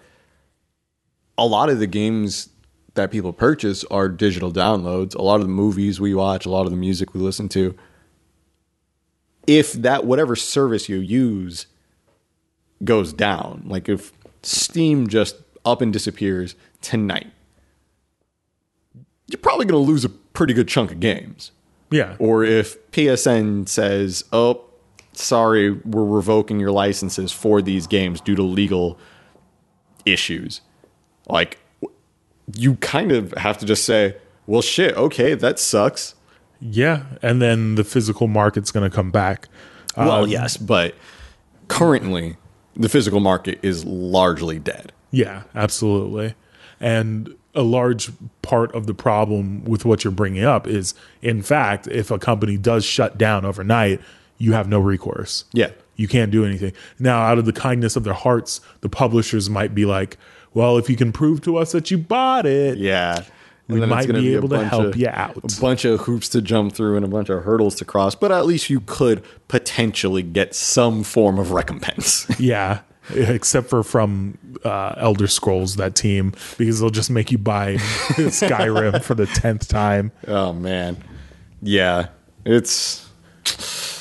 a 1.39 1.47
lot 1.47 1.71
of 1.71 1.79
the 1.79 1.87
games 1.87 2.49
that 2.95 3.11
people 3.13 3.33
purchase 3.33 3.85
are 3.85 4.09
digital 4.09 4.53
downloads. 4.53 5.15
A 5.15 5.23
lot 5.23 5.37
of 5.37 5.43
the 5.43 5.49
movies 5.53 6.01
we 6.01 6.15
watch, 6.15 6.45
a 6.45 6.51
lot 6.51 6.63
of 6.67 6.71
the 6.71 6.77
music 6.77 7.15
we 7.15 7.21
listen 7.21 7.49
to. 7.51 7.75
If 9.47 9.73
that 9.75 10.05
whatever 10.05 10.37
service 10.37 10.89
you 10.89 10.97
use 10.99 11.67
goes 12.85 13.13
down, 13.13 13.63
like 13.67 13.89
if 13.89 14.13
Steam 14.43 15.07
just 15.09 15.37
up 15.65 15.81
and 15.81 15.93
disappears 15.93 16.55
tonight, 16.83 17.29
you're 19.29 19.39
probably 19.39 19.67
going 19.67 19.83
to 19.85 19.91
lose 19.91 20.05
a 20.05 20.09
pretty 20.09 20.55
good 20.55 20.69
chunk 20.69 20.91
of 20.91 21.01
games 21.01 21.53
Yeah. 21.91 22.17
or 22.19 22.45
if 22.45 22.77
PSN 22.93 23.67
says, 23.69 24.25
"Oh, 24.33 24.63
sorry, 25.13 25.71
we're 25.71 26.05
revoking 26.05 26.61
your 26.61 26.71
licenses 26.73 27.33
for 27.33 27.61
these 27.63 27.87
games 27.87 28.21
due 28.21 28.35
to 28.37 28.43
legal 28.43 28.99
issues," 30.05 30.61
like 31.29 31.59
you 32.55 32.77
kind 32.77 33.13
of 33.13 33.33
have 33.33 33.59
to 33.59 33.67
just 33.67 33.85
say, 33.85 34.17
"Well, 34.47 34.63
shit, 34.63 34.97
okay, 34.97 35.35
that 35.35 35.59
sucks." 35.59 36.15
Yeah. 36.61 37.05
And 37.23 37.41
then 37.41 37.77
the 37.77 37.85
physical 37.85 38.27
market's 38.27 38.71
going 38.73 38.89
to 38.89 38.95
come 38.95 39.11
back. 39.11 39.49
well, 39.97 40.25
Um, 40.25 40.29
yes, 40.29 40.57
but 40.57 40.95
currently 41.69 42.37
the 42.77 42.89
physical 42.89 43.21
market 43.21 43.59
is 43.63 43.85
largely 43.85 44.59
dead. 44.59 44.93
Yeah, 45.11 45.45
absolutely. 45.55 46.35
And 46.81 47.35
a 47.55 47.63
large 47.63 48.11
part 48.43 48.75
of 48.75 48.87
the 48.87 48.95
problem 48.95 49.65
with 49.65 49.85
what 49.85 50.05
you're 50.05 50.13
bringing 50.13 50.45
up 50.45 50.67
is, 50.67 50.95
in 51.23 51.43
fact, 51.43 51.87
if 51.89 52.11
a 52.11 52.19
company 52.19 52.57
does 52.57 52.85
shut 52.85 53.19
down 53.19 53.45
overnight, 53.45 54.01
you 54.37 54.53
have 54.53 54.69
no 54.69 54.79
recourse. 54.79 55.45
Yeah. 55.53 55.71
You 55.97 56.07
can't 56.07 56.31
do 56.31 56.45
anything. 56.45 56.73
Now, 57.01 57.23
out 57.23 57.39
of 57.39 57.45
the 57.47 57.53
kindness 57.53 57.97
of 57.97 58.05
their 58.05 58.15
hearts, 58.15 58.61
the 58.83 58.89
publishers 58.89 59.51
might 59.51 59.75
be 59.75 59.85
like, 59.85 60.17
well, 60.59 60.77
if 60.77 60.91
you 60.91 60.97
can 60.97 61.13
prove 61.13 61.41
to 61.43 61.57
us 61.57 61.73
that 61.73 61.91
you 61.91 61.99
bought 61.99 62.45
it, 62.47 62.79
Yeah. 62.79 63.23
We 63.69 63.81
might 63.85 64.07
gonna 64.07 64.21
be 64.21 64.35
able 64.35 64.49
to 64.49 64.65
help 64.65 64.87
of- 64.87 64.97
you 64.97 65.09
out. 65.11 65.37
A 65.37 65.61
bunch 65.61 65.85
of 65.85 66.01
hoops 66.01 66.29
to 66.31 66.41
jump 66.41 66.73
through 66.73 66.97
and 66.97 67.05
a 67.05 67.09
bunch 67.09 67.29
of 67.29 67.45
hurdles 67.45 67.75
to 67.77 67.85
cross, 67.85 68.15
but 68.15 68.33
at 68.33 68.47
least 68.47 68.71
you 68.71 68.81
could 68.81 69.23
potentially 69.49 70.23
get 70.23 70.55
some 70.55 71.03
form 71.05 71.39
of 71.39 71.51
recompense. 71.53 72.27
Yeah, 72.41 72.79
except 73.15 73.69
for 73.69 73.83
from 73.83 74.39
uh, 74.65 74.95
Elder 74.97 75.27
Scrolls, 75.27 75.77
that 75.77 75.95
team, 75.95 76.33
because 76.57 76.81
they'll 76.81 76.89
just 76.89 77.11
make 77.11 77.31
you 77.31 77.37
buy 77.37 77.75
Skyrim 78.17 79.03
for 79.03 79.15
the 79.15 79.27
tenth 79.27 79.69
time. 79.69 80.13
oh 80.27 80.55
man. 80.55 80.97
Yeah. 81.63 82.07
It's 82.47 83.07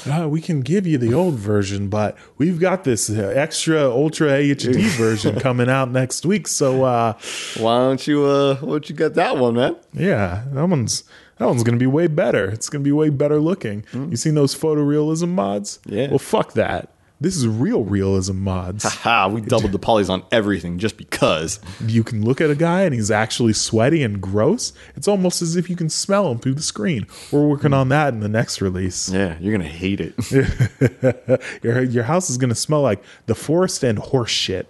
Uh, 0.09 0.27
we 0.27 0.41
can 0.41 0.61
give 0.61 0.87
you 0.87 0.97
the 0.97 1.13
old 1.13 1.35
version, 1.35 1.89
but 1.89 2.17
we've 2.37 2.59
got 2.59 2.83
this 2.83 3.09
uh, 3.09 3.33
extra 3.35 3.81
ultra 3.89 4.29
HD 4.29 4.81
version 4.97 5.39
coming 5.39 5.69
out 5.69 5.91
next 5.91 6.25
week. 6.25 6.47
So 6.47 6.83
uh, 6.83 7.13
why 7.57 7.77
don't 7.79 8.07
you 8.07 8.25
uh 8.25 8.55
why 8.57 8.67
don't 8.69 8.89
you 8.89 8.95
get 8.95 9.15
that 9.15 9.37
one, 9.37 9.55
man? 9.55 9.75
yeah, 9.93 10.43
that 10.53 10.65
one's 10.67 11.03
that 11.37 11.45
one's 11.45 11.63
gonna 11.63 11.77
be 11.77 11.87
way 11.87 12.07
better. 12.07 12.45
It's 12.49 12.69
gonna 12.69 12.83
be 12.83 12.91
way 12.91 13.09
better 13.09 13.39
looking. 13.39 13.85
You 13.93 14.15
seen 14.15 14.35
those 14.35 14.55
photorealism 14.55 15.29
mods? 15.29 15.79
Yeah. 15.85 16.09
Well, 16.09 16.19
fuck 16.19 16.53
that. 16.53 16.89
This 17.19 17.35
is 17.35 17.47
real 17.47 17.83
realism 17.83 18.37
mods. 18.37 18.83
Ha, 19.07 19.27
we 19.27 19.41
doubled 19.41 19.71
the 19.71 19.79
polys 19.79 20.09
on 20.09 20.23
everything 20.31 20.77
just 20.79 20.97
because. 20.97 21.59
you 21.85 22.03
can 22.03 22.23
look 22.23 22.41
at 22.41 22.49
a 22.49 22.55
guy 22.55 22.81
and 22.81 22.93
he's 22.93 23.09
actually 23.09 23.53
sweaty 23.53 24.03
and 24.03 24.21
gross. 24.21 24.73
It's 24.95 25.07
almost 25.07 25.41
as 25.41 25.55
if 25.55 25.69
you 25.69 25.75
can 25.75 25.89
smell 25.89 26.31
him 26.31 26.39
through 26.39 26.55
the 26.55 26.61
screen. 26.61 27.07
We're 27.31 27.47
working 27.47 27.73
on 27.73 27.89
that 27.89 28.13
in 28.13 28.19
the 28.19 28.27
next 28.29 28.61
release. 28.61 29.09
Yeah, 29.09 29.37
you're 29.39 29.55
gonna 29.55 29.69
hate 29.69 29.99
it. 30.01 30.15
Your, 31.63 31.83
your 31.83 32.03
house 32.03 32.29
is 32.29 32.37
going 32.37 32.49
to 32.49 32.55
smell 32.55 32.81
like 32.81 33.03
the 33.25 33.35
forest 33.35 33.83
and 33.83 33.99
horse 33.99 34.31
shit. 34.31 34.67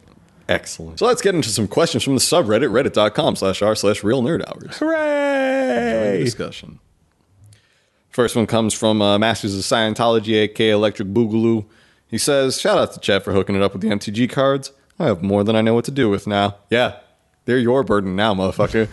Excellent. 0.49 0.99
So 0.99 1.05
let's 1.05 1.21
get 1.21 1.35
into 1.35 1.49
some 1.49 1.67
questions 1.67 2.03
from 2.03 2.15
the 2.15 2.21
subreddit, 2.21 2.69
reddit.com 2.71 3.35
slash 3.35 3.61
r 3.61 3.75
slash 3.75 4.03
real 4.03 4.21
nerd 4.23 4.45
hours. 4.47 4.77
Hooray! 4.77 6.23
discussion. 6.23 6.79
First 8.09 8.35
one 8.35 8.47
comes 8.47 8.73
from 8.73 9.01
uh, 9.01 9.19
Masters 9.19 9.55
of 9.55 9.61
Scientology, 9.61 10.35
aka 10.43 10.71
Electric 10.71 11.09
Boogaloo. 11.09 11.65
He 12.09 12.17
says, 12.17 12.59
Shout 12.59 12.77
out 12.77 12.93
to 12.93 12.99
Chet 12.99 13.23
for 13.23 13.33
hooking 13.33 13.55
it 13.55 13.61
up 13.61 13.73
with 13.73 13.81
the 13.81 13.89
MTG 13.89 14.29
cards. 14.29 14.71
I 14.99 15.05
have 15.05 15.21
more 15.21 15.43
than 15.43 15.55
I 15.55 15.61
know 15.61 15.73
what 15.73 15.85
to 15.85 15.91
do 15.91 16.09
with 16.09 16.25
now. 16.25 16.55
Yeah, 16.69 16.99
they're 17.45 17.57
your 17.57 17.83
burden 17.83 18.15
now, 18.15 18.33
motherfucker. 18.33 18.87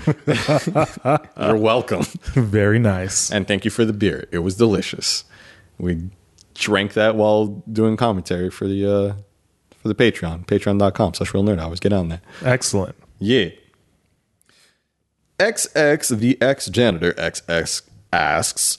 You're 1.37 1.57
welcome. 1.57 2.03
Very 2.35 2.79
nice. 2.79 3.31
And 3.31 3.49
thank 3.49 3.65
you 3.65 3.71
for 3.71 3.85
the 3.85 3.93
beer. 3.93 4.29
It 4.31 4.39
was 4.41 4.57
delicious. 4.57 5.25
We 5.79 6.11
drank 6.55 6.93
that 6.93 7.17
while 7.17 7.47
doing 7.73 7.97
commentary 7.97 8.51
for 8.51 8.67
the 8.69 8.87
uh, 8.87 9.15
for 9.81 9.89
the 9.89 9.95
Patreon. 9.95 10.47
Patreon.com 10.47 11.15
slash 11.15 11.35
real 11.35 11.43
nerd 11.43 11.59
I 11.59 11.65
always 11.65 11.81
Get 11.81 11.93
on 11.93 12.09
there. 12.09 12.21
Excellent. 12.43 12.95
Yeah. 13.19 13.51
XX 15.39 16.19
the 16.19 16.41
ex 16.41 16.67
janitor 16.67 17.13
XX 17.15 17.83
asks, 18.13 18.79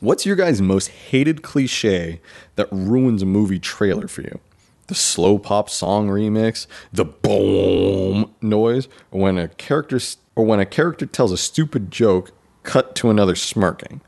What's 0.00 0.24
your 0.24 0.36
guys' 0.36 0.62
most 0.62 0.88
hated 0.88 1.42
cliche 1.42 2.20
that 2.56 2.68
ruins 2.72 3.22
a 3.22 3.26
movie 3.26 3.58
trailer 3.58 4.08
for 4.08 4.22
you? 4.22 4.40
The 4.86 4.94
slow 4.94 5.38
pop 5.38 5.70
song 5.70 6.08
remix, 6.08 6.66
the 6.92 7.04
boom 7.04 8.34
noise, 8.40 8.88
or 9.10 9.20
when 9.20 9.38
a 9.38 9.48
character 9.48 10.00
or 10.34 10.44
when 10.44 10.58
a 10.58 10.66
character 10.66 11.06
tells 11.06 11.32
a 11.32 11.36
stupid 11.36 11.90
joke 11.90 12.32
cut 12.62 12.94
to 12.96 13.10
another 13.10 13.34
smirking. 13.36 14.00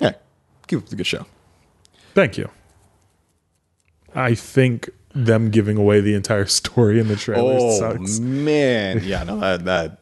Yeah, 0.00 0.12
keep 0.68 0.80
up 0.80 0.86
the 0.86 0.96
good 0.96 1.06
show. 1.06 1.26
Thank 2.14 2.36
you. 2.38 2.50
I 4.14 4.34
think 4.34 4.90
them 5.14 5.50
giving 5.50 5.78
away 5.78 6.00
the 6.00 6.14
entire 6.14 6.46
story 6.60 7.00
in 7.00 7.08
the 7.08 7.16
trailer 7.16 7.56
Oh 7.58 7.78
sucks. 7.78 8.20
man, 8.20 9.00
yeah, 9.02 9.24
no, 9.24 9.40
that, 9.40 9.64
that. 9.64 9.98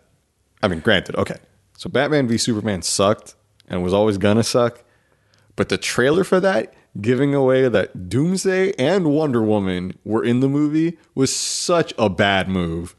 I 0.63 0.69
mean, 0.69 0.81
granted, 0.81 1.17
okay. 1.17 1.37
So 1.79 1.89
Batman 1.89 2.29
v 2.29 2.37
Superman 2.37 2.83
sucked 2.83 3.35
and 3.71 3.83
was 3.83 3.95
always 3.95 4.19
gonna 4.19 4.43
suck, 4.43 4.83
but 5.57 5.69
the 5.71 5.79
trailer 5.79 6.25
for 6.25 6.41
that, 6.41 6.75
giving 7.01 7.35
away 7.35 7.69
that 7.69 8.09
Doomsday 8.09 8.73
and 8.73 9.07
Wonder 9.07 9.43
Woman 9.43 9.95
were 10.05 10.25
in 10.25 10.41
the 10.41 10.49
movie, 10.49 10.99
was 11.15 11.35
such 11.35 11.95
a 11.97 12.11
bad 12.11 12.49
move. 12.49 12.97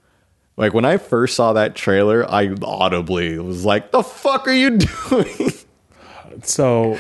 Like 0.57 0.73
when 0.73 0.85
I 0.85 0.97
first 0.97 1.35
saw 1.35 1.53
that 1.53 1.75
trailer, 1.75 2.29
I 2.29 2.55
audibly 2.63 3.37
was 3.37 3.65
like, 3.65 3.91
"The 3.91 4.03
fuck 4.03 4.47
are 4.47 4.53
you 4.53 4.77
doing?" 5.09 5.51
So 6.43 6.97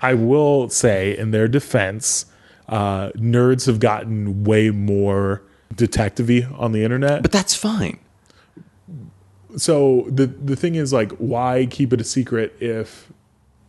I 0.00 0.14
will 0.14 0.68
say, 0.68 1.16
in 1.16 1.30
their 1.30 1.48
defense, 1.48 2.26
uh, 2.68 3.10
nerds 3.10 3.66
have 3.66 3.80
gotten 3.80 4.44
way 4.44 4.70
more 4.70 5.42
detective 5.74 6.30
on 6.52 6.72
the 6.72 6.84
internet. 6.84 7.22
But 7.22 7.32
that's 7.32 7.54
fine. 7.54 7.98
So 9.58 10.06
the 10.08 10.26
the 10.26 10.56
thing 10.56 10.74
is 10.74 10.92
like 10.92 11.12
why 11.12 11.66
keep 11.70 11.92
it 11.92 12.00
a 12.00 12.04
secret 12.04 12.54
if 12.60 13.12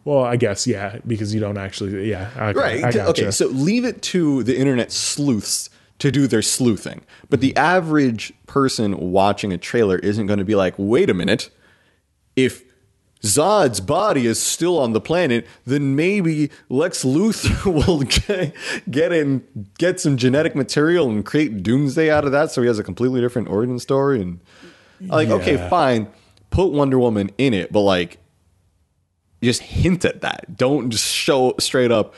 well 0.06 0.24
i 0.24 0.36
guess 0.36 0.66
yeah 0.66 1.00
because 1.06 1.34
you 1.34 1.40
don't 1.40 1.58
actually 1.58 2.10
yeah 2.10 2.30
okay, 2.38 2.60
Right. 2.60 2.78
I 2.84 2.92
gotcha. 2.92 3.08
Okay. 3.08 3.32
So 3.32 3.48
leave 3.48 3.84
it 3.86 4.02
to 4.04 4.44
the 4.44 4.58
internet 4.58 4.92
sleuths 4.92 5.70
to 6.00 6.12
do 6.12 6.28
their 6.28 6.42
sleuthing. 6.42 7.02
But 7.30 7.42
the 7.42 7.56
average 7.56 8.34
person 8.48 9.12
watching 9.12 9.52
a 9.52 9.58
trailer 9.58 9.98
isn't 9.98 10.28
going 10.28 10.40
to 10.40 10.46
be 10.46 10.56
like, 10.56 10.74
wait 10.78 11.10
a 11.10 11.14
minute. 11.14 11.50
If 12.36 12.64
Zod's 13.22 13.82
body 13.82 14.26
is 14.26 14.42
still 14.42 14.80
on 14.80 14.94
the 14.94 15.02
planet, 15.02 15.46
then 15.66 15.96
maybe 15.98 16.50
Lex 16.70 17.04
Luthor 17.04 17.66
will 17.86 18.04
get, 18.04 18.56
get 18.90 19.12
in, 19.12 19.44
get 19.78 20.00
some 20.00 20.16
genetic 20.16 20.56
material 20.56 21.10
and 21.10 21.26
create 21.26 21.62
Doomsday 21.62 22.10
out 22.10 22.24
of 22.24 22.32
that, 22.32 22.52
so 22.52 22.62
he 22.62 22.68
has 22.68 22.80
a 22.80 22.84
completely 22.84 23.20
different 23.20 23.50
origin 23.50 23.78
story. 23.78 24.22
And 24.22 24.40
like, 25.02 25.30
okay, 25.30 25.58
fine, 25.70 26.08
put 26.50 26.72
Wonder 26.72 27.00
Woman 27.00 27.30
in 27.38 27.54
it, 27.54 27.72
but 27.72 27.82
like, 27.82 28.18
just 29.42 29.62
hint 29.62 30.04
at 30.06 30.22
that. 30.22 30.58
Don't 30.58 30.90
just 30.90 31.06
show 31.06 31.54
straight 31.60 31.92
up 31.92 32.14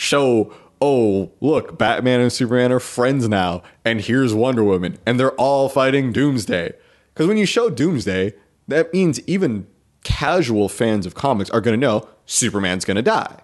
show, 0.00 0.52
oh, 0.80 1.30
look, 1.40 1.78
Batman 1.78 2.20
and 2.20 2.32
Superman 2.32 2.72
are 2.72 2.80
friends 2.80 3.28
now, 3.28 3.62
and 3.84 4.00
here's 4.00 4.32
Wonder 4.32 4.64
Woman, 4.64 4.98
and 5.04 5.20
they're 5.20 5.32
all 5.32 5.68
fighting 5.68 6.10
Doomsday. 6.10 6.72
Because 7.12 7.26
when 7.28 7.36
you 7.36 7.44
show 7.44 7.68
Doomsday, 7.68 8.32
that 8.68 8.92
means 8.94 9.20
even 9.26 9.66
casual 10.04 10.70
fans 10.70 11.04
of 11.04 11.14
comics 11.14 11.50
are 11.50 11.60
going 11.60 11.78
to 11.78 11.86
know 11.86 12.08
Superman's 12.24 12.86
going 12.86 12.96
to 12.96 13.02
die. 13.02 13.42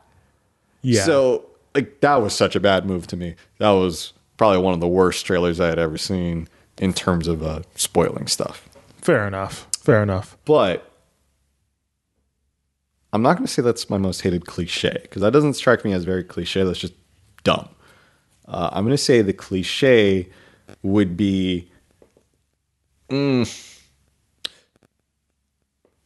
yeah 0.81 1.03
So, 1.03 1.45
like, 1.75 2.01
that 2.01 2.23
was 2.23 2.35
such 2.35 2.57
a 2.57 2.61
bad 2.61 2.87
move 2.87 3.07
to 3.09 3.17
me. 3.19 3.35
That 3.59 3.71
was 3.71 4.15
probably 4.39 4.63
one 4.63 4.73
of 4.73 4.81
the 4.81 4.89
worst 4.89 5.27
trailers 5.27 5.61
I 5.61 5.69
had 5.69 5.79
ever 5.79 5.99
seen 5.99 6.49
in 6.79 6.95
terms 6.95 7.29
of 7.29 7.43
uh, 7.43 7.61
spoiling 7.75 8.29
stuff. 8.29 8.67
Fair 9.07 9.27
enough 9.27 9.69
fair 9.79 10.03
enough 10.03 10.37
But 10.45 10.91
I'm 13.13 13.23
not 13.23 13.35
going 13.37 13.47
to 13.47 13.53
say 13.53 13.63
that's 13.63 13.89
my 13.89 13.97
most 13.99 14.21
hated 14.21 14.47
cliche 14.47 14.99
because 15.03 15.23
that 15.23 15.33
doesn't 15.33 15.55
strike 15.55 15.85
me 15.87 15.93
as 15.95 16.05
very 16.05 16.23
cliche. 16.23 16.65
That's 16.65 16.79
just 16.79 16.93
dumb. 17.45 17.69
Uh, 18.47 18.69
I'm 18.73 18.85
going 18.85 18.93
to 18.97 19.03
say 19.03 19.23
the 19.23 19.33
cliche 19.33 20.29
would 20.83 21.17
be 21.17 21.71
mm, 23.09 23.49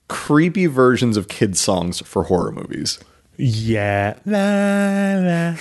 creepy 0.09 0.67
versions 0.67 1.17
of 1.17 1.27
kid 1.27 1.57
songs 1.57 2.01
for 2.07 2.25
horror 2.25 2.53
movies. 2.53 3.01
yeah 3.37 4.17
la, 4.27 5.57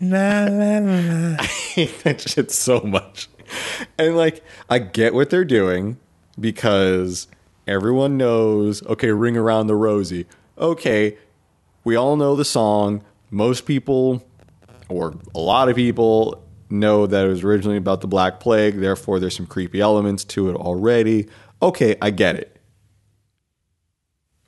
la, 0.00 0.46
la, 0.46 0.78
la. 0.78 1.42
hate 1.42 1.98
that 2.04 2.20
shit 2.20 2.52
so 2.52 2.80
much. 2.80 3.28
And 3.98 4.16
like, 4.16 4.44
I 4.70 4.78
get 4.78 5.14
what 5.14 5.30
they're 5.30 5.44
doing 5.44 5.98
because 6.38 7.28
everyone 7.66 8.16
knows, 8.16 8.84
okay, 8.86 9.10
ring 9.10 9.36
around 9.36 9.66
the 9.66 9.74
rosy. 9.74 10.26
Okay, 10.58 11.16
we 11.84 11.96
all 11.96 12.16
know 12.16 12.36
the 12.36 12.44
song. 12.44 13.02
Most 13.30 13.66
people, 13.66 14.26
or 14.88 15.14
a 15.34 15.38
lot 15.38 15.68
of 15.68 15.76
people, 15.76 16.44
know 16.68 17.06
that 17.06 17.26
it 17.26 17.28
was 17.28 17.44
originally 17.44 17.76
about 17.76 18.00
the 18.00 18.06
Black 18.06 18.40
Plague. 18.40 18.76
Therefore, 18.80 19.18
there's 19.18 19.36
some 19.36 19.46
creepy 19.46 19.80
elements 19.80 20.24
to 20.24 20.50
it 20.50 20.56
already. 20.56 21.28
Okay, 21.60 21.96
I 22.00 22.10
get 22.10 22.36
it. 22.36 22.56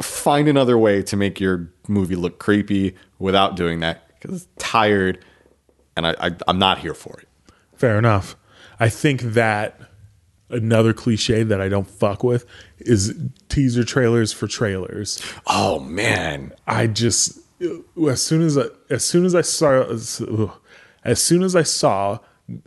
Find 0.02 0.48
another 0.48 0.76
way 0.76 1.02
to 1.02 1.16
make 1.16 1.40
your 1.40 1.70
movie 1.88 2.16
look 2.16 2.38
creepy 2.38 2.94
without 3.18 3.56
doing 3.56 3.80
that 3.80 4.04
because 4.20 4.48
tired 4.58 5.24
and 5.96 6.06
I, 6.06 6.14
I, 6.20 6.30
I'm 6.48 6.58
not 6.58 6.78
here 6.78 6.94
for 6.94 7.20
it. 7.20 7.28
fair 7.76 7.98
enough 7.98 8.36
i 8.80 8.88
think 8.88 9.20
that 9.20 9.78
another 10.54 10.92
cliche 10.92 11.42
that 11.42 11.60
i 11.60 11.68
don't 11.68 11.88
fuck 11.90 12.24
with 12.24 12.46
is 12.78 13.14
teaser 13.48 13.84
trailers 13.84 14.32
for 14.32 14.46
trailers. 14.46 15.22
Oh 15.46 15.80
man, 15.80 16.52
I 16.66 16.86
just 16.86 17.38
as 18.10 18.22
soon 18.22 18.42
as 18.42 18.58
I, 18.58 18.64
as 18.90 19.04
soon 19.04 19.24
as 19.24 19.34
I 19.34 19.40
saw 19.40 19.84
as 21.04 21.22
soon 21.22 21.42
as 21.42 21.56
I 21.56 21.62
saw 21.62 22.18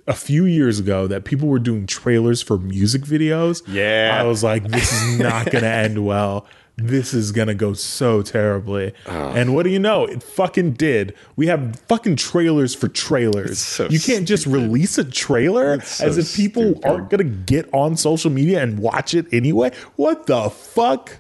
a 0.08 0.14
few 0.14 0.46
years 0.46 0.80
ago 0.80 1.06
that 1.08 1.24
people 1.24 1.48
were 1.48 1.60
doing 1.60 1.86
trailers 1.86 2.42
for 2.42 2.58
music 2.58 3.04
videos, 3.04 3.62
Yeah. 3.68 4.18
I 4.20 4.24
was 4.24 4.44
like, 4.44 4.64
this 4.70 4.92
is 4.92 5.20
not 5.20 5.52
going 5.52 5.64
to 5.64 5.70
end 5.70 6.04
well 6.06 6.48
this 6.78 7.14
is 7.14 7.32
gonna 7.32 7.56
go 7.56 7.74
so 7.74 8.22
terribly. 8.22 8.94
Ah. 9.08 9.34
And 9.34 9.56
what 9.56 9.64
do 9.64 9.70
you 9.70 9.80
know? 9.80 10.06
It 10.06 10.22
fucking 10.22 10.74
did. 10.74 11.16
We 11.36 11.48
have 11.48 11.80
fucking 11.88 12.18
trailers 12.18 12.76
for 12.76 12.88
trailers. 12.88 13.58
so 13.60 13.88
you 13.90 14.00
can't 14.00 14.28
just 14.28 14.46
release 14.46 14.98
a 15.00 15.04
trailer 15.04 15.82
so 15.82 16.06
as 16.06 16.18
if 16.20 16.36
people 16.36 16.64
stupid. 16.74 16.86
aren't 16.86 17.10
gonna 17.10 17.24
get 17.24 17.68
on 17.74 17.98
social 17.98 18.30
media 18.32 18.62
and 18.62 18.78
watch 18.80 19.14
it 19.16 19.26
anyway. 19.34 19.72
What 19.96 20.28
the 20.28 20.50
fuck? 20.52 21.20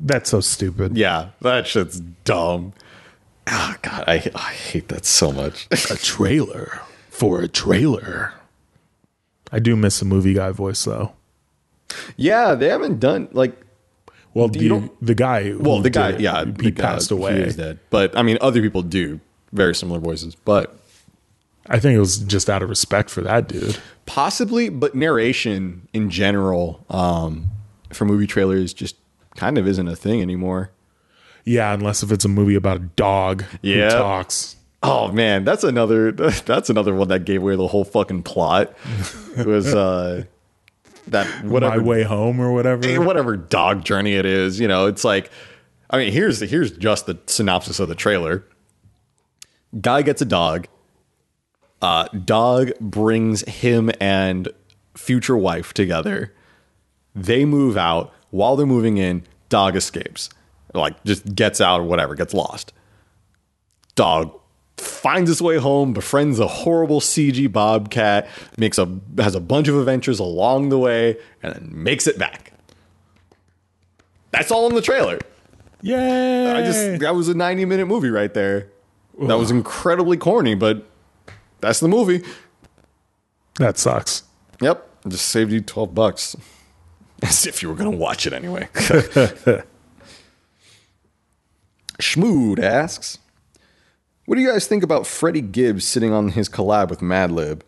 That's 0.00 0.30
so 0.30 0.40
stupid. 0.40 0.96
Yeah, 0.96 1.30
that 1.42 1.66
shit's 1.66 2.00
dumb. 2.24 2.72
Oh, 3.48 3.74
God, 3.82 4.04
I, 4.08 4.14
I 4.34 4.52
hate 4.52 4.88
that 4.88 5.04
so 5.04 5.30
much. 5.30 5.68
A 5.90 5.96
trailer 5.96 6.80
for 7.10 7.40
a 7.42 7.48
trailer. 7.48 8.34
I 9.52 9.58
do 9.60 9.76
miss 9.76 10.02
a 10.02 10.04
movie 10.04 10.34
guy 10.34 10.50
voice 10.50 10.84
though. 10.84 11.12
yeah, 12.16 12.54
they 12.54 12.68
haven't 12.68 12.98
done 12.98 13.28
like 13.32 13.54
Well, 14.36 14.50
you 14.54 14.94
the, 15.00 15.14
guy, 15.14 15.54
well, 15.56 15.80
the 15.80 15.88
guy, 15.90 16.10
it, 16.10 16.20
yeah, 16.20 16.44
he 16.44 16.50
the 16.52 16.70
guy- 16.70 16.82
passed 16.82 17.10
away. 17.10 17.36
He 17.36 17.40
is 17.42 17.56
dead. 17.56 17.78
But 17.90 18.16
I 18.16 18.22
mean, 18.22 18.36
other 18.40 18.60
people 18.60 18.82
do 18.82 19.18
very 19.52 19.74
similar 19.74 19.98
voices, 19.98 20.34
but 20.34 20.76
I 21.66 21.78
think 21.78 21.96
it 21.96 22.00
was 22.00 22.18
just 22.18 22.50
out 22.50 22.62
of 22.62 22.68
respect 22.68 23.08
for 23.08 23.22
that 23.22 23.48
dude. 23.48 23.78
possibly. 24.04 24.68
But 24.68 24.94
narration 24.94 25.88
in 25.94 26.10
general 26.10 26.84
um, 26.90 27.46
for 27.92 28.04
movie 28.04 28.26
trailers 28.26 28.74
just 28.74 28.96
kind 29.36 29.56
of 29.58 29.66
isn't 29.66 29.88
a 29.88 29.96
thing 29.96 30.20
anymore. 30.20 30.70
Yeah, 31.44 31.72
unless 31.72 32.02
if 32.02 32.10
it's 32.12 32.24
a 32.24 32.28
movie 32.28 32.56
about 32.56 32.76
a 32.76 32.80
dog 32.96 33.44
Yeah. 33.62 33.90
who 33.90 33.96
talks. 33.98 34.56
Oh 34.82 35.10
man, 35.12 35.44
that's 35.44 35.64
another 35.64 36.12
that's 36.12 36.68
another 36.68 36.94
one 36.94 37.08
that 37.08 37.24
gave 37.24 37.40
away 37.40 37.56
the 37.56 37.66
whole 37.68 37.84
fucking 37.84 38.22
plot. 38.24 38.74
It 39.36 39.46
was 39.46 39.74
uh 39.74 40.24
that 41.08 41.26
whatever 41.44 41.78
My 41.78 41.82
way 41.82 42.02
home 42.02 42.40
or 42.40 42.52
whatever. 42.52 43.00
whatever 43.02 43.36
dog 43.36 43.84
journey 43.84 44.14
it 44.14 44.26
is, 44.26 44.60
you 44.60 44.68
know, 44.68 44.86
it's 44.86 45.04
like 45.04 45.30
I 45.90 45.98
mean, 45.98 46.12
here's 46.12 46.40
here's 46.40 46.70
just 46.72 47.06
the 47.06 47.18
synopsis 47.26 47.80
of 47.80 47.88
the 47.88 47.94
trailer. 47.94 48.44
Guy 49.80 50.02
gets 50.02 50.22
a 50.22 50.26
dog. 50.26 50.68
Uh 51.82 52.08
dog 52.08 52.72
brings 52.80 53.42
him 53.42 53.90
and 54.00 54.48
future 54.96 55.36
wife 55.36 55.72
together. 55.74 56.34
They 57.14 57.44
move 57.44 57.76
out. 57.76 58.12
While 58.30 58.56
they're 58.56 58.66
moving 58.66 58.98
in, 58.98 59.22
dog 59.48 59.76
escapes. 59.76 60.28
Like 60.74 61.02
just 61.04 61.34
gets 61.34 61.60
out 61.60 61.80
or 61.80 61.84
whatever, 61.84 62.14
gets 62.14 62.34
lost. 62.34 62.72
Dog 63.94 64.38
finds 64.78 65.30
its 65.30 65.40
way 65.40 65.56
home, 65.56 65.92
befriends 65.92 66.38
a 66.38 66.46
horrible 66.46 67.00
CG 67.00 67.50
bobcat, 67.50 68.28
makes 68.58 68.78
a 68.78 68.98
has 69.18 69.34
a 69.34 69.40
bunch 69.40 69.68
of 69.68 69.78
adventures 69.78 70.18
along 70.18 70.68
the 70.68 70.78
way, 70.78 71.16
and 71.42 71.54
then 71.54 71.70
makes 71.72 72.06
it 72.06 72.18
back. 72.18 72.52
That's 74.30 74.50
all 74.50 74.68
in 74.68 74.74
the 74.74 74.82
trailer. 74.82 75.18
Yay! 75.82 76.50
I 76.50 76.62
just 76.62 77.00
that 77.00 77.14
was 77.14 77.28
a 77.28 77.34
90 77.34 77.64
minute 77.64 77.86
movie 77.86 78.10
right 78.10 78.32
there. 78.34 78.68
That 79.18 79.38
was 79.38 79.50
incredibly 79.50 80.18
corny, 80.18 80.54
but 80.54 80.84
that's 81.60 81.80
the 81.80 81.88
movie. 81.88 82.22
that 83.58 83.78
sucks. 83.78 84.24
Yep. 84.60 84.86
Just 85.08 85.26
saved 85.28 85.52
you 85.52 85.60
12 85.60 85.94
bucks. 85.94 86.36
As 87.22 87.46
if 87.46 87.62
you 87.62 87.70
were 87.70 87.74
going 87.74 87.90
to 87.90 87.96
watch 87.96 88.26
it 88.26 88.34
anyway. 88.34 88.68
Schmood 91.98 92.58
asks, 92.58 93.18
What 94.26 94.34
do 94.36 94.42
you 94.42 94.50
guys 94.50 94.66
think 94.66 94.82
about 94.82 95.06
Freddie 95.06 95.40
Gibbs 95.40 95.84
sitting 95.84 96.12
on 96.12 96.30
his 96.30 96.48
collab 96.48 96.90
with 96.90 97.00
Madlib? 97.00 97.62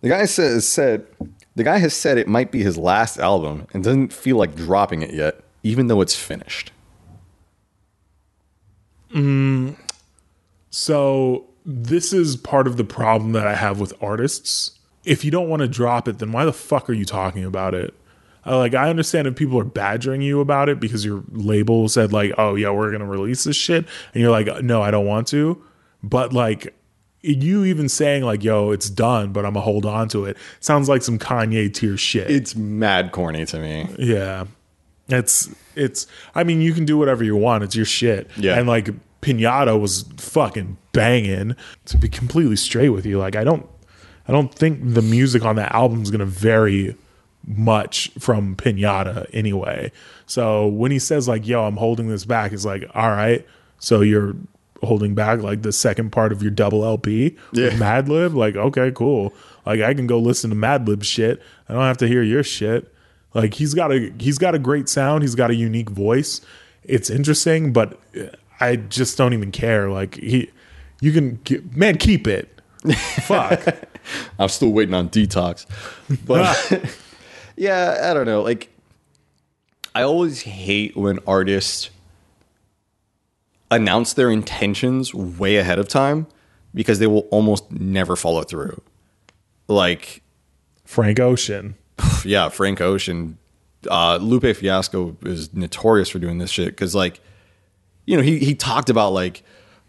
The 0.00 0.08
guy 0.08 0.24
says 0.24 0.66
said 0.66 1.06
the 1.54 1.62
guy 1.64 1.78
has 1.78 1.94
said 1.94 2.16
it 2.16 2.26
might 2.26 2.50
be 2.50 2.62
his 2.62 2.78
last 2.78 3.18
album 3.18 3.66
and 3.72 3.84
doesn't 3.84 4.12
feel 4.12 4.36
like 4.36 4.56
dropping 4.56 5.02
it 5.02 5.12
yet, 5.12 5.42
even 5.62 5.88
though 5.88 6.00
it's 6.00 6.16
finished. 6.16 6.72
So 10.70 11.46
this 11.66 12.12
is 12.12 12.36
part 12.36 12.66
of 12.66 12.76
the 12.78 12.84
problem 12.84 13.32
that 13.32 13.46
I 13.46 13.54
have 13.54 13.78
with 13.78 13.92
artists. 14.02 14.78
If 15.04 15.24
you 15.24 15.30
don't 15.30 15.48
want 15.48 15.60
to 15.60 15.68
drop 15.68 16.08
it, 16.08 16.18
then 16.18 16.32
why 16.32 16.44
the 16.44 16.52
fuck 16.52 16.88
are 16.88 16.94
you 16.94 17.04
talking 17.04 17.44
about 17.44 17.74
it? 17.74 17.92
Uh, 18.46 18.56
like 18.56 18.74
I 18.74 18.88
understand 18.88 19.26
if 19.26 19.36
people 19.36 19.58
are 19.58 19.64
badgering 19.64 20.22
you 20.22 20.40
about 20.40 20.70
it 20.70 20.80
because 20.80 21.04
your 21.04 21.22
label 21.30 21.88
said 21.90 22.10
like, 22.10 22.32
"Oh 22.38 22.54
yeah, 22.54 22.70
we're 22.70 22.90
gonna 22.90 23.04
release 23.04 23.44
this 23.44 23.56
shit," 23.56 23.84
and 24.14 24.22
you're 24.22 24.30
like, 24.30 24.62
"No, 24.62 24.80
I 24.80 24.90
don't 24.90 25.04
want 25.04 25.26
to." 25.28 25.62
But 26.02 26.32
like, 26.32 26.74
you 27.22 27.64
even 27.64 27.88
saying 27.88 28.24
like, 28.24 28.42
"Yo, 28.42 28.70
it's 28.70 28.88
done," 28.88 29.32
but 29.32 29.44
I'm 29.44 29.54
gonna 29.54 29.64
hold 29.64 29.84
on 29.84 30.08
to 30.10 30.24
it, 30.24 30.36
sounds 30.60 30.88
like 30.88 31.02
some 31.02 31.18
Kanye 31.18 31.72
tier 31.72 31.96
shit. 31.96 32.30
It's 32.30 32.56
mad 32.56 33.12
corny 33.12 33.44
to 33.46 33.58
me. 33.58 33.88
Yeah. 33.98 34.46
It's 35.08 35.54
it's 35.74 36.06
I 36.34 36.44
mean 36.44 36.60
you 36.60 36.72
can 36.72 36.84
do 36.84 36.96
whatever 36.96 37.24
you 37.24 37.36
want. 37.36 37.64
It's 37.64 37.76
your 37.76 37.84
shit. 37.84 38.30
Yeah. 38.36 38.58
And 38.58 38.68
like 38.68 38.90
Pinata 39.22 39.78
was 39.78 40.04
fucking 40.16 40.76
banging 40.92 41.56
to 41.86 41.98
be 41.98 42.08
completely 42.08 42.56
straight 42.56 42.90
with 42.90 43.04
you. 43.04 43.18
Like 43.18 43.36
I 43.36 43.44
don't 43.44 43.68
I 44.28 44.32
don't 44.32 44.54
think 44.54 44.94
the 44.94 45.02
music 45.02 45.44
on 45.44 45.56
that 45.56 45.72
album 45.72 46.02
is 46.02 46.10
to 46.10 46.24
vary 46.24 46.96
much 47.46 48.10
from 48.18 48.54
Pinata 48.56 49.26
anyway. 49.32 49.90
So 50.26 50.66
when 50.68 50.90
he 50.90 50.98
says 50.98 51.28
like 51.28 51.46
yo 51.46 51.64
I'm 51.64 51.76
holding 51.76 52.08
this 52.08 52.24
back 52.24 52.52
it's 52.52 52.64
like 52.64 52.84
all 52.94 53.10
right. 53.10 53.46
So 53.78 54.02
you're 54.02 54.36
holding 54.82 55.14
back 55.14 55.40
like 55.40 55.62
the 55.62 55.72
second 55.72 56.10
part 56.10 56.32
of 56.32 56.42
your 56.42 56.50
double 56.50 56.84
LP 56.84 57.36
Yeah. 57.52 57.64
with 57.66 57.74
Madlib 57.80 58.34
like 58.34 58.56
okay 58.56 58.90
cool. 58.94 59.32
Like 59.66 59.80
I 59.80 59.94
can 59.94 60.06
go 60.06 60.18
listen 60.18 60.50
to 60.50 60.56
Madlib 60.56 61.04
shit. 61.04 61.42
I 61.68 61.72
don't 61.74 61.82
have 61.82 61.98
to 61.98 62.08
hear 62.08 62.22
your 62.22 62.42
shit. 62.42 62.92
Like 63.34 63.54
he's 63.54 63.74
got 63.74 63.92
a 63.92 64.12
he's 64.18 64.38
got 64.38 64.54
a 64.54 64.58
great 64.58 64.88
sound. 64.88 65.22
He's 65.22 65.34
got 65.34 65.50
a 65.50 65.54
unique 65.54 65.90
voice. 65.90 66.40
It's 66.84 67.10
interesting, 67.10 67.72
but 67.72 67.98
I 68.60 68.76
just 68.76 69.16
don't 69.18 69.34
even 69.34 69.52
care. 69.52 69.90
Like 69.90 70.14
he, 70.16 70.50
you 71.00 71.12
can 71.12 71.38
man 71.74 71.98
keep 71.98 72.26
it. 72.26 72.48
Fuck. 73.22 73.62
I'm 74.38 74.48
still 74.48 74.70
waiting 74.72 74.94
on 74.94 75.10
detox. 75.10 75.66
But 76.26 76.82
yeah, 77.56 77.98
I 78.10 78.14
don't 78.14 78.24
know. 78.26 78.42
Like, 78.42 78.70
I 79.94 80.02
always 80.02 80.42
hate 80.42 80.96
when 80.96 81.18
artists 81.26 81.90
announce 83.70 84.14
their 84.14 84.30
intentions 84.30 85.14
way 85.14 85.56
ahead 85.56 85.78
of 85.78 85.88
time 85.88 86.26
because 86.74 86.98
they 86.98 87.06
will 87.06 87.26
almost 87.30 87.70
never 87.70 88.16
follow 88.16 88.42
through. 88.42 88.80
Like, 89.68 90.22
Frank 90.84 91.20
Ocean. 91.20 91.76
yeah, 92.24 92.48
Frank 92.48 92.80
Ocean, 92.80 93.38
uh, 93.88 94.18
Lupe 94.20 94.56
Fiasco 94.56 95.16
is 95.22 95.54
notorious 95.54 96.08
for 96.08 96.18
doing 96.18 96.38
this 96.38 96.50
shit 96.50 96.68
because, 96.68 96.94
like, 96.94 97.20
you 98.06 98.16
know, 98.16 98.22
he 98.22 98.38
he 98.38 98.54
talked 98.54 98.90
about 98.90 99.12
like 99.12 99.42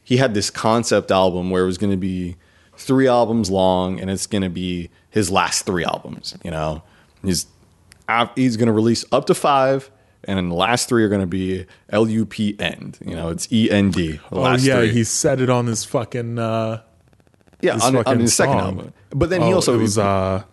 he 0.03 0.17
had 0.17 0.33
this 0.33 0.49
concept 0.49 1.11
album 1.11 1.49
where 1.49 1.63
it 1.63 1.65
was 1.65 1.77
going 1.77 1.91
to 1.91 1.97
be 1.97 2.35
three 2.77 3.07
albums 3.07 3.49
long 3.49 3.99
and 3.99 4.09
it's 4.09 4.27
going 4.27 4.41
to 4.41 4.49
be 4.49 4.89
his 5.09 5.31
last 5.31 5.65
three 5.65 5.83
albums. 5.83 6.37
You 6.43 6.51
know, 6.51 6.83
he's 7.23 7.47
he's 8.35 8.57
going 8.57 8.67
to 8.67 8.73
release 8.73 9.05
up 9.11 9.25
to 9.25 9.33
five. 9.33 9.89
And 10.23 10.37
then 10.37 10.49
the 10.49 10.55
last 10.55 10.87
three 10.87 11.03
are 11.03 11.09
going 11.09 11.21
to 11.21 11.27
be 11.27 11.65
L 11.89 12.07
U 12.07 12.25
P 12.25 12.55
end. 12.59 12.99
You 13.03 13.15
know, 13.15 13.29
it's 13.29 13.51
E 13.51 13.71
N 13.71 13.89
D. 13.91 14.19
Oh 14.31 14.41
last 14.41 14.63
yeah, 14.63 14.77
three. 14.77 14.91
he 14.91 15.03
said 15.03 15.41
it 15.41 15.49
on 15.49 15.65
his 15.65 15.83
fucking 15.83 16.37
uh 16.37 16.81
yeah 17.61 17.73
his 17.73 17.83
on, 17.83 17.95
on 17.95 18.03
fucking 18.03 18.19
his 18.21 18.35
second 18.35 18.59
album. 18.59 18.93
But 19.09 19.29
then 19.29 19.41
he 19.41 19.51
oh, 19.51 19.55
also 19.55 19.73
it 19.73 19.81
was 19.81 19.97
uh 19.97 20.43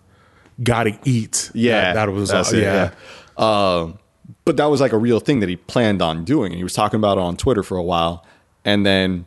Gotta 0.62 0.98
Eat. 1.04 1.50
Yeah, 1.54 1.92
That, 1.92 2.06
that 2.06 2.12
was 2.12 2.32
uh, 2.32 2.44
it, 2.52 2.62
yeah. 2.62 2.90
Um, 3.36 3.98
but 4.44 4.56
that 4.56 4.66
was 4.66 4.80
like 4.80 4.92
a 4.92 4.98
real 4.98 5.20
thing 5.20 5.40
that 5.40 5.48
he 5.48 5.56
planned 5.56 6.02
on 6.02 6.24
doing. 6.24 6.52
And 6.52 6.56
he 6.56 6.64
was 6.64 6.72
talking 6.74 6.98
about 6.98 7.18
it 7.18 7.20
on 7.20 7.36
Twitter 7.36 7.62
for 7.62 7.76
a 7.76 7.82
while, 7.82 8.26
and 8.64 8.84
then, 8.84 9.26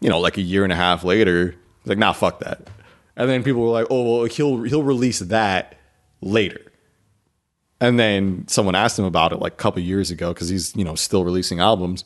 you 0.00 0.08
know, 0.08 0.20
like 0.20 0.36
a 0.36 0.42
year 0.42 0.64
and 0.64 0.72
a 0.72 0.76
half 0.76 1.02
later, 1.04 1.56
he's 1.80 1.88
like, 1.88 1.98
"Nah, 1.98 2.12
fuck 2.12 2.40
that." 2.40 2.68
And 3.16 3.28
then 3.28 3.42
people 3.42 3.62
were 3.62 3.72
like, 3.72 3.86
"Oh, 3.90 4.18
well, 4.18 4.24
he'll 4.26 4.62
he'll 4.62 4.82
release 4.84 5.18
that 5.18 5.76
later." 6.20 6.71
And 7.82 7.98
then 7.98 8.46
someone 8.46 8.76
asked 8.76 8.96
him 8.96 9.04
about 9.04 9.32
it 9.32 9.40
like 9.40 9.54
a 9.54 9.56
couple 9.56 9.82
years 9.82 10.12
ago 10.12 10.32
because 10.32 10.48
he's 10.48 10.74
you 10.76 10.84
know 10.84 10.94
still 10.94 11.24
releasing 11.24 11.58
albums, 11.58 12.04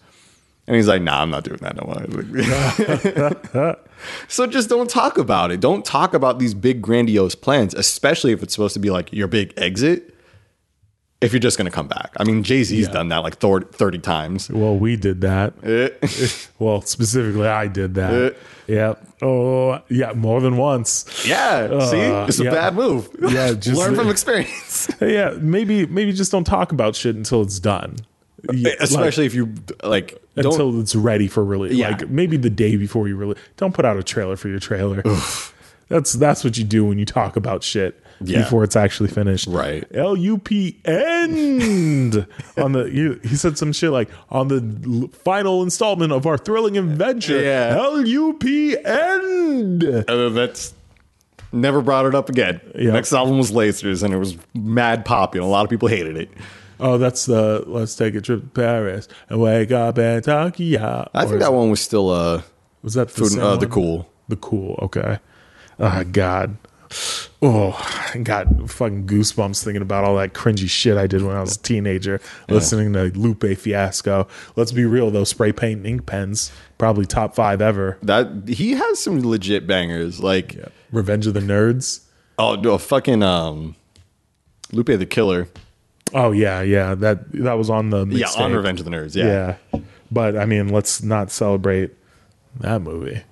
and 0.67 0.75
he's 0.75 0.89
like, 0.89 1.03
"Nah, 1.03 1.21
I'm 1.21 1.29
not 1.31 1.45
doing 1.45 1.59
that 1.59 1.77
no 1.77 1.85
more." 1.87 3.77
So 4.29 4.47
just 4.47 4.69
don't 4.71 4.89
talk 4.89 5.19
about 5.19 5.51
it. 5.51 5.61
Don't 5.61 5.85
talk 5.85 6.15
about 6.15 6.39
these 6.39 6.55
big 6.55 6.81
grandiose 6.81 7.35
plans, 7.35 7.75
especially 7.75 8.33
if 8.33 8.43
it's 8.43 8.55
supposed 8.55 8.75
to 8.75 8.81
be 8.81 8.91
like 8.91 9.13
your 9.13 9.27
big 9.27 9.53
exit. 9.59 10.16
If 11.23 11.33
you're 11.33 11.41
just 11.41 11.57
going 11.57 11.65
to 11.65 11.71
come 11.75 11.89
back. 11.89 12.13
I 12.19 12.25
mean, 12.25 12.43
Jay 12.43 12.63
Z's 12.63 12.87
Yeah. 12.87 12.93
done 12.93 13.09
that 13.09 13.19
like 13.19 13.37
30 13.39 13.99
times. 14.01 14.51
Well, 14.51 14.77
we 14.77 14.97
did 14.97 15.23
that. 15.23 15.55
Eh. 15.63 15.89
Well, 16.59 16.83
specifically, 16.83 17.47
I 17.49 17.69
did 17.69 17.95
that. 17.95 18.33
Uh, 18.33 18.37
yeah. 18.67 18.95
Oh, 19.23 19.81
yeah, 19.89 20.13
more 20.13 20.41
than 20.41 20.57
once. 20.59 21.05
yeah. 21.27 21.69
See? 21.91 21.99
It's 21.99 22.41
a 22.41 22.45
yeah. 22.45 22.51
bad 22.51 22.75
move. 22.75 23.09
Yeah, 23.31 23.53
just- 23.55 23.79
Learn 23.79 23.95
from 23.95 24.09
experience. 24.11 24.91
Yeah, 25.01 25.35
maybe 25.41 25.87
maybe 25.87 26.13
just 26.13 26.33
don't 26.33 26.45
talk 26.45 26.73
about 26.73 26.95
shit 26.95 27.17
until 27.17 27.43
it's 27.43 27.61
done. 27.61 27.97
Yeah, 28.53 28.73
especially 28.81 29.27
if 29.27 29.35
you 29.35 29.55
like 29.83 30.13
like, 30.37 30.45
don't 30.45 30.53
until 30.53 30.81
it's 30.81 30.95
ready 30.95 31.29
for 31.29 31.45
release. 31.45 31.73
Yeah. 31.75 31.91
Like 31.91 32.09
maybe 32.11 32.37
the 32.37 32.51
day 32.51 32.77
before 32.77 33.09
you 33.09 33.17
release. 33.17 33.39
Don't 33.57 33.75
put 33.75 33.85
out 33.85 33.97
a 33.97 34.03
trailer 34.03 34.37
for 34.37 34.49
your 34.49 34.61
trailer. 34.61 35.03
That's 35.89 36.13
that's 36.13 36.45
what 36.45 36.57
you 36.59 36.65
do 36.65 36.85
when 36.85 36.99
you 36.99 37.05
talk 37.07 37.37
about 37.37 37.63
shit 37.63 38.01
Yeah. 38.21 38.43
before 38.43 38.65
it's 38.65 38.77
actually 38.77 39.11
finished. 39.11 39.47
Right. 39.47 39.85
L 39.93 40.17
U 40.17 40.39
P 40.39 40.81
end 40.85 42.27
on 42.57 42.73
the. 42.73 42.85
You, 42.91 43.21
he 43.23 43.37
said 43.37 43.59
some 43.59 43.73
shit 43.73 43.91
like 43.91 44.09
on 44.31 44.49
the 44.49 45.03
l- 45.03 45.09
final 45.25 45.63
installment 45.63 46.13
of 46.13 46.27
our 46.27 46.39
thrilling 46.39 46.79
adventure. 46.79 47.43
Yeah. 47.43 47.77
L 47.77 48.07
U 48.07 48.33
P 48.35 48.77
end. 48.85 49.85
Uh, 49.85 50.29
that's 50.31 50.73
never 51.53 51.83
brought 51.83 52.07
it 52.07 52.15
up 52.15 52.29
again. 52.29 52.61
Yeah. 52.75 52.93
Next 52.93 53.13
album 53.13 53.39
was 53.39 53.53
Lasers, 53.53 54.03
and 54.03 54.15
it 54.15 54.19
was 54.19 54.37
mad 54.55 55.05
poppy, 55.05 55.39
and 55.39 55.45
a 55.45 55.51
lot 55.51 55.65
of 55.65 55.71
people 55.71 55.89
hated 55.89 56.17
it. 56.17 56.31
Oh, 56.79 56.99
that's 56.99 57.27
the 57.27 57.65
let's 57.67 57.97
take 57.97 58.15
a 58.15 58.21
trip 58.21 58.43
to 58.43 58.49
Paris 58.49 59.09
and 59.29 59.41
wake 59.41 59.73
up 59.73 59.99
in 59.99 60.23
Tokyo. 60.23 61.09
I 61.15 61.25
think 61.27 61.41
that 61.41 61.53
one 61.53 61.71
was 61.71 61.81
still 61.81 62.11
uh, 62.11 62.43
was 62.83 62.95
that 62.95 63.09
the, 63.09 63.15
food, 63.15 63.39
uh, 63.39 63.57
the 63.57 63.67
cool. 63.67 64.09
The 64.29 64.37
cool. 64.37 64.79
Okay. 64.83 65.19
Oh 65.79 66.05
God. 66.05 66.57
Oh, 67.43 67.73
I 68.15 68.19
got 68.19 68.71
fucking 68.71 69.07
goosebumps 69.07 69.63
thinking 69.63 69.83
about 69.83 70.05
all 70.05 70.17
that 70.17 70.33
cringy 70.33 70.69
shit 70.69 70.97
I 70.97 71.07
did 71.07 71.23
when 71.23 71.37
I 71.37 71.41
was 71.41 71.57
a 71.57 71.61
teenager, 71.63 72.21
listening 72.49 72.93
to 72.95 73.05
Lupe 73.19 73.59
Fiasco. 73.59 74.27
Let's 74.57 74.73
be 74.73 74.85
real 74.85 75.11
though, 75.11 75.25
spray 75.25 75.53
paint 75.53 75.79
and 75.79 75.87
ink 75.87 76.07
pens, 76.07 76.51
probably 76.79 77.05
top 77.05 77.35
five 77.35 77.61
ever. 77.61 77.99
That 78.03 78.49
he 78.49 78.73
has 78.73 79.01
some 79.01 79.21
legit 79.21 79.67
bangers, 79.67 80.21
like 80.21 80.57
Revenge 80.93 81.27
of 81.27 81.35
the 81.35 81.41
Nerds. 81.41 82.01
oh, 82.39 82.55
no, 82.55 82.79
fucking 82.79 83.23
um, 83.23 83.77
Lupe 84.73 84.87
the 84.87 85.07
Killer. 85.07 85.49
Oh 86.15 86.33
yeah, 86.33 86.63
yeah. 86.63 86.95
That 86.95 87.31
that 87.33 87.55
was 87.55 87.69
on 87.69 87.91
the 87.91 88.07
Yeah, 88.07 88.29
on. 88.39 88.53
Revenge 88.53 88.81
of 88.81 88.85
the 88.85 88.93
Nerds. 88.93 89.15
Yeah, 89.15 89.57
Yeah. 89.73 89.81
But 90.11 90.37
I 90.37 90.45
mean, 90.47 90.69
let's 90.69 91.03
not 91.03 91.31
celebrate 91.31 91.91
that 92.61 92.81
movie. 92.81 93.23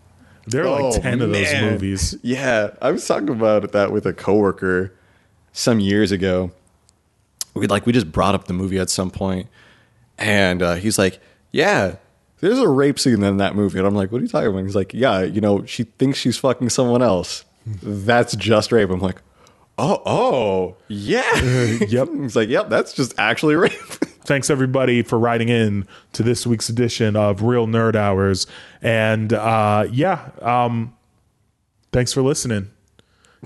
There 0.47 0.65
are 0.65 0.67
Oh, 0.81 0.89
like 0.91 1.03
ten 1.03 1.21
of 1.23 1.31
those 1.31 1.53
man. 1.53 1.73
movies. 1.73 2.17
Yeah, 2.23 2.71
I 2.83 2.91
was 2.91 3.07
talking 3.07 3.29
about 3.31 3.73
that 3.73 3.93
with 3.93 4.05
a 4.07 4.13
coworker 4.13 4.93
some 5.53 5.81
years 5.81 6.13
ago. 6.13 6.51
We 7.55 7.67
like 7.67 7.87
we 7.87 7.93
just 7.93 8.11
brought 8.13 8.35
up 8.35 8.47
the 8.47 8.53
movie 8.53 8.79
at 8.79 8.91
some 8.91 9.11
point, 9.11 9.49
and 10.19 10.61
uh, 10.63 10.75
he's 10.75 10.99
like, 10.99 11.21
"Yeah, 11.53 11.97
there's 12.41 12.59
a 12.59 12.69
rape 12.69 12.99
scene 12.99 13.23
in 13.23 13.37
that 13.39 13.55
movie," 13.55 13.79
and 13.79 13.87
I'm 13.87 13.95
like, 13.95 14.11
"What 14.13 14.19
are 14.19 14.23
you 14.23 14.29
talking 14.29 14.49
about?" 14.51 14.65
He's 14.65 14.75
like, 14.77 14.93
"Yeah, 14.93 15.23
you 15.23 15.41
know, 15.41 15.65
she 15.65 15.85
thinks 15.85 16.19
she's 16.19 16.37
fucking 16.37 16.71
someone 16.71 17.01
else. 17.03 17.45
That's 17.83 18.35
just 18.37 18.73
rape." 18.73 18.91
I'm 18.91 19.01
like, 19.01 19.23
"Oh, 19.79 20.03
oh, 20.05 20.77
yeah." 20.89 21.23
Yep. 21.89 22.09
He's 22.21 22.37
like, 22.37 22.49
"Yep, 22.49 22.69
that's 22.71 22.93
just 22.93 23.15
actually 23.19 23.55
rape." 23.55 23.73
Thanks 24.25 24.49
everybody 24.49 25.03
for 25.03 25.19
writing 25.19 25.49
in 25.51 25.87
to 26.15 26.23
this 26.23 26.47
week's 26.47 26.69
edition 26.69 27.15
of 27.15 27.43
Real 27.43 27.67
Nerd 27.67 27.95
Hours. 27.95 28.47
And 28.81 29.33
uh 29.33 29.87
yeah, 29.91 30.31
um 30.41 30.95
thanks 31.93 32.13
for 32.13 32.23
listening. 32.23 32.71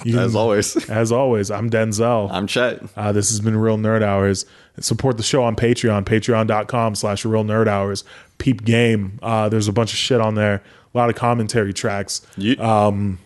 You 0.04 0.16
As 0.20 0.36
always, 0.36 0.76
As 0.90 1.10
always, 1.10 1.50
I'm 1.50 1.68
Denzel. 1.68 2.30
I'm 2.30 2.46
Chet. 2.46 2.80
Uh, 2.96 3.10
this 3.10 3.30
has 3.30 3.40
been 3.40 3.56
Real 3.56 3.76
Nerd 3.76 4.02
Hours. 4.02 4.46
Support 4.78 5.16
the 5.16 5.24
show 5.24 5.42
on 5.42 5.56
Patreon, 5.56 6.04
patreon.com 6.04 6.94
slash 6.94 7.24
Real 7.24 7.42
Nerd 7.42 7.66
Hours. 7.66 8.04
Peep 8.38 8.64
Game. 8.64 9.18
Uh, 9.20 9.48
there's 9.48 9.66
a 9.66 9.72
bunch 9.72 9.92
of 9.92 9.98
shit 9.98 10.20
on 10.20 10.36
there. 10.36 10.62
A 10.94 10.96
lot 10.96 11.10
of 11.10 11.16
commentary 11.16 11.74
tracks. 11.74 12.24
You, 12.36 12.54
We're 12.60 13.16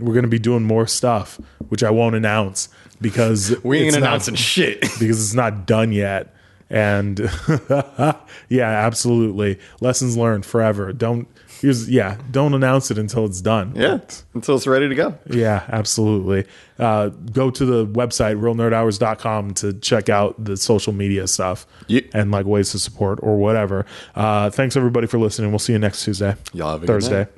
going 0.00 0.22
to 0.22 0.28
be 0.28 0.40
doing 0.40 0.64
more 0.64 0.88
stuff, 0.88 1.40
which 1.68 1.84
I 1.84 1.90
won't 1.90 2.16
announce 2.16 2.68
because 3.00 3.54
we 3.62 3.78
ain't 3.78 3.86
it's 3.88 3.96
not- 3.98 4.02
announcing 4.08 4.34
shit. 4.34 4.80
because 4.98 5.22
it's 5.24 5.34
not 5.34 5.64
done 5.64 5.92
yet. 5.92 6.31
And 6.74 7.18
yeah, 8.48 8.68
absolutely. 8.68 9.58
Lessons 9.82 10.16
learned 10.16 10.46
forever. 10.46 10.92
Don't 10.92 11.28
here's 11.60 11.88
yeah, 11.90 12.16
don't 12.30 12.54
announce 12.54 12.90
it 12.90 12.96
until 12.98 13.26
it's 13.26 13.40
done. 13.42 13.72
yeah, 13.76 13.98
until 14.32 14.56
it's 14.56 14.66
ready 14.66 14.88
to 14.88 14.94
go. 14.94 15.16
Yeah, 15.28 15.64
absolutely. 15.68 16.46
Uh, 16.78 17.08
go 17.10 17.50
to 17.50 17.64
the 17.66 17.86
website 17.86 18.40
realnerdhours.com 18.40 19.54
to 19.54 19.74
check 19.74 20.08
out 20.08 20.42
the 20.42 20.56
social 20.56 20.92
media 20.94 21.26
stuff 21.26 21.66
Yeah. 21.88 22.00
and 22.14 22.30
like 22.30 22.46
ways 22.46 22.70
to 22.72 22.78
support 22.78 23.18
or 23.22 23.36
whatever. 23.36 23.84
Uh, 24.14 24.48
thanks 24.50 24.74
everybody 24.76 25.06
for 25.06 25.18
listening. 25.18 25.50
We'll 25.52 25.58
see 25.58 25.74
you 25.74 25.78
next 25.78 26.04
Tuesday. 26.04 26.34
Y'all 26.54 26.70
have 26.72 26.82
a 26.82 26.86
good 26.86 26.92
Thursday. 26.92 27.28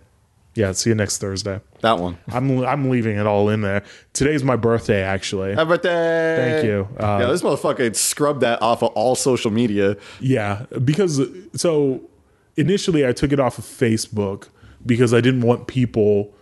Yeah, 0.55 0.73
see 0.73 0.91
you 0.91 0.95
next 0.95 1.19
Thursday. 1.19 1.61
That 1.81 1.99
one. 1.99 2.17
I'm 2.29 2.65
I'm 2.65 2.89
leaving 2.89 3.17
it 3.17 3.27
all 3.27 3.49
in 3.49 3.63
there. 3.63 3.83
Today's 4.13 4.45
my 4.45 4.57
birthday 4.57 5.03
actually. 5.03 5.55
Happy 5.55 5.69
birthday! 5.69 6.37
Thank 6.37 6.65
you. 6.67 6.89
Uh, 6.99 7.19
yeah, 7.21 7.27
this 7.27 7.43
motherfucker 7.43 7.95
scrubbed 7.97 8.41
that 8.43 8.63
off 8.63 8.83
of 8.83 8.91
all 8.91 9.15
social 9.17 9.51
media. 9.51 9.97
Yeah, 10.21 10.67
because 10.85 11.21
so 11.55 12.03
initially 12.57 13.07
I 13.07 13.13
took 13.13 13.33
it 13.33 13.41
off 13.41 13.59
of 13.59 13.65
Facebook 13.65 14.49
because 14.87 15.13
I 15.13 15.21
didn't 15.21 15.41
want 15.41 15.67
people 15.67 16.33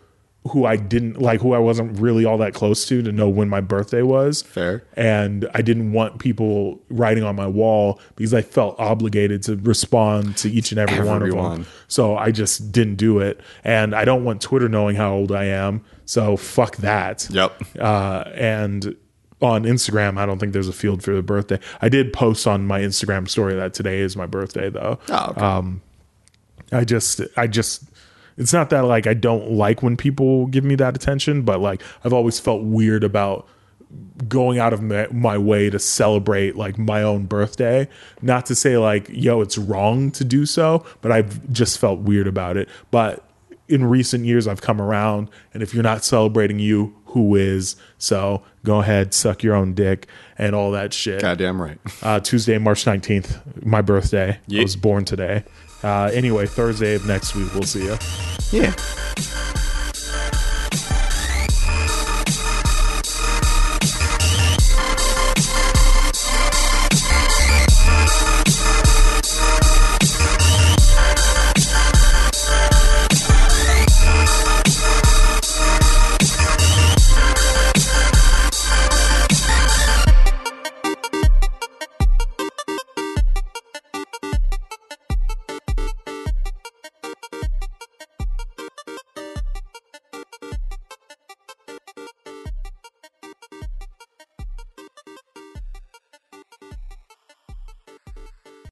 who 0.48 0.64
I 0.64 0.76
didn't 0.76 1.20
like 1.20 1.40
who 1.40 1.52
I 1.52 1.58
wasn't 1.58 2.00
really 2.00 2.24
all 2.24 2.36
that 2.38 2.52
close 2.52 2.84
to 2.86 3.00
to 3.00 3.12
know 3.12 3.28
when 3.28 3.48
my 3.48 3.60
birthday 3.60 4.02
was. 4.02 4.42
Fair. 4.42 4.82
And 4.94 5.48
I 5.54 5.62
didn't 5.62 5.92
want 5.92 6.18
people 6.18 6.80
writing 6.88 7.22
on 7.22 7.36
my 7.36 7.46
wall 7.46 8.00
because 8.16 8.34
I 8.34 8.42
felt 8.42 8.74
obligated 8.80 9.44
to 9.44 9.56
respond 9.56 10.36
to 10.38 10.50
each 10.50 10.72
and 10.72 10.80
every 10.80 11.06
one 11.06 11.22
of 11.22 11.30
them. 11.30 11.66
So 11.86 12.16
I 12.16 12.32
just 12.32 12.72
didn't 12.72 12.96
do 12.96 13.20
it. 13.20 13.40
And 13.62 13.94
I 13.94 14.04
don't 14.04 14.24
want 14.24 14.40
Twitter 14.40 14.68
knowing 14.68 14.96
how 14.96 15.14
old 15.14 15.30
I 15.30 15.44
am. 15.44 15.84
So 16.06 16.36
fuck 16.36 16.76
that. 16.78 17.28
Yep. 17.30 17.62
Uh, 17.78 18.24
and 18.34 18.96
on 19.40 19.62
Instagram, 19.62 20.18
I 20.18 20.26
don't 20.26 20.40
think 20.40 20.54
there's 20.54 20.68
a 20.68 20.72
field 20.72 21.04
for 21.04 21.14
the 21.14 21.22
birthday. 21.22 21.60
I 21.80 21.88
did 21.88 22.12
post 22.12 22.48
on 22.48 22.66
my 22.66 22.80
Instagram 22.80 23.28
story 23.28 23.54
that 23.54 23.74
today 23.74 24.00
is 24.00 24.16
my 24.16 24.26
birthday, 24.26 24.70
though. 24.70 24.98
Oh, 25.08 25.26
okay. 25.30 25.40
Um, 25.40 25.82
I 26.72 26.84
just, 26.84 27.20
I 27.36 27.46
just, 27.46 27.84
it's 28.36 28.52
not 28.52 28.70
that 28.70 28.82
like 28.84 29.06
I 29.06 29.14
don't 29.14 29.52
like 29.52 29.82
when 29.82 29.96
people 29.96 30.46
give 30.46 30.64
me 30.64 30.74
that 30.76 30.96
attention, 30.96 31.42
but 31.42 31.60
like 31.60 31.82
I've 32.04 32.12
always 32.12 32.38
felt 32.38 32.62
weird 32.62 33.04
about 33.04 33.48
going 34.28 34.58
out 34.58 34.72
of 34.72 34.82
my, 34.82 35.06
my 35.10 35.36
way 35.36 35.68
to 35.68 35.78
celebrate 35.78 36.56
like 36.56 36.78
my 36.78 37.02
own 37.02 37.26
birthday. 37.26 37.88
Not 38.20 38.46
to 38.46 38.54
say 38.54 38.78
like, 38.78 39.08
yo, 39.10 39.40
it's 39.40 39.58
wrong 39.58 40.10
to 40.12 40.24
do 40.24 40.46
so, 40.46 40.84
but 41.00 41.12
I've 41.12 41.50
just 41.52 41.78
felt 41.78 42.00
weird 42.00 42.26
about 42.26 42.56
it. 42.56 42.68
But 42.90 43.24
in 43.68 43.84
recent 43.84 44.24
years, 44.24 44.46
I've 44.46 44.60
come 44.60 44.80
around, 44.80 45.30
and 45.54 45.62
if 45.62 45.72
you're 45.72 45.82
not 45.82 46.04
celebrating 46.04 46.58
you, 46.58 46.94
who 47.06 47.34
is? 47.36 47.76
So 47.98 48.42
go 48.64 48.80
ahead, 48.80 49.14
suck 49.14 49.42
your 49.42 49.54
own 49.54 49.74
dick 49.74 50.06
and 50.38 50.54
all 50.54 50.70
that 50.72 50.92
shit 50.92 51.20
Goddamn 51.20 51.60
right. 51.60 51.78
uh, 52.02 52.20
Tuesday, 52.20 52.58
March 52.58 52.84
19th, 52.84 53.64
my 53.64 53.82
birthday. 53.82 54.38
I 54.60 54.62
was 54.62 54.76
born 54.76 55.04
today. 55.04 55.44
Uh, 55.82 56.10
anyway, 56.12 56.46
Thursday 56.46 56.94
of 56.94 57.06
next 57.06 57.34
week, 57.34 57.52
we'll 57.54 57.62
see 57.62 57.84
you. 57.84 57.96
Yeah. 58.50 58.72